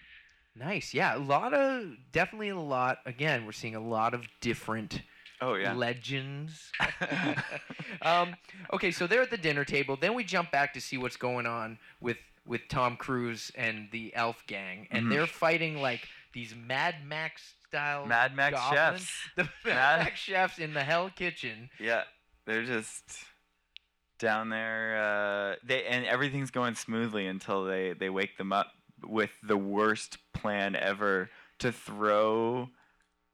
Nice. 0.56 0.94
Yeah, 0.94 1.14
a 1.14 1.18
lot 1.20 1.52
of 1.52 1.84
definitely 2.12 2.48
a 2.48 2.56
lot. 2.58 2.98
Again, 3.04 3.44
we're 3.44 3.52
seeing 3.52 3.74
a 3.76 3.80
lot 3.80 4.14
of 4.14 4.24
different 4.40 5.02
Oh 5.40 5.54
yeah. 5.54 5.74
legends. 5.74 6.72
um, 8.02 8.36
okay, 8.72 8.90
so 8.90 9.06
they're 9.06 9.22
at 9.22 9.30
the 9.30 9.36
dinner 9.36 9.64
table. 9.64 9.96
Then 9.96 10.14
we 10.14 10.24
jump 10.24 10.50
back 10.50 10.72
to 10.74 10.80
see 10.80 10.96
what's 10.96 11.16
going 11.16 11.46
on 11.46 11.78
with 12.00 12.16
with 12.46 12.68
Tom 12.68 12.96
Cruise 12.96 13.50
and 13.54 13.88
the 13.90 14.14
Elf 14.14 14.44
gang, 14.46 14.88
and 14.90 15.06
Mhm. 15.06 15.10
they're 15.10 15.26
fighting 15.26 15.80
like 15.80 16.08
these 16.32 16.54
Mad 16.54 17.04
Max 17.04 17.54
style 17.66 18.06
Mad 18.06 18.34
Max 18.34 18.54
goblins. 18.54 19.00
chefs. 19.02 19.28
The 19.36 19.42
Mad 19.44 19.74
Mad- 19.74 19.98
Max 20.04 20.20
chefs 20.20 20.58
in 20.58 20.72
the 20.74 20.84
Hell 20.84 21.10
Kitchen. 21.10 21.70
Yeah, 21.80 22.04
they're 22.44 22.64
just 22.64 23.24
down 24.18 24.48
there. 24.50 24.96
Uh, 24.96 25.56
they 25.64 25.84
and 25.86 26.06
everything's 26.06 26.50
going 26.50 26.74
smoothly 26.74 27.26
until 27.26 27.64
they 27.64 27.92
they 27.92 28.08
wake 28.10 28.36
them 28.38 28.52
up 28.52 28.72
with 29.02 29.30
the 29.42 29.56
worst 29.58 30.18
plan 30.32 30.74
ever 30.76 31.30
to 31.58 31.70
throw 31.72 32.70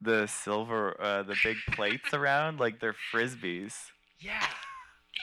the 0.01 0.27
silver, 0.27 0.99
uh, 1.01 1.23
the 1.23 1.37
big 1.43 1.55
plates 1.71 2.13
around 2.13 2.59
like 2.59 2.79
they're 2.81 2.95
frisbees. 3.13 3.91
Yeah. 4.19 4.45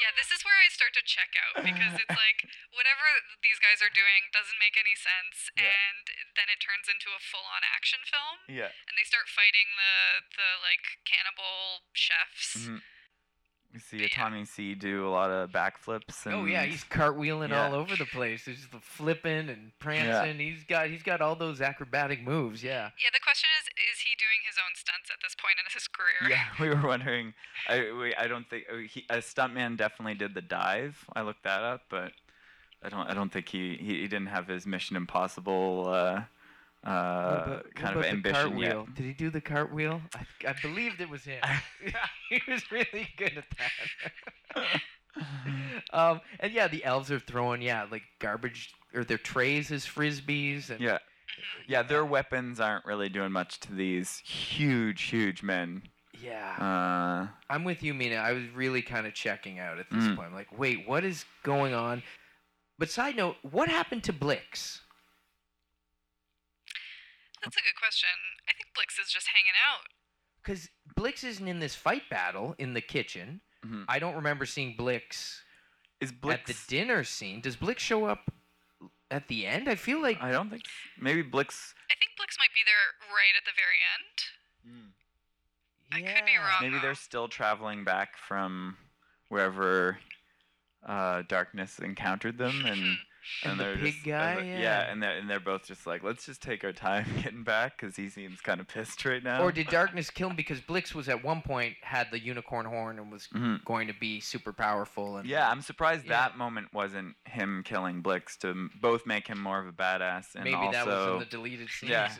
Yeah, 0.01 0.11
this 0.17 0.33
is 0.33 0.41
where 0.49 0.57
I 0.57 0.73
start 0.73 0.97
to 0.97 1.05
check 1.05 1.37
out 1.37 1.61
because 1.61 1.93
it's 2.01 2.17
like 2.27 2.49
whatever 2.73 3.05
these 3.45 3.61
guys 3.61 3.85
are 3.85 3.93
doing 3.93 4.33
doesn't 4.33 4.57
make 4.57 4.81
any 4.81 4.97
sense, 4.97 5.53
Yeah. 5.55 5.69
and 5.69 6.05
then 6.35 6.49
it 6.49 6.59
turns 6.59 6.89
into 6.89 7.13
a 7.13 7.21
full-on 7.21 7.61
action 7.69 8.01
film, 8.09 8.37
Yeah. 8.49 8.73
and 8.89 8.95
they 8.97 9.05
start 9.05 9.29
fighting 9.29 9.69
the 9.77 10.25
the 10.41 10.51
like 10.65 10.99
cannibal 11.05 11.85
chefs. 11.93 12.57
Mhm. 12.65 12.81
We 13.73 13.79
see 13.79 13.99
a 13.99 14.03
yeah. 14.03 14.09
Tommy 14.13 14.45
C 14.45 14.75
do 14.75 15.07
a 15.07 15.11
lot 15.11 15.31
of 15.31 15.51
backflips. 15.51 16.27
And 16.27 16.35
Oh 16.35 16.45
yeah, 16.45 16.65
he's 16.65 16.83
cartwheeling 16.85 17.51
Yeah. 17.51 17.69
all 17.69 17.75
over 17.75 17.95
the 17.95 18.05
place. 18.07 18.45
He's 18.45 18.67
the 18.73 18.81
flipping 18.81 19.49
and 19.49 19.71
prancing. 19.79 20.39
He's 20.41 20.65
got 20.65 20.89
he's 20.89 21.05
got 21.05 21.21
all 21.21 21.37
those 21.37 21.61
acrobatic 21.61 22.23
moves. 22.23 22.65
Yeah. 22.65 22.91
Yeah, 22.99 23.11
the 23.13 23.21
question 23.23 23.49
is, 23.61 23.67
is 23.93 24.01
he 24.01 24.17
doing 24.19 24.41
his 24.47 24.57
own 24.59 24.75
stunts 24.75 25.09
at 25.11 25.19
this 25.23 25.37
point 25.37 25.55
in 25.59 25.73
his 25.73 25.87
career? 25.87 26.31
Yeah, 26.31 26.45
we 26.61 26.75
were 26.75 26.87
wondering. 26.89 27.33
I 27.69 27.93
we, 27.97 28.15
I 28.17 28.27
don't 28.27 28.49
think 28.51 28.65
uh, 28.73 28.79
he, 28.79 29.05
a 29.09 29.19
stuntman 29.19 29.77
definitely 29.77 30.15
did 30.15 30.35
the 30.35 30.43
dive. 30.43 31.05
I 31.15 31.23
looked 31.23 31.45
that 31.45 31.63
up, 31.63 31.83
but 31.89 32.13
I 32.83 32.89
don't 32.89 33.09
I 33.09 33.15
don't 33.15 33.33
think 33.33 33.49
he 33.49 33.77
he, 33.77 34.01
he 34.01 34.09
didn't 34.09 34.29
have 34.29 34.49
his 34.49 34.67
Mission 34.67 34.97
Impossible 34.97 35.85
uh, 35.87 36.13
What 36.15 36.25
uh, 36.85 37.61
kind 37.75 37.97
of 37.99 38.05
ambition 38.05 38.57
yet. 38.59 38.95
Did 38.95 39.05
he 39.05 39.13
do 39.13 39.29
the 39.31 39.41
cartwheel? 39.41 40.01
I, 40.15 40.49
I 40.49 40.55
believed 40.63 41.01
it 41.01 41.09
was 41.11 41.25
him. 41.25 41.43
he 42.31 42.41
was 42.49 42.71
really 42.73 43.09
good 43.17 43.37
at 43.39 43.45
that. 44.55 44.81
um, 45.93 46.21
and 46.39 46.53
yeah, 46.53 46.69
the 46.69 46.85
elves 46.85 47.11
are 47.11 47.19
throwing 47.19 47.63
yeah 47.63 47.87
like 47.91 48.03
garbage 48.19 48.73
or 48.95 49.05
their 49.05 49.19
trays 49.19 49.71
as 49.71 49.85
frisbees 49.85 50.71
and 50.71 50.81
Yeah, 50.81 50.99
yeah. 51.67 51.83
Their 51.83 52.05
weapons 52.05 52.61
aren't 52.61 52.85
really 52.85 53.09
doing 53.09 53.33
much 53.33 53.61
to 53.61 53.73
these 53.75 54.19
huge, 54.25 55.03
huge 55.03 55.43
men. 55.43 55.83
yeah. 56.21 56.57
Uh, 56.59 57.29
I'm 57.49 57.65
with 57.65 57.83
you, 57.83 57.95
Mina. 57.95 58.17
I 58.17 58.33
was 58.33 58.45
really 58.55 58.83
kind 58.83 59.07
of 59.07 59.15
checking 59.15 59.59
out 59.59 59.79
at 59.79 59.87
this 59.91 60.05
Mm. 60.05 60.17
point. 60.17 60.29
I'm 60.29 60.35
like, 60.35 60.57
wait, 60.59 60.89
what 60.89 61.05
is 61.05 61.25
going 61.43 61.75
on? 61.75 62.03
But 62.79 62.91
side 62.91 63.17
note, 63.17 63.37
what 63.43 63.69
happened 63.69 64.05
to 64.05 64.13
Blix? 64.13 64.81
That's 67.43 67.57
a 67.57 67.61
good 67.61 67.77
question. 67.79 68.09
I 68.49 68.53
think 68.53 68.69
Blix 68.75 68.99
is 68.99 69.11
just 69.11 69.29
hanging 69.29 69.57
out. 69.69 69.87
Because 70.43 70.69
Blix 70.97 71.25
isn't 71.25 71.47
in 71.47 71.59
this 71.61 71.75
fight 71.75 72.03
battle 72.11 72.55
in 72.59 72.75
the 72.75 72.81
kitchen. 72.81 73.41
mhm. 73.65 73.85
I 73.89 73.99
don't 73.99 74.15
remember 74.15 74.47
seeing 74.47 74.75
Blix, 74.77 75.43
Is 76.01 76.13
Blix 76.13 76.41
at 76.41 76.47
the 76.47 76.57
dinner 76.69 77.05
scene. 77.05 77.41
Does 77.41 77.57
Blix 77.57 77.83
show 77.83 78.05
up 78.07 78.31
at 79.11 79.29
the 79.29 79.47
end? 79.47 79.69
I 79.69 79.75
feel 79.75 80.01
like 80.01 80.21
I 80.23 80.31
don't 80.33 80.49
think. 80.51 80.63
Maybe 80.99 81.21
Blix. 81.23 81.75
I 81.91 81.95
think 81.99 82.13
Blix 82.17 82.37
might 82.39 82.53
be 82.55 82.61
there 82.65 83.09
right 83.15 83.35
at 83.37 83.45
the 83.45 83.53
very 83.55 83.81
end. 83.97 84.93
I 85.93 86.01
could 86.15 86.25
be 86.27 86.37
wrong. 86.37 86.63
Maybe 86.63 86.79
they're 86.81 86.95
still 86.95 87.29
traveling 87.29 87.83
back 87.85 88.17
from 88.17 88.77
wherever 89.29 89.99
uh, 90.87 91.23
darkness 91.29 91.79
encountered 91.81 92.39
them, 92.39 92.65
and 92.65 92.97
And 93.45 93.59
the 93.61 93.65
they're 93.65 93.77
pig 93.77 93.95
just, 93.95 94.05
guy, 94.07 94.33
and 94.33 94.55
the- 94.57 94.61
yeah. 94.61 94.91
and 94.91 95.03
they're 95.03 95.17
and 95.19 95.29
they're 95.29 95.41
both 95.41 95.67
just 95.67 95.87
like, 95.87 96.03
let's 96.03 96.27
just 96.27 96.43
take 96.43 96.65
our 96.65 96.73
time 96.73 97.07
getting 97.23 97.43
back 97.45 97.79
because 97.79 97.97
he 97.97 98.09
seems 98.09 98.41
kind 98.41 98.61
of 98.61 98.69
pissed 98.69 99.05
right 99.05 99.23
now. 99.23 99.43
Or 99.43 99.53
did 99.53 99.69
Darkness 99.69 100.11
kill 100.11 100.31
him 100.31 100.37
because 100.37 100.61
Blix 100.61 100.95
was 100.95 101.09
at 101.09 101.23
one 101.25 101.43
point 101.43 101.77
had 101.83 102.09
the 102.11 102.19
unicorn 102.19 102.67
horn 102.67 102.99
and 102.99 103.11
was 103.13 103.29
Mhm. 103.35 103.65
going 103.65 103.87
to 103.89 103.95
be 103.95 104.21
super 104.21 104.53
powerful 104.53 105.17
and 105.19 105.29
Yeah, 105.29 105.49
I'm 105.51 105.61
surprised 105.63 106.07
Yeah. 106.07 106.13
that 106.29 106.39
moment 106.39 106.73
wasn't 106.73 107.17
him 107.27 107.63
killing 107.65 108.01
Blix 108.03 108.37
to 108.39 108.69
both 108.81 109.07
make 109.07 109.27
him 109.29 109.41
more 109.41 109.61
of 109.61 109.67
a 109.67 109.73
badass 109.73 110.35
and 110.35 110.45
maybe 110.45 110.57
also 110.57 110.73
that 110.73 110.87
was 110.87 111.13
in 111.15 111.19
the 111.21 111.25
deleted 111.27 111.69
scenes. 111.77 111.91
Yeah. 111.91 112.13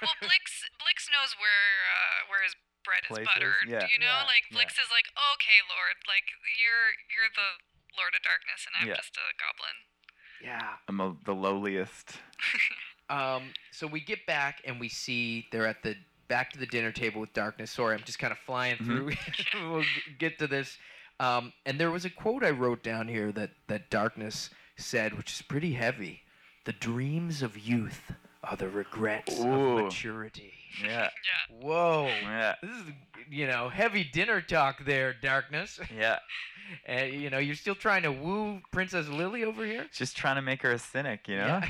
well, 0.00 0.14
Blix 0.20 0.64
Blix 0.78 1.08
knows 1.12 1.34
where 1.38 1.68
uh, 1.94 2.18
where 2.30 2.42
his 2.42 2.56
bread 2.84 3.04
is 3.12 3.18
is, 3.18 3.28
buttered. 3.28 3.68
yeah. 3.68 3.84
You 3.92 4.00
know, 4.00 4.24
Yeah. 4.24 4.24
like 4.24 4.48
Yeah. 4.48 4.56
Blix 4.56 4.80
is 4.80 4.88
like, 4.90 5.04
okay, 5.36 5.60
Lord, 5.68 6.00
like 6.08 6.24
you're 6.56 6.96
you're 7.12 7.28
the 7.36 7.60
Lord 7.98 8.14
of 8.16 8.22
Darkness, 8.22 8.64
and 8.64 8.74
I'm 8.80 8.88
Yeah. 8.88 8.96
just 8.96 9.18
a 9.18 9.34
goblin. 9.36 9.76
Yeah. 10.42 10.68
I'm 10.88 11.00
a, 11.00 11.14
the 11.24 11.34
lowliest. 11.34 12.12
Um, 13.08 13.42
so 13.72 13.88
we 13.88 13.98
get 13.98 14.24
back 14.24 14.62
and 14.64 14.78
we 14.78 14.88
see 14.88 15.44
they're 15.50 15.66
at 15.66 15.82
the 15.82 15.96
back 16.28 16.52
to 16.52 16.60
the 16.60 16.66
dinner 16.66 16.92
table 16.92 17.20
with 17.20 17.32
darkness. 17.32 17.72
Sorry, 17.72 17.96
I'm 17.96 18.04
just 18.04 18.20
kind 18.20 18.30
of 18.30 18.38
flying 18.38 18.76
Mhm. 18.76 18.84
through. 19.56 19.68
we'll 19.72 19.84
get 20.20 20.38
to 20.38 20.46
this. 20.46 20.78
Um, 21.18 21.52
and 21.66 21.80
there 21.80 21.90
was 21.90 22.04
a 22.04 22.10
quote 22.10 22.44
I 22.44 22.50
wrote 22.50 22.84
down 22.84 23.08
here 23.08 23.32
that 23.32 23.50
that 23.66 23.90
darkness 23.90 24.48
said, 24.76 25.16
which 25.18 25.32
is 25.32 25.42
pretty 25.42 25.72
heavy. 25.72 26.22
The 26.66 26.72
dreams 26.72 27.42
of 27.42 27.58
youth 27.58 28.12
are 28.44 28.56
the 28.56 28.68
regrets 28.68 29.38
Ooh. 29.40 29.78
of 29.78 29.84
maturity. 29.84 30.52
Yeah, 30.82 31.08
Yeah. 31.10 31.56
Whoa. 31.60 32.06
yeah, 32.06 32.54
This 32.62 32.70
is, 32.70 32.84
you 33.28 33.46
know, 33.46 33.68
heavy 33.68 34.04
dinner 34.04 34.40
talk 34.40 34.84
there, 34.84 35.12
darkness. 35.12 35.78
yeah. 35.96 36.18
And 36.86 37.12
you 37.12 37.28
know, 37.30 37.38
you're 37.38 37.56
still 37.56 37.74
trying 37.74 38.02
to 38.04 38.12
woo 38.12 38.60
Princess 38.70 39.08
Lily 39.08 39.42
over 39.44 39.64
here. 39.64 39.86
Just 39.92 40.16
trying 40.16 40.36
to 40.36 40.42
make 40.42 40.62
her 40.62 40.70
a 40.72 40.78
cynic, 40.78 41.26
you 41.26 41.36
know. 41.36 41.60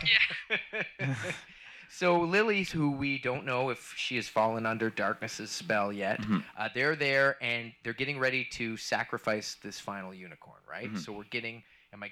Yeah. 0.50 0.54
so 1.90 2.20
Lily's, 2.20 2.70
who 2.70 2.90
we 2.92 3.18
don't 3.18 3.44
know 3.46 3.70
if 3.70 3.94
she 3.96 4.16
has 4.16 4.28
fallen 4.28 4.66
under 4.66 4.90
darkness's 4.90 5.50
spell 5.50 5.92
yet, 5.92 6.20
Mhm. 6.20 6.44
uh, 6.58 6.68
they're 6.74 6.94
there 6.96 7.36
and 7.42 7.72
they're 7.82 7.94
getting 7.94 8.18
ready 8.18 8.44
to 8.52 8.76
sacrifice 8.76 9.56
this 9.62 9.80
final 9.80 10.12
unicorn, 10.14 10.60
right? 10.70 10.92
Mhm. 10.92 10.98
So 10.98 11.12
we're 11.12 11.24
getting. 11.24 11.62
Am 11.92 12.02
I? 12.02 12.10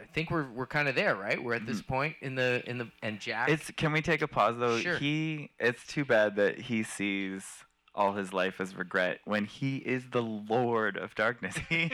I 0.00 0.04
think 0.14 0.30
we're 0.30 0.50
we're 0.50 0.66
kind 0.66 0.88
of 0.88 0.94
there, 0.94 1.14
right? 1.14 1.42
We're 1.42 1.54
at 1.54 1.66
this 1.66 1.80
mm-hmm. 1.80 1.92
point 1.92 2.16
in 2.20 2.34
the 2.34 2.62
in 2.66 2.78
the 2.78 2.88
and 3.02 3.20
Jack. 3.20 3.48
It's. 3.48 3.70
Can 3.72 3.92
we 3.92 4.02
take 4.02 4.22
a 4.22 4.28
pause 4.28 4.56
though? 4.58 4.78
Sure. 4.78 4.96
He. 4.96 5.50
It's 5.58 5.86
too 5.86 6.04
bad 6.04 6.36
that 6.36 6.58
he 6.58 6.82
sees 6.82 7.64
all 7.94 8.12
his 8.12 8.32
life 8.32 8.60
as 8.60 8.76
regret 8.76 9.18
when 9.24 9.44
he 9.44 9.78
is 9.78 10.04
the 10.12 10.22
Lord 10.22 10.96
of 10.96 11.14
Darkness. 11.14 11.56
He 11.68 11.90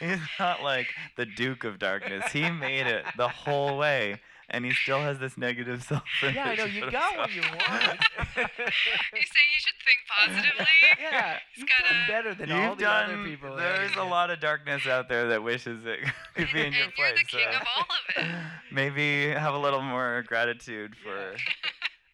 he's 0.00 0.18
not 0.38 0.62
like 0.62 0.88
the 1.16 1.24
Duke 1.24 1.64
of 1.64 1.78
Darkness. 1.78 2.32
He 2.32 2.50
made 2.50 2.86
it 2.86 3.04
the 3.16 3.28
whole 3.28 3.78
way, 3.78 4.20
and 4.50 4.64
he 4.64 4.72
still 4.72 5.00
has 5.00 5.18
this 5.18 5.36
negative 5.36 5.82
self-image. 5.82 6.34
yeah, 6.36 6.44
I 6.50 6.54
know 6.54 6.64
you 6.64 6.90
got 6.90 7.16
what 7.16 7.34
you 7.34 7.42
want. 7.42 7.98
you 8.36 9.22
say 9.22 9.42
you 9.52 9.58
should 9.58 9.78
think 9.84 10.00
positively. 10.08 10.66
yeah, 11.00 11.38
He's 11.54 11.62
you've 11.62 11.68
done 11.68 11.78
gotta- 11.88 12.12
better 12.12 12.34
than 12.34 12.48
You've 12.48 12.58
all 12.70 12.74
the 12.76 12.82
done. 12.82 13.10
other 13.10 13.24
people. 13.24 13.56
there's 13.56 13.96
a 13.96 14.04
lot 14.04 14.30
of 14.30 14.40
darkness 14.40 14.86
out 14.86 15.08
there 15.08 15.28
that 15.28 15.42
wishes 15.42 15.84
it 15.86 16.00
could 16.34 16.48
be 16.52 16.60
in 16.60 16.66
and 16.66 16.74
your 16.74 16.84
you're 16.84 16.92
place. 16.92 17.18
the 17.18 17.24
king 17.24 17.46
so 17.52 17.56
of 17.58 17.66
all 17.76 17.82
of 17.82 18.24
it. 18.24 18.30
Maybe 18.72 19.28
have 19.30 19.54
a 19.54 19.58
little 19.58 19.82
more 19.82 20.24
gratitude 20.26 20.94
for. 21.02 21.34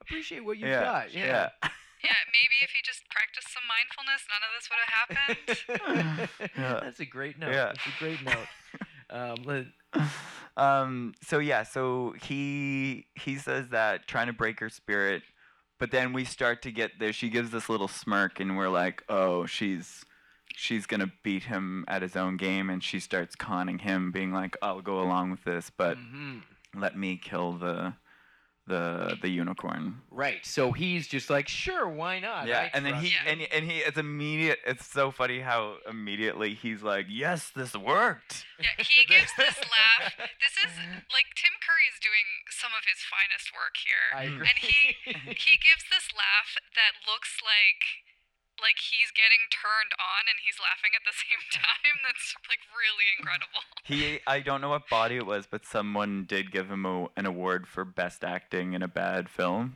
Appreciate 0.01 0.45
what 0.45 0.59
you've 0.59 0.69
yeah, 0.69 0.83
got. 0.83 1.15
yeah. 1.15 1.25
Yeah. 1.27 1.49
Yeah, 2.05 2.11
maybe 2.33 2.57
if 2.63 2.75
you 2.75 2.83
just 2.85 3.03
practiced 3.11 3.53
some 3.53 3.63
mindfulness, 3.71 4.27
none 4.29 4.43
of 4.43 4.51
this 4.59 4.69
would 4.69 4.81
have 5.79 6.27
happened. 6.27 6.51
Yeah. 6.59 6.81
That's 6.83 6.99
a 6.99 7.05
great 7.07 7.39
note. 7.39 7.53
Yeah. 7.53 7.67
That's 7.67 7.87
a 7.87 7.99
great 8.01 8.23
note. 8.25 8.49
Um, 9.09 9.37
let- 9.45 9.67
um 10.57 11.13
so 11.23 11.39
yeah 11.39 11.63
so 11.63 12.15
he 12.23 13.07
he 13.15 13.37
says 13.37 13.69
that 13.71 14.07
trying 14.07 14.27
to 14.27 14.33
break 14.33 14.61
her 14.61 14.69
spirit 14.69 15.23
but 15.79 15.91
then 15.91 16.13
we 16.13 16.25
start 16.25 16.63
to 16.63 16.71
get 16.71 16.93
there. 17.01 17.13
She 17.13 17.29
gives 17.29 17.51
this 17.51 17.69
little 17.69 17.89
smirk, 17.89 18.39
and 18.39 18.57
we're 18.57 18.69
like, 18.69 19.03
oh, 19.09 19.47
she's 19.47 20.05
she's 20.55 20.87
gonna 20.87 21.11
beat 21.25 21.43
him 21.45 21.85
at 21.89 22.03
his 22.03 22.15
own 22.15 22.37
game, 22.37 22.71
and 22.71 22.85
she 22.85 23.01
starts 23.01 23.35
conning 23.35 23.81
him, 23.81 24.13
being 24.13 24.33
like, 24.33 24.57
I'll 24.63 24.81
go 24.81 25.01
along 25.01 25.33
with 25.33 25.43
this, 25.43 25.71
but 25.77 25.99
Mhm. 25.99 26.43
let 26.77 26.97
me 26.97 27.17
kill 27.17 27.55
the 27.55 27.95
the 28.67 29.17
the 29.21 29.29
unicorn. 29.29 30.03
Right. 30.11 30.45
So 30.45 30.73
he's 30.73 31.09
just 31.09 31.31
like, 31.31 31.49
sure, 31.49 31.89
why 31.89 32.21
not? 32.21 32.47
yeah, 32.47 32.61
I 32.61 32.71
and 32.75 32.87
then 32.87 32.95
he 32.95 33.09
you." 33.09 33.15
Yeah. 33.25 33.33
and 33.33 33.41
and 33.53 33.65
he 33.65 33.79
it's 33.79 33.99
immediate. 33.99 34.59
It's 34.67 34.87
so 34.87 35.11
funny 35.11 35.41
how 35.41 35.77
immediately 35.89 36.55
he's 36.55 36.83
like, 36.83 37.07
yes, 37.09 37.51
this 37.55 37.75
worked. 37.75 38.45
Yeah, 38.61 38.85
he 38.85 39.05
gives 39.09 39.33
this 39.37 39.59
laugh. 39.59 40.15
This 40.41 40.55
is 40.63 40.73
like 41.11 41.35
Tim 41.35 41.55
Curry 41.59 41.91
is 41.91 41.99
doing 41.99 42.27
some 42.51 42.71
of 42.71 42.87
his 42.87 43.03
finest 43.03 43.51
work 43.51 43.75
here. 43.83 44.07
I 44.15 44.25
agree. 44.31 44.47
And 44.47 44.59
he 44.59 44.75
he 45.51 45.55
gives 45.59 45.85
this 45.91 46.09
laugh 46.15 46.55
that 46.79 47.03
looks 47.07 47.43
like 47.43 48.12
like 48.61 48.77
he's 48.79 49.11
getting 49.15 49.49
turned 49.51 49.93
on 49.99 50.29
and 50.29 50.39
he's 50.45 50.59
laughing 50.61 50.93
at 50.95 51.03
the 51.07 51.15
same 51.25 51.43
time. 51.51 51.97
That's 52.05 52.35
like 52.49 52.61
really 52.75 53.09
incredible. 53.19 53.63
He, 53.85 54.21
I 54.29 54.39
don't 54.39 54.61
know 54.61 54.69
what 54.69 54.89
body 54.89 55.17
it 55.17 55.27
was, 55.27 55.47
but 55.51 55.67
someone 55.67 56.25
did 56.29 56.53
give 56.53 56.71
him 56.71 56.87
a, 56.87 57.09
an 57.17 57.27
award 57.27 57.67
for 57.67 57.85
best 57.85 58.23
acting 58.23 58.75
in 58.75 58.83
a 58.83 58.87
bad 58.89 59.29
film. 59.29 59.75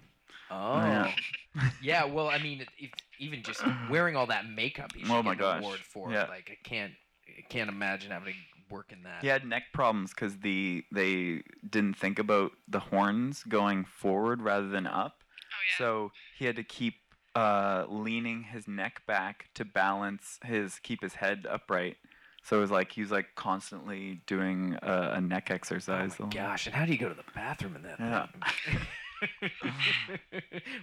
Oh. 0.49 0.77
Yeah. 0.79 1.12
yeah. 1.83 2.05
Well, 2.05 2.29
I 2.29 2.39
mean, 2.39 2.64
if, 2.79 2.91
even 3.18 3.43
just 3.43 3.62
wearing 3.91 4.14
all 4.14 4.27
that 4.29 4.49
makeup, 4.49 4.93
he 4.95 5.03
oh 5.03 5.07
should 5.07 5.14
Oh 5.16 5.22
my 5.24 5.35
get 5.35 5.45
an 5.57 5.59
award 5.64 5.81
for. 5.81 6.12
yeah. 6.12 6.22
it. 6.24 6.29
Like, 6.29 6.51
I 6.53 6.68
can't, 6.68 6.93
I 7.27 7.43
can't 7.49 7.68
imagine 7.68 8.12
having 8.12 8.35
to 8.35 8.74
work 8.74 8.93
in 8.93 9.03
that. 9.03 9.22
He 9.22 9.27
had 9.27 9.45
neck 9.45 9.64
problems 9.72 10.11
because 10.14 10.39
the 10.39 10.85
they 10.93 11.43
didn't 11.68 11.97
think 11.97 12.20
about 12.20 12.53
the 12.68 12.81
horns 12.81 13.43
going 13.43 13.85
forward 13.85 14.41
rather 14.41 14.68
than 14.68 14.87
up. 14.87 15.16
Oh 15.22 15.62
yeah. 15.68 15.79
So 15.79 16.12
he 16.39 16.45
had 16.45 16.55
to 16.57 16.64
keep 16.64 16.95
uh, 17.37 17.84
leaning 17.89 18.43
his 18.45 18.66
neck 18.66 19.03
back 19.07 19.51
to 19.55 19.64
balance 19.64 20.39
his 20.45 20.78
keep 20.82 21.03
his 21.03 21.14
head 21.14 21.47
upright. 21.49 21.97
So 22.43 22.57
it 22.59 22.61
was 22.61 22.70
like 22.70 22.93
he 22.93 23.01
was 23.03 23.11
like 23.11 23.26
constantly 23.34 24.20
doing 24.26 24.78
a, 24.82 25.12
a 25.14 25.20
neck 25.20 25.49
Oh 25.51 25.55
exercise. 25.55 26.18
my 26.20 26.28
gosh! 26.28 26.66
And 26.66 26.74
how 26.74 26.87
do 26.87 26.93
you 26.93 26.99
go 26.99 27.09
to 27.09 27.14
the 27.14 27.24
bathroom 27.34 27.76
in 27.76 27.82
that? 27.82 27.99
Yeah. 27.99 28.26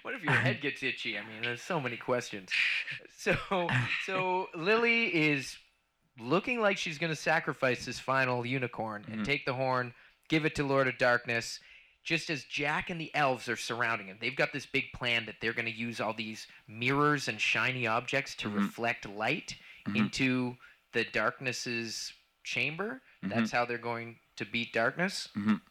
what 0.01 0.13
if 0.13 0.23
your 0.23 0.33
head 0.33 0.61
gets 0.61 0.83
itchy? 0.83 1.17
I 1.17 1.21
mean, 1.21 1.41
there's 1.43 1.61
so 1.61 1.79
many 1.79 1.97
questions. 1.97 2.49
So, 3.17 3.37
so 4.05 4.47
Lily 4.55 5.05
is 5.05 5.55
looking 6.19 6.59
like 6.59 6.77
she's 6.77 6.97
going 6.97 7.09
to 7.11 7.15
sacrifice 7.15 7.85
this 7.85 7.99
final 7.99 8.45
unicorn 8.45 9.05
and 9.09 9.21
Mhm. 9.21 9.25
take 9.25 9.45
the 9.45 9.53
horn, 9.53 9.93
give 10.29 10.45
it 10.45 10.55
to 10.55 10.63
Lord 10.63 10.87
of 10.87 10.97
Darkness. 10.97 11.59
Just 12.03 12.29
as 12.29 12.43
Jack 12.43 12.89
and 12.89 12.99
the 12.99 13.13
elves 13.15 13.47
are 13.47 13.55
surrounding 13.55 14.07
him, 14.07 14.17
they've 14.19 14.35
got 14.35 14.51
this 14.51 14.65
big 14.65 14.91
plan 14.93 15.25
that 15.25 15.35
they're 15.39 15.53
going 15.53 15.65
to 15.65 15.71
use 15.71 16.01
all 16.01 16.13
these 16.13 16.47
mirrors 16.67 17.27
and 17.29 17.39
shiny 17.39 17.87
objects 17.87 18.35
to 18.35 18.49
Mhm. 18.49 18.55
reflect 18.55 19.05
light 19.05 19.55
Mhm. 19.85 19.95
into 19.95 20.57
the 20.91 21.05
darkness's 21.05 22.13
chamber. 22.43 23.01
That's 23.21 23.51
how 23.51 23.63
they're 23.65 23.77
going 23.77 24.19
to 24.35 24.45
beat 24.45 24.73
darkness. 24.73 25.29
Mhm. 25.35 25.61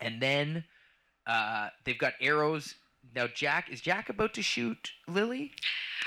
And 0.00 0.20
then 0.20 0.64
uh, 1.24 1.70
they've 1.84 1.96
got 1.98 2.14
arrows. 2.20 2.74
Now 3.14 3.28
Jack 3.28 3.70
is 3.70 3.80
Jack 3.80 4.08
about 4.08 4.34
to 4.34 4.42
shoot 4.42 4.92
Lily? 5.06 5.54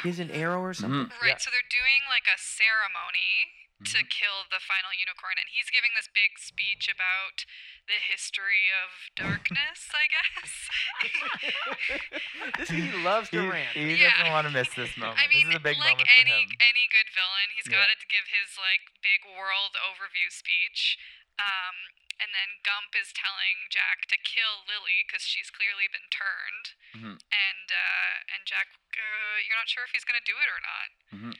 Is 0.03 0.19
an 0.19 0.29
arrow 0.29 0.59
or 0.61 0.73
something? 0.73 1.05
Mhm. 1.07 1.21
Right, 1.21 1.41
so 1.41 1.49
they're 1.49 1.61
doing 1.69 2.01
like 2.09 2.27
a 2.27 2.37
ceremony 2.37 3.64
to 3.83 3.99
Mm-hmm. 3.99 4.07
kill 4.07 4.47
the 4.47 4.63
final 4.63 4.95
unicorn, 4.95 5.35
and 5.35 5.51
he's 5.51 5.67
giving 5.67 5.91
this 5.99 6.07
big 6.07 6.39
speech 6.39 6.87
about 6.87 7.43
the 7.91 7.99
history 7.99 8.71
of 8.71 9.11
darkness, 9.19 9.91
I 9.91 10.05
guess. 10.07 10.51
this 12.57 12.69
he 12.71 12.87
loves 13.03 13.29
He, 13.29 13.37
to 13.37 13.43
rant. 13.51 13.75
he 13.75 13.99
Yeah. 13.99 14.15
doesn't 14.15 14.31
want 14.31 14.47
to 14.47 14.53
miss 14.55 14.71
this 14.73 14.95
moment. 15.01 15.19
I 15.19 15.27
mean, 15.27 15.51
this 15.51 15.59
is 15.59 15.61
a 15.61 15.65
big 15.67 15.77
like 15.77 15.99
moment 15.99 16.07
for 16.07 16.21
any 16.23 16.39
him. 16.47 16.55
any 16.63 16.85
good 16.89 17.09
villain, 17.11 17.47
he's 17.55 17.67
Yeah. 17.67 17.83
got 17.83 17.91
to 17.91 18.07
give 18.07 18.31
his 18.31 18.55
like 18.57 18.95
big 19.03 19.27
world 19.27 19.75
overview 19.77 20.31
speech. 20.31 20.95
Um, 21.35 21.91
and 22.15 22.31
then 22.31 22.63
Gump 22.63 22.95
is 22.95 23.11
telling 23.11 23.67
Jack 23.67 24.07
to 24.07 24.15
kill 24.15 24.63
Lily 24.71 25.03
because 25.03 25.27
she's 25.27 25.51
clearly 25.51 25.91
been 25.91 26.07
turned, 26.07 26.65
Mhm. 26.95 27.15
and 27.19 27.67
uh, 27.75 28.15
and 28.31 28.47
Jack, 28.47 28.71
uh, 28.95 29.35
you're 29.43 29.59
not 29.59 29.67
sure 29.67 29.83
if 29.83 29.91
he's 29.91 30.07
gonna 30.07 30.23
do 30.23 30.39
it 30.39 30.47
or 30.47 30.61
not. 30.63 30.87
Mhm. 31.11 31.33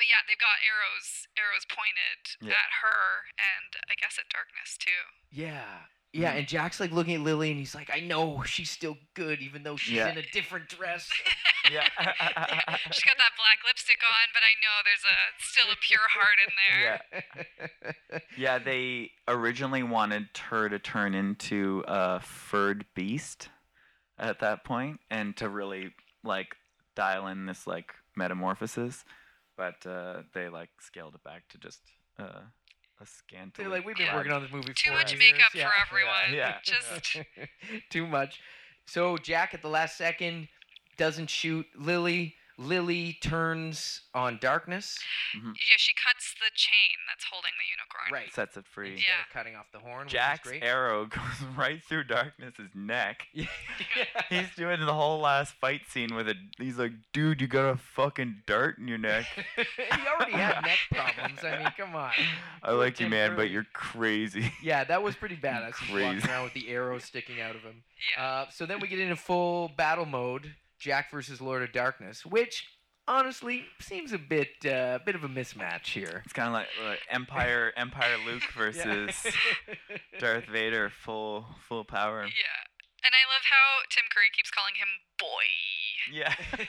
But 0.00 0.08
yeah, 0.08 0.24
they've 0.24 0.40
got 0.40 0.64
arrows 0.64 1.28
arrows 1.36 1.68
pointed 1.68 2.40
Yeah. 2.40 2.56
at 2.56 2.80
her, 2.80 3.28
and 3.36 3.76
I 3.92 3.94
guess 4.00 4.16
at 4.16 4.32
Darkness 4.32 4.80
too. 4.80 5.04
Yeah. 5.28 5.84
Yeah, 6.12 6.32
and 6.32 6.48
Jack's 6.48 6.80
like 6.80 6.90
looking 6.90 7.14
at 7.14 7.20
Lily 7.20 7.50
and 7.50 7.58
he's 7.60 7.74
like, 7.74 7.88
I 7.92 8.00
know 8.00 8.42
she's 8.44 8.68
still 8.70 8.96
good 9.14 9.40
even 9.42 9.62
though 9.62 9.76
she's 9.76 9.94
Yeah. 9.94 10.08
in 10.10 10.18
a 10.18 10.22
different 10.32 10.68
dress. 10.68 11.08
Yeah. 11.70 11.86
Yeah, 12.00 12.12
she's 12.90 13.04
got 13.04 13.16
that 13.18 13.36
black 13.36 13.58
lipstick 13.64 13.98
on, 14.02 14.26
but 14.34 14.42
I 14.42 14.56
know 14.58 14.80
there's 14.82 15.04
a 15.04 15.18
still 15.38 15.70
a 15.70 15.76
pure 15.86 16.00
heart 16.08 16.38
in 16.44 16.52
there. 16.58 17.80
Yeah. 18.10 18.20
Yeah, 18.36 18.58
they 18.58 19.12
originally 19.28 19.84
wanted 19.84 20.28
her 20.48 20.68
to 20.68 20.78
turn 20.80 21.14
into 21.14 21.84
a 21.86 22.18
furred 22.18 22.86
beast 22.96 23.50
at 24.18 24.40
that 24.40 24.64
point 24.64 24.98
and 25.10 25.36
to 25.36 25.48
really 25.48 25.92
like 26.24 26.56
dial 26.96 27.28
in 27.28 27.46
this 27.46 27.68
like 27.68 27.92
metamorphosis, 28.16 29.04
but 29.60 29.86
uh, 29.88 30.22
they 30.32 30.48
like 30.48 30.70
scaled 30.80 31.14
it 31.14 31.22
back 31.22 31.42
to 31.50 31.58
just 31.58 31.80
uh, 32.18 32.40
a 33.02 33.06
scantily. 33.06 33.52
They're 33.68 33.68
like, 33.76 33.84
we've 33.86 33.96
been 33.96 34.06
Yeah. 34.06 34.16
working 34.16 34.32
on 34.32 34.42
this 34.42 34.50
movie 34.52 34.72
Too 34.74 34.90
for 34.90 34.96
much 34.96 35.12
years." 35.12 35.20
makeup 35.32 35.50
Yeah. 35.54 35.68
for 35.68 35.74
everyone. 35.86 36.32
yeah. 36.32 36.56
Just 36.64 37.18
Too 37.90 38.06
much. 38.06 38.40
So 38.86 39.16
Jack 39.18 39.52
at 39.54 39.60
the 39.62 39.68
last 39.68 39.96
second 39.98 40.48
doesn't 40.96 41.28
shoot 41.30 41.66
Lily. 41.76 42.34
Lily 42.60 43.16
turns 43.22 44.02
on 44.14 44.38
darkness. 44.40 44.98
yeah, 45.34 45.52
she 45.78 45.92
cuts 45.94 46.34
the 46.34 46.50
chain 46.54 46.96
that's 47.08 47.24
holding 47.30 47.52
the 47.58 47.64
unicorn. 47.70 48.12
Right. 48.12 48.32
sets 48.34 48.56
it 48.58 48.66
free. 48.66 48.92
Instead 48.92 49.06
Yeah. 49.08 49.22
of 49.26 49.32
cutting 49.32 49.56
off 49.56 49.66
the 49.72 49.78
horn. 49.78 50.00
which 50.00 50.08
is 50.08 50.12
Jack's 50.12 50.48
great. 50.48 50.62
arrow 50.62 51.06
goes 51.06 51.22
right 51.56 51.82
through 51.82 52.04
Darkness's 52.04 52.70
neck. 52.74 53.26
Yeah. 53.34 53.46
He's 54.28 54.54
doing 54.56 54.80
the 54.80 54.92
whole 54.92 55.20
last 55.20 55.54
fight 55.54 55.82
scene 55.88 56.14
with 56.14 56.28
it. 56.28 56.36
He's 56.58 56.76
like, 56.78 56.92
dude, 57.12 57.40
you 57.40 57.46
got 57.46 57.70
a 57.70 57.76
fucking 57.76 58.42
dart 58.46 58.76
in 58.78 58.86
your 58.88 58.98
neck. 58.98 59.24
he 59.56 59.92
already 60.14 60.32
had 60.32 60.62
neck 60.62 60.78
problems. 60.92 61.42
I 61.42 61.58
mean, 61.58 61.72
come 61.76 61.96
on. 61.96 62.10
I 62.62 62.72
like 62.72 63.00
you, 63.00 63.06
Tim 63.06 63.10
man, 63.10 63.36
but 63.36 63.48
you're 63.50 63.66
crazy. 63.72 64.52
Yeah, 64.62 64.84
that 64.84 65.02
was 65.02 65.16
pretty 65.16 65.36
badass. 65.36 65.76
He's 65.78 65.90
walking 65.90 66.10
Crazy. 66.20 66.28
around 66.28 66.44
with 66.44 66.52
the 66.54 66.68
arrow 66.68 66.98
sticking 66.98 67.40
out 67.40 67.56
of 67.56 67.62
him. 67.62 67.82
Yeah. 68.16 68.22
Uh, 68.24 68.46
so 68.50 68.66
then 68.66 68.80
we 68.80 68.88
get 68.88 68.98
into 68.98 69.16
full 69.16 69.70
battle 69.76 70.06
mode, 70.06 70.54
Jack 70.80 71.10
versus 71.10 71.40
Lord 71.40 71.62
of 71.62 71.72
Darkness, 71.72 72.24
which 72.26 72.66
honestly 73.06 73.64
seems 73.80 74.12
a 74.12 74.18
bit, 74.18 74.48
uh, 74.64 74.98
bit 75.04 75.14
of 75.14 75.22
a 75.24 75.28
mismatch 75.28 75.86
here. 75.88 76.22
It's 76.24 76.32
kind 76.32 76.48
of 76.48 76.54
like, 76.54 76.68
like 76.84 77.00
Empire, 77.10 77.72
Empire 77.76 78.16
Luke 78.26 78.42
versus 78.56 79.26
Darth 80.18 80.46
Vader, 80.46 80.90
full, 80.90 81.46
full 81.68 81.84
power. 81.84 82.24
yeah. 82.24 82.30
And 83.02 83.14
I 83.14 83.24
love 83.32 83.42
how 83.48 83.80
Tim 83.88 84.04
Curry 84.14 84.28
keeps 84.36 84.50
calling 84.50 84.74
him 84.76 84.88
boy. 85.18 85.48
Yeah. 86.12 86.34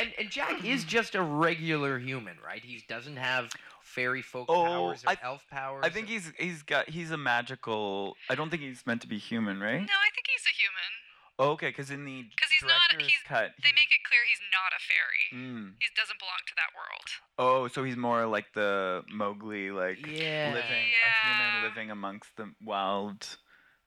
and 0.00 0.12
and 0.18 0.30
Jack 0.30 0.64
is 0.64 0.84
just 0.84 1.14
a 1.14 1.22
regular 1.22 1.98
human, 1.98 2.36
right? 2.44 2.62
He 2.64 2.82
doesn't 2.88 3.16
have 3.16 3.50
fairy 3.96 4.22
folk 4.22 4.46
Oh, 4.48 4.64
powers 4.64 5.04
or 5.04 5.10
I- 5.10 5.18
elf 5.22 5.44
powers. 5.50 5.82
I 5.86 5.90
think 5.90 6.06
he's 6.08 6.32
he's 6.38 6.62
got 6.62 6.88
he's 6.96 7.10
a 7.10 7.16
magical. 7.16 8.16
I 8.30 8.34
don't 8.36 8.50
think 8.50 8.62
he's 8.62 8.86
meant 8.86 9.00
to 9.02 9.08
be 9.08 9.18
human, 9.18 9.58
right? 9.60 9.80
No, 9.80 9.98
I 10.08 10.10
think 10.14 10.26
he's 10.28 10.46
a 10.46 10.54
human. 10.62 10.90
Oh, 11.38 11.50
okay, 11.50 11.68
because 11.68 11.90
in 11.90 12.04
the 12.04 12.22
because 12.22 12.50
he's 12.50 12.62
not- 12.62 12.92
he's- 13.00 13.22
cut, 13.26 13.50
They 13.62 13.68
he's- 13.68 13.74
make 13.80 13.90
it 13.96 14.02
clear 14.08 14.20
he's 14.32 14.40
not 14.58 14.70
a 14.72 14.80
fairy. 14.90 15.26
Mm. 15.34 15.74
He 15.80 15.88
doesn't 16.00 16.18
belong 16.18 16.42
to 16.46 16.54
that 16.60 16.70
world. 16.78 17.08
Oh, 17.38 17.68
so 17.68 17.84
he's 17.84 17.96
more 17.96 18.24
like 18.26 18.52
the 18.54 19.04
Mowgli, 19.10 19.70
like 19.70 19.98
Yeah. 20.06 20.52
living 20.54 20.86
a 21.08 21.26
human 21.26 21.62
living 21.68 21.90
amongst 21.90 22.36
the 22.36 22.54
wild, 22.62 23.36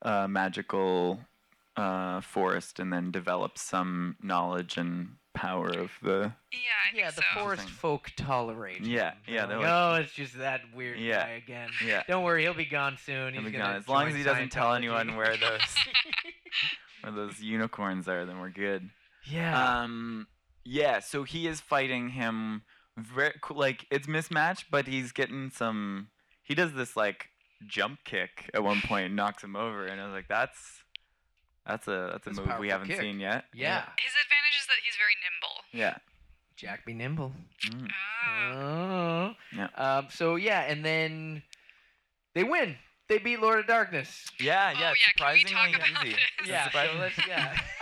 uh, 0.03 0.27
magical 0.27 1.25
uh, 1.75 2.19
forest, 2.21 2.77
and 2.79 2.91
then 2.93 3.09
develops 3.09 3.61
some 3.61 4.17
knowledge 4.21 4.75
and 4.77 5.15
power 5.39 5.69
of 5.69 5.91
the. 6.01 6.33
Yeah, 6.51 6.57
I 6.59 6.97
Yeah, 6.97 7.03
think 7.11 7.15
the 7.15 7.23
so. 7.33 7.39
forest 7.39 7.69
folk 7.69 8.11
tolerate. 8.15 8.81
Yeah, 8.81 9.11
him. 9.11 9.17
yeah, 9.27 9.45
They're 9.45 9.47
they're 9.47 9.57
like, 9.57 9.65
like- 9.67 9.99
oh, 9.99 10.01
it's 10.03 10.13
just 10.13 10.37
that 10.37 10.61
weird 10.75 10.99
Yeah, 10.99 11.23
guy 11.25 11.29
again. 11.33 11.69
Yeah. 11.85 12.03
Don't 12.07 12.23
worry, 12.23 12.43
he'll 12.43 12.53
be 12.53 12.65
gone 12.65 12.97
soon. 13.03 13.33
He'll 13.33 13.43
He's 13.43 13.51
be 13.51 13.57
gonna 13.57 13.71
gone. 13.73 13.75
As 13.77 13.87
long 13.87 14.07
as 14.07 14.15
he 14.15 14.23
doesn't 14.23 14.49
tell 14.51 14.73
anyone 14.73 15.15
where 15.15 15.35
those 15.37 15.61
where 17.01 17.11
those 17.13 17.39
unicorns 17.41 18.07
are, 18.07 18.25
then 18.25 18.39
we're 18.39 18.49
good. 18.49 18.89
yeah. 19.25 19.81
Um, 19.81 20.27
yeah. 20.65 20.99
So 20.99 21.23
he 21.23 21.47
is 21.47 21.59
fighting 21.61 22.09
him. 22.09 22.63
Very 22.97 23.33
cool. 23.41 23.57
Like 23.57 23.85
it's 23.91 24.07
mismatched, 24.07 24.65
but 24.71 24.87
he's 24.87 25.11
getting 25.11 25.49
some. 25.51 26.09
He 26.43 26.53
does 26.55 26.73
this 26.73 26.97
like 26.97 27.29
jump 27.67 27.99
kick 28.03 28.49
at 28.53 28.63
one 28.63 28.81
point, 28.81 29.05
and 29.07 29.15
knocks 29.15 29.43
him 29.43 29.55
over, 29.55 29.85
and 29.85 30.01
I 30.01 30.05
was 30.05 30.13
like, 30.13 30.27
that's 30.27 30.83
that's 31.65 31.87
a 31.87 32.09
that's 32.11 32.27
a 32.27 32.29
That's 32.31 32.39
a 32.39 32.41
move 32.41 32.47
we 32.59 32.67
powerful 32.67 32.69
haven't 32.71 32.87
kick. 32.87 32.99
seen 32.99 33.19
yet. 33.19 33.45
yeah. 33.53 33.83
His 33.99 34.13
advantage 34.19 34.57
is 34.59 34.65
that 34.67 34.79
he's 34.83 34.88
very 34.99 35.15
nimble. 35.23 35.55
Yeah. 35.71 35.95
Jack 36.59 36.85
be 36.85 36.93
nimble. 36.93 37.31
Mm. 37.71 37.87
Oh. 38.51 39.31
Yeah. 39.55 39.71
Um, 39.79 40.07
so 40.11 40.35
yeah, 40.35 40.67
and 40.67 40.83
then 40.83 41.41
they 42.35 42.43
win. 42.43 42.75
they 43.07 43.17
beat 43.17 43.39
Lord 43.39 43.59
of 43.63 43.67
Darkness. 43.67 44.27
Yeah, 44.39 44.75
Oh, 44.75 44.79
yeah, 44.79 44.91
it's 44.91 44.99
yeah, 45.01 45.11
can 45.15 45.33
we 45.33 45.39
surprisingly 45.47 45.55
talk 45.55 45.71
about 45.79 46.05
easy. 46.05 46.13
this? 46.19 46.23
It's 46.43 46.49
Yeah, 46.51 46.63
so 46.63 46.69
surprisingly 46.69 46.99
let's- 46.99 47.27
yeah. 47.27 47.49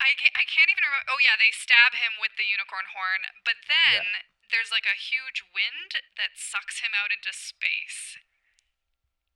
I 0.00 0.16
can't, 0.16 0.32
I 0.34 0.44
can't 0.48 0.72
even 0.72 0.80
remember. 0.88 1.04
Oh 1.12 1.20
yeah, 1.20 1.36
they 1.36 1.52
stab 1.52 1.92
him 1.92 2.16
with 2.16 2.32
the 2.40 2.48
unicorn 2.48 2.88
horn, 2.96 3.28
but 3.44 3.60
then 3.68 4.24
there's 4.48 4.72
like 4.72 4.88
a 4.88 4.96
huge 4.96 5.44
wind 5.52 6.00
that 6.16 6.32
sucks 6.40 6.80
him 6.80 6.96
out 6.96 7.12
into 7.12 7.30
space. 7.36 8.16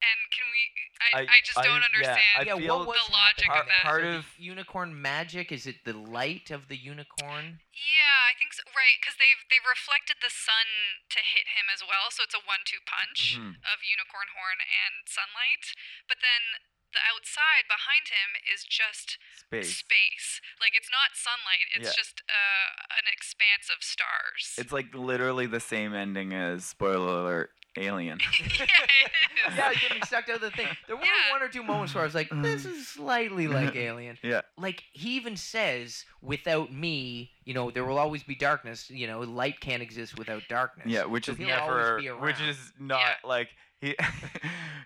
And 0.05 0.18
can 0.30 0.46
we? 0.52 0.62
I, 1.00 1.09
I, 1.09 1.20
I- 1.24 1.44
just 1.44 1.59
I- 1.59 1.64
don't 1.64 1.80
yeah, 1.80 1.88
understand. 1.88 2.34
I 2.36 2.42
yeah, 2.44 2.57
what 2.68 2.86
was 2.86 3.00
the 3.09 3.12
logic 3.12 3.48
happening 3.48 3.61
of 3.61 3.66
there? 3.66 3.80
that. 3.80 3.88
Part 3.88 4.02
So 4.05 4.11
of- 4.20 4.28
unicorn 4.36 4.90
magic. 5.00 5.48
Is 5.52 5.64
it 5.66 5.84
the 5.88 5.96
light 5.96 6.50
of 6.52 6.68
the 6.68 6.76
unicorn? 6.76 7.64
Yeah, 7.72 8.18
I 8.28 8.36
think 8.36 8.52
so. 8.52 8.62
Right, 8.76 9.00
because 9.00 9.16
they've 9.16 9.42
they 9.48 9.61
reflected 9.64 10.20
the 10.20 10.30
sun 10.32 11.00
to 11.11 11.20
hit 11.24 11.57
him 11.57 11.66
as 11.72 11.80
well, 11.82 12.12
so 12.12 12.22
it's 12.26 12.36
a 12.36 12.42
one-two 12.44 12.82
punch 12.84 13.40
Mhm. 13.40 13.57
of 13.64 13.80
unicorn 13.86 14.28
horn 14.36 14.61
and 14.61 15.09
sunlight. 15.09 15.72
But 16.07 16.20
then 16.20 16.61
the 16.94 17.02
outside 17.11 17.66
behind 17.66 18.07
him 18.07 18.38
is 18.46 18.62
just 18.62 19.18
Space. 19.34 19.78
space. 19.82 20.38
Like 20.62 20.76
it's 20.78 20.90
not 20.90 21.16
sunlight; 21.18 21.66
it's 21.74 21.90
Yeah. 21.90 21.98
just 21.98 22.22
uh, 22.30 22.70
an 22.98 23.11
expanse 23.11 23.66
of 23.68 23.82
stars. 23.82 24.55
It's 24.59 24.70
like 24.70 24.94
literally 24.94 25.46
the 25.46 25.59
same 25.61 25.94
ending 25.94 26.32
as 26.32 26.64
spoiler 26.64 27.18
alert, 27.26 27.50
Alien. 27.76 28.18
yeah, 28.58 28.64
it 28.64 29.50
is. 29.52 29.56
yeah, 29.56 29.72
getting 29.74 30.02
sucked 30.04 30.30
out 30.30 30.36
of 30.36 30.42
the 30.42 30.50
thing. 30.50 30.68
There 30.86 30.96
were 30.96 31.02
Yeah. 31.04 31.32
one 31.32 31.42
or 31.42 31.48
two 31.48 31.62
moments 31.62 31.94
where 31.94 32.02
I 32.02 32.06
was 32.06 32.14
like, 32.14 32.28
"This 32.42 32.64
is 32.64 32.86
slightly 32.88 33.48
like 33.48 33.74
Alien." 33.76 34.18
yeah. 34.22 34.42
Like 34.56 34.84
he 34.92 35.16
even 35.16 35.36
says, 35.36 36.04
"Without 36.22 36.72
me, 36.72 37.32
you 37.44 37.54
know, 37.54 37.70
there 37.70 37.84
will 37.84 37.98
always 37.98 38.22
be 38.22 38.34
darkness. 38.34 38.90
You 38.90 39.06
know, 39.06 39.20
light 39.20 39.60
can't 39.60 39.82
exist 39.82 40.16
without 40.18 40.42
darkness." 40.48 40.86
Yeah, 40.88 41.04
which 41.04 41.26
So 41.26 41.32
is 41.32 41.38
never, 41.38 42.00
which 42.20 42.40
is 42.40 42.72
not 42.78 43.16
like 43.24 43.48
he, 43.80 43.96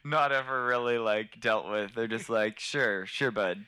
not 0.04 0.32
ever 0.32 0.66
really 0.66 0.98
like 0.98 1.40
dealt 1.40 1.68
with. 1.70 1.94
They're 1.94 2.08
just 2.08 2.28
like, 2.30 2.58
sure, 2.58 3.06
sure, 3.06 3.30
bud. 3.30 3.64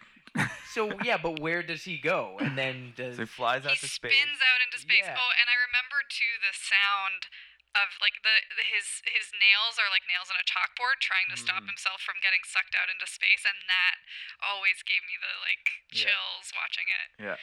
So 0.73 0.93
yeah, 1.03 1.19
but 1.21 1.41
where 1.41 1.63
does 1.63 1.83
he 1.83 1.99
go? 1.99 2.37
And 2.41 2.57
then 2.57 2.93
does 2.97 3.17
so 3.17 3.23
he 3.23 3.27
flies 3.27 3.67
out 3.67 3.73
he 3.73 3.79
to 3.79 3.87
space. 3.89 4.13
spins 4.13 4.39
out 4.39 4.61
into 4.65 4.79
space. 4.81 5.03
Yeah. 5.03 5.17
Oh, 5.19 5.31
and 5.35 5.49
I 5.51 5.59
remember 5.67 5.99
too 6.09 6.39
the 6.41 6.55
sound 6.55 7.27
of 7.79 7.89
like 8.03 8.19
the, 8.27 8.37
the 8.59 8.67
his 8.67 8.99
his 9.07 9.31
nails 9.37 9.79
are 9.79 9.87
like 9.91 10.03
nails 10.11 10.27
on 10.31 10.39
a 10.43 10.47
chalkboard 10.47 10.99
trying 10.99 11.31
to 11.31 11.39
stop 11.39 11.63
Mhm. 11.63 11.71
himself 11.77 12.03
from 12.03 12.19
getting 12.23 12.43
sucked 12.43 12.75
out 12.75 12.91
into 12.91 13.07
space, 13.07 13.47
and 13.47 13.59
that 13.71 13.97
always 14.43 14.83
gave 14.83 15.03
me 15.07 15.15
the 15.23 15.35
like 15.47 15.65
Yeah. 15.95 16.11
chills 16.11 16.51
watching 16.59 16.89
it. 16.91 17.09
Yeah. 17.23 17.39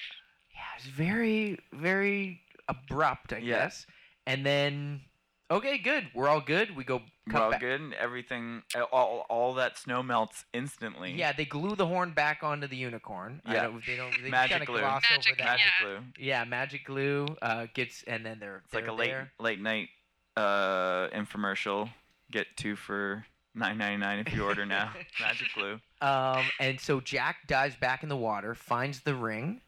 yeah, 0.54 0.76
it's 0.76 0.86
very 0.92 1.60
very 1.72 2.44
abrupt, 2.68 3.32
I 3.34 3.38
Yeah. 3.40 3.72
guess. 3.72 3.88
And 4.26 4.46
then 4.46 5.06
okay, 5.50 5.78
good. 5.78 6.12
We're 6.14 6.28
all 6.28 6.42
good. 6.42 6.76
We 6.76 6.84
go 6.84 7.00
come 7.30 7.42
Well, 7.42 7.52
back. 7.52 7.60
good. 7.62 7.80
and 7.80 7.94
Everything, 7.94 8.64
all, 8.92 9.26
all 9.30 9.54
that 9.56 9.78
snow 9.78 10.04
melts 10.04 10.44
instantly. 10.54 11.14
Yeah, 11.14 11.32
they 11.32 11.46
glue 11.46 11.76
the 11.76 11.88
horn 11.88 12.12
back 12.12 12.44
onto 12.44 12.68
the 12.68 12.76
unicorn. 12.76 13.42
I 13.46 13.54
Yeah. 13.54 13.64
don't, 13.64 13.86
they 13.86 13.96
don't. 13.96 14.22
They 14.22 14.30
Magic 14.30 14.58
kind 14.58 14.66
glue. 14.66 14.80
gloss 14.80 15.04
Magic- 15.10 15.32
over 15.32 15.38
that. 15.38 15.46
Magic 15.46 15.66
Yeah. 15.80 15.86
glue. 15.86 16.06
Yeah, 16.18 16.44
magic 16.44 16.84
glue 16.86 17.38
uh, 17.42 17.68
gets, 17.74 18.04
and 18.04 18.26
then 18.26 18.40
they're 18.40 18.62
It's 18.66 18.74
like 18.74 18.84
they're 18.84 18.92
a 18.92 18.96
late 18.96 19.08
there. 19.12 19.32
late 19.40 19.60
night 19.62 19.90
uh, 20.38 21.10
infomercial. 21.10 21.90
Get 22.32 22.48
two 22.58 22.76
for 22.76 23.26
nine 23.56 23.78
ninety 23.78 23.98
nine 23.98 24.20
if 24.20 24.34
you 24.34 24.44
order 24.44 24.66
now. 24.66 24.92
Magic 25.22 25.48
glue. 25.56 25.80
Um, 26.02 26.46
and 26.60 26.80
so 26.80 27.00
Jack 27.00 27.48
dives 27.48 27.76
back 27.76 28.04
in 28.04 28.10
the 28.10 28.18
water, 28.18 28.54
finds 28.54 29.02
the 29.02 29.16
ring, 29.16 29.62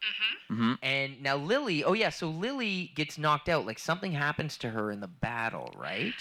hmm 0.48 0.54
Mm-hmm. 0.54 0.72
and 0.82 1.22
now 1.22 1.36
Lily. 1.36 1.84
Oh 1.84 1.92
yeah, 1.92 2.10
so 2.10 2.28
Lily 2.28 2.92
gets 2.94 3.18
knocked 3.18 3.48
out. 3.48 3.66
Like 3.66 3.78
something 3.78 4.12
happens 4.12 4.56
to 4.58 4.70
her 4.70 4.90
in 4.90 5.00
the 5.00 5.08
battle, 5.08 5.74
right? 5.76 6.14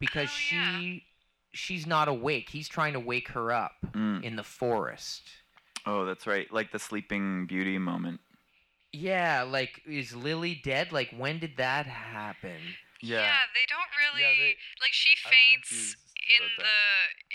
Because 0.00 0.28
Oh, 0.28 0.54
yeah. 0.54 0.78
she 0.78 1.04
she's 1.52 1.86
not 1.86 2.08
awake. 2.08 2.50
He's 2.50 2.68
trying 2.68 2.92
to 2.94 3.00
wake 3.00 3.28
her 3.28 3.52
up 3.52 3.72
Mm. 3.92 4.22
in 4.24 4.36
the 4.36 4.42
forest. 4.42 5.22
Oh, 5.86 6.04
that's 6.04 6.26
right. 6.26 6.50
Like 6.52 6.72
the 6.72 6.78
Sleeping 6.78 7.46
Beauty 7.46 7.78
moment. 7.78 8.20
Yeah, 8.92 9.42
like 9.42 9.82
is 9.86 10.14
Lily 10.16 10.60
dead? 10.64 10.90
Like 10.92 11.10
when 11.16 11.38
did 11.38 11.56
that 11.58 11.86
happen? 11.86 12.60
Yeah. 13.04 13.44
they 13.54 13.66
don't 13.68 13.92
really 14.00 14.24
they- 14.24 14.56
like. 14.80 14.92
She 14.96 15.14
faints 15.16 15.96
in 16.24 16.40
about 16.40 16.56
that. 16.56 16.64
the 16.64 16.80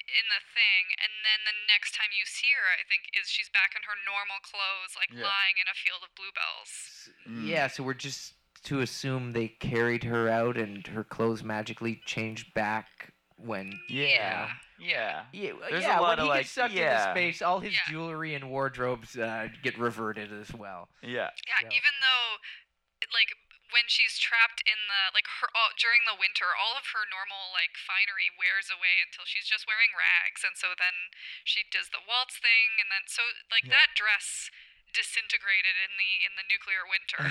in 0.09 0.25
the 0.33 0.41
thing, 0.53 0.83
and 0.97 1.13
then 1.21 1.39
the 1.45 1.57
next 1.69 1.93
time 1.93 2.09
you 2.17 2.25
see 2.25 2.49
her, 2.57 2.65
I 2.73 2.81
think 2.89 3.05
is 3.13 3.29
she's 3.29 3.49
back 3.49 3.73
in 3.77 3.83
her 3.85 3.97
normal 4.05 4.41
clothes, 4.41 4.97
like 4.97 5.13
Yeah. 5.13 5.29
lying 5.29 5.57
in 5.61 5.67
a 5.69 5.77
field 5.77 6.01
of 6.01 6.09
bluebells. 6.17 6.71
Mm. 7.27 7.47
Yeah, 7.47 7.67
so 7.67 7.83
we're 7.83 7.93
just 7.93 8.33
to 8.63 8.81
assume 8.81 9.31
they 9.31 9.47
carried 9.47 10.03
her 10.03 10.27
out 10.27 10.57
and 10.57 10.85
her 10.87 11.03
clothes 11.03 11.43
magically 11.43 12.01
changed 12.05 12.53
back 12.53 13.13
when 13.37 13.79
Yeah. 13.87 14.49
Yeah. 14.79 15.25
Yeah, 15.31 15.51
There's 15.69 15.83
a 15.83 15.87
yeah. 15.87 15.99
lot 15.99 16.09
when 16.17 16.19
of, 16.19 16.23
he 16.25 16.29
like, 16.29 16.39
gets 16.41 16.51
sucked 16.51 16.73
yeah. 16.73 17.09
into 17.09 17.11
space, 17.19 17.41
all 17.41 17.59
his 17.59 17.73
Yeah. 17.73 17.79
jewelry 17.87 18.33
and 18.33 18.49
wardrobes 18.49 19.15
uh, 19.17 19.47
get 19.61 19.77
reverted 19.77 20.31
as 20.33 20.51
well. 20.53 20.89
Yeah. 21.01 21.29
Yeah, 21.47 21.53
Yeah. 21.61 21.67
even 21.67 21.93
though, 22.01 22.37
like, 23.13 23.29
when 23.71 23.85
she's 23.89 24.17
trapped 24.17 24.61
in 24.65 24.77
the 24.89 25.13
like 25.13 25.29
her 25.41 25.49
all, 25.53 25.71
during 25.77 26.03
the 26.09 26.17
winter, 26.17 26.49
all 26.57 26.73
of 26.77 26.89
her 26.95 27.05
normal 27.09 27.53
like 27.53 27.77
finery 27.77 28.29
wears 28.33 28.69
away 28.73 28.99
until 29.03 29.25
she's 29.29 29.45
just 29.49 29.65
wearing 29.69 29.93
rags, 29.93 30.41
and 30.45 30.57
so 30.57 30.73
then 30.77 31.13
she 31.45 31.65
does 31.69 31.89
the 31.93 32.01
waltz 32.05 32.37
thing, 32.41 32.77
and 32.81 32.89
then 32.89 33.05
so 33.05 33.21
like 33.53 33.65
Yeah. 33.69 33.77
that 33.77 33.93
dress 33.97 34.49
disintegrated 34.89 35.77
in 35.85 35.93
the 36.01 36.11
in 36.25 36.33
the 36.33 36.45
nuclear 36.49 36.81
winter, 36.89 37.21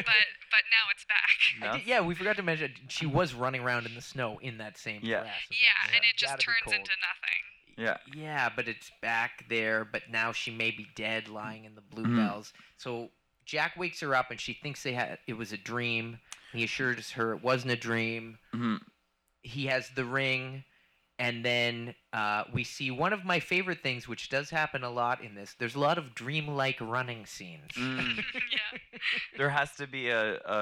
but 0.08 0.26
but 0.48 0.64
now 0.72 0.88
it's 0.92 1.04
back. 1.04 1.36
No? 1.60 1.76
did- 1.76 1.86
yeah, 1.86 2.00
we 2.00 2.14
forgot 2.14 2.36
to 2.36 2.42
mention 2.42 2.72
she 2.88 3.06
was 3.06 3.34
running 3.34 3.60
around 3.60 3.86
in 3.86 3.94
the 3.94 4.00
snow 4.04 4.38
in 4.40 4.58
that 4.58 4.76
same 4.76 5.00
Yeah. 5.02 5.20
dress. 5.28 5.34
so 5.48 5.54
Yeah, 5.60 5.76
that's- 5.84 5.96
and 5.96 6.04
it 6.04 6.16
just 6.16 6.40
turns 6.40 6.72
into 6.72 6.92
nothing. 7.04 7.42
Yeah. 7.76 7.98
Yeah, 8.14 8.48
but 8.54 8.68
it's 8.68 8.90
back 9.02 9.44
there. 9.50 9.84
But 9.84 10.08
now 10.10 10.32
she 10.32 10.50
may 10.50 10.70
be 10.70 10.86
dead, 10.94 11.28
lying 11.28 11.64
in 11.66 11.74
the 11.74 11.82
bluebells. 11.82 12.52
Mm. 12.56 12.60
So 12.78 13.10
Jack 13.46 13.76
wakes 13.76 14.00
her 14.00 14.14
up, 14.14 14.30
and 14.30 14.38
she 14.40 14.52
thinks 14.52 14.82
they 14.82 14.92
had 14.92 15.18
it 15.26 15.34
was 15.34 15.52
a 15.52 15.56
dream. 15.56 16.18
He 16.52 16.64
assures 16.64 17.12
her 17.12 17.32
it 17.32 17.42
wasn't 17.42 17.72
a 17.72 17.76
dream. 17.76 18.38
hmm 18.52 18.76
he 19.42 19.66
has 19.66 19.90
the 19.90 20.04
ring 20.04 20.64
and 21.20 21.44
then 21.44 21.94
uh, 22.12 22.42
we 22.52 22.64
see 22.64 22.90
one 22.90 23.12
of 23.12 23.24
my 23.24 23.38
favorite 23.38 23.80
things 23.80 24.08
which 24.08 24.28
does 24.28 24.50
happen 24.50 24.82
a 24.82 24.90
lot 24.90 25.22
in 25.22 25.36
this 25.36 25.54
there's 25.60 25.76
a 25.76 25.78
lot 25.78 25.98
of 25.98 26.14
dreamlike 26.16 26.80
running 26.80 27.24
scenes 27.26 27.70
Mm. 27.76 28.16
yeah. 28.50 28.78
There 29.38 29.50
has 29.50 29.70
to 29.76 29.86
be 29.86 30.08
a, 30.08 30.34
a, 30.40 30.56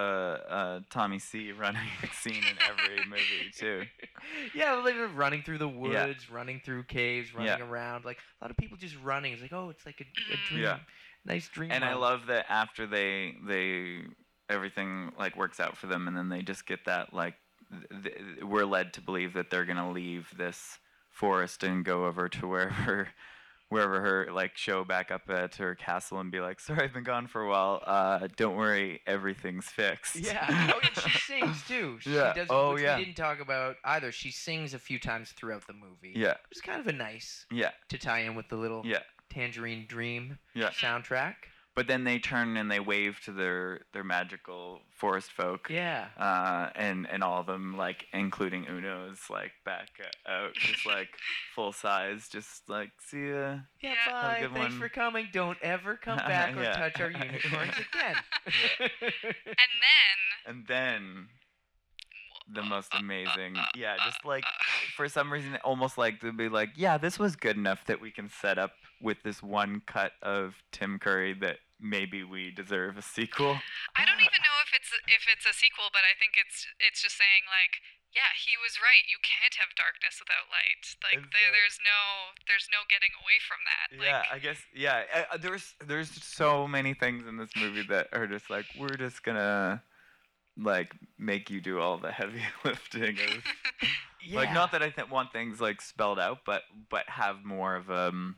a 0.59 0.85
Tommy 0.91 1.18
C 1.18 1.53
running 1.53 1.89
scene 2.12 2.35
in 2.45 2.59
every 2.68 3.09
movie 3.09 3.51
too. 3.57 3.85
yeah 4.55 4.74
like 4.74 4.95
they're 4.97 5.07
running 5.09 5.43
through 5.43 5.59
the 5.59 5.68
Yeah. 5.68 6.05
woods 6.07 6.30
running 6.30 6.61
through 6.62 6.85
caves 6.85 7.35
running 7.35 7.59
Yeah. 7.61 7.64
around 7.64 8.05
like 8.05 8.18
a 8.41 8.45
lot 8.45 8.51
of 8.51 8.57
people 8.59 8.76
just 8.76 8.97
running 9.03 9.32
it's 9.32 9.41
like 9.43 9.53
oh 9.55 9.70
it's 9.70 9.87
like 9.87 10.01
a, 10.03 10.32
a 10.32 10.37
Mhm. 10.37 10.49
dream 10.49 10.62
Yeah. 10.62 10.78
Nice 11.25 11.49
dream 11.49 11.70
And 11.70 11.85
I 11.85 11.95
love 11.95 12.27
that 12.27 12.47
after 12.49 12.87
they 12.87 13.35
they 13.47 14.01
everything 14.49 15.12
like 15.18 15.37
works 15.37 15.61
out 15.61 15.77
for 15.77 15.87
them, 15.87 16.07
and 16.09 16.16
then 16.16 16.29
they 16.29 16.43
just 16.43 16.66
get 16.66 16.85
that 16.87 17.12
like 17.14 17.35
th- 17.70 18.03
th- 18.14 18.43
we're 18.43 18.64
led 18.66 18.93
to 18.95 19.01
believe 19.01 19.35
that 19.35 19.51
they're 19.51 19.64
gonna 19.64 19.91
leave 19.91 20.29
this 20.37 20.79
forest 21.11 21.62
and 21.62 21.85
go 21.85 22.07
over 22.07 22.29
to 22.29 22.47
wherever 22.47 23.09
wherever 23.70 24.01
her 24.03 24.29
like 24.33 24.57
show 24.57 24.85
back 24.85 25.11
up 25.11 25.22
at 25.31 25.55
her 25.57 25.75
castle 25.75 26.20
and 26.20 26.31
be 26.31 26.39
like, 26.39 26.61
sorry, 26.61 26.85
I've 26.85 26.93
been 26.93 27.03
gone 27.03 27.27
for 27.27 27.41
a 27.43 27.49
while. 27.49 27.83
Uh, 27.85 28.29
don't 28.37 28.57
worry, 28.57 29.01
everything's 29.07 29.64
fixed. 29.66 30.16
yeah 30.16 30.47
oh 30.75 30.81
and 30.81 30.97
she 31.03 31.18
sings 31.18 31.64
too 31.66 31.97
she 32.01 32.14
Yeah. 32.14 32.35
does 32.35 32.49
Oh, 32.51 32.75
which 32.75 32.83
yeah. 32.83 32.99
we 32.99 33.05
didn't 33.07 33.16
talk 33.16 33.41
about 33.41 33.77
either 33.85 34.12
she 34.12 34.31
sings 34.31 34.75
a 34.75 34.79
few 34.79 34.99
times 35.01 35.33
throughout 35.33 35.66
the 35.66 35.72
movie 35.72 36.12
yeah, 36.14 36.35
it's 36.53 36.61
kind 36.61 36.79
of 36.79 36.87
a 36.87 36.93
nice 36.93 37.47
yeah, 37.51 37.70
to 37.89 37.99
tie 37.99 38.20
in 38.20 38.35
with 38.37 38.49
the 38.49 38.57
little 38.57 38.83
yeah, 38.85 39.01
tangerine 39.31 39.87
dream 39.89 40.39
yeah. 40.55 40.70
soundtrack 40.70 41.35
But 41.75 41.89
then 41.89 42.05
they 42.05 42.18
turn 42.20 42.57
and 42.57 42.70
they 42.70 42.79
wave 42.79 43.18
to 43.25 43.33
their 43.33 43.81
their 43.93 44.05
magical 44.05 44.81
forest 44.93 45.33
folk. 45.33 45.68
yeah 45.70 46.07
uh, 46.16 46.70
and 46.77 47.09
and 47.11 47.25
all 47.25 47.41
of 47.41 47.47
them 47.47 47.77
like 47.77 48.07
including 48.12 48.66
Oona's 48.66 49.29
like 49.29 49.51
back 49.64 49.89
out 50.29 50.55
just 50.55 50.87
like 50.97 51.09
full 51.55 51.72
size 51.72 52.29
just 52.29 52.68
like 52.68 52.91
see 53.01 53.29
ya 53.31 53.35
Yeah, 53.35 53.59
Yeah. 53.83 53.95
Have 54.05 54.12
a 54.12 54.29
bye. 54.35 54.41
good 54.43 54.53
Thanks 54.55 54.72
one. 54.72 54.81
for 54.81 54.89
coming. 54.89 55.29
Don't 55.33 55.59
ever 55.62 55.97
come 55.97 56.18
back 56.35 56.57
or 56.57 56.63
Yeah. 56.63 56.72
touch 56.76 57.01
our 57.01 57.11
unicorns 57.11 57.75
again. 57.92 58.17
And 59.45 59.72
then 59.84 60.17
and 60.46 60.67
then 60.68 61.29
the 62.53 62.62
most 62.62 62.92
amazing 62.99 63.57
yeah 63.75 63.96
just 64.04 64.25
like 64.25 64.45
for 64.96 65.08
some 65.08 65.33
reason 65.33 65.57
almost 65.64 65.96
like 65.96 66.21
to 66.21 66.33
be 66.33 66.49
like 66.49 66.71
yeah 66.76 66.99
this 66.99 67.18
was 67.18 67.37
good 67.37 67.57
enough 67.57 67.84
that 67.87 68.00
we 68.00 68.11
can 68.11 68.29
set 68.29 68.58
up 68.58 68.72
with 69.00 69.22
this 69.22 69.42
one 69.42 69.83
cut 69.87 70.12
of 70.22 70.54
Tim 70.72 70.99
Curry 70.99 71.34
that 71.41 71.57
maybe 71.80 72.22
we 72.22 72.50
deserve 72.50 72.96
a 72.96 73.03
sequel 73.03 73.58
I 73.96 74.04
don't 74.04 74.21
even 74.21 74.41
know 74.45 74.54
if 74.64 74.72
it's 74.72 74.91
if 75.07 75.25
it's 75.29 75.45
a 75.45 75.53
sequel, 75.53 75.92
but 75.92 76.03
I 76.03 76.16
think 76.16 76.41
it's 76.41 76.66
it's 76.80 77.04
just 77.04 77.16
saying 77.21 77.45
like, 77.53 77.84
yeah, 78.16 78.33
he 78.34 78.57
was 78.57 78.80
right. 78.80 79.04
You 79.07 79.21
can't 79.21 79.54
have 79.61 79.76
darkness 79.76 80.18
without 80.18 80.49
light. 80.49 80.83
Like 81.04 81.21
there, 81.30 81.50
there's 81.53 81.79
no 81.84 82.33
there's 82.49 82.68
no 82.72 82.88
getting 82.88 83.12
away 83.21 83.38
from 83.45 83.61
that. 83.68 83.87
yeah 83.92 84.25
Like, 84.25 84.33
I 84.33 84.38
guess 84.41 84.61
yeah 84.72 85.04
uh, 85.30 85.37
there's 85.37 85.76
there's 85.84 86.11
so 86.11 86.66
many 86.66 86.96
things 86.96 87.29
in 87.29 87.37
this 87.37 87.53
movie 87.54 87.84
that 87.92 88.08
are 88.12 88.26
just 88.26 88.49
like 88.49 88.66
we're 88.80 88.96
just 88.96 89.22
gonna 89.22 89.84
like 90.57 90.95
make 91.18 91.51
you 91.51 91.61
do 91.61 91.81
all 91.81 91.99
the 91.99 92.13
heavy 92.13 92.43
lifting 92.64 93.17
of 93.18 93.45
like 94.33 94.53
not 94.53 94.72
that 94.72 94.83
I 94.83 94.91
th- 94.91 95.11
want 95.11 95.33
things 95.33 95.61
like 95.61 95.81
spelled 95.81 96.18
out, 96.18 96.39
but 96.47 96.63
but 96.91 97.09
have 97.09 97.45
more 97.45 97.76
of 97.76 97.91
um 97.91 98.37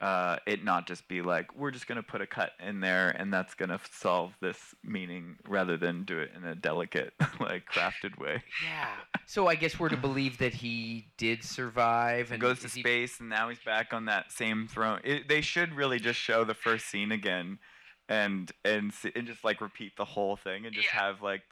uh 0.00 0.36
it 0.46 0.62
not 0.62 0.86
just 0.86 1.08
be 1.08 1.22
like 1.22 1.56
we're 1.56 1.70
just 1.70 1.86
gonna 1.86 2.02
put 2.02 2.20
a 2.20 2.26
cut 2.26 2.50
in 2.60 2.80
there 2.80 3.08
and 3.10 3.32
that's 3.32 3.54
gonna 3.54 3.80
solve 3.90 4.34
this 4.42 4.74
meaning 4.84 5.36
rather 5.48 5.78
than 5.78 6.04
do 6.04 6.18
it 6.18 6.30
in 6.36 6.44
a 6.44 6.54
delicate 6.54 7.14
like 7.40 7.64
crafted 7.66 8.18
way. 8.18 8.42
Yeah. 8.62 8.88
So 9.24 9.46
I 9.46 9.54
guess 9.54 9.78
we're 9.80 9.88
to 9.88 9.96
believe 9.96 10.36
that 10.38 10.52
he 10.52 11.06
did 11.16 11.42
survive 11.42 12.30
and 12.30 12.40
goes 12.40 12.60
to 12.60 12.66
is 12.66 12.74
he- 12.74 12.80
space 12.80 13.20
and 13.20 13.30
now 13.30 13.48
he's 13.48 13.58
back 13.60 13.94
on 13.94 14.04
that 14.04 14.32
same 14.32 14.68
throne. 14.68 15.00
It, 15.02 15.28
they 15.28 15.40
should 15.40 15.72
really 15.74 15.98
just 15.98 16.18
show 16.18 16.44
the 16.44 16.54
first 16.54 16.86
scene 16.90 17.10
again, 17.10 17.58
and 18.08 18.50
and 18.64 18.92
and 19.14 19.26
just 19.26 19.44
like 19.44 19.60
repeat 19.60 19.96
the 19.96 20.04
whole 20.04 20.36
thing 20.36 20.66
and 20.66 20.74
just 20.74 20.88
Yeah. 20.92 21.00
have 21.02 21.22
like 21.22 21.42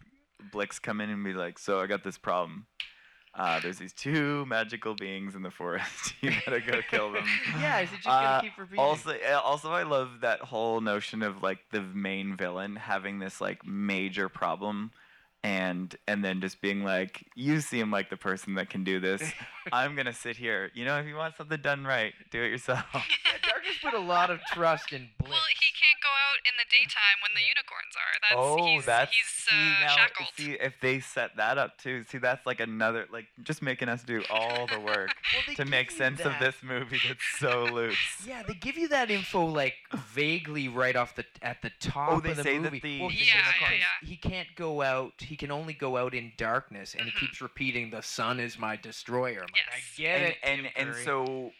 Blix 0.52 0.78
come 0.78 1.00
in 1.00 1.10
and 1.10 1.22
be 1.24 1.32
like, 1.32 1.58
"So 1.58 1.80
I 1.80 1.86
got 1.86 2.04
this 2.04 2.18
problem. 2.18 2.66
Uh, 3.36 3.58
there's 3.58 3.78
these 3.78 3.92
two 3.92 4.46
magical 4.46 4.94
beings 4.94 5.34
in 5.34 5.42
the 5.42 5.50
forest. 5.50 6.14
you 6.20 6.30
gotta 6.46 6.60
go 6.60 6.80
kill 6.88 7.10
them." 7.12 7.24
Yeah, 7.60 7.80
is 7.80 7.88
it 7.92 7.96
just 7.96 8.06
Uh, 8.06 8.20
gonna 8.22 8.40
keep 8.42 8.58
repeating? 8.58 8.84
Also, 8.84 9.10
uh, 9.12 9.40
also, 9.42 9.72
I 9.72 9.82
love 9.84 10.20
that 10.20 10.40
whole 10.40 10.80
notion 10.80 11.22
of 11.22 11.42
like 11.42 11.58
the 11.70 11.80
main 11.80 12.36
villain 12.36 12.76
having 12.76 13.18
this 13.18 13.40
like 13.40 13.64
major 13.66 14.28
problem, 14.28 14.92
and 15.42 15.94
and 16.06 16.24
then 16.24 16.40
just 16.40 16.60
being 16.60 16.84
like, 16.84 17.26
"You 17.34 17.60
seem 17.60 17.90
like 17.90 18.10
the 18.10 18.16
person 18.16 18.54
that 18.54 18.70
can 18.70 18.84
do 18.84 19.00
this. 19.00 19.32
I'm 19.72 19.96
gonna 19.96 20.12
sit 20.12 20.36
here. 20.36 20.70
You 20.74 20.84
know, 20.84 20.98
if 21.00 21.06
you 21.06 21.16
want 21.16 21.36
something 21.36 21.60
done 21.60 21.84
right, 21.84 22.12
do 22.30 22.42
it 22.42 22.48
yourself." 22.50 22.84
Yeah, 22.92 23.48
Darkness 23.48 23.76
put 23.82 23.94
a 23.94 23.98
lot 23.98 24.30
of 24.30 24.40
trust 24.52 24.92
in 24.92 25.08
Blix. 25.18 25.30
Well, 25.32 25.40
he 25.48 25.56
can't 25.56 25.73
go 26.04 26.10
out 26.10 26.38
in 26.44 26.52
the 26.60 26.66
daytime 26.70 27.18
when 27.24 27.32
the 27.34 27.40
unicorns 27.40 27.94
are. 27.96 28.14
That's 28.22 28.36
oh, 28.36 28.66
he's, 28.66 28.84
that's 28.86 29.14
he's 29.14 29.24
see, 29.26 29.56
uh, 29.56 29.86
now, 29.86 29.96
shackled. 29.96 30.28
See, 30.36 30.52
if 30.52 30.74
they 30.80 31.00
set 31.00 31.36
that 31.36 31.56
up 31.58 31.78
too, 31.78 32.04
see, 32.08 32.18
that's 32.18 32.44
like 32.46 32.60
another 32.60 33.06
like 33.10 33.26
just 33.42 33.62
making 33.62 33.88
us 33.88 34.02
do 34.02 34.22
all 34.30 34.66
the 34.66 34.78
work 34.80 35.10
Well, 35.46 35.56
to 35.56 35.64
make 35.64 35.90
you 35.90 35.96
sense 35.96 36.20
of 36.20 36.34
this 36.40 36.56
movie 36.62 37.00
that's 37.08 37.24
so 37.38 37.64
loose. 37.72 37.96
Yeah, 38.26 38.42
they 38.46 38.54
give 38.54 38.76
you 38.76 38.88
that 38.88 39.10
info 39.10 39.44
like 39.46 39.74
vaguely 40.12 40.68
right 40.68 40.96
off 40.96 41.16
the 41.16 41.24
at 41.42 41.62
the 41.62 41.70
top 41.80 42.10
Oh, 42.12 42.20
they 42.20 42.30
of 42.32 42.36
the 42.36 42.42
say 42.42 42.58
that 42.58 42.64
movie. 42.72 42.80
the- 42.80 43.00
well, 43.00 43.08
the 43.08 43.14
he- 43.14 43.26
Yeah, 43.26 43.52
yeah, 43.60 43.68
yeah. 43.78 44.06
He 44.08 44.16
can't 44.16 44.48
go 44.56 44.82
out. 44.82 45.14
He 45.18 45.36
can 45.36 45.50
only 45.50 45.72
go 45.74 45.96
out 45.96 46.14
in 46.14 46.32
darkness, 46.36 46.94
and 46.94 47.06
he 47.06 47.10
Mhm. 47.12 47.20
keeps 47.20 47.40
repeating, 47.40 47.90
"The 47.90 48.02
sun 48.02 48.38
is 48.40 48.58
my 48.58 48.76
destroyer." 48.76 49.40
I'm 49.40 49.52
like, 49.52 49.62
Yes. 49.66 49.66
I 49.74 50.02
get 50.02 50.20
and 50.20 50.24
it. 50.66 50.72
and, 50.76 50.86
Tim 50.86 50.94
and 50.96 51.04
so 51.04 51.52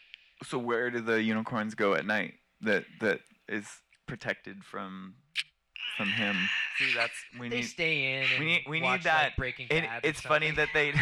so 0.43 0.57
where 0.59 0.91
do 0.91 0.99
the 1.01 1.21
unicorns 1.23 1.75
go 1.75 1.93
at 1.95 2.05
night 2.05 2.35
that 2.61 2.85
that 2.99 3.21
is 3.47 3.67
protected 4.07 4.63
from 4.63 5.15
from 5.97 6.09
him 6.09 6.35
see 6.77 6.93
that's 6.93 7.13
we 7.39 7.47
they 7.47 7.57
need 7.57 7.61
stay 7.63 8.21
in. 8.21 8.27
we 8.39 8.45
need 8.45 8.61
we 8.67 8.79
need 8.81 8.85
watch, 8.85 8.93
like, 8.99 9.03
that 9.03 9.37
Breaking 9.37 9.67
and 9.71 9.85
Bad. 9.85 10.03
or 10.03 10.09
it's 10.09 10.19
funny 10.33 10.51
that 10.51 10.67
they 10.73 10.93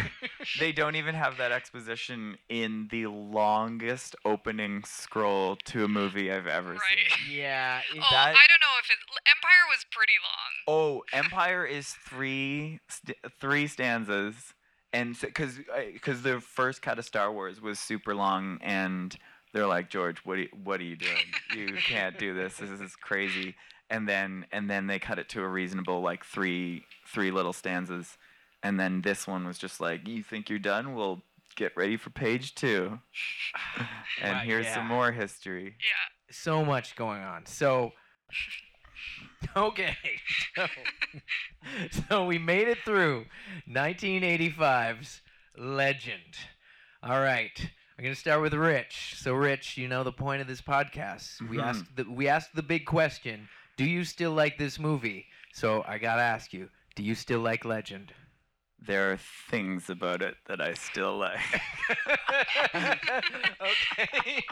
they 0.60 0.70
don't 0.70 0.94
even 0.94 1.14
have 1.16 1.36
that 1.38 1.50
exposition 1.50 2.36
in 2.48 2.86
the 2.92 3.06
longest 3.06 4.14
opening 4.24 4.84
scroll 4.84 5.56
to 5.64 5.84
a 5.84 5.88
movie 5.88 6.30
i've 6.30 6.46
ever 6.46 6.72
Right. 6.74 6.80
seen 7.26 7.36
yeah. 7.38 7.80
Oh, 7.92 7.96
that- 8.10 8.36
I 8.36 8.46
don't 8.46 8.60
know 8.60 8.78
if 8.80 8.90
it. 8.90 8.96
Empire 9.26 9.64
was 9.68 9.84
pretty 9.90 10.12
long. 10.22 10.52
Oh, 10.68 11.02
Empire 11.12 11.64
is 11.66 11.88
three 11.88 12.78
st- 12.88 13.16
three 13.40 13.66
stanzas, 13.66 14.54
and 14.92 15.18
because 15.20 15.58
because 15.92 16.20
uh, 16.20 16.34
the 16.34 16.40
first 16.40 16.82
cut 16.82 16.98
of 16.98 17.04
Star 17.04 17.32
Wars 17.32 17.60
was 17.60 17.78
super 17.80 18.14
long, 18.14 18.58
and 18.62 19.16
they're 19.54 19.66
like 19.66 19.88
George, 19.88 20.18
what 20.24 20.36
are 20.36 20.42
you, 20.42 20.48
what 20.64 20.80
are 20.80 20.84
you 20.84 20.96
doing? 20.96 21.16
You 21.56 21.74
can't 21.76 22.18
do 22.18 22.34
this. 22.34 22.56
This 22.58 22.80
is 22.80 22.96
crazy. 22.96 23.54
And 23.88 24.08
then 24.08 24.46
and 24.52 24.68
then 24.68 24.86
they 24.88 24.98
cut 24.98 25.18
it 25.18 25.28
to 25.30 25.42
a 25.42 25.48
reasonable 25.48 26.02
like 26.02 26.24
three 26.24 26.84
three 27.06 27.30
little 27.30 27.52
stanzas, 27.52 28.18
and 28.62 28.78
then 28.80 29.00
this 29.02 29.26
one 29.26 29.46
was 29.46 29.56
just 29.58 29.80
like, 29.80 30.08
you 30.08 30.22
think 30.22 30.50
you're 30.50 30.58
done? 30.58 30.94
Well, 30.94 31.22
get 31.54 31.76
ready 31.76 31.96
for 31.96 32.10
page 32.10 32.54
two, 32.56 32.98
and 34.20 34.32
Wow, 34.36 34.40
here's 34.40 34.66
yeah. 34.66 34.74
some 34.74 34.88
more 34.88 35.12
history. 35.12 35.64
Yeah. 35.78 36.34
so 36.34 36.64
much 36.64 36.96
going 36.96 37.22
on. 37.22 37.46
So, 37.46 37.92
okay. 39.56 39.96
So, 40.56 40.66
so 42.08 42.24
we 42.24 42.38
made 42.38 42.66
it 42.66 42.78
through 42.84 43.26
1985's 43.70 45.20
Legend. 45.56 46.36
All 47.02 47.20
right. 47.20 47.70
I'm 47.96 48.02
going 48.02 48.14
to 48.14 48.20
start 48.20 48.42
with 48.42 48.54
Rich. 48.54 49.14
So, 49.16 49.34
Rich, 49.34 49.78
you 49.78 49.86
know 49.88 50.02
the 50.02 50.12
point 50.12 50.40
of 50.42 50.48
this 50.48 50.60
podcast. 50.60 51.40
We 51.48 51.58
Mhm. 51.58 51.62
asked 51.64 51.96
the 51.96 52.04
we 52.10 52.28
asked 52.28 52.54
the 52.54 52.62
big 52.62 52.84
question: 52.86 53.48
Do 53.76 53.84
you 53.84 54.04
still 54.04 54.32
like 54.32 54.58
this 54.58 54.78
movie? 54.78 55.26
So 55.52 55.84
I 55.86 55.98
got 55.98 56.16
to 56.16 56.22
ask 56.22 56.52
you: 56.52 56.70
Do 56.96 57.02
you 57.04 57.14
still 57.14 57.40
like 57.40 57.64
Legend? 57.64 58.12
There 58.80 59.12
are 59.12 59.16
things 59.16 59.88
about 59.88 60.20
it 60.22 60.36
that 60.46 60.60
I 60.60 60.74
still 60.74 61.16
like. 61.16 61.38
okay. 62.74 64.42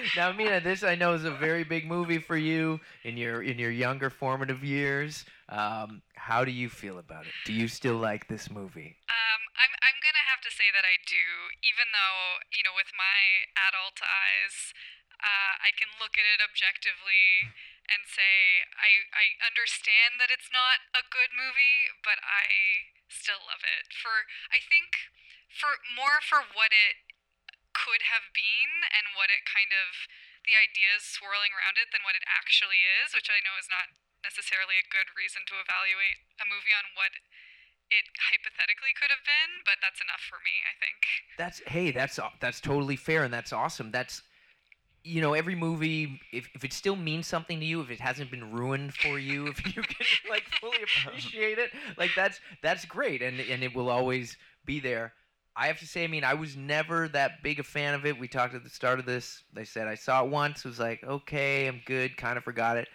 now, 0.16 0.32
Mina, 0.32 0.60
this 0.60 0.82
I 0.84 0.94
know 0.94 1.14
is 1.14 1.24
a 1.24 1.30
very 1.30 1.64
big 1.64 1.86
movie 1.86 2.18
for 2.18 2.36
you 2.36 2.80
in 3.02 3.16
your 3.16 3.42
in 3.42 3.58
your 3.58 3.70
younger 3.70 4.10
formative 4.10 4.62
years. 4.62 5.24
Um, 5.48 6.02
how 6.14 6.44
do 6.44 6.50
you 6.52 6.68
feel 6.68 6.98
about 6.98 7.26
it? 7.26 7.32
Do 7.46 7.52
you 7.52 7.68
still 7.68 7.96
like 7.96 8.28
this 8.28 8.50
movie? 8.50 8.96
Um, 9.08 9.40
I'm 9.56 9.70
I'm 9.82 9.94
gonna 10.04 10.12
have 10.14 10.14
to 10.14 10.17
say 10.58 10.74
that 10.74 10.82
I 10.82 10.98
do, 11.06 11.54
even 11.62 11.94
though 11.94 12.42
you 12.50 12.66
know, 12.66 12.74
with 12.74 12.90
my 12.98 13.46
adult 13.54 14.02
eyes, 14.02 14.74
uh, 15.22 15.54
I 15.62 15.70
can 15.78 15.94
look 16.02 16.18
at 16.18 16.26
it 16.26 16.42
objectively 16.42 17.54
and 17.86 18.02
say 18.10 18.66
I 18.74 19.06
I 19.14 19.38
understand 19.46 20.18
that 20.18 20.34
it's 20.34 20.50
not 20.50 20.82
a 20.98 21.06
good 21.06 21.30
movie, 21.30 21.94
but 22.02 22.18
I 22.26 22.90
still 23.06 23.38
love 23.46 23.62
it. 23.62 23.94
For 23.94 24.26
I 24.50 24.58
think 24.58 25.14
for 25.46 25.78
more 25.94 26.18
for 26.26 26.42
what 26.50 26.74
it 26.74 27.06
could 27.70 28.10
have 28.10 28.34
been 28.34 28.90
and 28.90 29.14
what 29.14 29.30
it 29.30 29.46
kind 29.46 29.70
of 29.70 30.10
the 30.42 30.58
ideas 30.58 31.06
swirling 31.06 31.54
around 31.54 31.78
it 31.78 31.94
than 31.94 32.02
what 32.02 32.18
it 32.18 32.26
actually 32.26 32.82
is, 33.04 33.14
which 33.14 33.30
I 33.30 33.38
know 33.46 33.54
is 33.54 33.70
not 33.70 33.94
necessarily 34.26 34.74
a 34.80 34.90
good 34.90 35.14
reason 35.14 35.46
to 35.46 35.62
evaluate 35.62 36.26
a 36.42 36.46
movie 36.48 36.74
on 36.74 36.90
what 36.98 37.14
it 37.90 38.04
hypothetically 38.30 38.92
could 39.00 39.10
have 39.10 39.24
been, 39.24 39.64
but 39.64 39.80
that's 39.82 40.00
enough 40.00 40.20
for 40.28 40.38
me, 40.44 40.54
I 40.64 40.74
think. 40.76 40.98
That's 41.36 41.62
hey, 41.66 41.90
that's 41.90 42.18
that's 42.40 42.60
totally 42.60 42.96
fair 42.96 43.24
and 43.24 43.32
that's 43.32 43.52
awesome. 43.52 43.90
That's 43.90 44.22
you 45.04 45.20
know 45.20 45.32
every 45.32 45.54
movie 45.54 46.20
if, 46.32 46.48
if 46.54 46.64
it 46.64 46.72
still 46.72 46.96
means 46.96 47.26
something 47.26 47.60
to 47.60 47.64
you 47.64 47.80
if 47.80 47.90
it 47.90 48.00
hasn't 48.00 48.30
been 48.30 48.52
ruined 48.52 48.92
for 48.92 49.18
you 49.18 49.46
if 49.52 49.64
you 49.64 49.80
can 49.82 50.06
like 50.28 50.42
fully 50.60 50.76
appreciate 50.82 51.56
it 51.56 51.70
like 51.96 52.10
that's 52.16 52.40
that's 52.62 52.84
great 52.84 53.22
and 53.22 53.40
and 53.40 53.62
it 53.62 53.74
will 53.74 53.88
always 53.88 54.36
be 54.66 54.80
there. 54.80 55.12
I 55.56 55.66
have 55.66 55.78
to 55.80 55.86
say 55.86 56.04
i 56.04 56.06
mean 56.06 56.24
i 56.24 56.34
was 56.34 56.56
never 56.56 57.08
that 57.08 57.42
big 57.42 57.58
a 57.58 57.64
fan 57.64 57.94
of 57.94 58.06
it. 58.06 58.18
We 58.18 58.28
talked 58.28 58.54
at 58.54 58.64
the 58.64 58.70
start 58.70 58.98
of 58.98 59.06
this. 59.06 59.42
They 59.52 59.64
said 59.64 59.88
i 59.88 59.94
saw 59.94 60.24
it 60.24 60.30
once. 60.30 60.64
Was 60.64 60.78
like 60.78 61.02
okay 61.04 61.66
i'm 61.66 61.80
good. 61.86 62.16
Kind 62.16 62.36
of 62.36 62.44
forgot 62.44 62.76
it 62.76 62.88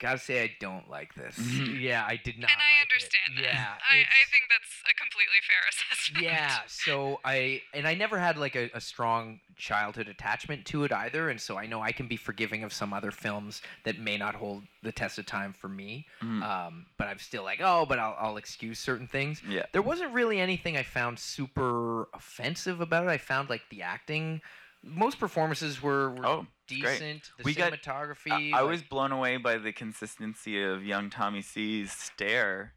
gotta 0.00 0.18
say 0.18 0.42
i 0.42 0.50
don't 0.60 0.88
like 0.90 1.14
this 1.14 1.36
Mhm. 1.38 1.80
yeah 1.80 2.04
i 2.06 2.16
did 2.16 2.38
not 2.38 2.50
and 2.50 2.60
I 2.60 2.78
like 2.80 2.82
understand 2.82 3.38
it. 3.38 3.42
that. 3.42 3.54
yeah 3.54 3.74
I, 3.90 3.96
I 4.00 4.24
think 4.30 4.44
that's 4.50 4.82
a 4.90 4.94
completely 4.94 5.40
fair 5.46 5.62
assessment. 5.68 6.24
yeah 6.24 6.58
so 6.66 7.20
i 7.24 7.62
and 7.72 7.86
i 7.86 7.94
never 7.94 8.18
had 8.18 8.36
like 8.36 8.56
a, 8.56 8.70
a 8.74 8.80
strong 8.80 9.40
childhood 9.56 10.08
attachment 10.08 10.64
to 10.66 10.84
it 10.84 10.92
either 10.92 11.30
and 11.30 11.40
so 11.40 11.56
i 11.56 11.66
know 11.66 11.80
i 11.80 11.92
can 11.92 12.08
be 12.08 12.16
forgiving 12.16 12.64
of 12.64 12.72
some 12.72 12.92
other 12.92 13.10
films 13.12 13.62
that 13.84 13.98
may 13.98 14.16
not 14.18 14.34
hold 14.34 14.64
the 14.82 14.92
test 14.92 15.18
of 15.18 15.26
time 15.26 15.52
for 15.52 15.68
me 15.68 16.06
Mm. 16.22 16.42
um, 16.42 16.86
but 16.98 17.06
i'm 17.08 17.18
still 17.18 17.44
like 17.44 17.60
oh 17.62 17.86
but 17.86 17.98
I'll, 17.98 18.16
I'll 18.18 18.36
excuse 18.36 18.78
certain 18.78 19.06
things 19.06 19.42
yeah. 19.48 19.66
there 19.72 19.82
wasn't 19.82 20.12
really 20.12 20.40
anything 20.40 20.76
i 20.76 20.82
found 20.82 21.18
super 21.18 22.08
offensive 22.14 22.80
about 22.80 23.04
it 23.04 23.10
i 23.10 23.18
found 23.18 23.48
like 23.48 23.62
the 23.70 23.82
acting 23.82 24.40
most 24.82 25.18
performances 25.18 25.80
were, 25.82 26.10
were 26.10 26.26
Oh, 26.26 26.40
it's 26.40 26.40
great. 26.40 26.48
Decent 26.66 27.30
the 27.38 27.44
We 27.44 27.54
got- 27.54 27.72
cinematography 27.72 28.30
I, 28.54 28.58
I 28.58 28.60
like- 28.62 28.70
was 28.70 28.82
blown 28.82 29.12
away 29.12 29.36
by 29.36 29.58
the 29.58 29.72
consistency 29.72 30.62
of 30.62 30.84
young 30.84 31.10
Tommy 31.10 31.42
C's 31.42 31.92
stare. 31.92 32.72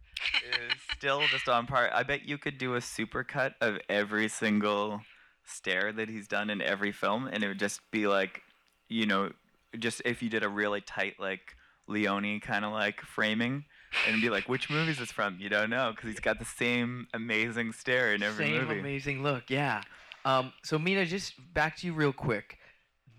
is 0.51 0.81
still 0.97 1.22
just 1.27 1.47
on 1.47 1.68
par. 1.68 1.89
I 1.93 2.03
bet 2.03 2.27
you 2.27 2.38
could 2.38 2.57
do 2.57 2.73
a 2.76 2.80
supercut 2.80 3.53
of 3.61 3.77
every 3.88 4.27
single 4.30 5.01
stare 5.45 5.91
that 5.93 6.09
he's 6.09 6.27
done 6.27 6.49
in 6.49 6.61
every 6.61 6.91
film, 6.91 7.27
and 7.31 7.43
it 7.43 7.47
would 7.47 7.59
just 7.59 7.81
be 7.91 8.07
like, 8.07 8.41
you 8.89 9.05
know, 9.05 9.31
just 9.77 10.01
if 10.05 10.23
you 10.23 10.30
did 10.30 10.43
a 10.43 10.49
really 10.49 10.81
tight 10.81 11.19
like 11.19 11.55
Leone 11.88 12.39
kind 12.39 12.65
of 12.65 12.72
like 12.73 12.99
framing, 13.01 13.64
and 14.05 14.09
it'd 14.09 14.22
be 14.22 14.30
like, 14.30 14.49
which 14.49 14.69
movie 14.69 14.91
is 14.91 14.97
this 14.97 15.11
from? 15.11 15.38
You 15.39 15.49
don't 15.49 15.69
know 15.69 15.91
because 15.95 16.09
he's 16.09 16.19
got 16.19 16.39
the 16.39 16.45
same 16.45 17.07
amazing 17.14 17.72
stare 17.73 18.14
in 18.15 18.23
every 18.23 18.45
Same 18.47 18.64
movie. 18.68 18.80
amazing 18.80 19.23
look, 19.23 19.49
yeah. 19.49 19.84
Um, 20.26 20.51
so 20.64 20.77
Mina, 20.80 21.05
just 21.05 21.35
back 21.53 21.77
to 21.77 21.88
you 21.88 21.93
real 21.93 22.11
quick. 22.11 22.57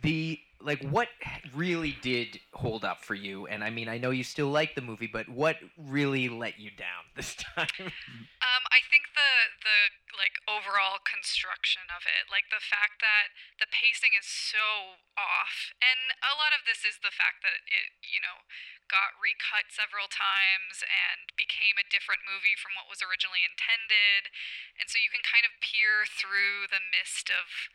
The 0.03 0.39
like, 0.59 0.83
what 0.91 1.07
really 1.55 1.95
did 2.03 2.41
hold 2.53 2.85
up 2.85 3.05
for 3.07 3.15
you? 3.15 3.47
And 3.47 3.63
I 3.63 3.71
mean, 3.71 3.87
I 3.87 3.99
know 3.99 4.11
you 4.11 4.27
still 4.27 4.51
like 4.51 4.75
the 4.75 4.83
movie, 4.83 5.07
but 5.07 5.29
what 5.31 5.57
really 5.79 6.29
let 6.29 6.59
you 6.59 6.75
down 6.75 7.07
this 7.17 7.39
time? 7.39 7.71
Um, 7.79 8.65
I 8.75 8.83
think 8.91 9.15
the 9.15 9.33
the 9.63 9.79
like 10.19 10.43
overall 10.51 10.99
construction 11.07 11.87
of 11.95 12.03
it, 12.11 12.27
like 12.27 12.51
the 12.51 12.63
fact 12.63 12.99
that 12.99 13.31
the 13.63 13.71
pacing 13.71 14.19
is 14.19 14.27
so 14.27 14.99
off, 15.15 15.71
and 15.79 16.19
a 16.19 16.35
lot 16.35 16.51
of 16.51 16.67
this 16.67 16.83
is 16.83 16.99
the 17.07 17.15
fact 17.15 17.47
that 17.47 17.63
it, 17.71 17.95
you 18.03 18.19
know, 18.19 18.43
got 18.91 19.15
recut 19.23 19.71
several 19.71 20.11
times 20.11 20.83
and 20.83 21.31
became 21.39 21.79
a 21.79 21.87
different 21.87 22.27
movie 22.27 22.59
from 22.59 22.75
what 22.75 22.91
was 22.91 22.99
originally 22.99 23.47
intended, 23.47 24.35
and 24.75 24.91
so 24.91 24.99
you 24.99 25.13
can 25.15 25.23
kind 25.23 25.47
of 25.47 25.55
peer 25.63 26.03
through 26.03 26.67
the 26.67 26.83
mist 26.83 27.31
of 27.31 27.71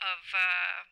of 0.00 0.32
uh, 0.32 0.88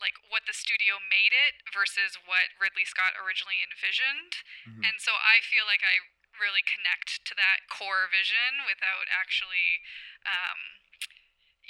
like 0.00 0.16
what 0.32 0.48
the 0.48 0.56
studio 0.56 0.98
made 0.98 1.32
it 1.36 1.60
versus 1.70 2.16
what 2.24 2.56
Ridley 2.56 2.84
Scott 2.88 3.14
originally 3.20 3.60
envisioned. 3.60 4.40
Mhm. 4.66 4.82
And 4.84 4.96
so 5.00 5.14
I 5.20 5.44
feel 5.44 5.68
like 5.68 5.84
I 5.84 6.08
really 6.40 6.64
connect 6.64 7.20
to 7.28 7.34
that 7.36 7.68
core 7.68 8.08
vision 8.08 8.64
without 8.64 9.06
actually 9.12 9.84
um 10.24 10.80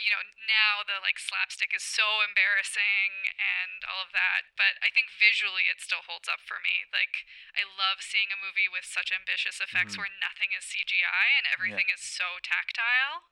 you 0.01 0.09
know, 0.09 0.24
now 0.48 0.81
the 0.81 0.97
like 1.05 1.20
slapstick 1.20 1.77
is 1.77 1.85
so 1.85 2.24
embarrassing 2.24 3.28
and 3.36 3.85
all 3.85 4.01
of 4.01 4.16
that, 4.16 4.48
but 4.57 4.81
I 4.81 4.89
think 4.89 5.12
visually 5.12 5.69
it 5.69 5.77
still 5.82 6.01
holds 6.09 6.24
up 6.24 6.40
for 6.40 6.57
me. 6.62 6.89
Like 6.89 7.28
I 7.52 7.69
love 7.69 8.01
seeing 8.01 8.32
a 8.32 8.40
movie 8.40 8.70
with 8.70 8.89
such 8.89 9.12
ambitious 9.12 9.61
effects 9.61 9.94
Mhm. 9.94 10.09
where 10.09 10.12
nothing 10.24 10.57
is 10.57 10.65
CGI 10.65 11.36
and 11.36 11.44
everything 11.52 11.93
is 11.93 12.01
so 12.01 12.40
tactile. 12.40 13.28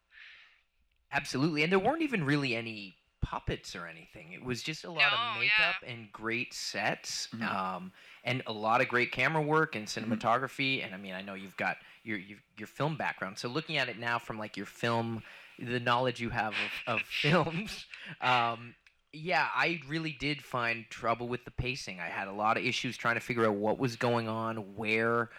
Absolutely. 1.11 1.63
And 1.65 1.73
there 1.73 1.81
weren't 1.81 2.03
even 2.05 2.25
really 2.25 2.53
any 2.55 3.01
puppets 3.31 3.77
or 3.77 3.87
anything. 3.87 4.33
It 4.33 4.43
was 4.43 4.63
just 4.63 4.85
a 4.85 4.91
lot 4.91 5.01
No, 5.01 5.07
of 5.07 5.35
yeah. 5.37 5.41
makeup 5.41 5.83
and 5.87 6.11
great 6.13 6.55
sets. 6.55 7.29
Mhm. 7.35 7.43
Um, 7.43 7.93
and 8.25 8.43
a 8.47 8.53
lot 8.53 8.81
of 8.81 8.89
great 8.89 9.13
camera 9.13 9.43
work 9.43 9.77
and 9.77 9.87
cinematography. 9.87 10.83
And 10.85 10.95
I 10.95 10.99
mean, 10.99 11.13
I 11.15 11.21
know 11.21 11.35
you've 11.35 11.57
got 11.57 11.77
your, 12.05 12.17
your 12.19 12.39
your 12.57 12.67
film 12.67 12.97
background. 12.97 13.39
So 13.39 13.49
looking 13.49 13.77
at 13.77 13.89
it 13.89 13.99
now 13.99 14.19
from 14.19 14.39
like 14.39 14.57
your 14.57 14.67
film, 14.67 15.23
the 15.59 15.81
knowledge 15.81 16.21
you 16.21 16.31
have 16.31 16.55
of, 16.87 16.95
of 16.95 17.01
films, 17.23 17.85
um, 18.23 18.75
yeah, 19.13 19.49
I 19.55 19.81
really 19.89 20.13
did 20.19 20.43
find 20.43 20.87
trouble 20.89 21.29
with 21.29 21.45
the 21.45 21.51
pacing. 21.51 22.01
I 22.01 22.07
had 22.09 22.29
a 22.29 22.33
lot 22.33 22.57
of 22.57 22.65
issues 22.65 22.97
trying 22.97 23.17
to 23.17 23.21
figure 23.21 23.47
out 23.47 23.55
what 23.57 23.79
was 23.79 23.97
going 23.97 24.29
on, 24.29 24.75
where. 24.75 25.31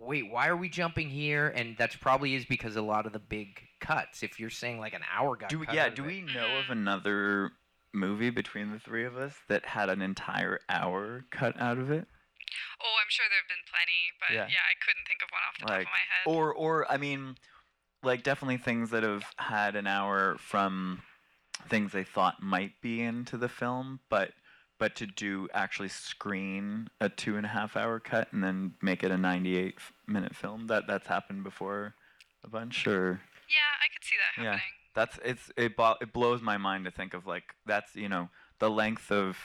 Wait, 0.00 0.30
why 0.30 0.48
are 0.48 0.56
we 0.56 0.68
jumping 0.68 1.08
here? 1.08 1.48
And 1.48 1.74
that's 1.78 1.96
probably 1.96 2.34
is 2.34 2.44
because 2.44 2.76
a 2.76 2.82
lot 2.82 3.06
of 3.06 3.14
the 3.14 3.18
big 3.18 3.67
cuts. 3.80 4.22
If 4.22 4.38
you're 4.40 4.50
saying 4.50 4.78
like 4.80 4.94
an 4.94 5.02
hour 5.14 5.36
got 5.36 5.48
Do 5.48 5.58
we, 5.58 5.66
cut 5.66 5.74
yeah? 5.74 5.82
out 5.84 5.88
of 5.90 5.94
Do 5.94 6.04
it- 6.04 6.06
we 6.06 6.20
know 6.22 6.46
mm-hmm. 6.46 6.58
of 6.58 6.70
another 6.70 7.52
movie 7.94 8.30
between 8.30 8.70
the 8.72 8.78
three 8.78 9.04
of 9.04 9.16
us 9.16 9.34
that 9.48 9.64
had 9.66 9.88
an 9.88 10.02
entire 10.02 10.60
hour 10.68 11.24
cut 11.30 11.60
out 11.60 11.78
of 11.78 11.90
it? 11.90 12.06
Oh, 12.80 12.94
I'm 13.00 13.08
sure 13.08 13.26
there 13.28 13.38
have 13.38 13.48
been 13.48 13.66
plenty, 13.70 14.02
but 14.20 14.34
Yeah. 14.34 14.46
yeah, 14.52 14.64
I 14.64 14.74
couldn't 14.84 15.06
think 15.06 15.20
of 15.22 15.28
one 15.30 15.42
off 15.48 15.54
the 15.58 15.66
top 15.66 15.70
Like, 15.70 15.86
of 15.86 15.92
my 15.92 15.98
head. 15.98 16.38
Or, 16.38 16.54
or 16.54 16.90
I 16.90 16.96
mean, 16.96 17.36
like 18.02 18.22
definitely 18.22 18.58
things 18.58 18.90
that 18.90 19.02
have 19.02 19.24
had 19.36 19.74
an 19.76 19.86
hour 19.86 20.36
from 20.38 21.02
things 21.68 21.92
they 21.92 22.04
thought 22.04 22.42
might 22.42 22.80
be 22.80 23.00
into 23.02 23.36
the 23.36 23.48
film, 23.48 24.00
but 24.08 24.32
but 24.78 24.94
to 24.94 25.06
do 25.06 25.48
actually 25.52 25.88
screen 25.88 26.88
a 27.00 27.08
two 27.08 27.36
and 27.36 27.44
a 27.44 27.48
half 27.48 27.76
hour 27.76 27.98
cut 27.98 28.32
and 28.32 28.44
then 28.44 28.74
make 28.80 29.02
it 29.02 29.10
a 29.10 29.18
98 29.18 29.74
minute 30.06 30.36
film 30.36 30.68
that 30.68 30.86
that's 30.86 31.08
happened 31.08 31.42
before 31.42 31.94
a 32.44 32.48
bunch 32.48 32.86
or 32.86 33.20
yeah, 33.48 33.72
I 33.82 33.86
could 33.92 34.04
see 34.04 34.16
that 34.16 34.42
happening. 34.42 34.60
Yeah. 34.60 34.94
that's 34.94 35.18
it's 35.24 35.50
it, 35.56 35.76
bo- 35.76 35.96
it 36.00 36.12
blows 36.12 36.42
my 36.42 36.56
mind 36.58 36.84
to 36.86 36.90
think 36.90 37.14
of 37.14 37.26
like 37.26 37.54
that's 37.66 37.94
you 37.96 38.08
know 38.08 38.28
the 38.58 38.70
length 38.70 39.10
of 39.12 39.36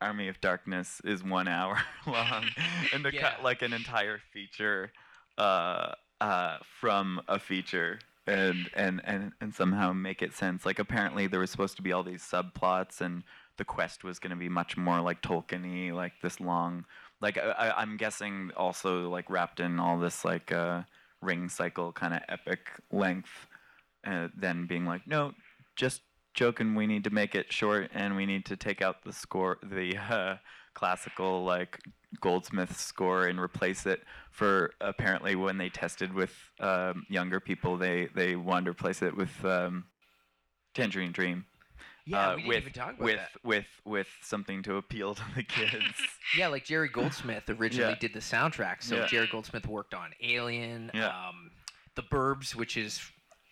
Army 0.00 0.28
of 0.28 0.40
Darkness 0.40 1.00
is 1.04 1.22
one 1.24 1.48
hour 1.48 1.78
long, 2.06 2.44
and 2.92 3.04
to 3.04 3.14
Yeah. 3.14 3.30
cut 3.30 3.42
like 3.42 3.62
an 3.62 3.72
entire 3.72 4.18
feature 4.32 4.92
uh, 5.38 5.92
uh, 6.20 6.58
from 6.80 7.20
a 7.28 7.38
feature 7.38 7.98
and, 8.26 8.68
and 8.74 9.00
and 9.04 9.32
and 9.40 9.54
somehow 9.54 9.92
make 9.92 10.20
it 10.22 10.32
sense. 10.34 10.66
Like 10.66 10.78
apparently 10.78 11.26
there 11.26 11.40
was 11.40 11.50
supposed 11.50 11.76
to 11.76 11.82
be 11.82 11.92
all 11.92 12.02
these 12.02 12.22
subplots, 12.22 13.00
and 13.00 13.22
the 13.56 13.64
quest 13.64 14.04
was 14.04 14.18
going 14.18 14.30
to 14.30 14.36
be 14.36 14.48
much 14.48 14.76
more 14.76 15.00
like 15.00 15.22
Tolkien-y, 15.22 15.94
like 15.94 16.12
this 16.22 16.40
long. 16.40 16.84
Like 17.20 17.38
I, 17.38 17.50
I- 17.50 17.80
I'm 17.82 17.96
guessing 17.96 18.50
also 18.56 19.08
like 19.08 19.30
wrapped 19.30 19.60
in 19.60 19.78
all 19.80 19.98
this 19.98 20.24
like 20.24 20.52
uh, 20.52 20.82
ring 21.26 21.48
cycle 21.48 21.92
kind 21.92 22.14
of 22.14 22.20
epic 22.28 22.70
length 22.92 23.30
uh, 24.06 24.28
then 24.36 24.66
being 24.66 24.86
like, 24.86 25.06
no, 25.06 25.32
just 25.74 26.02
joking. 26.34 26.74
We 26.74 26.86
need 26.86 27.04
to 27.04 27.10
make 27.10 27.34
it 27.34 27.52
short, 27.52 27.90
and 27.92 28.14
we 28.14 28.24
need 28.24 28.46
to 28.46 28.56
take 28.56 28.80
out 28.80 29.02
the 29.04 29.12
score, 29.12 29.58
the 29.62 29.96
uh, 29.96 30.36
classical 30.74 31.44
like 31.44 31.80
Goldsmith 32.20 32.78
score, 32.78 33.26
and 33.26 33.40
replace 33.40 33.84
it 33.86 34.02
for 34.30 34.72
apparently 34.80 35.34
when 35.34 35.58
they 35.58 35.68
tested 35.68 36.12
with 36.12 36.32
um, 36.60 37.04
younger 37.08 37.40
people, 37.40 37.76
they 37.76 38.08
they 38.14 38.36
wanted 38.36 38.66
to 38.66 38.70
replace 38.70 39.02
it 39.02 39.16
with 39.16 39.44
um, 39.44 39.86
Tangerine 40.74 41.12
Dream. 41.12 41.46
Yeah, 42.06 42.30
uh, 42.30 42.36
we 42.36 42.42
didn't 42.42 42.48
with 42.48 42.56
even 42.62 42.72
talk 42.72 42.88
about 42.94 43.00
with 43.00 43.16
that. 43.16 43.30
with 43.44 43.66
with 43.84 44.08
something 44.22 44.62
to 44.62 44.76
appeal 44.76 45.14
to 45.14 45.22
the 45.34 45.42
kids. 45.42 45.84
Yeah, 46.36 46.48
like 46.48 46.64
Jerry 46.64 46.88
Goldsmith 46.88 47.48
originally 47.48 47.92
Yeah. 47.92 47.98
did 47.98 48.12
the 48.12 48.20
soundtrack. 48.20 48.82
So 48.82 48.96
Yeah. 48.96 49.06
Jerry 49.06 49.28
Goldsmith 49.30 49.66
worked 49.66 49.94
on 49.94 50.12
Alien, 50.22 50.90
Yeah. 50.94 51.06
um, 51.08 51.50
The 51.94 52.02
Burbs, 52.02 52.54
which 52.54 52.76
is 52.76 53.00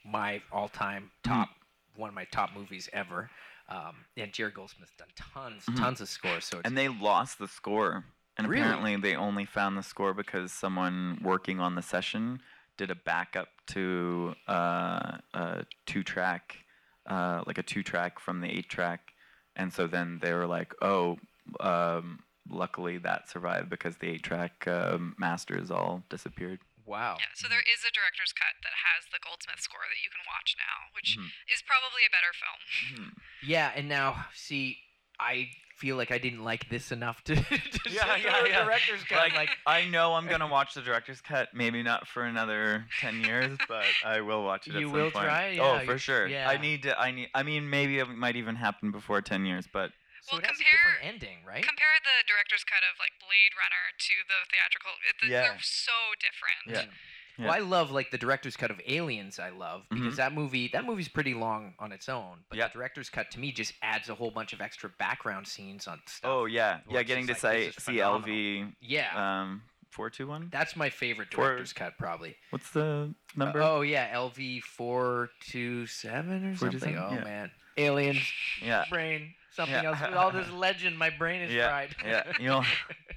my 0.05 0.43
all-time 0.52 1.10
top, 1.22 1.48
one 1.97 2.09
of 2.09 2.14
my 2.14 2.24
top 2.26 2.52
movies 2.55 2.89
ever. 2.93 3.31
Um, 3.68 4.05
and 4.16 4.32
Jerry 4.32 4.51
Goldsmith's 4.52 4.93
done 4.98 5.09
tons, 5.16 5.64
Mhm. 5.66 5.76
tons 5.78 6.01
of 6.02 6.09
scores. 6.09 6.44
So 6.44 6.59
it's 6.59 6.66
and 6.66 6.76
they 6.76 6.89
lost 6.89 7.39
the 7.39 7.48
score. 7.48 8.05
And 8.36 8.48
Really? 8.48 8.60
apparently, 8.62 8.97
they 8.97 9.14
only 9.16 9.47
found 9.47 9.76
the 9.78 9.82
score 9.82 10.12
because 10.12 10.52
someone 10.52 11.18
working 11.22 11.60
on 11.60 11.74
the 11.76 11.82
session 11.82 12.43
did 12.76 12.90
a 12.90 12.94
backup 12.97 13.48
to 13.68 14.35
uh, 14.48 15.18
a 15.32 15.64
two-track, 15.86 16.64
uh, 17.06 17.43
like 17.47 17.59
a 17.59 17.62
two-track 17.62 18.18
from 18.18 18.40
the 18.40 18.48
eight-track, 18.48 19.12
and 19.56 19.72
so 19.72 19.86
then 19.86 20.18
they 20.22 20.32
were 20.32 20.47
like, 20.47 20.74
"Oh, 20.82 21.18
um, 21.60 22.20
luckily 22.48 22.98
that 22.98 23.28
survived 23.28 23.70
because 23.70 23.97
the 23.98 24.09
eight-track 24.09 24.66
um 24.68 25.14
masters 25.18 25.70
all 25.70 26.02
disappeared." 26.09 26.60
wow. 26.86 27.16
Yeah, 27.18 27.32
so 27.32 27.48
there 27.48 27.64
is 27.64 27.81
a 27.81 27.89
director's 27.97 28.35
cut 28.36 28.60
that 28.60 28.76
has 28.85 29.09
the 29.09 29.16
Goldsmith 29.24 29.56
score 29.59 29.89
that 29.89 30.05
you 30.05 30.10
can 30.12 30.20
watch 30.28 30.52
now, 30.60 30.93
which 30.93 31.16
Mhm. 31.16 31.32
is 31.48 31.62
probably 31.64 32.05
a 32.05 32.12
better 32.12 32.28
film. 32.36 33.16
Yeah, 33.40 33.72
and 33.74 33.89
now 33.89 34.26
see, 34.35 34.85
I 35.20 35.49
feel 35.77 35.97
like 35.97 36.11
I 36.12 36.19
didn't 36.19 36.45
like 36.45 36.69
this 36.70 36.93
enough 36.93 37.23
to, 37.24 37.35
to 37.36 37.43
Yeah, 37.91 38.15
sit 38.15 38.24
yeah, 38.24 38.39
through 38.41 38.49
yeah. 38.51 38.65
director's 38.65 39.03
cut. 39.05 39.19
Like, 39.19 39.35
like 39.35 39.51
I 39.66 39.85
know 39.86 40.15
I'm 40.15 40.27
gonna 40.28 40.47
watch 40.49 40.74
the 40.74 40.82
director's 40.82 41.20
cut. 41.20 41.49
Maybe 41.55 41.82
not 41.82 42.07
for 42.07 42.24
another 42.24 42.86
ten 43.01 43.20
years, 43.23 43.57
but 43.69 43.85
I 44.05 44.20
will 44.20 44.45
watch 44.45 44.66
it. 44.69 44.74
at 44.74 44.81
You 44.81 44.86
some 44.89 44.93
will 44.97 45.11
point. 45.11 45.24
try? 45.27 45.49
Oh, 45.51 45.53
yeah, 45.53 45.81
oh, 45.82 45.86
for 45.86 45.99
sure. 45.99 46.27
yeah. 46.27 46.49
I 46.49 46.57
need 46.57 46.82
to. 46.85 46.99
I 46.99 47.11
need. 47.11 47.28
I 47.35 47.43
mean, 47.43 47.69
maybe 47.70 47.99
it 47.99 48.09
might 48.09 48.36
even 48.36 48.55
happen 48.57 48.91
before 48.93 49.20
ten 49.23 49.45
years, 49.45 49.66
but 49.73 49.91
so 50.23 50.36
Well, 50.36 50.41
it 50.41 50.47
has 50.47 50.57
a 50.57 50.65
compare- 50.65 50.73
different 50.73 51.15
ending, 51.15 51.39
right? 51.45 51.61
Compare 51.62 51.95
the 52.03 52.16
director's 52.27 52.65
cut 52.65 52.81
of 52.86 52.97
like 53.03 53.12
Blade 53.20 53.53
Runner 53.61 53.85
to 53.99 54.15
the 54.31 54.39
theatrical. 54.49 54.93
It, 55.05 55.28
Yeah. 55.28 55.43
They're 55.53 55.59
so 55.61 55.93
different. 56.16 56.89
Yeah. 56.89 56.95
Well, 57.39 57.51
I 57.51 57.59
love 57.59 57.90
like 57.90 58.11
the 58.11 58.19
director's 58.19 58.56
cut 58.56 58.70
of 58.70 58.81
Aliens. 58.86 59.39
I 59.39 59.51
love 59.51 59.82
because 59.90 60.15
Mhm. 60.15 60.16
that 60.16 60.32
movie 60.32 60.69
that 60.73 60.85
movie's 60.85 61.09
pretty 61.09 61.35
long 61.35 61.74
on 61.78 61.90
its 61.93 62.09
own, 62.09 62.44
but 62.48 62.59
Yeah. 62.59 62.69
the 62.69 62.74
director's 62.74 63.11
cut 63.11 63.31
to 63.32 63.40
me 63.40 63.51
just 63.52 63.74
adds 63.82 64.09
a 64.09 64.15
whole 64.15 64.31
bunch 64.31 64.52
of 64.52 64.61
extra 64.61 64.89
background 64.90 65.48
scenes 65.48 65.86
on 65.89 66.01
stuff. 66.06 66.31
oh 66.31 66.44
yeah, 66.44 66.81
yeah. 66.89 67.02
Getting 67.02 67.27
to 67.27 67.32
like, 67.32 67.40
say 67.40 67.66
this 67.66 67.78
is 67.78 67.85
see. 67.85 67.97
LV 68.01 68.74
yeah, 68.81 69.40
um 69.40 69.62
four 69.90 70.11
two 70.11 70.27
one. 70.28 70.48
that's 70.51 70.77
my 70.77 70.90
favorite 70.90 71.32
Four- 71.35 71.47
director's 71.48 71.73
cut 71.73 71.98
probably. 71.98 72.36
What's 72.51 72.70
the 72.70 73.15
number? 73.36 73.61
oh 73.62 73.81
yeah, 73.82 74.12
LV 74.15 74.61
four 74.61 75.31
two 75.40 75.86
seven 75.86 76.44
or 76.52 76.56
something. 76.56 76.81
427? 76.94 76.98
Oh 76.98 77.15
Yeah. 77.19 77.24
man, 77.24 77.51
Aliens 77.77 78.32
yeah. 78.62 78.85
brain 78.90 79.35
something 79.51 79.74
Yeah. 79.74 79.90
else 79.90 80.01
with 80.01 80.15
all 80.15 80.31
this 80.31 80.51
legend. 80.51 80.97
My 80.98 81.11
brain 81.11 81.40
is 81.43 81.52
Yeah, 81.55 81.69
fried. 81.69 81.97
yeah, 82.05 82.32
you 82.39 82.47
know- 82.48 82.65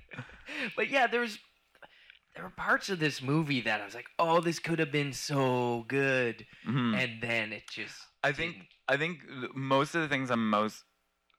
but 0.76 0.90
yeah, 0.90 1.08
there 1.08 1.22
was 1.22 1.38
there 2.38 2.46
were 2.46 2.52
parts 2.52 2.90
of 2.90 3.00
this 3.00 3.20
movie 3.20 3.62
that 3.62 3.82
I 3.82 3.86
was 3.86 3.96
like, 3.96 4.06
oh, 4.20 4.40
this 4.42 4.60
could 4.60 4.78
have 4.78 4.92
been 4.92 5.12
so 5.12 5.86
good, 5.88 6.46
Mhm. 6.66 6.94
and 6.96 7.22
then 7.22 7.52
it 7.52 7.68
just. 7.68 7.96
I 8.24 8.32
think 8.32 8.54
didn't. 8.54 8.68
I 8.88 8.98
think 8.98 9.56
most 9.56 9.96
of 9.96 10.02
the 10.02 10.08
things 10.08 10.30
I'm 10.30 10.50
most 10.50 10.86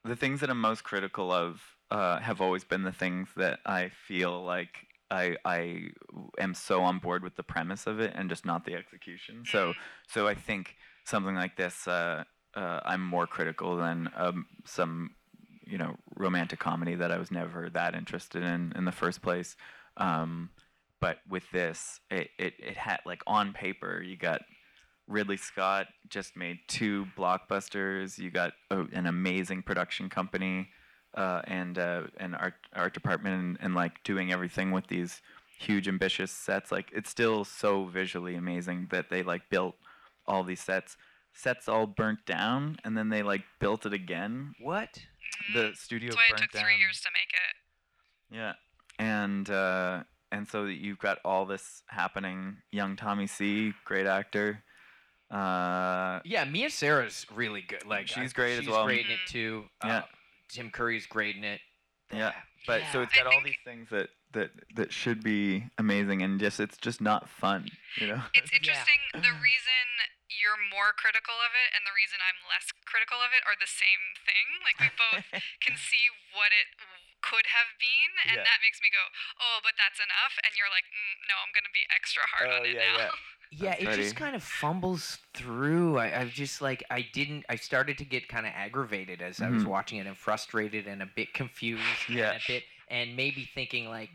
the 0.05 0.17
things 0.17 0.41
that 0.41 0.51
I'm 0.51 0.61
most 0.61 0.83
critical 0.85 1.31
of 1.33 1.63
uh, 1.91 2.19
have 2.19 2.41
always 2.41 2.65
been 2.65 2.83
the 2.83 2.93
things 2.93 3.29
that 3.37 3.61
I 3.65 3.91
feel 3.91 4.45
like 4.45 4.89
I 5.11 5.37
I 5.45 5.91
am 6.39 6.55
so 6.55 6.83
on 6.83 6.99
board 6.99 7.23
with 7.23 7.37
the 7.37 7.43
premise 7.43 7.87
of 7.87 8.01
it 8.01 8.13
and 8.15 8.29
just 8.29 8.45
not 8.45 8.65
the 8.65 8.75
execution. 8.75 9.45
So 9.47 9.75
so 10.09 10.27
I 10.27 10.35
think 10.35 10.77
something 11.05 11.37
like 11.37 11.57
this 11.57 11.87
uh, 11.87 12.25
uh, 12.55 12.81
I'm 12.85 13.05
more 13.05 13.27
critical 13.27 13.77
than 13.77 14.11
um, 14.17 14.47
some 14.65 15.15
you 15.65 15.79
know 15.79 15.97
romantic 16.17 16.59
comedy 16.59 16.97
that 16.97 17.13
I 17.13 17.19
was 17.19 17.31
never 17.31 17.71
that 17.71 17.95
interested 17.95 18.43
in 18.43 18.73
in 18.75 18.85
the 18.85 18.93
first 18.93 19.23
place. 19.23 19.57
Um, 19.97 20.51
but 21.01 21.19
with 21.29 21.45
this, 21.53 22.01
it, 22.11 22.31
it, 22.39 22.55
it 22.59 22.77
had 22.77 22.99
like 23.07 23.23
on 23.27 23.53
paper 23.53 24.03
you 24.03 24.17
got 24.17 24.43
Ridley 25.09 25.39
Scott 25.39 25.87
just 26.09 26.37
made 26.37 26.59
two 26.69 27.07
blockbusters. 27.17 28.19
You 28.19 28.31
got 28.31 28.53
a, 28.71 28.81
an 28.93 29.07
amazing 29.07 29.63
production 29.63 30.09
company 30.11 30.69
uh, 31.15 31.43
and 31.45 31.79
uh, 31.79 32.03
an 32.19 32.35
art 32.35 32.55
art 32.75 32.95
department, 32.95 33.35
and, 33.41 33.59
and 33.61 33.75
like 33.75 34.03
doing 34.05 34.33
everything 34.33 34.71
with 34.71 34.87
these 34.89 35.21
huge 35.59 35.89
ambitious 35.89 36.31
sets. 36.31 36.71
Like 36.71 36.91
it's 36.95 37.11
still 37.11 37.45
so 37.45 37.87
visually 37.87 38.35
amazing 38.35 38.89
that 38.91 39.11
they 39.11 39.23
like 39.23 39.49
built 39.51 39.75
all 40.27 40.45
these 40.45 40.61
sets. 40.61 40.97
Sets 41.33 41.69
all 41.69 41.87
burnt 41.87 42.27
down, 42.27 42.79
and 42.85 42.97
then 42.97 43.09
they 43.11 43.23
like 43.23 43.43
built 43.61 43.87
it 43.87 43.93
again. 43.93 44.55
What? 44.61 45.01
The 45.55 45.73
studio 45.75 46.09
That's 46.09 46.17
why 46.17 46.37
it 46.37 46.39
took 46.39 46.51
down. 46.51 46.65
three 46.65 46.77
years 46.77 47.01
to 47.01 47.09
make 47.13 47.33
it. 47.33 48.37
Yeah, 48.37 48.53
and 48.99 49.49
uh, 49.49 50.03
and 50.33 50.47
so 50.49 50.65
you've 50.67 50.99
got 50.99 51.19
all 51.25 51.47
this 51.47 51.83
happening. 51.89 52.57
Young 52.73 52.97
Tommy 52.97 53.27
C, 53.27 53.73
great 53.85 54.07
actor. 54.07 54.63
Uh, 55.31 56.21
Yeah, 56.25 56.45
Mia 56.45 56.71
Sara's 56.71 57.27
really 57.35 57.63
good. 57.63 57.85
Like 57.87 58.09
She's 58.09 58.33
I- 58.33 58.35
great 58.35 58.59
as 58.61 58.67
well. 58.67 58.89
she's 58.89 58.97
great 58.97 59.07
in 59.07 59.13
it 59.13 59.21
too. 59.29 59.65
Yeah. 59.85 59.99
Uh, 59.99 60.03
Tim 60.49 60.71
Curry's 60.71 61.07
great 61.07 61.37
in 61.37 61.45
it. 61.45 61.61
Yeah, 62.11 62.33
but 62.67 62.81
so 62.91 63.03
it's 63.05 63.13
got 63.13 63.27
all 63.29 63.43
these 63.45 63.61
things 63.69 63.89
that 63.93 64.09
that 64.33 64.49
that 64.77 64.93
should 64.93 65.21
be 65.23 65.69
amazing, 65.77 66.23
and 66.25 66.41
just 66.41 66.57
it's 66.59 66.79
just 66.81 67.03
not 67.05 67.29
fun, 67.29 67.69
you 68.01 68.07
know. 68.09 68.23
It's 68.33 68.49
interesting. 68.57 68.97
The 69.13 69.29
reason 69.37 69.85
you're 70.33 70.57
more 70.73 70.97
critical 70.97 71.37
of 71.37 71.53
it 71.53 71.69
and 71.77 71.85
the 71.85 71.93
reason 71.93 72.17
I'm 72.25 72.41
less 72.49 72.73
critical 72.89 73.21
of 73.21 73.37
it 73.37 73.45
are 73.45 73.57
the 73.61 73.69
same 73.69 74.17
thing. 74.25 74.47
Like 74.65 74.81
we 74.81 74.89
both 74.97 75.29
can 75.65 75.77
see 75.77 76.09
what 76.33 76.49
it 76.49 76.73
could 77.29 77.47
have 77.53 77.71
been, 77.77 78.11
and 78.33 78.41
Yeah. 78.41 78.49
that 78.49 78.59
makes 78.65 78.81
me 78.81 78.89
go, 78.89 79.05
"Oh, 79.37 79.61
but 79.61 79.77
that's 79.77 80.01
enough." 80.01 80.35
And 80.41 80.57
you're 80.57 80.73
like, 80.73 80.89
mm, 80.89 81.15
"No, 81.29 81.37
I'm 81.45 81.53
gonna 81.53 81.73
be 81.77 81.85
extra 81.93 82.25
hard 82.25 82.49
Oh, 82.49 82.57
on 82.57 82.65
it 82.65 82.75
yeah, 82.75 82.89
now." 82.89 82.97
yeah. 82.99 83.11
Yeah, 83.51 83.71
That's 83.81 83.97
it 83.97 84.03
just 84.03 84.17
kind 84.17 84.37
of 84.37 84.43
fumbles 84.43 85.17
through. 85.33 85.97
I, 85.97 86.21
I've 86.21 86.33
just 86.33 86.61
like 86.61 86.85
I 86.91 87.01
didn't. 87.01 87.47
I 87.49 87.57
started 87.57 87.97
to 87.97 88.05
get 88.05 88.29
kind 88.29 88.45
of 88.47 88.53
aggravated 88.55 89.23
as 89.23 89.41
I 89.41 89.49
was 89.49 89.63
Mhm. 89.63 89.69
watching 89.69 89.99
it 89.99 90.07
and 90.07 90.15
frustrated 90.17 90.87
and 90.87 91.01
a 91.03 91.07
bit 91.07 91.33
confused. 91.33 91.81
Yeah. 92.11 92.33
and 92.33 92.37
a 92.37 92.43
bit 92.47 92.65
and 92.89 93.17
maybe 93.17 93.49
thinking 93.55 93.89
like 93.89 94.11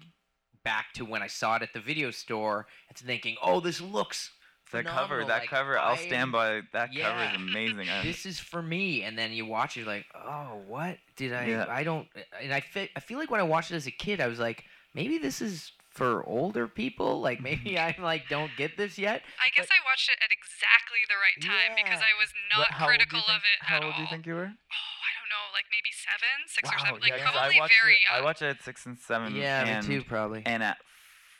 back 0.63 0.93
to 0.93 1.05
when 1.05 1.21
I 1.23 1.27
saw 1.27 1.55
it 1.55 1.61
at 1.63 1.73
the 1.73 1.79
video 1.79 2.11
store 2.11 2.67
and 2.89 2.97
thinking, 2.97 3.35
oh, 3.41 3.59
this 3.59 3.81
looks 3.81 4.31
That 4.73 4.85
cover, 4.85 5.19
that 5.25 5.27
like, 5.41 5.49
cover, 5.49 5.77
I'll 5.79 5.93
I- 5.93 6.05
stand 6.07 6.31
by. 6.31 6.61
That 6.73 6.89
cover 6.95 7.23
is 7.23 7.35
amazing. 7.35 7.87
This 8.03 8.25
is 8.25 8.39
for 8.39 8.61
me 8.61 9.03
and 9.03 9.17
then 9.17 9.31
you 9.31 9.45
watch 9.45 9.77
it 9.77 9.87
like 9.87 10.05
oh 10.13 10.61
what 10.67 10.97
did 11.15 11.31
i 11.33 11.45
Yeah. 11.45 11.65
i 11.69 11.83
don't 11.83 12.07
and 12.41 12.53
i 12.53 12.59
feel, 12.59 12.87
I 12.95 12.99
feel 12.99 13.17
like 13.19 13.29
when 13.31 13.39
i 13.39 13.43
watched 13.43 13.71
it 13.71 13.75
as 13.75 13.85
a 13.87 13.91
kid 13.91 14.19
i 14.19 14.27
was 14.27 14.39
like 14.39 14.63
maybe 14.95 15.17
this 15.17 15.41
is 15.41 15.71
for 15.91 16.23
older 16.27 16.67
people 16.67 17.21
like 17.21 17.39
maybe 17.49 17.77
i 17.77 17.95
like 17.99 18.27
don't 18.29 18.51
get 18.57 18.77
this 18.77 18.97
yet 18.97 19.21
I 19.39 19.49
guess 19.55 19.67
I 19.69 19.79
watched 19.89 20.09
it 20.09 20.17
at 20.23 20.31
exactly 20.31 20.99
the 21.07 21.15
right 21.21 21.39
time 21.53 21.75
because 21.75 22.01
I 22.01 22.13
was 22.19 22.29
not 22.55 22.71
how 22.71 22.85
old 22.87 22.97
do 22.97 23.03
you 23.03 23.05
critical 23.05 23.19
think- 23.27 23.37
of 23.37 23.41
it 23.43 23.57
How 23.65 23.77
at 23.77 23.83
old 23.83 23.91
all. 23.93 23.97
do 23.97 24.01
you 24.03 24.09
think 24.09 24.25
you 24.25 24.33
were? 24.35 24.49
Oh, 24.49 24.95
I 25.07 25.11
don't 25.17 25.29
know, 25.29 25.45
like 25.53 25.65
maybe 25.69 25.91
seven, 25.93 26.47
six 26.47 26.69
or 26.69 26.79
seven, 26.79 26.99
like 27.01 27.11
yeah, 27.11 27.23
'cause 27.25 27.33
probably 27.35 27.57
I 27.57 27.59
watched 27.61 27.73
very 27.83 27.93
it, 27.93 27.99
young. 28.09 28.21
I 28.21 28.23
watched 28.23 28.41
it 28.41 28.47
at 28.57 28.63
six 28.63 28.85
and 28.85 28.97
seven. 28.97 29.35
yeah 29.35 29.65
and, 29.65 29.87
me 29.87 29.95
too 29.97 30.03
probably 30.03 30.41
And 30.45 30.63
at 30.63 30.77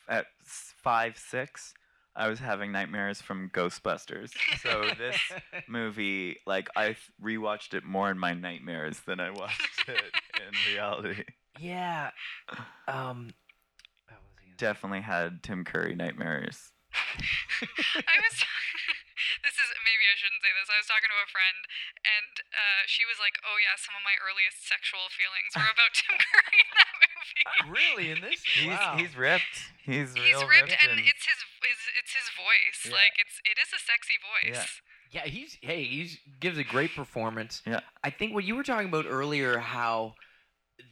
at 0.08 0.26
five, 0.82 1.16
six, 1.18 1.74
I 2.16 2.28
was 2.28 2.38
having 2.38 2.70
nightmares 2.72 3.20
from 3.20 3.50
Ghostbusters. 3.52 4.30
So 4.62 4.84
this 4.96 5.18
movie, 5.68 6.38
like, 6.46 6.68
I 6.76 6.94
th- 6.94 6.98
rewatched 7.22 7.74
it 7.74 7.84
more 7.84 8.10
in 8.10 8.18
my 8.18 8.34
nightmares 8.34 9.00
than 9.06 9.18
I 9.20 9.30
watched 9.30 9.88
it 9.88 10.02
in 10.38 10.72
reality. 10.72 11.24
yeah 11.58 12.10
um 12.88 13.30
what 14.06 14.18
was 14.22 14.34
gonna? 14.38 14.56
Definitely 14.58 15.02
had 15.02 15.42
Tim 15.42 15.64
Curry 15.64 15.94
nightmares. 15.94 16.70
I 16.94 18.16
was. 18.22 18.36
this 19.46 19.56
is 19.58 19.68
maybe 19.82 20.06
I 20.06 20.14
shouldn't 20.18 20.42
say 20.42 20.50
this. 20.54 20.70
I 20.70 20.78
was 20.78 20.86
talking 20.86 21.10
to 21.10 21.18
a 21.18 21.26
friend, 21.30 21.58
and 22.06 22.34
uh, 22.54 22.82
she 22.86 23.02
was 23.06 23.18
like, 23.18 23.34
"Oh 23.42 23.58
yeah, 23.58 23.74
some 23.78 23.94
of 23.98 24.02
my 24.06 24.14
earliest 24.22 24.62
sexual 24.66 25.10
feelings 25.10 25.54
were 25.58 25.66
about 25.66 25.90
Tim 25.94 26.14
Curry 26.18 26.58
in 26.62 26.70
that 26.78 26.94
movie." 27.02 27.12
really 27.66 28.06
in 28.14 28.18
this 28.22 28.42
He's 28.46 28.70
wow. 28.78 28.94
he's 28.98 29.14
ripped. 29.18 29.74
He's 29.82 30.14
He's 30.14 30.22
real 30.38 30.46
ripped, 30.46 30.74
and 30.74 30.98
and 30.98 31.02
it's 31.02 31.26
his, 31.26 31.40
his 32.14 32.28
voice. 32.36 32.86
Yeah. 32.86 32.92
Like 32.92 33.12
it's 33.18 33.40
it 33.44 33.58
is 33.60 33.68
a 33.74 33.78
sexy 33.80 34.14
voice. 34.56 34.68
Yeah, 35.12 35.22
yeah, 35.24 35.30
he's 35.30 35.58
hey, 35.60 35.84
he's 35.84 36.18
gives 36.40 36.58
a 36.58 36.64
great 36.64 36.94
performance. 36.94 37.62
Yeah. 37.66 37.80
I 38.02 38.10
think 38.10 38.32
what 38.34 38.44
you 38.44 38.54
were 38.56 38.62
talking 38.64 38.88
about 38.88 39.06
earlier, 39.08 39.58
how 39.58 40.14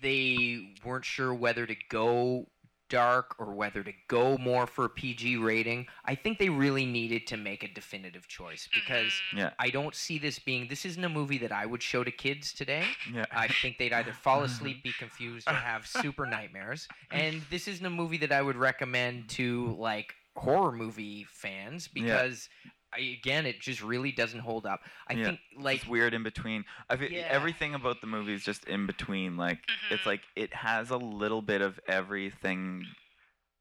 they 0.01 0.75
weren't 0.85 1.05
sure 1.05 1.35
whether 1.35 1.67
to 1.67 1.75
go 1.89 2.47
dark 2.89 3.35
or 3.39 3.55
whether 3.55 3.83
to 3.83 3.93
go 4.07 4.37
more 4.37 4.67
for 4.67 4.85
a 4.85 4.89
PG 4.89 5.39
rating. 5.39 5.87
I 6.05 6.15
think 6.15 6.39
they 6.39 6.51
really 6.51 6.85
needed 6.85 7.27
to 7.29 7.39
make 7.39 7.63
a 7.65 7.69
definitive 7.69 8.29
choice 8.29 8.69
because 8.75 9.13
Mhm. 9.33 9.39
Yeah. 9.39 9.51
I 9.59 9.71
don't 9.71 9.95
see 9.95 10.19
this 10.19 10.39
being 10.39 10.69
this 10.69 10.85
isn't 10.85 11.03
a 11.03 11.09
movie 11.09 11.39
that 11.39 11.53
I 11.53 11.65
would 11.65 11.83
show 11.83 12.05
to 12.05 12.11
kids 12.11 12.53
today. 12.53 12.87
yeah. 13.11 13.25
I 13.31 13.49
think 13.49 13.79
they'd 13.79 13.95
either 13.95 14.13
fall 14.13 14.43
asleep, 14.45 14.83
be 14.83 14.93
confused, 14.93 15.49
or 15.49 15.55
have 15.55 15.87
super 15.87 16.27
nightmares. 16.27 16.87
And 17.11 17.41
this 17.49 17.67
isn't 17.67 17.85
a 17.87 17.91
movie 17.91 18.19
that 18.19 18.31
I 18.33 18.43
would 18.43 18.57
recommend 18.57 19.31
to 19.31 19.75
like 19.79 20.15
horror 20.37 20.73
movie 20.73 21.25
fans 21.31 21.89
Yeah. 21.95 22.03
because 22.03 22.49
I, 22.95 23.01
again, 23.01 23.47
it 23.47 23.59
just 23.61 23.83
really 23.83 24.13
doesn't 24.13 24.41
hold 24.41 24.67
up. 24.67 24.81
I 25.09 25.15
Yeah. 25.15 25.25
think 25.25 25.41
like 25.57 25.79
it's 25.81 25.87
weird 25.87 26.13
in 26.13 26.23
between. 26.23 26.65
I 26.91 26.97
feel 26.97 27.11
Yeah. 27.11 27.27
everything 27.31 27.75
about 27.75 28.01
the 28.03 28.07
movie 28.07 28.35
is 28.35 28.45
just 28.45 28.65
in 28.67 28.87
between. 28.87 29.37
Like 29.39 29.61
it's 29.91 30.03
Mhm. 30.03 30.07
like 30.07 30.23
it 30.37 30.53
has 30.55 30.91
a 30.91 30.99
little 30.99 31.41
bit 31.41 31.63
of 31.63 31.81
everything 31.89 32.85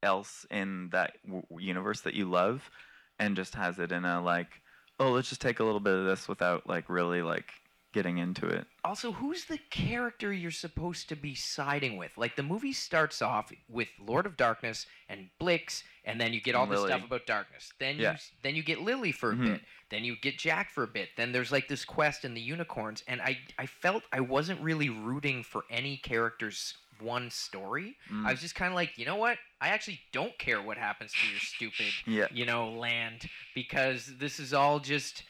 else 0.03 0.45
in 0.49 0.89
that 0.89 1.13
w- 1.25 1.45
universe 1.59 2.01
that 2.01 2.13
you 2.13 2.29
love, 2.29 2.69
and 3.19 3.35
just 3.37 3.55
has 3.55 3.79
it 3.79 3.91
in 3.93 4.03
a 4.03 4.21
like, 4.21 4.61
oh, 4.99 5.11
let's 5.11 5.29
just 5.29 5.41
take 5.41 5.59
a 5.59 5.63
little 5.63 5.79
bit 5.79 5.93
of 5.95 6.05
this 6.05 6.27
without 6.27 6.67
like 6.67 6.89
really 6.89 7.21
like 7.21 7.53
getting 7.93 8.17
into 8.17 8.47
it. 8.47 8.65
also 8.83 9.11
who's 9.11 9.45
the 9.45 9.59
character 9.69 10.31
you're 10.33 10.49
supposed 10.51 11.09
to 11.09 11.15
be 11.15 11.35
siding 11.35 11.97
with? 11.97 12.17
Like 12.17 12.35
the 12.35 12.43
movie 12.43 12.73
starts 12.73 13.21
off 13.21 13.51
with 13.69 13.87
Lord 13.99 14.25
of 14.25 14.37
Darkness 14.37 14.85
and 15.09 15.29
Blix, 15.39 15.83
and 16.05 16.19
then 16.19 16.33
you 16.33 16.41
get 16.41 16.55
all 16.55 16.65
this 16.67 16.81
stuff 16.81 17.03
about 17.03 17.25
darkness. 17.27 17.73
Then 17.79 17.97
Yeah. 17.97 18.13
you 18.13 18.17
then 18.43 18.55
you 18.55 18.63
get 18.63 18.81
Lily 18.81 19.11
for 19.11 19.31
a 19.31 19.35
Mhm. 19.35 19.45
bit. 19.45 19.61
Then 19.89 20.03
you 20.05 20.15
get 20.15 20.37
Jack 20.37 20.69
for 20.71 20.83
a 20.83 20.87
bit. 20.87 21.09
Then 21.17 21.31
there's 21.31 21.51
like 21.51 21.67
this 21.67 21.83
quest 21.85 22.23
and 22.25 22.35
the 22.35 22.41
unicorns, 22.41 23.03
and 23.07 23.21
I 23.21 23.39
I 23.57 23.65
felt 23.65 24.03
I 24.11 24.19
wasn't 24.21 24.61
really 24.61 24.89
rooting 24.89 25.43
for 25.43 25.65
any 25.69 25.97
character's 25.97 26.77
one 26.99 27.29
story. 27.31 27.97
Mm. 28.11 28.27
I 28.27 28.31
was 28.31 28.41
just 28.41 28.53
kind 28.53 28.71
of 28.71 28.75
like, 28.75 28.95
you 28.97 29.05
know 29.05 29.15
what? 29.15 29.39
I 29.59 29.69
actually 29.69 30.01
don't 30.11 30.37
care 30.37 30.61
what 30.61 30.77
happens 30.77 31.11
to 31.13 31.27
your 31.29 31.39
stupid, 31.39 31.91
Yeah. 32.05 32.27
you 32.31 32.45
know, 32.45 32.69
land 32.71 33.27
because 33.55 34.17
this 34.17 34.39
is 34.39 34.53
all 34.53 34.79
just 34.79 35.23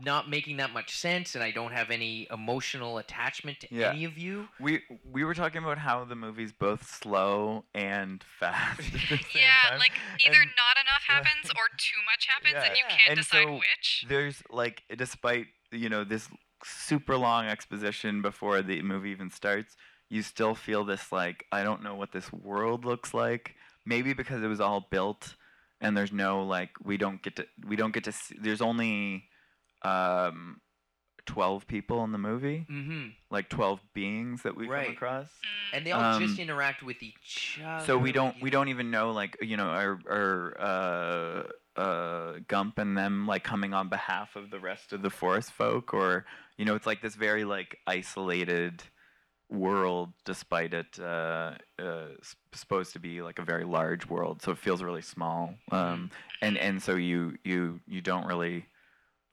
not 0.00 0.28
making 0.28 0.58
that 0.58 0.72
much 0.72 0.96
sense, 0.96 1.34
and 1.34 1.42
I 1.42 1.50
don't 1.50 1.72
have 1.72 1.90
any 1.90 2.26
emotional 2.30 2.98
attachment 2.98 3.60
to 3.60 3.68
Yeah. 3.74 3.90
any 3.90 4.04
of 4.04 4.16
you. 4.18 4.48
We 4.60 4.82
we 5.04 5.24
were 5.24 5.34
talking 5.34 5.62
about 5.62 5.78
how 5.78 6.04
the 6.04 6.14
movie's 6.16 6.52
both 6.52 6.86
slow 6.86 7.64
and 7.74 8.22
fast. 8.40 8.80
at 8.80 8.92
the 8.92 8.98
same 8.98 9.18
Yeah, 9.34 9.70
time, 9.70 9.78
like 9.78 9.92
either 10.26 10.40
and- 10.42 10.50
not 10.56 10.84
enough 10.84 11.02
happens 11.06 11.50
or 11.50 11.68
too 11.76 12.00
much 12.10 12.26
happens, 12.26 12.54
and 12.66 12.76
you 12.76 12.84
Yeah. 12.88 12.96
can't 12.96 13.10
And 13.10 13.18
decide 13.18 13.44
so 13.44 13.54
which. 13.54 14.04
there's 14.08 14.42
like 14.50 14.82
despite 14.96 15.46
you 15.72 15.88
know 15.88 16.04
this 16.04 16.28
super 16.62 17.16
long 17.16 17.46
exposition 17.46 18.22
before 18.22 18.62
the 18.62 18.80
movie 18.82 19.10
even 19.10 19.30
starts 19.30 19.76
you 20.08 20.22
still 20.22 20.54
feel 20.54 20.82
this 20.84 21.12
like 21.12 21.44
i 21.52 21.62
don't 21.62 21.82
know 21.82 21.94
what 21.94 22.12
this 22.12 22.32
world 22.32 22.84
looks 22.86 23.12
like 23.12 23.54
maybe 23.84 24.14
because 24.14 24.42
it 24.42 24.46
was 24.46 24.60
all 24.60 24.86
built 24.90 25.34
and 25.82 25.94
there's 25.96 26.12
no 26.12 26.42
like 26.42 26.70
we 26.82 26.96
don't 26.96 27.22
get 27.22 27.36
to 27.36 27.46
we 27.66 27.76
don't 27.76 27.92
get 27.92 28.04
to 28.04 28.12
see 28.12 28.34
there's 28.40 28.62
only 28.62 29.24
um 29.84 30.60
12 31.26 31.66
people 31.66 32.04
in 32.04 32.12
the 32.12 32.18
movie 32.18 32.66
Mm-hmm. 32.70 33.08
like 33.30 33.48
12 33.48 33.80
beings 33.94 34.42
that 34.42 34.56
we 34.56 34.66
Right. 34.68 34.86
come 34.86 34.94
across. 34.96 35.28
And 35.72 35.86
they 35.86 35.92
all 35.92 36.18
just 36.18 36.38
Um, 36.38 36.38
interact 36.38 36.82
with 36.82 37.02
each 37.02 37.58
other. 37.64 37.84
so 37.84 37.98
we 37.98 38.12
don't 38.12 38.36
we 38.40 38.46
you 38.48 38.50
don't 38.50 38.68
even 38.68 38.90
know 38.90 39.12
like 39.12 39.36
you 39.40 39.56
know 39.56 39.66
our 39.68 39.98
our 40.08 40.56
uh, 40.60 41.80
uh, 41.80 42.38
Gump 42.46 42.78
and 42.78 42.96
them 42.96 43.26
like 43.26 43.42
coming 43.42 43.74
on 43.74 43.88
behalf 43.88 44.36
of 44.36 44.50
the 44.50 44.60
rest 44.60 44.92
of 44.92 45.02
the 45.02 45.10
forest 45.10 45.50
folk 45.52 45.92
or 45.94 46.24
you 46.56 46.64
know 46.64 46.74
it's 46.76 46.86
like 46.86 47.02
this 47.02 47.14
very 47.16 47.44
like 47.44 47.78
isolated 47.86 48.82
world 49.50 50.12
despite 50.24 50.72
it 50.74 50.98
uh, 51.00 51.52
uh, 51.78 52.06
supposed 52.52 52.92
to 52.92 52.98
be 52.98 53.22
like 53.22 53.38
a 53.38 53.44
very 53.44 53.64
large 53.64 54.06
world 54.08 54.40
so 54.42 54.52
it 54.52 54.58
feels 54.58 54.82
really 54.82 55.02
small 55.02 55.54
um, 55.72 56.10
and 56.42 56.56
and 56.58 56.82
so 56.82 56.94
you 56.94 57.36
you 57.44 57.80
you 57.86 58.00
don't 58.00 58.26
really 58.26 58.66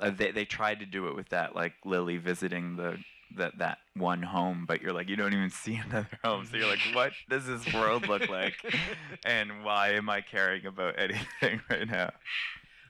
uh, 0.01 0.11
they 0.11 0.31
they 0.31 0.45
tried 0.45 0.79
to 0.79 0.85
do 0.85 1.07
it 1.07 1.15
with 1.15 1.29
that 1.29 1.55
like 1.55 1.73
Lily 1.85 2.17
visiting 2.17 2.75
the 2.77 2.97
that 3.37 3.57
that 3.59 3.77
one 3.95 4.21
home 4.23 4.65
but 4.67 4.81
you're 4.81 4.93
like 4.93 5.09
you 5.09 5.15
don't 5.15 5.33
even 5.33 5.49
see 5.63 5.75
another 5.77 6.19
home 6.23 6.45
so 6.45 6.57
you're 6.57 6.67
like 6.67 6.83
what 6.93 7.13
does 7.29 7.45
this 7.47 7.67
world 7.73 8.07
look 8.07 8.27
like 8.29 8.55
and 9.25 9.63
why 9.63 9.91
am 9.93 10.09
I 10.09 10.21
caring 10.21 10.65
about 10.65 10.99
anything 10.99 11.61
right 11.69 11.87
now 11.87 12.11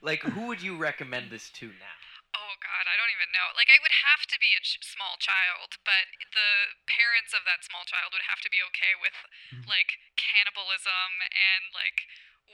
Like, 0.02 0.24
who 0.24 0.48
would 0.48 0.62
you 0.62 0.78
recommend 0.78 1.30
this 1.32 1.50
to 1.62 1.68
now? 1.68 1.98
Oh 2.32 2.56
God, 2.64 2.86
I 2.88 2.96
don't 2.96 3.12
even 3.12 3.30
know. 3.36 3.52
Like, 3.60 3.68
I 3.68 3.80
would 3.84 3.92
have 4.08 4.24
to 4.32 4.38
be 4.40 4.56
a 4.56 4.62
ch- 4.64 4.80
small 4.82 5.20
child, 5.20 5.76
but 5.84 6.08
the 6.32 6.80
parents 6.88 7.36
of 7.36 7.44
that 7.44 7.62
small 7.68 7.84
child 7.84 8.16
would 8.16 8.24
have 8.32 8.40
to 8.44 8.52
be 8.52 8.64
okay 8.72 8.96
with 8.98 9.16
Mm-hmm. 9.54 9.68
like 9.68 10.00
cannibalism 10.16 11.12
and 11.28 11.64
like 11.76 12.08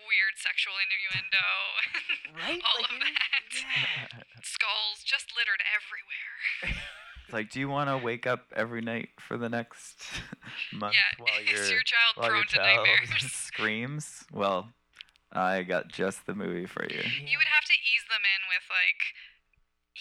weird 0.09 0.37
sexual 0.41 0.75
innuendo, 0.81 1.45
Right? 2.35 2.61
all 2.65 2.81
Like, 2.81 2.89
of 2.89 2.99
that. 3.01 3.49
yeah. 3.53 4.26
Skulls 4.47 5.03
just 5.05 5.33
littered 5.37 5.61
everywhere. 5.75 6.79
It's 7.25 7.33
like, 7.33 7.49
do 7.51 7.59
you 7.59 7.67
want 7.69 7.89
to 7.89 7.97
wake 7.97 8.25
up 8.25 8.45
every 8.55 8.81
night 8.81 9.09
for 9.19 9.37
the 9.37 9.49
next 9.49 9.97
month 10.73 10.95
yeah, 10.95 11.23
while 11.23 11.39
is 11.43 11.49
your 11.69 11.77
your 11.79 11.81
child 11.83 12.15
while 12.15 12.27
your 12.27 12.35
prone 12.37 12.47
to 12.47 12.55
child 12.55 12.87
nightmares? 12.87 13.31
screams? 13.31 14.23
Well, 14.31 14.69
I 15.33 15.63
got 15.63 15.89
just 15.89 16.25
the 16.25 16.35
movie 16.35 16.65
for 16.65 16.83
you. 16.85 16.99
You 16.99 17.37
would 17.37 17.51
have 17.51 17.65
to 17.65 17.73
ease 17.73 18.05
them 18.09 18.21
in 18.23 18.41
with 18.47 18.63
like 18.69 19.01